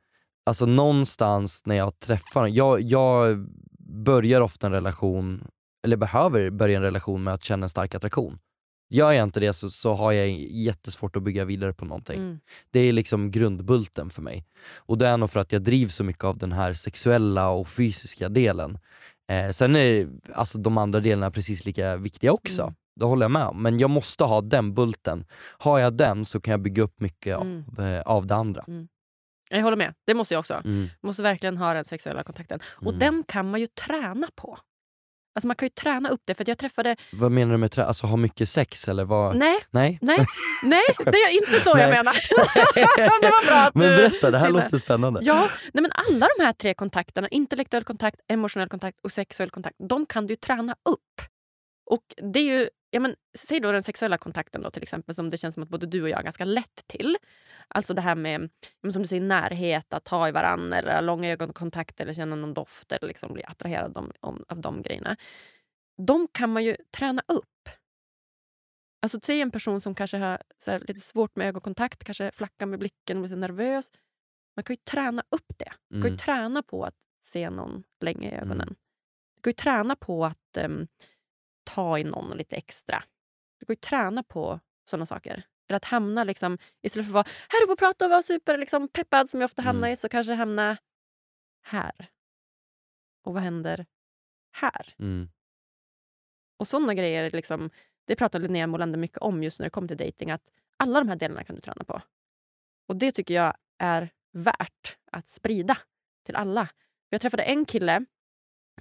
alltså 0.46 0.66
någonstans 0.66 1.66
när 1.66 1.74
jag 1.76 1.98
träffar 1.98 2.46
jag, 2.46 2.80
jag 2.82 3.46
börjar 4.04 4.40
ofta 4.40 4.66
en 4.66 4.72
relation, 4.72 5.44
eller 5.84 5.96
behöver 5.96 6.50
börja 6.50 6.76
en 6.76 6.82
relation 6.82 7.22
med 7.24 7.34
att 7.34 7.44
känna 7.44 7.64
en 7.64 7.68
stark 7.68 7.94
attraktion. 7.94 8.38
Gör 8.90 9.12
jag 9.12 9.22
inte 9.22 9.40
det 9.40 9.52
så, 9.52 9.70
så 9.70 9.92
har 9.94 10.12
jag 10.12 10.28
jättesvårt 10.40 11.16
att 11.16 11.22
bygga 11.22 11.44
vidare 11.44 11.72
på 11.72 11.84
någonting. 11.84 12.20
Mm. 12.20 12.40
Det 12.70 12.80
är 12.80 12.92
liksom 12.92 13.30
grundbulten 13.30 14.10
för 14.10 14.22
mig. 14.22 14.44
Och 14.76 14.98
det 14.98 15.06
är 15.08 15.16
nog 15.16 15.30
för 15.30 15.40
att 15.40 15.52
jag 15.52 15.62
drivs 15.62 15.94
så 15.94 16.04
mycket 16.04 16.24
av 16.24 16.38
den 16.38 16.52
här 16.52 16.72
sexuella 16.74 17.48
och 17.50 17.68
fysiska 17.68 18.28
delen. 18.28 18.78
Eh, 19.30 19.50
sen 19.50 19.76
är 19.76 20.08
alltså, 20.34 20.58
de 20.58 20.78
andra 20.78 21.00
delarna 21.00 21.30
precis 21.30 21.64
lika 21.64 21.96
viktiga 21.96 22.32
också. 22.32 22.62
Mm. 22.62 22.74
Det 22.96 23.04
håller 23.04 23.24
jag 23.24 23.30
med 23.30 23.44
om. 23.46 23.62
Men 23.62 23.78
jag 23.78 23.90
måste 23.90 24.24
ha 24.24 24.40
den 24.40 24.74
bulten. 24.74 25.24
Har 25.58 25.78
jag 25.78 25.92
den 25.96 26.24
så 26.24 26.40
kan 26.40 26.50
jag 26.50 26.60
bygga 26.60 26.82
upp 26.82 27.00
mycket 27.00 27.36
Mm. 27.40 27.64
av, 27.78 27.84
eh, 27.84 28.00
av 28.02 28.26
det 28.26 28.34
andra. 28.34 28.64
Jag 29.50 29.62
håller 29.62 29.76
med. 29.76 29.94
Det 30.06 30.14
måste 30.14 30.34
jag 30.34 30.38
också. 30.38 30.54
Mm. 30.64 30.88
måste 31.00 31.22
verkligen 31.22 31.56
ha 31.56 31.74
den 31.74 31.84
sexuella 31.84 32.22
kontakten. 32.22 32.60
Och 32.66 32.86
Mm. 32.92 32.98
den 32.98 33.24
kan 33.28 33.50
man 33.50 33.60
ju 33.60 33.66
träna 33.66 34.28
på. 34.36 34.58
Alltså 35.38 35.46
man 35.46 35.56
kan 35.56 35.66
ju 35.66 35.70
träna 35.70 36.08
upp 36.08 36.22
det. 36.24 36.34
För 36.34 36.44
jag 36.48 36.58
träffade... 36.58 36.96
Vad 37.12 37.32
menar 37.32 37.52
du 37.52 37.58
med 37.58 37.70
trä- 37.70 37.84
alltså 37.84 38.06
ha 38.06 38.16
mycket 38.16 38.48
sex 38.48 38.88
eller 38.88 39.04
vad? 39.04 39.36
Nej, 39.36 39.58
Nej? 39.70 39.98
nej, 40.02 40.18
nej, 40.62 40.82
det 40.96 41.18
är 41.18 41.32
inte 41.32 41.60
så 41.64 41.78
jag 41.78 41.90
menar. 41.90 42.12
det 43.20 43.28
var 43.28 43.46
bra 43.46 43.56
att 43.56 43.74
Men 43.74 43.96
berätta, 43.96 44.30
det 44.30 44.38
här 44.38 44.50
låter 44.50 44.78
spännande. 44.78 45.20
Ja, 45.22 45.48
nej 45.72 45.82
men 45.82 45.92
alla 45.92 46.28
de 46.38 46.44
här 46.44 46.52
tre 46.52 46.74
kontakterna, 46.74 47.28
intellektuell 47.28 47.84
kontakt, 47.84 48.20
emotionell 48.28 48.68
kontakt 48.68 48.98
och 49.02 49.12
sexuell 49.12 49.50
kontakt, 49.50 49.76
de 49.88 50.06
kan 50.06 50.26
du 50.26 50.36
träna 50.36 50.72
upp. 50.72 51.22
Och 51.90 52.04
det 52.32 52.38
är 52.38 52.58
ju, 52.58 52.68
ja 52.90 53.00
men, 53.00 53.16
säg 53.38 53.60
då 53.60 53.72
den 53.72 53.82
sexuella 53.82 54.18
kontakten 54.18 54.62
då 54.62 54.70
till 54.70 54.82
exempel 54.82 55.14
som 55.14 55.30
det 55.30 55.38
känns 55.38 55.54
som 55.54 55.62
att 55.62 55.68
både 55.68 55.86
du 55.86 56.02
och 56.02 56.08
jag 56.08 56.16
har 56.16 56.22
ganska 56.22 56.44
lätt 56.44 56.84
till. 56.86 57.16
Alltså 57.68 57.94
det 57.94 58.00
här 58.00 58.14
med 58.14 58.50
som 58.92 59.02
du 59.02 59.08
säger, 59.08 59.22
närhet, 59.22 59.92
att 59.92 60.04
ta 60.04 60.28
i 60.28 60.32
varann 60.32 60.72
eller 60.72 61.02
lång 61.02 61.26
ögonkontakt 61.26 62.00
eller 62.00 62.12
känna 62.12 62.36
någon 62.36 62.54
doft 62.54 62.92
eller 62.92 63.08
liksom 63.08 63.32
bli 63.32 63.44
attraherad 63.44 63.96
om, 63.96 64.12
om, 64.20 64.44
av 64.48 64.60
de 64.60 64.82
grejerna. 64.82 65.16
De 66.06 66.28
kan 66.32 66.52
man 66.52 66.64
ju 66.64 66.76
träna 66.90 67.22
upp. 67.28 67.68
Alltså 69.02 69.20
säg 69.22 69.40
en 69.40 69.50
person 69.50 69.80
som 69.80 69.94
kanske 69.94 70.16
har 70.16 70.42
här, 70.66 70.80
lite 70.80 71.00
svårt 71.00 71.36
med 71.36 71.48
ögonkontakt, 71.48 72.04
kanske 72.04 72.30
flackar 72.30 72.66
med 72.66 72.78
blicken 72.78 73.16
och 73.16 73.22
blir 73.22 73.28
så 73.28 73.36
nervös. 73.36 73.92
Man 74.56 74.62
kan 74.64 74.74
ju 74.74 74.80
träna 74.84 75.22
upp 75.30 75.52
det. 75.58 75.72
Man 75.90 76.02
kan 76.02 76.10
ju 76.10 76.14
Mm. 76.14 76.18
träna 76.18 76.62
på 76.62 76.84
att 76.84 76.94
se 77.24 77.50
någon 77.50 77.82
länge 78.00 78.30
i 78.30 78.34
ögonen. 78.34 78.60
Mm. 78.68 78.76
Du 79.34 79.42
kan 79.42 79.50
ju 79.50 79.54
träna 79.54 79.96
på 79.96 80.24
att 80.24 80.56
em, 80.56 80.88
ta 81.68 81.98
i 81.98 82.04
någon 82.04 82.36
lite 82.36 82.56
extra. 82.56 83.02
Du 83.60 83.66
kan 83.66 83.72
ju 83.72 83.76
träna 83.80 84.22
på 84.22 84.60
såna 84.84 85.06
saker. 85.06 85.42
Eller 85.68 85.76
att 85.76 85.84
hamna 85.84 86.24
liksom, 86.24 86.58
istället 86.82 87.06
för 87.06 87.10
att 87.10 87.26
vara 87.26 87.34
här 87.48 87.72
och 87.72 87.78
prata 87.78 88.04
och 88.04 88.10
vara 88.10 88.22
super 88.22 88.58
liksom, 88.58 88.88
peppad 88.88 89.30
som 89.30 89.40
jag 89.40 89.48
ofta 89.48 89.62
hamnar 89.62 89.88
Mm. 89.88 89.92
i, 89.92 89.96
så 89.96 90.08
kanske 90.08 90.32
hamna 90.34 90.76
här. 91.62 92.10
Och 93.24 93.34
vad 93.34 93.42
händer 93.42 93.86
här? 94.52 94.94
Mm. 94.98 95.28
Och 96.58 96.68
såna 96.68 96.94
grejer, 96.94 97.30
liksom, 97.30 97.70
det 98.06 98.16
pratar 98.16 98.38
Linnea 98.38 98.66
Molander 98.66 98.98
mycket 98.98 99.18
om 99.18 99.42
just 99.42 99.58
när 99.58 99.66
det 99.66 99.70
kommer 99.70 99.88
till 99.88 99.96
dating 99.96 100.30
att 100.30 100.42
alla 100.76 101.00
de 101.00 101.08
här 101.08 101.16
delarna 101.16 101.44
kan 101.44 101.54
du 101.56 101.60
träna 101.60 101.84
på. 101.84 102.02
Och 102.88 102.96
det 102.96 103.12
tycker 103.12 103.34
jag 103.34 103.56
är 103.78 104.10
värt 104.32 104.98
att 105.12 105.28
sprida 105.28 105.78
till 106.24 106.36
alla. 106.36 106.68
Jag 107.08 107.20
träffade 107.20 107.42
en 107.42 107.64
kille 107.64 108.04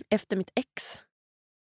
efter 0.09 0.38
mitt 0.38 0.51
ex 0.55 1.01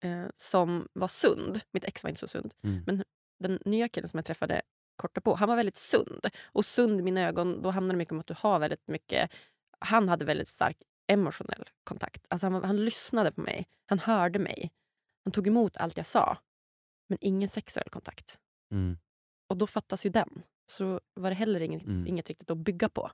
eh, 0.05 0.27
som 0.37 0.89
var 0.93 1.09
sund. 1.09 1.61
Mitt 1.71 1.85
ex 1.85 2.03
var 2.03 2.09
inte 2.09 2.21
så 2.21 2.29
sund. 2.29 2.55
Mm. 2.63 2.83
Men 2.87 3.05
den 3.39 3.59
nya 3.65 3.89
killen 3.89 4.09
som 4.09 4.19
jag 4.19 4.25
träffade 4.25 4.63
kort 4.97 5.23
på, 5.25 5.35
han 5.35 5.49
var 5.49 5.57
väldigt 5.57 5.77
sund. 5.77 6.27
Och 6.45 6.65
sund 6.65 7.01
i 7.01 7.03
mina 7.03 7.21
ögon, 7.21 7.63
då 7.63 7.71
handlar 7.71 7.95
det 7.95 7.99
mycket 7.99 8.13
om 8.13 8.21
att 8.21 8.27
du 8.27 8.35
har 8.39 8.59
väldigt 8.59 8.89
mycket... 8.89 9.31
Han 9.79 10.09
hade 10.09 10.25
väldigt 10.25 10.49
stark 10.49 10.77
emotionell 11.07 11.71
kontakt. 11.85 12.27
Alltså 12.29 12.47
han, 12.47 12.65
han 12.65 12.85
lyssnade 12.85 13.33
på 13.33 13.41
mig. 13.41 13.67
Han 13.87 13.99
hörde 13.99 14.39
mig. 14.39 14.73
Han 15.25 15.33
tog 15.33 15.47
emot 15.47 15.77
allt 15.77 15.97
jag 15.97 16.07
sa. 16.07 16.39
Men 17.09 17.19
ingen 17.21 17.49
sexuell 17.49 17.91
kontakt. 17.91 18.39
Mm. 18.73 18.99
Och 19.49 19.57
då 19.57 19.67
fattas 19.67 20.07
ju 20.07 20.11
den. 20.11 20.43
Så 20.67 21.01
var 21.15 21.31
det 21.31 21.37
heller 21.37 21.61
inget, 21.61 21.83
Mm. 21.83 22.07
inget 22.07 22.29
riktigt 22.29 22.51
att 22.51 22.59
bygga 22.59 22.89
på. 22.89 23.11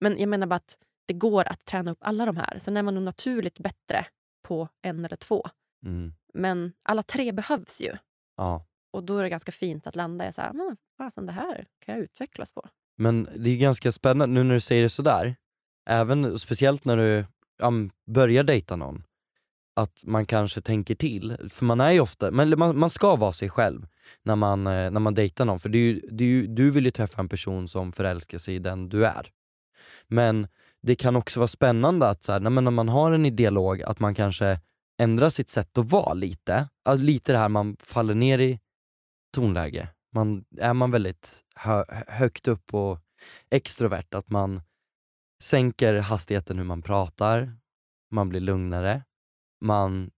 Men 0.00 0.18
jag 0.18 0.28
menar 0.28 0.46
bara 0.46 0.56
att 0.56 0.78
det 1.06 1.14
går 1.14 1.48
att 1.48 1.64
träna 1.64 1.90
upp 1.90 1.98
alla 2.00 2.26
de 2.26 2.36
här. 2.36 2.58
Sen 2.58 2.76
är 2.76 2.82
man 2.82 2.94
nog 2.94 3.02
naturligt 3.02 3.58
bättre 3.58 4.06
på 4.42 4.68
en 4.82 5.04
eller 5.04 5.16
två. 5.16 5.42
Mm. 5.84 6.12
Men 6.34 6.72
alla 6.82 7.02
tre 7.02 7.32
behövs 7.32 7.80
ju. 7.80 7.96
Ja. 8.36 8.66
Och 8.92 9.04
då 9.04 9.18
är 9.18 9.22
det 9.22 9.28
ganska 9.28 9.52
fint 9.52 9.86
att 9.86 9.96
landa 9.96 10.28
i 10.28 10.32
så 10.32 10.40
här, 10.40 10.52
"Men 10.52 10.76
fasen 10.98 11.26
det 11.26 11.32
här 11.32 11.66
kan 11.84 11.94
jag 11.94 12.04
utvecklas 12.04 12.52
på. 12.52 12.68
Men 12.96 13.28
det 13.36 13.50
är 13.50 13.56
ganska 13.56 13.92
spännande 13.92 14.34
nu 14.34 14.42
när 14.42 14.54
du 14.54 14.60
säger 14.60 14.82
det 14.82 14.88
sådär, 14.88 15.36
även 15.90 16.38
speciellt 16.38 16.84
när 16.84 16.96
du 16.96 17.24
ja, 17.58 17.72
börjar 18.06 18.44
dejta 18.44 18.76
någon, 18.76 19.04
att 19.76 20.02
man 20.06 20.26
kanske 20.26 20.60
tänker 20.60 20.94
till. 20.94 21.36
För 21.50 21.64
man 21.64 21.80
är 21.80 21.90
ju 21.90 22.00
ofta, 22.00 22.30
men 22.30 22.58
man, 22.58 22.78
man 22.78 22.90
ska 22.90 23.16
vara 23.16 23.32
sig 23.32 23.50
själv 23.50 23.86
när 24.22 24.36
man, 24.36 24.66
eh, 24.66 24.90
när 24.90 25.00
man 25.00 25.14
dejtar 25.14 25.44
någon, 25.44 25.60
för 25.60 25.68
det 25.68 25.78
är 25.78 25.92
ju, 25.92 26.00
det 26.10 26.24
är 26.24 26.28
ju, 26.28 26.46
du 26.46 26.70
vill 26.70 26.84
ju 26.84 26.90
träffa 26.90 27.20
en 27.20 27.28
person 27.28 27.68
som 27.68 27.92
förälskar 27.92 28.38
sig 28.38 28.54
i 28.54 28.58
den 28.58 28.88
du 28.88 29.06
är. 29.06 29.30
Men 30.06 30.48
det 30.82 30.94
kan 30.94 31.16
också 31.16 31.40
vara 31.40 31.48
spännande 31.48 32.08
att 32.08 32.22
så 32.22 32.32
här, 32.32 32.40
när 32.40 32.70
man 32.70 32.88
har 32.88 33.12
en 33.12 33.36
dialog, 33.36 33.82
att 33.82 34.00
man 34.00 34.14
kanske 34.14 34.60
ändrar 35.02 35.30
sitt 35.30 35.48
sätt 35.48 35.78
att 35.78 35.90
vara 35.90 36.14
lite. 36.14 36.68
Alltså, 36.84 37.02
lite 37.04 37.32
det 37.32 37.38
här 37.38 37.48
man 37.48 37.76
faller 37.80 38.14
ner 38.14 38.38
i 38.38 38.60
tonläge. 39.34 39.88
Man, 40.14 40.44
är 40.58 40.74
man 40.74 40.90
väldigt 40.90 41.44
hö, 41.54 41.84
högt 42.06 42.48
upp 42.48 42.74
och 42.74 42.98
extrovert, 43.50 44.14
att 44.14 44.30
man 44.30 44.62
sänker 45.42 46.00
hastigheten 46.00 46.58
hur 46.58 46.64
man 46.64 46.82
pratar, 46.82 47.56
man 48.10 48.28
blir 48.28 48.40
lugnare, 48.40 49.02
man 49.60 50.10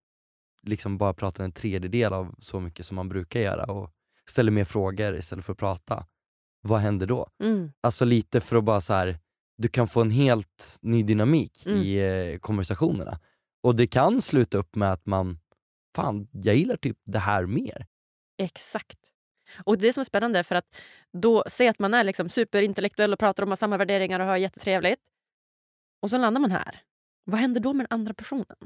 liksom 0.62 0.98
bara 0.98 1.14
pratar 1.14 1.44
en 1.44 1.52
tredjedel 1.52 2.12
av 2.12 2.34
så 2.38 2.60
mycket 2.60 2.86
som 2.86 2.94
man 2.94 3.08
brukar 3.08 3.40
göra 3.40 3.64
och 3.72 3.90
ställer 4.30 4.52
mer 4.52 4.64
frågor 4.64 5.16
istället 5.16 5.44
för 5.44 5.52
att 5.52 5.58
prata. 5.58 6.06
Vad 6.62 6.80
händer 6.80 7.06
då? 7.06 7.28
Mm. 7.42 7.72
Alltså 7.80 8.04
lite 8.04 8.40
för 8.40 8.56
att 8.56 8.64
bara 8.64 8.80
så 8.80 8.94
här, 8.94 9.18
du 9.56 9.68
kan 9.68 9.88
få 9.88 10.00
en 10.00 10.10
helt 10.10 10.78
ny 10.82 11.02
dynamik 11.02 11.66
Mm. 11.66 11.78
i 11.82 11.96
eh, 12.32 12.38
konversationerna. 12.38 13.18
Och 13.64 13.76
det 13.76 13.86
kan 13.86 14.22
sluta 14.22 14.58
upp 14.58 14.74
med 14.76 14.92
att 14.92 15.06
man, 15.06 15.38
fan 15.96 16.28
jag 16.32 16.56
gillar 16.56 16.76
typ 16.76 16.98
det 17.04 17.18
här 17.18 17.46
mer. 17.46 17.86
Exakt. 18.38 18.98
Och 19.64 19.78
det 19.78 19.92
som 19.92 20.00
är 20.00 20.04
spännande 20.04 20.44
för 20.44 20.54
att 20.54 20.76
då, 21.12 21.44
säg 21.48 21.68
att 21.68 21.78
man 21.78 21.94
är 21.94 22.04
liksom 22.04 22.28
superintellektuell 22.28 23.12
och 23.12 23.18
pratar 23.18 23.42
om 23.42 23.56
samma 23.56 23.76
värderingar 23.76 24.20
och 24.20 24.26
har 24.26 24.36
jättetrevligt. 24.36 25.00
Och 26.02 26.10
så 26.10 26.18
landar 26.18 26.40
man 26.40 26.50
här. 26.50 26.82
Vad 27.24 27.40
händer 27.40 27.60
då 27.60 27.72
med 27.72 27.86
den 27.86 27.94
andra 27.94 28.14
personen? 28.14 28.56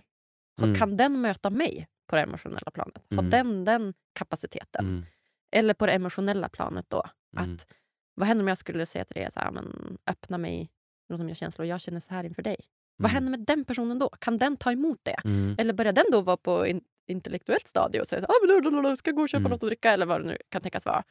Mm. 0.61 0.78
Kan 0.78 0.96
den 0.96 1.20
möta 1.20 1.51
mig 1.51 1.88
på 2.07 2.16
det 2.16 2.22
emotionella 2.22 2.70
planet? 2.70 3.03
Har 3.11 3.18
Mm. 3.18 3.30
den 3.30 3.64
den 3.64 3.94
kapaciteten? 4.12 4.86
Mm. 4.86 5.07
Eller 5.51 5.74
på 5.74 5.86
det 5.86 5.92
emotionella 5.92 6.49
planet 6.49 6.90
då? 6.90 7.05
Mm. 7.36 7.55
Att, 7.55 7.66
vad 8.14 8.28
händer 8.28 8.44
om 8.44 8.49
jag 8.49 8.59
skulle 8.59 8.86
säga 8.86 9.05
till 9.05 9.14
dig 9.14 9.30
men, 9.34 9.99
öppna 10.07 10.38
mig 10.38 10.70
för 11.09 11.18
mina 11.18 11.34
känslor 11.34 11.64
och 11.64 11.68
jag 11.68 11.80
känner 11.80 12.01
så 12.01 12.14
här 12.14 12.24
inför 12.24 12.42
dig? 12.42 12.57
Vad 12.99 13.11
Mm. 13.11 13.14
händer 13.14 13.30
med 13.38 13.46
den 13.46 13.64
personen 13.64 13.99
då? 13.99 14.09
Kan 14.09 14.38
den 14.38 14.57
ta 14.57 14.72
emot 14.72 14.99
det? 15.03 15.16
Mm. 15.24 15.57
Eller 15.59 15.72
börjar 15.72 15.92
den 15.92 16.05
då 16.12 16.20
vara 16.20 16.36
på 16.36 16.66
in, 16.66 16.80
intellektuellt 17.07 17.68
stadie 17.68 18.01
och 18.01 18.07
säga 18.07 18.26
ah, 18.28 18.61
då, 18.62 18.70
då, 18.82 18.96
ska 18.96 19.11
gå 19.11 19.22
och 19.22 19.28
köpa 19.28 19.38
Mm. 19.40 19.51
något 19.51 19.62
att 19.62 19.68
dricka 19.68 19.92
eller 19.92 20.07
vad 20.07 20.20
det 20.20 20.26
nu 20.26 20.36
kan 20.49 20.62
tänkas 20.62 20.86
vara. 20.86 21.05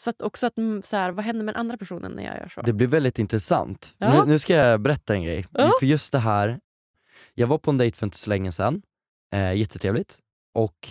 Så 0.00 0.10
att 0.10 0.22
också 0.22 0.46
att, 0.46 0.54
så 0.82 0.96
här, 0.96 1.10
vad 1.12 1.24
händer 1.24 1.44
med 1.44 1.54
den 1.54 1.60
andra 1.60 1.76
personen 1.76 2.12
när 2.12 2.22
jag 2.24 2.36
gör 2.36 2.48
så? 2.48 2.60
Det 2.62 2.72
blir 2.72 2.86
väldigt 2.86 3.18
intressant. 3.18 3.94
Ja. 3.98 4.24
Nu, 4.24 4.30
nu 4.30 4.38
ska 4.38 4.54
jag 4.54 4.80
berätta 4.80 5.14
en 5.14 5.22
grej. 5.22 5.46
Ja. 5.52 5.72
För 5.80 5.86
just 5.86 6.12
det 6.12 6.18
här, 6.18 6.60
jag 7.34 7.46
var 7.46 7.58
på 7.58 7.70
en 7.70 7.78
dejt 7.78 7.96
för 7.96 8.06
inte 8.06 8.16
så 8.16 8.30
länge 8.30 8.52
sedan, 8.52 8.82
eh, 9.34 9.52
jättetrevligt. 9.54 10.18
Och 10.54 10.88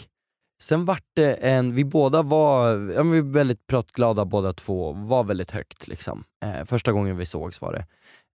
sen 0.61 0.85
vart 0.85 1.05
det 1.13 1.33
en, 1.33 1.75
vi 1.75 1.85
båda 1.85 2.21
var, 2.21 2.69
ja, 2.95 3.03
vi 3.03 3.21
var 3.21 3.29
väldigt 3.31 3.67
pratglada 3.67 4.25
båda 4.25 4.53
två, 4.53 4.91
var 4.93 5.23
väldigt 5.23 5.51
högt 5.51 5.87
liksom. 5.87 6.23
Eh, 6.45 6.65
första 6.65 6.91
gången 6.91 7.17
vi 7.17 7.25
sågs 7.25 7.61
var 7.61 7.73
det. 7.73 7.85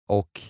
Och 0.08 0.40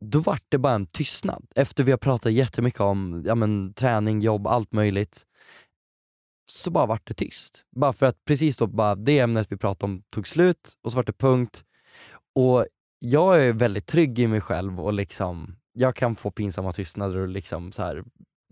då 0.00 0.20
vart 0.20 0.44
det 0.48 0.58
bara 0.58 0.74
en 0.74 0.86
tystnad. 0.86 1.46
Efter 1.54 1.84
vi 1.84 1.90
har 1.90 1.98
pratat 1.98 2.32
jättemycket 2.32 2.80
om 2.80 3.22
ja, 3.26 3.34
men, 3.34 3.74
träning, 3.74 4.20
jobb, 4.20 4.46
allt 4.46 4.72
möjligt. 4.72 5.22
Så 6.50 6.70
bara 6.70 6.86
vart 6.86 7.06
det 7.06 7.14
tyst. 7.14 7.64
Bara 7.76 7.92
för 7.92 8.06
att 8.06 8.24
precis 8.24 8.56
då, 8.56 8.66
bara 8.66 8.94
det 8.94 9.18
ämnet 9.18 9.52
vi 9.52 9.56
pratade 9.56 9.92
om 9.92 10.02
tog 10.10 10.28
slut 10.28 10.74
och 10.82 10.92
så 10.92 10.96
vart 10.96 11.06
det 11.06 11.12
punkt. 11.12 11.64
Och 12.34 12.66
jag 12.98 13.44
är 13.44 13.52
väldigt 13.52 13.86
trygg 13.86 14.18
i 14.18 14.26
mig 14.26 14.40
själv 14.40 14.80
och 14.80 14.92
liksom, 14.92 15.56
jag 15.72 15.96
kan 15.96 16.16
få 16.16 16.30
pinsamma 16.30 16.72
tystnader 16.72 17.16
och 17.16 17.28
liksom 17.28 17.72
så 17.72 17.82
här, 17.82 18.04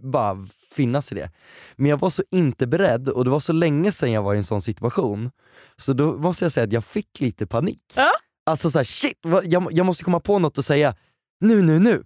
bara 0.03 0.47
finnas 0.70 1.12
i 1.12 1.14
det. 1.14 1.30
Men 1.76 1.90
jag 1.90 1.99
var 1.99 2.11
så 2.11 2.22
inte 2.30 2.66
beredd 2.66 3.09
och 3.09 3.24
det 3.24 3.30
var 3.30 3.40
så 3.40 3.53
länge 3.53 3.93
sedan 3.93 4.12
jag 4.12 4.22
var 4.22 4.34
i 4.34 4.36
en 4.36 4.45
sån 4.45 4.62
situation, 4.62 5.30
så 5.76 5.93
då 5.93 6.18
måste 6.18 6.45
jag 6.45 6.53
säga 6.53 6.64
att 6.64 6.72
jag 6.72 6.84
fick 6.84 7.20
lite 7.20 7.47
panik. 7.47 7.82
Ja. 7.95 8.11
Alltså 8.47 8.70
såhär, 8.70 8.84
shit, 8.84 9.18
jag, 9.45 9.72
jag 9.72 9.86
måste 9.86 10.05
komma 10.05 10.20
på 10.20 10.38
något 10.38 10.59
att 10.59 10.64
säga 10.64 10.95
nu, 11.43 11.62
nu, 11.62 11.78
nu. 11.78 12.05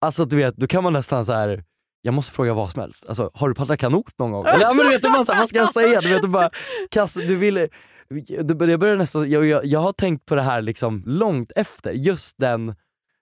Alltså 0.00 0.24
du 0.24 0.36
vet, 0.36 0.56
då 0.56 0.66
kan 0.66 0.82
man 0.82 0.92
nästan 0.92 1.24
så 1.24 1.32
här. 1.32 1.64
jag 2.02 2.14
måste 2.14 2.32
fråga 2.32 2.54
vad 2.54 2.70
som 2.70 2.80
helst. 2.80 3.06
Alltså, 3.08 3.30
har 3.34 3.48
du 3.48 3.54
paddlat 3.54 3.78
kanot 3.80 4.18
någon 4.18 4.30
gång? 4.32 4.46
Eller, 4.46 4.74
men 4.74 4.84
du 4.86 4.90
vet, 4.90 5.02
bara 5.02 5.24
vad 5.38 5.48
ska 5.48 5.58
jag 5.58 5.72
säga? 5.72 6.00
Du 6.00 6.08
vet, 6.08 6.22
det 6.22 6.28
bara, 6.28 6.50
kast, 6.90 7.14
du 7.16 7.36
vill, 7.36 7.68
jag, 8.28 8.46
börjar 8.80 8.96
nästan, 8.96 9.30
jag, 9.30 9.46
jag, 9.46 9.64
jag 9.64 9.80
har 9.80 9.92
tänkt 9.92 10.26
på 10.26 10.34
det 10.34 10.42
här 10.42 10.62
liksom 10.62 11.02
långt 11.06 11.52
efter, 11.56 11.92
just 11.92 12.38
den 12.38 12.74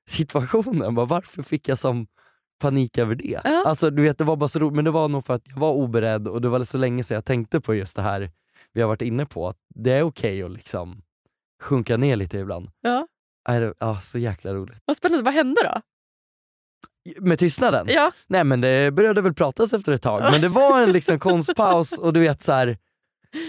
situationen. 0.08 0.94
Bara, 0.94 1.06
varför 1.06 1.42
fick 1.42 1.68
jag 1.68 1.78
som 1.78 2.06
panik 2.60 2.98
över 2.98 3.14
det? 3.14 3.40
Ja. 3.44 3.62
Alltså, 3.66 3.90
du 3.90 4.02
vet, 4.02 4.18
det 4.18 4.24
var 4.24 4.36
bara 4.36 4.48
så 4.48 4.58
roligt, 4.58 4.74
men 4.76 4.84
det 4.84 4.90
var 4.90 5.08
nog 5.08 5.26
för 5.26 5.34
att 5.34 5.42
jag 5.48 5.56
var 5.56 5.72
oberedd 5.72 6.28
och 6.28 6.40
det 6.40 6.48
var 6.48 6.64
så 6.64 6.78
länge 6.78 7.04
sedan 7.04 7.14
jag 7.14 7.24
tänkte 7.24 7.60
på 7.60 7.74
just 7.74 7.96
det 7.96 8.02
här 8.02 8.30
vi 8.72 8.80
har 8.80 8.88
varit 8.88 9.02
inne 9.02 9.26
på, 9.26 9.48
att 9.48 9.56
det 9.74 9.92
är 9.92 10.02
okej 10.02 10.42
att 10.42 10.50
liksom 10.50 11.02
sjunka 11.62 11.96
ner 11.96 12.16
lite 12.16 12.38
ibland. 12.38 12.68
Är 12.86 12.90
det- 13.00 13.06
Ja, 13.78 14.00
så 14.00 14.18
jäkla 14.18 14.54
roligt. 14.54 14.78
Vad 14.84 14.96
spännande, 14.96 15.24
vad 15.24 15.34
hände 15.34 15.60
då? 15.62 15.80
Med 17.20 17.38
tystnaden? 17.38 17.86
Ja. 17.90 18.12
Nej 18.26 18.44
men 18.44 18.60
det 18.60 18.94
började 18.94 19.20
väl 19.20 19.34
pratas 19.34 19.72
efter 19.72 19.92
ett 19.92 20.02
tag, 20.02 20.22
men 20.32 20.40
det 20.40 20.48
var 20.60 20.80
en 20.82 20.92
liksom 20.92 21.18
konstpaus 21.18 21.98
och 21.98 22.12
du 22.12 22.20
vet 22.20 22.42
så 22.42 22.52
här. 22.52 22.78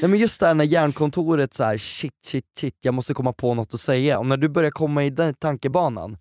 Nej 0.02 0.10
men 0.10 0.20
just 0.20 0.40
det 0.40 0.48
här 0.48 0.54
när 0.54 0.66
hjärnkontoret 0.66 1.54
så 1.54 1.64
här, 1.64 1.78
shit 1.78 2.14
shit 2.26 2.46
shit, 2.60 2.78
jag 2.82 2.94
måste 2.94 3.14
komma 3.14 3.34
på 3.34 3.54
något 3.54 3.74
att 3.74 3.80
säga. 3.80 4.20
Och 4.20 4.26
när 4.26 4.38
du 4.38 4.50
börjar 4.50 4.72
komma 4.72 5.04
i 5.04 5.10
den 5.10 5.34
tankebanan, 5.34 6.18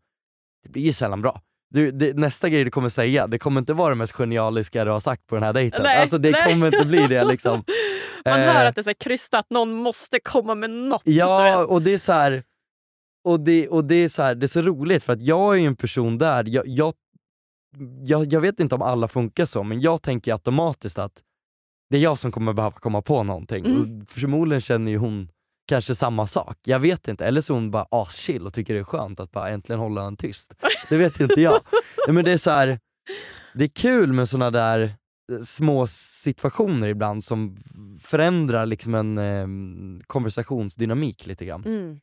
det 0.64 0.68
blir 0.68 0.83
ju 0.83 0.93
sällan 0.93 1.22
bra. 1.22 1.41
Du, 1.70 1.91
det, 1.91 2.16
nästa 2.16 2.49
grej 2.49 2.64
du 2.64 2.70
kommer 2.70 2.89
säga, 2.89 3.27
det 3.27 3.39
kommer 3.39 3.61
inte 3.61 3.72
vara 3.72 3.89
det 3.91 3.95
mest 3.95 4.12
genialiska 4.12 4.85
du 4.85 4.91
har 4.91 5.01
sagt 5.01 5.27
på 5.27 5.35
den 5.35 5.45
här 5.45 5.53
dejten. 5.53 5.81
Nej, 5.83 6.03
alltså 6.03 6.18
det 6.18 6.31
nej. 6.31 6.53
kommer 6.53 6.66
inte 6.66 6.87
bli 6.87 7.07
det 7.07 7.25
liksom. 7.25 7.64
Man 8.25 8.41
Eh. 8.41 8.53
hör 8.53 8.64
att 8.64 8.75
det 8.75 8.81
är 8.81 8.83
så 8.83 8.95
krystat, 8.95 9.47
någon 9.51 9.72
måste 9.72 10.20
komma 10.20 10.55
med 10.55 10.70
något. 10.70 11.03
Ja, 11.05 11.64
och 11.64 11.83
det 11.83 11.95
är 11.95 11.99
så 11.99 12.12
här, 12.12 12.43
och 13.25 13.41
det, 13.41 13.68
och 13.68 13.85
det 13.85 13.95
är 13.95 14.09
så 14.09 14.22
här, 14.22 14.35
det 14.35 14.47
är 14.47 14.49
så 14.49 14.62
roligt 14.62 15.05
för 15.05 15.12
att 15.12 15.22
jag 15.22 15.55
är 15.55 15.61
ju 15.61 15.66
en 15.66 15.77
person 15.77 16.18
där, 16.18 16.45
jag, 16.49 16.68
jag, 16.68 16.95
jag, 18.05 18.33
jag 18.33 18.41
vet 18.41 18.61
inte 18.61 18.75
om 18.75 18.83
alla 18.83 19.09
funkar 19.09 19.45
så, 19.45 19.62
men 19.62 19.81
jag 19.81 20.03
tänker 20.03 20.33
automatiskt 20.33 20.99
att 20.99 21.22
det 21.91 21.97
är 21.97 22.01
jag 22.01 22.18
som 22.18 22.33
kommer 22.33 22.53
behöva 22.53 22.77
komma 22.77 23.03
på 23.03 23.22
någonting. 23.22 23.66
Mm. 23.66 23.81
Och 23.81 24.11
förmodligen 24.11 24.61
känner 24.61 24.93
ju 24.93 24.99
hon 24.99 25.29
kanske 25.68 25.95
samma 25.95 26.27
sak, 26.27 26.59
jag 26.64 26.81
vet 26.81 27.09
inte. 27.09 27.27
Eller 27.27 27.41
så 27.41 27.53
är 27.53 27.55
hon 27.55 27.70
bara 27.70 27.87
aschill 27.91 28.47
och 28.47 28.55
tycker 28.55 28.75
det 28.75 28.81
är 28.81 28.85
skönt 28.85 29.20
att 29.20 29.31
bara 29.31 29.51
äntligen 29.51 29.81
hålla 29.81 30.05
en 30.05 30.16
tyst. 30.16 30.55
Det 30.89 30.97
vet 30.97 31.20
inte 31.20 31.41
jag. 31.41 31.61
Nej, 32.07 32.14
men 32.14 32.25
det 32.25 32.33
är 32.33 32.39
så 32.39 32.51
här, 32.51 32.79
det 33.55 33.64
är 33.64 33.68
kul 33.68 34.12
med 34.12 34.29
såna 34.29 34.51
där 34.51 34.95
eh, 35.33 35.39
små 35.41 35.87
situationer 35.87 36.89
ibland 36.89 37.25
som 37.25 37.57
förändrar 38.01 38.66
liksom 38.66 38.95
en 38.95 39.18
eh, 39.18 39.47
konversationsdynamik 40.07 41.27
lite 41.27 41.45
grann. 41.45 41.64
Mm. 41.64 42.01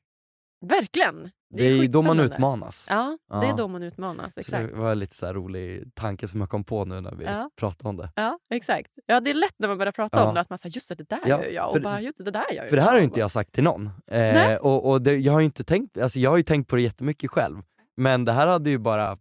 Verkligen. 0.65 1.29
Det 1.49 1.63
är 1.65 1.69
ju 1.75 1.87
då 1.87 2.01
man 2.01 2.19
utmanas. 2.19 2.87
Ja, 2.89 3.17
det 3.41 3.47
är 3.47 3.57
då 3.57 3.67
man 3.67 3.83
utmanas. 3.83 4.33
Så 4.33 4.39
Exakt. 4.39 4.69
det 4.69 4.75
var 4.75 4.91
en 4.91 4.99
lite 4.99 5.15
så 5.15 5.33
rolig 5.33 5.95
tanke 5.95 6.27
som 6.27 6.39
jag 6.39 6.49
kom 6.49 6.63
på 6.63 6.85
nu 6.85 7.01
när 7.01 7.15
vi 7.15 7.25
Ja. 7.25 7.49
pratade 7.59 7.89
om 7.89 7.97
det. 7.97 8.11
Ja, 8.15 8.39
exakt. 8.53 8.91
Ja, 9.05 9.19
det 9.19 9.29
är 9.29 9.33
lätt 9.33 9.55
när 9.57 9.67
man 9.67 9.77
börjar 9.77 9.91
prata 9.91 10.17
Ja. 10.19 10.27
om 10.27 10.33
det 10.35 10.41
att 10.41 10.49
man 10.49 10.59
säger 10.59 10.75
just 10.75 10.89
det, 10.89 10.95
det 10.95 11.09
där 11.09 11.19
Ja, 11.25 11.43
gör 11.43 11.49
jag 11.51 11.67
och 11.69 11.73
för- 11.75 11.81
bara 11.81 12.01
just 12.01 12.17
det, 12.17 12.23
det 12.23 12.31
där 12.31 12.51
gör 12.53 12.67
För 12.67 12.75
det 12.75 12.81
här 12.81 12.89
har 12.89 12.95
jag. 12.95 13.01
ju 13.01 13.05
inte 13.05 13.19
jag 13.19 13.31
sagt 13.31 13.51
till 13.53 13.63
någon. 13.63 13.89
Nej. 14.07 14.53
Eh, 14.53 14.57
och 14.59 14.89
och 14.89 15.01
det, 15.01 15.15
jag, 15.17 15.33
har 15.33 15.39
ju 15.39 15.45
inte 15.45 15.63
tänkt, 15.63 15.97
alltså 15.97 16.19
jag 16.19 16.29
har 16.29 16.37
ju 16.37 16.43
tänkt 16.43 16.69
på 16.69 16.75
det 16.75 16.81
jättemycket 16.81 17.31
själv. 17.31 17.57
Men 17.97 18.25
det 18.25 18.31
här 18.31 18.47
hade 18.47 18.69
ju 18.69 18.77
bara 18.77 19.17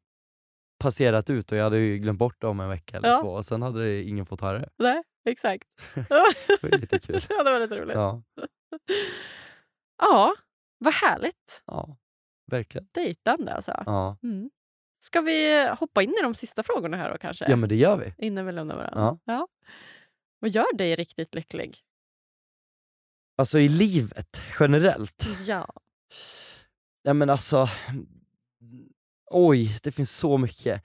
passerat 0.79 1.31
ut 1.31 1.53
och 1.53 1.59
jag 1.59 1.65
hade 1.65 1.79
ju 1.79 1.99
glömt 1.99 2.19
bort 2.19 2.37
det 2.41 2.47
om 2.47 2.61
en 2.61 2.69
vecka 2.69 2.97
eller 2.97 3.09
Ja. 3.09 3.21
två 3.23 3.29
och 3.29 3.45
sen 3.45 3.63
hade 3.63 3.85
det 3.85 4.03
ingen 4.03 4.27
fått 4.27 4.41
höra 4.41 4.59
det. 4.59 4.69
Nej, 4.79 5.03
exakt. 5.29 5.65
Det 5.95 6.11
var 6.63 6.79
lite 6.79 6.99
kul. 6.99 7.21
ja, 7.29 7.43
det 7.43 7.51
var 7.51 7.61
lite 7.61 7.77
roligt. 7.77 7.95
Ja. 7.97 8.23
Ja, 10.03 10.35
vad 10.81 10.95
härligt. 10.95 11.63
ja, 11.67 11.97
verkligen. 12.47 12.89
Dejtande 12.93 13.55
alltså. 13.55 13.83
Ja. 13.87 14.17
Mm. 14.23 14.51
Ska 15.03 15.21
vi 15.21 15.69
hoppa 15.79 16.03
in 16.03 16.11
i 16.11 16.23
de 16.23 16.35
sista 16.35 16.63
frågorna 16.63 16.97
här 16.97 17.11
då 17.13 17.19
kanske? 17.19 17.51
ja 17.51 17.57
men 17.57 17.69
det 17.69 17.77
gör 17.77 17.97
vi. 17.97 18.27
Innan 18.27 18.47
vi 18.47 18.53
lämnar 18.53 18.77
varandra. 18.77 19.19
Ja. 19.25 19.49
Vad 20.39 20.51
gör 20.51 20.77
dig 20.77 20.97
riktigt 20.97 21.35
lycklig? 21.35 21.79
Alltså 23.37 23.59
i 23.59 23.69
livet 23.69 24.43
generellt. 24.61 25.29
Ja. 25.47 25.69
Ja 27.03 27.15
men 27.15 27.31
alltså, 27.31 27.69
oj 29.31 29.79
det 29.83 29.93
finns 29.93 30.17
så 30.17 30.39
mycket. 30.39 30.83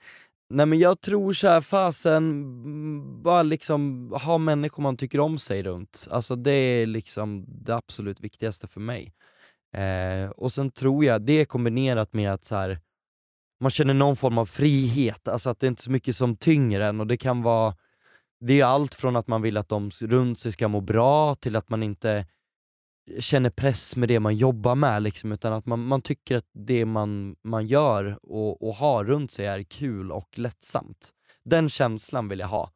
Nej 0.48 0.66
men 0.66 0.78
jag 0.78 1.00
tror 1.00 1.32
såhär, 1.32 1.60
fasen, 1.60 3.22
bara 3.22 3.42
liksom 3.42 4.12
ha 4.22 4.38
människor 4.38 4.82
man 4.82 4.96
tycker 4.96 5.20
om 5.20 5.38
sig 5.38 5.62
runt. 5.62 6.08
Alltså 6.10 6.36
det 6.36 6.52
är 6.52 6.86
liksom 6.86 7.44
det 7.48 7.74
absolut 7.76 8.20
viktigaste 8.20 8.66
för 8.66 8.80
mig. 8.80 9.14
Eh, 9.72 10.30
och 10.30 10.52
sen 10.52 10.70
tror 10.70 11.04
jag, 11.04 11.22
det 11.22 11.44
kombinerat 11.44 12.12
med 12.12 12.32
att 12.32 12.44
så 12.44 12.56
här, 12.56 12.78
man 13.60 13.70
känner 13.70 13.94
någon 13.94 14.16
form 14.16 14.38
av 14.38 14.46
frihet, 14.46 15.28
alltså 15.28 15.50
att 15.50 15.60
det 15.60 15.66
är 15.66 15.68
inte 15.68 15.82
så 15.82 15.90
mycket 15.90 16.16
som 16.16 16.36
tynger 16.36 16.80
en 16.80 17.00
och 17.00 17.06
det 17.06 17.16
kan 17.16 17.42
vara, 17.42 17.74
det 18.40 18.60
är 18.60 18.64
allt 18.64 18.94
från 18.94 19.16
att 19.16 19.26
man 19.26 19.42
vill 19.42 19.56
att 19.56 19.68
de 19.68 19.90
runt 19.90 20.38
sig 20.38 20.52
ska 20.52 20.68
må 20.68 20.80
bra 20.80 21.34
till 21.34 21.56
att 21.56 21.68
man 21.68 21.82
inte 21.82 22.26
känner 23.18 23.50
press 23.50 23.96
med 23.96 24.08
det 24.08 24.20
man 24.20 24.36
jobbar 24.36 24.74
med, 24.74 25.02
liksom, 25.02 25.32
utan 25.32 25.52
att 25.52 25.66
man, 25.66 25.86
man 25.86 26.02
tycker 26.02 26.36
att 26.36 26.50
det 26.52 26.84
man, 26.84 27.36
man 27.42 27.66
gör 27.66 28.18
och, 28.22 28.68
och 28.68 28.74
har 28.74 29.04
runt 29.04 29.30
sig 29.30 29.46
är 29.46 29.62
kul 29.62 30.12
och 30.12 30.38
lättsamt. 30.38 31.10
Den 31.44 31.68
känslan 31.68 32.28
vill 32.28 32.38
jag 32.38 32.48
ha 32.48 32.70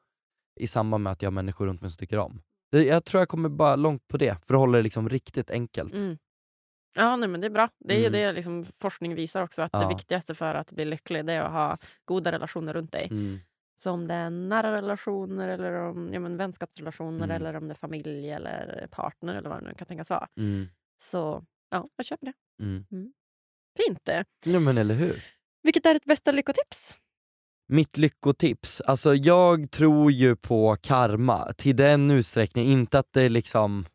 i 0.60 0.66
samband 0.66 1.04
med 1.04 1.12
att 1.12 1.22
jag 1.22 1.30
har 1.30 1.34
människor 1.34 1.66
runt 1.66 1.80
mig 1.80 1.90
som 1.90 1.98
tycker 1.98 2.18
om. 2.18 2.42
Det, 2.72 2.84
jag 2.84 3.04
tror 3.04 3.20
jag 3.20 3.28
kommer 3.28 3.48
bara 3.48 3.76
långt 3.76 4.08
på 4.08 4.16
det, 4.16 4.36
för 4.46 4.54
att 4.54 4.60
hålla 4.60 4.76
det 4.76 4.82
liksom 4.82 5.08
riktigt 5.08 5.50
enkelt. 5.50 5.94
Mm. 5.94 6.18
Ja, 6.94 7.16
nej, 7.16 7.28
men 7.28 7.40
det 7.40 7.46
är 7.46 7.50
bra. 7.50 7.68
Det 7.78 7.94
är 7.94 7.98
ju 7.98 8.06
Mm. 8.06 8.12
det 8.20 8.32
liksom 8.32 8.64
forskning 8.80 9.14
visar 9.14 9.42
också. 9.42 9.62
Att 9.62 9.72
det 9.72 9.78
Ja. 9.82 9.88
viktigaste 9.88 10.34
för 10.34 10.54
att 10.54 10.72
bli 10.72 10.84
lycklig 10.84 11.26
det 11.26 11.32
är 11.32 11.40
att 11.42 11.52
ha 11.52 11.78
goda 12.04 12.32
relationer 12.32 12.74
runt 12.74 12.92
dig. 12.92 13.08
Mm. 13.10 13.38
Så 13.82 13.90
om 13.90 14.08
det 14.08 14.14
är 14.14 14.30
nära 14.30 14.76
relationer 14.76 15.48
eller 15.48 15.72
om 15.72 16.10
ja, 16.14 16.20
men 16.20 16.36
vänskapsrelationer 16.36 17.24
Mm. 17.24 17.30
eller 17.30 17.54
om 17.56 17.68
det 17.68 17.72
är 17.72 17.76
familj 17.76 18.30
eller 18.30 18.88
partner 18.90 19.34
eller 19.34 19.48
vad 19.48 19.62
det 19.62 19.68
nu 19.68 19.74
kan 19.74 19.86
tänkas 19.86 20.10
vara. 20.10 20.28
Mm. 20.36 20.66
Så 20.96 21.44
ja, 21.70 21.88
jag 21.96 22.06
köper 22.06 22.26
det. 22.26 22.32
Mm. 22.64 22.84
Fint 23.86 23.98
det. 24.02 24.24
Ja, 24.44 24.60
men 24.60 24.78
eller 24.78 24.94
hur? 24.94 25.24
Vilket 25.62 25.86
är 25.86 25.94
ditt 25.94 26.04
bästa 26.04 26.32
lyckotips? 26.32 26.96
Mitt 27.68 27.96
lyckotips, 27.98 28.80
alltså 28.80 29.14
jag 29.14 29.70
tror 29.70 30.12
ju 30.12 30.36
på 30.36 30.76
karma 30.80 31.52
till 31.52 31.76
den 31.76 32.10
utsträckningen, 32.10 32.72
inte 32.72 32.98
att 32.98 33.12
det 33.12 33.28
liksom 33.28 33.86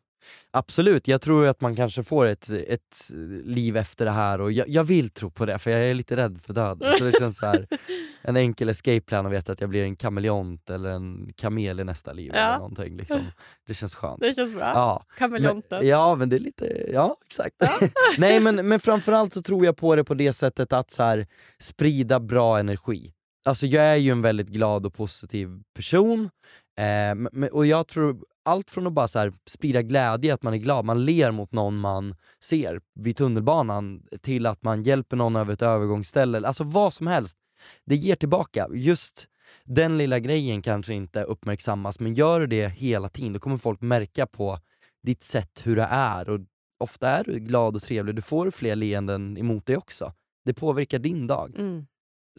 Absolut, 0.50 1.08
jag 1.08 1.20
tror 1.20 1.46
att 1.46 1.60
man 1.60 1.76
kanske 1.76 2.02
får 2.02 2.26
ett, 2.26 2.50
ett 2.50 3.10
liv 3.44 3.76
efter 3.76 4.04
det 4.04 4.10
här 4.10 4.40
och 4.40 4.52
jag, 4.52 4.68
jag 4.68 4.84
vill 4.84 5.10
tro 5.10 5.30
på 5.30 5.46
det 5.46 5.58
för 5.58 5.70
jag 5.70 5.80
är 5.84 5.94
lite 5.94 6.16
rädd 6.16 6.40
för 6.42 6.52
döden. 6.54 6.92
Så 6.98 7.04
det 7.04 7.12
känns 7.18 7.38
så 7.38 7.46
här, 7.46 7.66
en 8.22 8.36
enkel 8.36 8.68
escape 8.68 9.00
plan 9.00 9.26
att 9.26 9.32
veta 9.32 9.52
att 9.52 9.60
jag 9.60 9.70
blir 9.70 9.82
en 9.82 9.96
kameleont 9.96 10.70
eller 10.70 10.90
en 10.90 11.32
kamel 11.36 11.80
i 11.80 11.84
nästa 11.84 12.12
liv 12.12 12.32
Ja. 12.34 12.40
eller 12.40 12.58
någonting. 12.58 12.96
Liksom. 12.96 13.24
Det 13.66 13.74
känns 13.74 13.94
skönt. 13.94 14.20
Det 14.20 14.34
känns 14.34 14.54
bra. 14.54 14.64
Ja. 14.74 15.04
Kameleonten. 15.18 15.78
Men, 15.78 15.88
ja 15.88 16.14
men 16.14 16.28
det 16.28 16.36
är 16.36 16.40
lite, 16.40 16.88
ja 16.92 17.16
exakt. 17.26 17.56
Nej 18.18 18.40
men, 18.40 18.68
men 18.68 18.80
framförallt 18.80 19.32
så 19.34 19.42
tror 19.42 19.64
jag 19.64 19.76
på 19.76 19.96
det 19.96 20.04
på 20.04 20.14
det 20.14 20.32
sättet 20.32 20.72
att 20.72 20.90
så 20.90 21.02
här, 21.02 21.26
sprida 21.58 22.20
bra 22.20 22.58
energi. 22.58 23.12
Alltså 23.44 23.66
jag 23.66 23.84
är 23.84 23.96
ju 23.96 24.10
en 24.10 24.22
väldigt 24.22 24.48
glad 24.48 24.86
och 24.86 24.94
positiv 24.94 25.62
person, 25.76 26.30
eh, 26.78 27.48
och 27.52 27.66
jag 27.66 27.88
tror 27.88 28.16
allt 28.46 28.70
från 28.70 28.86
att 28.86 28.92
bara 28.92 29.08
så 29.08 29.18
här, 29.18 29.32
sprida 29.46 29.82
glädje, 29.82 30.34
att 30.34 30.42
man 30.42 30.54
är 30.54 30.58
glad, 30.58 30.84
man 30.84 31.04
ler 31.04 31.30
mot 31.30 31.52
någon 31.52 31.76
man 31.78 32.14
ser 32.40 32.80
vid 32.94 33.16
tunnelbanan, 33.16 34.02
till 34.20 34.46
att 34.46 34.62
man 34.62 34.82
hjälper 34.82 35.16
någon 35.16 35.36
över 35.36 35.52
ett 35.52 35.62
övergångsställe, 35.62 36.46
alltså 36.48 36.64
vad 36.64 36.92
som 36.94 37.06
helst. 37.06 37.38
Det 37.84 37.96
ger 37.96 38.16
tillbaka. 38.16 38.68
Just 38.74 39.28
den 39.64 39.98
lilla 39.98 40.18
grejen 40.18 40.62
kanske 40.62 40.94
inte 40.94 41.22
uppmärksammas, 41.22 42.00
men 42.00 42.14
gör 42.14 42.40
du 42.40 42.46
det 42.46 42.68
hela 42.68 43.08
tiden, 43.08 43.32
då 43.32 43.38
kommer 43.38 43.56
folk 43.56 43.80
märka 43.80 44.26
på 44.26 44.58
ditt 45.02 45.22
sätt 45.22 45.62
hur 45.64 45.76
det 45.76 45.88
är. 45.90 46.28
Och 46.28 46.40
ofta 46.78 47.10
är 47.10 47.24
du 47.24 47.38
glad 47.38 47.74
och 47.76 47.82
trevlig, 47.82 48.14
du 48.14 48.22
får 48.22 48.50
fler 48.50 48.76
leenden 48.76 49.38
emot 49.38 49.66
dig 49.66 49.76
också. 49.76 50.12
Det 50.44 50.54
påverkar 50.54 50.98
din 50.98 51.26
dag. 51.26 51.54
Mm. 51.58 51.86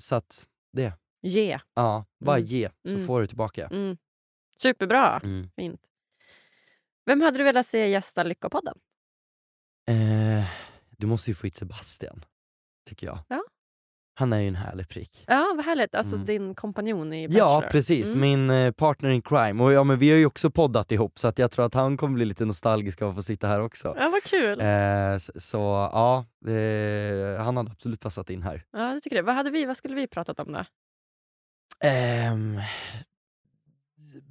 Så 0.01 0.15
att, 0.15 0.47
det. 0.73 0.93
Ge. 1.21 1.59
Ja, 1.75 2.05
bara 2.25 2.37
Mm. 2.37 2.47
ge, 2.47 2.69
så 2.85 2.93
Mm. 2.93 3.07
får 3.07 3.21
du 3.21 3.27
tillbaka. 3.27 3.67
Mm. 3.67 3.97
Superbra. 4.61 5.19
Mm. 5.23 5.49
Fint. 5.55 5.81
Vem 7.07 7.21
hade 7.21 7.37
du 7.37 7.43
velat 7.43 7.67
se 7.67 7.87
gästa 7.89 8.23
Lyckopodden? 8.23 8.77
Eh, 9.89 10.45
du 10.97 11.07
måste 11.07 11.31
ju 11.31 11.35
få 11.35 11.47
hit 11.47 11.55
Sebastian, 11.57 12.25
tycker 12.89 13.07
jag. 13.07 13.19
Ja. 13.27 13.43
Han 14.19 14.33
är 14.33 14.39
ju 14.39 14.47
en 14.47 14.55
härlig 14.55 14.89
prick. 14.89 15.23
Ja, 15.27 15.53
vad 15.55 15.65
härligt. 15.65 15.95
Alltså 15.95 16.15
Mm. 16.15 16.25
din 16.25 16.55
kompanjon 16.55 17.13
i 17.13 17.27
Bachelor. 17.27 17.47
Ja 17.49 17.63
precis, 17.71 18.07
Mm. 18.13 18.19
min 18.19 18.49
eh, 18.49 18.71
partner 18.71 19.09
in 19.09 19.21
crime. 19.21 19.63
Och 19.63 19.73
ja, 19.73 19.83
men 19.83 19.99
vi 19.99 20.09
har 20.09 20.17
ju 20.17 20.25
också 20.25 20.51
poddat 20.51 20.91
ihop 20.91 21.19
så 21.19 21.27
att 21.27 21.39
jag 21.39 21.51
tror 21.51 21.65
att 21.65 21.73
han 21.73 21.97
kommer 21.97 22.13
bli 22.13 22.25
lite 22.25 22.45
nostalgisk 22.45 23.01
av 23.01 23.09
att 23.09 23.15
få 23.15 23.21
sitta 23.21 23.47
här 23.47 23.59
också. 23.61 23.95
Ja, 23.99 24.09
vad 24.09 24.23
kul. 24.23 24.59
Eh, 24.61 25.17
så 25.17 25.57
ja, 25.93 26.25
eh, 26.51 27.43
han 27.43 27.57
hade 27.57 27.71
absolut 27.71 27.99
passat 28.01 28.29
in 28.29 28.43
här. 28.43 28.63
Ja, 28.71 28.93
jag 28.93 29.03
tycker 29.03 29.15
det. 29.15 29.21
Vad, 29.21 29.35
hade 29.35 29.51
vi, 29.51 29.65
vad 29.65 29.77
skulle 29.77 29.95
vi 29.95 30.07
pratat 30.07 30.39
om 30.39 30.51
då? 30.51 30.65
Ehm, 31.79 32.59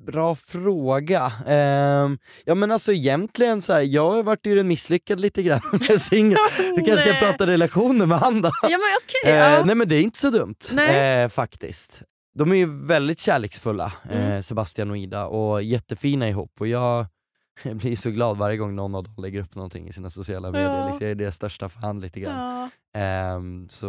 bra 0.07 0.35
fråga. 0.37 1.33
Ehm, 1.47 2.19
ja 2.45 2.55
men 2.55 2.71
alltså 2.71 2.93
egentligen 2.93 3.63
så 3.63 3.73
här, 3.73 3.81
jag 3.81 4.11
har 4.11 4.23
varit 4.23 4.47
ju 4.47 4.63
misslyckad 4.63 5.21
lite 5.21 5.43
grann 5.43 5.61
med 5.89 6.01
singel. 6.01 6.39
Du 6.77 6.85
kanske 6.85 7.15
ska 7.17 7.27
prata 7.27 7.47
relationer 7.47 8.07
med 8.07 8.19
han 8.19 8.43
då? 8.43 8.51
Ja, 8.63 8.69
men 8.69 8.81
okej. 9.05 9.33
Eh, 9.33 9.37
ja. 9.37 9.65
nej 9.65 9.75
men 9.75 9.89
det 9.89 9.97
är 9.97 10.03
inte 10.03 10.19
så 10.19 10.31
dumt 10.31 10.55
eh, 10.79 11.29
faktiskt. 11.29 12.03
De 12.35 12.53
är 12.53 12.57
ju 12.57 12.87
väldigt 12.87 13.19
kärleksfulla, 13.19 13.93
eh, 14.11 14.27
Mm. 14.27 14.43
Sebastian 14.43 14.91
och 14.91 14.97
Ida, 14.97 15.27
och 15.27 15.63
jättefina 15.63 16.29
ihop. 16.29 16.53
Och 16.61 16.67
jag 16.67 17.07
blir 17.63 17.97
så 17.97 18.11
glad 18.11 18.37
varje 18.39 18.57
gång 18.57 18.75
någon 18.75 18.95
av 18.95 19.05
dem 19.05 19.15
lägger 19.19 19.41
upp 19.41 19.55
någonting 19.55 19.89
i 19.89 19.93
sina 19.93 20.11
sociala 20.11 20.51
medier. 20.51 20.79
Ja. 20.79 20.87
Liksom, 20.87 21.05
jag 21.05 21.11
är 21.11 21.15
deras 21.15 21.37
största 21.37 21.69
fan 21.69 22.01
lite 22.01 22.21
grann. 22.21 22.71
Ja. 22.93 23.01
Ehm, 23.01 23.69
så 23.69 23.89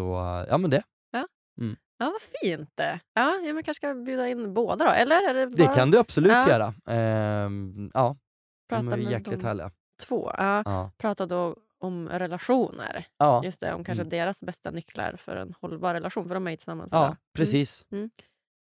ja 0.50 0.58
men 0.58 0.70
det. 0.70 0.84
Ja, 1.98 2.06
vad 2.12 2.22
fint 2.42 2.70
det. 2.76 3.00
Ja, 3.14 3.40
ja, 3.46 3.54
man 3.54 3.64
kanske 3.64 3.74
ska 3.88 3.94
bjuda 3.94 4.28
in 4.30 4.54
båda 4.54 4.86
då? 4.86 4.92
Eller 4.92 5.30
är 5.30 5.34
det 5.34 5.46
Det 5.46 5.64
bara 5.66 5.74
kan 5.76 5.92
du 5.92 5.98
absolut 5.98 6.32
Ja. 6.32 6.50
göra. 6.50 6.74
Ehm, 6.88 7.92
ja, 7.94 8.18
prata 8.70 8.84
de 8.84 8.94
är 8.94 8.98
jäkligt 8.98 9.40
de 9.40 9.46
härliga. 9.46 9.72
två? 10.08 10.32
Ja, 10.38 10.62
Ja. 10.66 10.92
prata 10.98 11.26
då 11.26 11.56
om 11.80 12.10
relationer. 12.10 13.06
Ja. 13.18 13.42
Just 13.44 13.62
det, 13.62 13.74
om 13.74 13.84
kanske 13.84 14.02
Mm. 14.02 14.10
deras 14.10 14.40
bästa 14.40 14.72
nycklar 14.72 15.16
för 15.16 15.36
en 15.36 15.54
hållbar 15.62 15.94
relation. 15.94 16.28
För 16.28 16.34
de 16.36 16.48
är 16.48 16.52
ju 16.52 16.58
tillsammans 16.58 16.90
ja, 16.92 17.06
idag. 17.06 17.16
precis. 17.34 17.86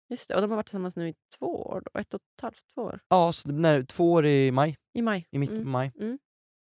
Just 0.09 0.27
det, 0.27 0.35
och 0.35 0.41
de 0.41 0.49
har 0.49 0.55
varit 0.57 0.65
tillsammans 0.65 0.95
nu 0.95 1.09
i 1.09 1.15
två 1.39 1.61
år. 1.65 1.83
Då, 1.93 1.99
ett 1.99 2.13
och 2.13 2.21
ett 2.37 2.41
halvt, 2.41 2.63
två 2.73 2.81
år. 2.81 2.99
Ja, 3.09 3.31
så 3.33 3.49
när, 3.51 3.83
två 3.83 4.11
år 4.11 4.25
i 4.25 4.51
maj, 4.51 4.77
I 4.93 5.01
maj. 5.01 5.27
i 5.31 5.37
mitten 5.39 5.55
Mm. 5.55 5.65
på 5.65 5.71
maj. 5.71 5.91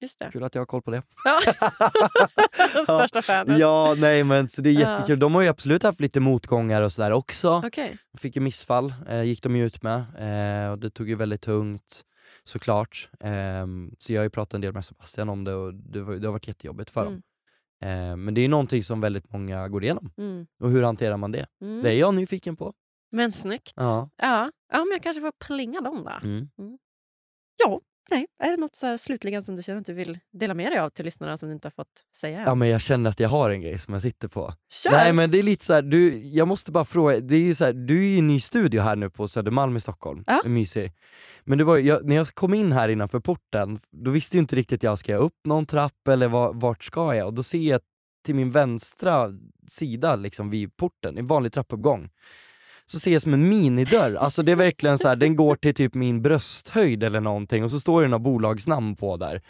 Just 0.01 0.19
det. 0.19 0.31
Kul 0.33 0.45
att 0.45 0.55
jag 0.55 0.61
har 0.61 0.67
koll 0.67 0.83
på 0.83 0.91
det. 0.91 1.03
Ja. 1.25 1.41
Största 2.83 3.23
fanet. 3.23 3.59
Ja, 3.59 3.95
nej 3.99 4.25
men 4.25 4.49
så 4.49 4.63
det 4.63 4.71
är 4.71 4.73
jättekul. 4.73 5.19
De 5.19 5.35
har 5.35 5.43
ju 5.43 5.49
absolut 5.49 5.83
haft 5.83 6.01
lite 6.01 6.21
motgångar 6.21 6.83
och 6.83 6.93
sådär 6.93 7.11
också. 7.11 7.63
Okej. 7.67 7.99
Fick 8.19 8.37
ju 8.37 8.43
missfall, 8.43 8.95
eh, 9.09 9.23
gick 9.23 9.43
de 9.43 9.57
ju 9.57 9.67
ut 9.67 9.83
med. 9.83 9.99
Eh, 10.19 10.71
och 10.71 10.79
det 10.79 10.91
tog 10.91 11.09
ju 11.09 11.15
väldigt 11.15 11.43
tungt 11.43 12.05
såklart. 12.45 13.09
Ehm, 13.21 13.95
så 13.99 14.13
jag 14.13 14.21
har 14.21 14.25
ju 14.25 14.31
pratat 14.31 14.55
en 14.55 14.61
del 14.61 14.73
med 14.73 14.85
Sebastian 14.85 15.29
om 15.29 15.45
det 15.45 15.55
och 15.55 15.75
det, 15.75 16.01
var, 16.01 16.15
det 16.15 16.27
har 16.27 16.33
varit 16.33 16.49
jättejobbigt 16.49 16.91
för 16.91 17.05
dem. 17.05 17.23
Eh, 17.83 18.17
men 18.17 18.35
det 18.35 18.41
är 18.41 18.43
ju 18.43 18.49
någonting 18.49 18.83
som 18.83 19.01
väldigt 19.01 19.33
många 19.33 19.69
går 19.69 19.85
igenom. 19.85 20.13
Mm. 20.19 20.47
Och 20.61 20.71
hur 20.71 20.83
hanterar 20.83 21.17
man 21.17 21.33
det? 21.33 21.47
Mm. 21.63 21.83
Det 21.83 21.91
är 21.91 21.99
jag 21.99 22.15
nyfiken 22.15 22.57
på. 22.57 22.75
Men 23.11 23.33
snyggt. 23.33 23.73
Ja. 23.77 24.11
Ja. 24.17 24.51
ja, 24.73 24.79
men 24.79 24.93
jag 24.93 25.03
kanske 25.03 25.21
får 25.21 25.33
plinga 25.47 25.81
dem 25.81 26.05
då. 26.05 26.29
Mm. 26.29 26.49
Ja, 27.65 27.81
nej. 28.11 28.27
Är 28.45 28.51
det 28.51 28.57
något 28.57 28.77
så 28.77 28.87
här 28.87 28.97
slutligen 28.97 29.43
som 29.43 29.57
du 29.57 29.63
känner 29.63 29.81
att 29.81 29.87
du 29.87 29.93
vill 29.93 30.19
dela 30.33 30.55
med 30.55 30.73
dig 30.73 30.79
av 30.79 30.91
till 30.91 31.05
lyssnarna 31.05 31.37
som 31.37 31.49
du 31.49 31.55
inte 31.55 31.67
har 31.67 31.71
fått 31.71 32.05
säga 32.17 32.39
än? 32.39 32.45
Ja 32.47 32.55
men 32.55 32.69
jag 32.69 32.81
känner 32.81 33.11
att 33.11 33.21
jag 33.21 33.29
har 33.29 33.51
en 33.51 33.61
grej 33.61 33.79
som 33.79 33.95
jag 33.95 34.03
sitter 34.03 34.29
på. 34.29 34.55
Kör! 34.73 34.91
Nej 34.91 35.13
men 35.13 35.31
det 35.31 35.39
är 35.39 35.43
lite 35.43 35.65
så 35.65 35.73
här, 35.73 35.83
du, 35.83 36.19
jag 36.19 36.49
måste 36.49 36.73
bara 36.73 36.85
fråga, 36.85 37.21
det 37.21 37.35
är 37.35 37.41
ju 37.41 37.55
så 37.55 37.65
här, 37.65 37.73
du 37.73 37.99
är 37.99 38.03
ju 38.03 38.11
i 38.11 38.19
en 38.19 38.27
ny 38.29 38.41
studio 38.41 38.81
här 38.83 38.97
nu 38.97 39.11
på 39.11 39.29
Södermalm 39.29 39.77
i 39.77 39.81
Stockholm, 39.81 40.25
Ja. 40.27 40.43
mysig. 40.47 40.93
Men 41.45 41.59
det 41.59 41.65
var, 41.65 41.79
jag, 41.79 42.05
när 42.05 42.17
jag 42.17 42.27
kom 42.29 42.55
in 42.55 42.73
här 42.73 42.89
innanför 42.89 43.21
porten, 43.21 43.79
då 43.91 44.11
visste 44.11 44.37
jag 44.37 44.43
inte 44.43 44.57
riktigt 44.57 44.83
jag 44.83 44.99
ska 44.99 45.13
jag 45.13 45.23
upp 45.23 45.37
någon 45.45 45.67
trapp 45.67 46.09
eller 46.09 46.29
var, 46.29 46.53
vart 46.55 46.85
ska 46.85 47.15
jag? 47.15 47.27
Och 47.27 47.35
då 47.35 47.43
ser 47.43 47.59
jag 47.59 47.81
till 48.27 48.35
min 48.35 48.51
vänstra 48.51 49.29
sida 49.69 50.17
liksom 50.17 50.51
vid 50.51 50.77
porten, 50.77 51.19
en 51.19 51.27
vanlig 51.27 51.53
trappuppgång, 51.53 52.11
så 52.91 52.99
ser 52.99 53.13
jag 53.13 53.23
som 53.23 53.35
en 53.35 53.49
minidörr, 53.49 54.15
alltså 54.15 54.43
det 54.43 54.53
är 54.53 54.57
verkligen 54.57 54.99
så 54.99 55.09
här, 55.09 55.17
den 55.17 55.37
går 55.37 55.57
till 55.57 55.75
typ 55.75 55.95
min 55.95 56.23
brösthöjd 56.23 57.03
eller 57.03 57.21
någonting 57.21 57.65
och 57.65 57.71
så 57.71 57.81
står 57.81 58.03
det 58.03 58.09
några 58.09 58.19
bolagsnamn 58.19 58.97
på 58.97 59.17
där. 59.17 59.43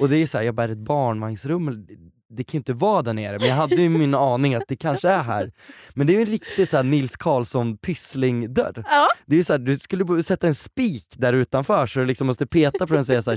Och 0.00 0.08
det 0.08 0.16
är 0.16 0.26
så 0.26 0.38
här, 0.38 0.44
jag 0.44 0.54
bara, 0.54 0.72
ett 0.72 0.78
barnvagnsrum? 0.78 1.86
Det 2.32 2.44
kan 2.44 2.52
ju 2.52 2.58
inte 2.58 2.72
vara 2.72 3.02
där 3.02 3.12
nere, 3.12 3.36
men 3.38 3.48
jag 3.48 3.56
hade 3.56 3.74
ju 3.74 3.88
min 3.88 4.14
aning 4.14 4.54
att 4.54 4.68
det 4.68 4.76
kanske 4.76 5.08
är 5.08 5.22
här. 5.22 5.52
Men 5.94 6.06
det 6.06 6.12
är 6.12 6.14
ju 6.14 6.20
en 6.20 6.26
riktig 6.26 6.68
så 6.68 6.76
här 6.76 6.84
Nils 6.84 7.16
Karlsson 7.16 7.76
Pyssling-dörr. 7.78 8.84
Ja. 8.90 9.08
Det 9.26 9.34
är 9.34 9.36
ju 9.36 9.44
så 9.44 9.52
här, 9.52 9.58
du 9.58 9.78
skulle 9.78 10.22
sätta 10.22 10.46
en 10.46 10.54
spik 10.54 11.06
där 11.16 11.32
utanför 11.32 11.86
så 11.86 11.98
du 11.98 12.06
liksom 12.06 12.26
måste 12.26 12.46
peta 12.46 12.86
på 12.86 12.92
den 12.94 12.98
och 12.98 13.06
säga 13.06 13.22
såhär 13.22 13.36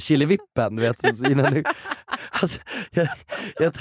vet. 0.80 1.04
Innan 1.04 1.54
du, 1.54 1.64
alltså, 2.32 2.62
jag, 2.92 3.08
jag, 3.60 3.74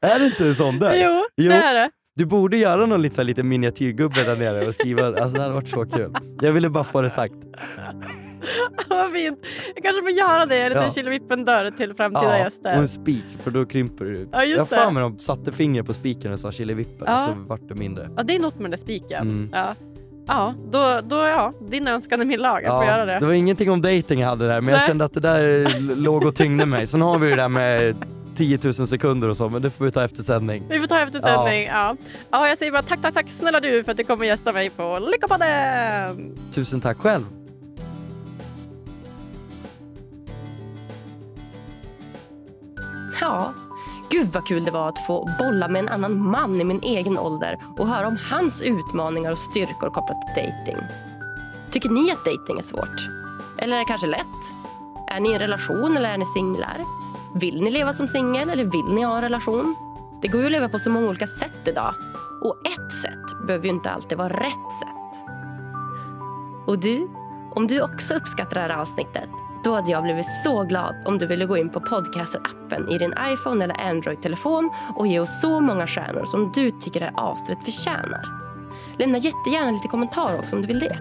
är 0.00 0.18
det 0.18 0.26
inte 0.26 0.46
en 0.46 0.54
sån 0.54 0.78
dörr? 0.78 0.94
Jo, 0.94 1.24
Jo. 1.36 1.50
det 1.50 1.56
är 1.56 1.74
det. 1.74 1.90
Du 2.14 2.26
borde 2.26 2.56
göra 2.56 2.86
någon 2.86 3.02
lite, 3.02 3.14
så 3.14 3.20
här, 3.20 3.26
lite 3.26 3.42
miniatyrgubbe 3.42 4.24
där 4.24 4.36
nere 4.36 4.66
och 4.66 4.74
skriva, 4.74 5.06
alltså 5.06 5.28
det 5.28 5.40
hade 5.40 5.54
varit 5.54 5.68
så 5.68 5.84
kul. 5.86 6.14
Jag 6.40 6.52
ville 6.52 6.70
bara 6.70 6.84
få 6.84 7.00
det 7.00 7.10
sagt. 7.10 7.34
Vad 8.88 9.12
fint. 9.12 9.38
Jag 9.74 9.84
kanske 9.84 10.02
får 10.02 10.10
göra 10.10 10.46
det. 10.46 10.58
En 10.62 10.68
liten 10.68 10.82
Ja. 10.84 10.90
Killevippen-dörr 10.90 11.70
till 11.70 11.94
framtida 11.94 12.38
Ja, 12.38 12.44
gäster. 12.44 12.74
och 12.74 12.80
en 12.82 12.88
spik, 12.88 13.24
för 13.42 13.50
då 13.50 13.64
krymper 13.66 14.04
du. 14.04 14.28
Ja, 14.32 14.44
just 14.44 14.70
jag 14.70 14.78
har 14.78 14.84
för 14.84 14.90
mig 14.90 15.02
de 15.02 15.18
satte 15.18 15.52
fingret 15.52 15.86
på 15.86 15.92
spiken 15.92 16.32
och 16.32 16.40
sa 16.40 16.50
Killevippen, 16.50 17.04
Ja. 17.10 17.26
så 17.26 17.34
vart 17.48 17.68
det 17.68 17.74
mindre. 17.74 18.08
Ja, 18.16 18.22
det 18.22 18.34
är 18.36 18.40
något 18.40 18.54
med 18.54 18.64
den 18.64 18.70
där 18.70 18.78
spiken. 18.78 19.22
Mm. 19.22 19.48
Ja, 19.52 19.74
ja 20.26 20.54
då, 20.72 21.00
då 21.08 21.16
ja, 21.16 21.52
din 21.70 21.88
önskan 21.88 22.20
är 22.20 22.24
min 22.24 22.40
lag. 22.40 22.62
Jag 22.64 22.82
får 22.82 22.86
göra 22.92 23.04
det. 23.04 23.18
det 23.20 23.26
var 23.26 23.32
ingenting 23.32 23.70
om 23.70 23.82
dating 23.82 24.20
jag 24.20 24.28
hade 24.28 24.46
där, 24.48 24.60
men 24.60 24.68
jag 24.72 24.78
Nej. 24.78 24.86
kände 24.86 25.04
att 25.04 25.12
det 25.14 25.20
där 25.20 25.66
låg 25.96 26.24
och 26.26 26.34
tyngde 26.34 26.66
mig. 26.66 26.86
Sen 26.86 27.00
har 27.02 27.18
vi 27.18 27.30
det 27.30 27.36
där 27.36 27.48
med 27.48 27.94
10 28.36 28.58
000 28.62 28.74
sekunder 28.74 29.28
och 29.28 29.36
så, 29.36 29.48
men 29.48 29.62
det 29.62 29.70
får 29.70 29.84
vi 29.84 29.90
ta 29.90 30.04
efter 30.04 30.22
sändning. 30.22 30.62
Vi 30.68 30.80
får 30.80 30.86
ta 30.86 31.00
efter 31.00 31.20
sändning. 31.20 31.66
Ja. 31.66 31.96
Ja. 32.30 32.48
jag 32.48 32.58
säger 32.58 32.72
bara 32.72 32.82
tack, 32.82 33.02
tack, 33.02 33.14
tack 33.14 33.30
snälla 33.30 33.60
du 33.60 33.84
för 33.84 33.90
att 33.90 33.96
du 33.96 34.04
kommer 34.04 34.26
gästa 34.26 34.52
mig 34.52 34.70
på 34.70 34.98
Lyckopodden! 34.98 36.36
Tusen 36.52 36.80
tack 36.80 36.98
själv. 36.98 37.24
Ja, 43.20 43.52
gud 44.10 44.26
vad 44.26 44.46
kul 44.46 44.64
det 44.64 44.70
var 44.70 44.88
att 44.88 45.06
få 45.06 45.30
bolla 45.38 45.68
med 45.68 45.80
en 45.80 45.88
annan 45.88 46.30
man 46.30 46.60
i 46.60 46.64
min 46.64 46.80
egen 46.82 47.18
ålder 47.18 47.58
och 47.78 47.88
höra 47.88 48.06
om 48.06 48.18
hans 48.30 48.62
utmaningar 48.62 49.32
och 49.32 49.38
styrkor 49.38 49.90
kopplat 49.90 50.34
till 50.34 50.44
dating. 50.44 50.76
Tycker 51.70 51.88
ni 51.88 52.10
att 52.10 52.24
dating 52.24 52.58
är 52.58 52.62
svårt? 52.62 53.08
Eller 53.58 53.74
är 53.76 53.78
det 53.78 53.84
kanske 53.84 54.06
lätt? 54.06 54.42
Är 55.08 55.20
ni 55.20 55.30
i 55.30 55.32
en 55.32 55.38
relation 55.38 55.96
eller 55.96 56.08
är 56.08 56.18
ni 56.18 56.26
singlar? 56.26 56.84
Vill 57.34 57.62
ni 57.62 57.70
leva 57.70 57.92
som 57.92 58.08
singel 58.08 58.50
eller 58.50 58.64
vill 58.64 58.94
ni 58.94 59.02
ha 59.02 59.16
en 59.16 59.22
relation? 59.22 59.76
Det 60.22 60.28
går 60.28 60.40
ju 60.40 60.46
att 60.46 60.52
leva 60.52 60.68
på 60.68 60.78
så 60.78 60.90
många 60.90 61.08
olika 61.08 61.26
sätt 61.26 61.68
idag. 61.68 61.94
Och 62.42 62.56
ett 62.66 62.92
sätt 62.92 63.46
behöver 63.46 63.64
ju 63.64 63.70
inte 63.70 63.90
alltid 63.90 64.18
vara 64.18 64.28
rätt 64.28 64.72
sätt. 64.80 65.26
Och 66.66 66.78
du, 66.78 67.08
om 67.54 67.66
du 67.66 67.82
också 67.82 68.14
uppskattar 68.14 68.54
det 68.54 68.60
här 68.60 68.80
avsnittet 68.80 69.28
då 69.64 69.74
hade 69.74 69.90
jag 69.90 70.02
blivit 70.02 70.26
så 70.44 70.62
glad 70.62 70.94
om 71.04 71.18
du 71.18 71.26
ville 71.26 71.46
gå 71.46 71.56
in 71.56 71.70
på 71.70 71.80
Podcaster-appen 71.80 72.94
i 72.94 72.98
din 72.98 73.14
iPhone 73.32 73.64
eller 73.64 73.80
Android-telefon 73.80 74.70
och 74.96 75.06
ge 75.06 75.20
oss 75.20 75.40
så 75.40 75.60
många 75.60 75.86
stjärnor 75.86 76.24
som 76.24 76.52
du 76.54 76.70
tycker 76.70 77.00
det 77.00 77.06
här 77.06 77.24
avsnittet 77.24 77.64
förtjänar. 77.64 78.24
Lämna 78.98 79.18
jättegärna 79.18 79.70
lite 79.70 79.88
kommentarer 79.88 80.38
också 80.38 80.56
om 80.56 80.62
du 80.62 80.68
vill 80.68 80.78
det. 80.78 80.98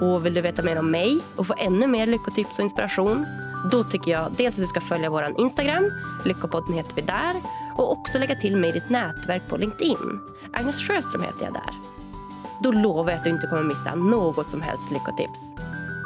Och 0.00 0.26
vill 0.26 0.34
du 0.34 0.40
veta 0.40 0.62
mer 0.62 0.78
om 0.78 0.90
mig 0.90 1.20
och 1.36 1.46
få 1.46 1.54
ännu 1.58 1.86
mer 1.86 2.06
lyckotips 2.06 2.58
och 2.58 2.64
inspiration 2.64 3.26
då 3.70 3.84
tycker 3.84 4.10
jag 4.10 4.32
dels 4.36 4.54
att 4.54 4.60
du 4.60 4.66
ska 4.66 4.80
följa 4.80 5.10
vår 5.10 5.34
Instagram, 5.38 5.90
Lyckopodden 6.24 6.74
heter 6.74 6.94
vi 6.94 7.02
där 7.02 7.34
och 7.76 7.92
också 7.92 8.18
lägga 8.18 8.34
till 8.34 8.56
mig 8.56 8.70
i 8.70 8.72
ditt 8.72 8.90
nätverk 8.90 9.42
på 9.48 9.56
LinkedIn. 9.56 10.20
Agnes 10.52 10.88
Sjöström 10.88 11.22
heter 11.22 11.44
jag 11.44 11.52
där. 11.52 11.70
Då 12.62 12.72
lovar 12.72 13.10
jag 13.10 13.18
att 13.18 13.24
du 13.24 13.30
inte 13.30 13.46
kommer 13.46 13.62
missa 13.62 13.94
något 13.94 14.48
som 14.48 14.62
helst 14.62 14.90
lyckotips. 14.90 15.40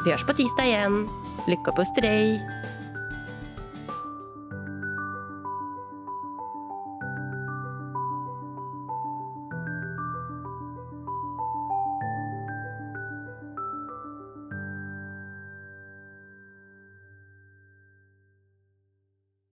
Vi 0.05 0.11
hörs 0.11 0.27
på 0.27 0.33
tisdag 0.33 0.65
igen. 0.65 1.09
Lycka 1.47 1.71
och 1.71 1.77
puss 1.77 1.95
till 1.95 2.03
dig! 2.03 2.41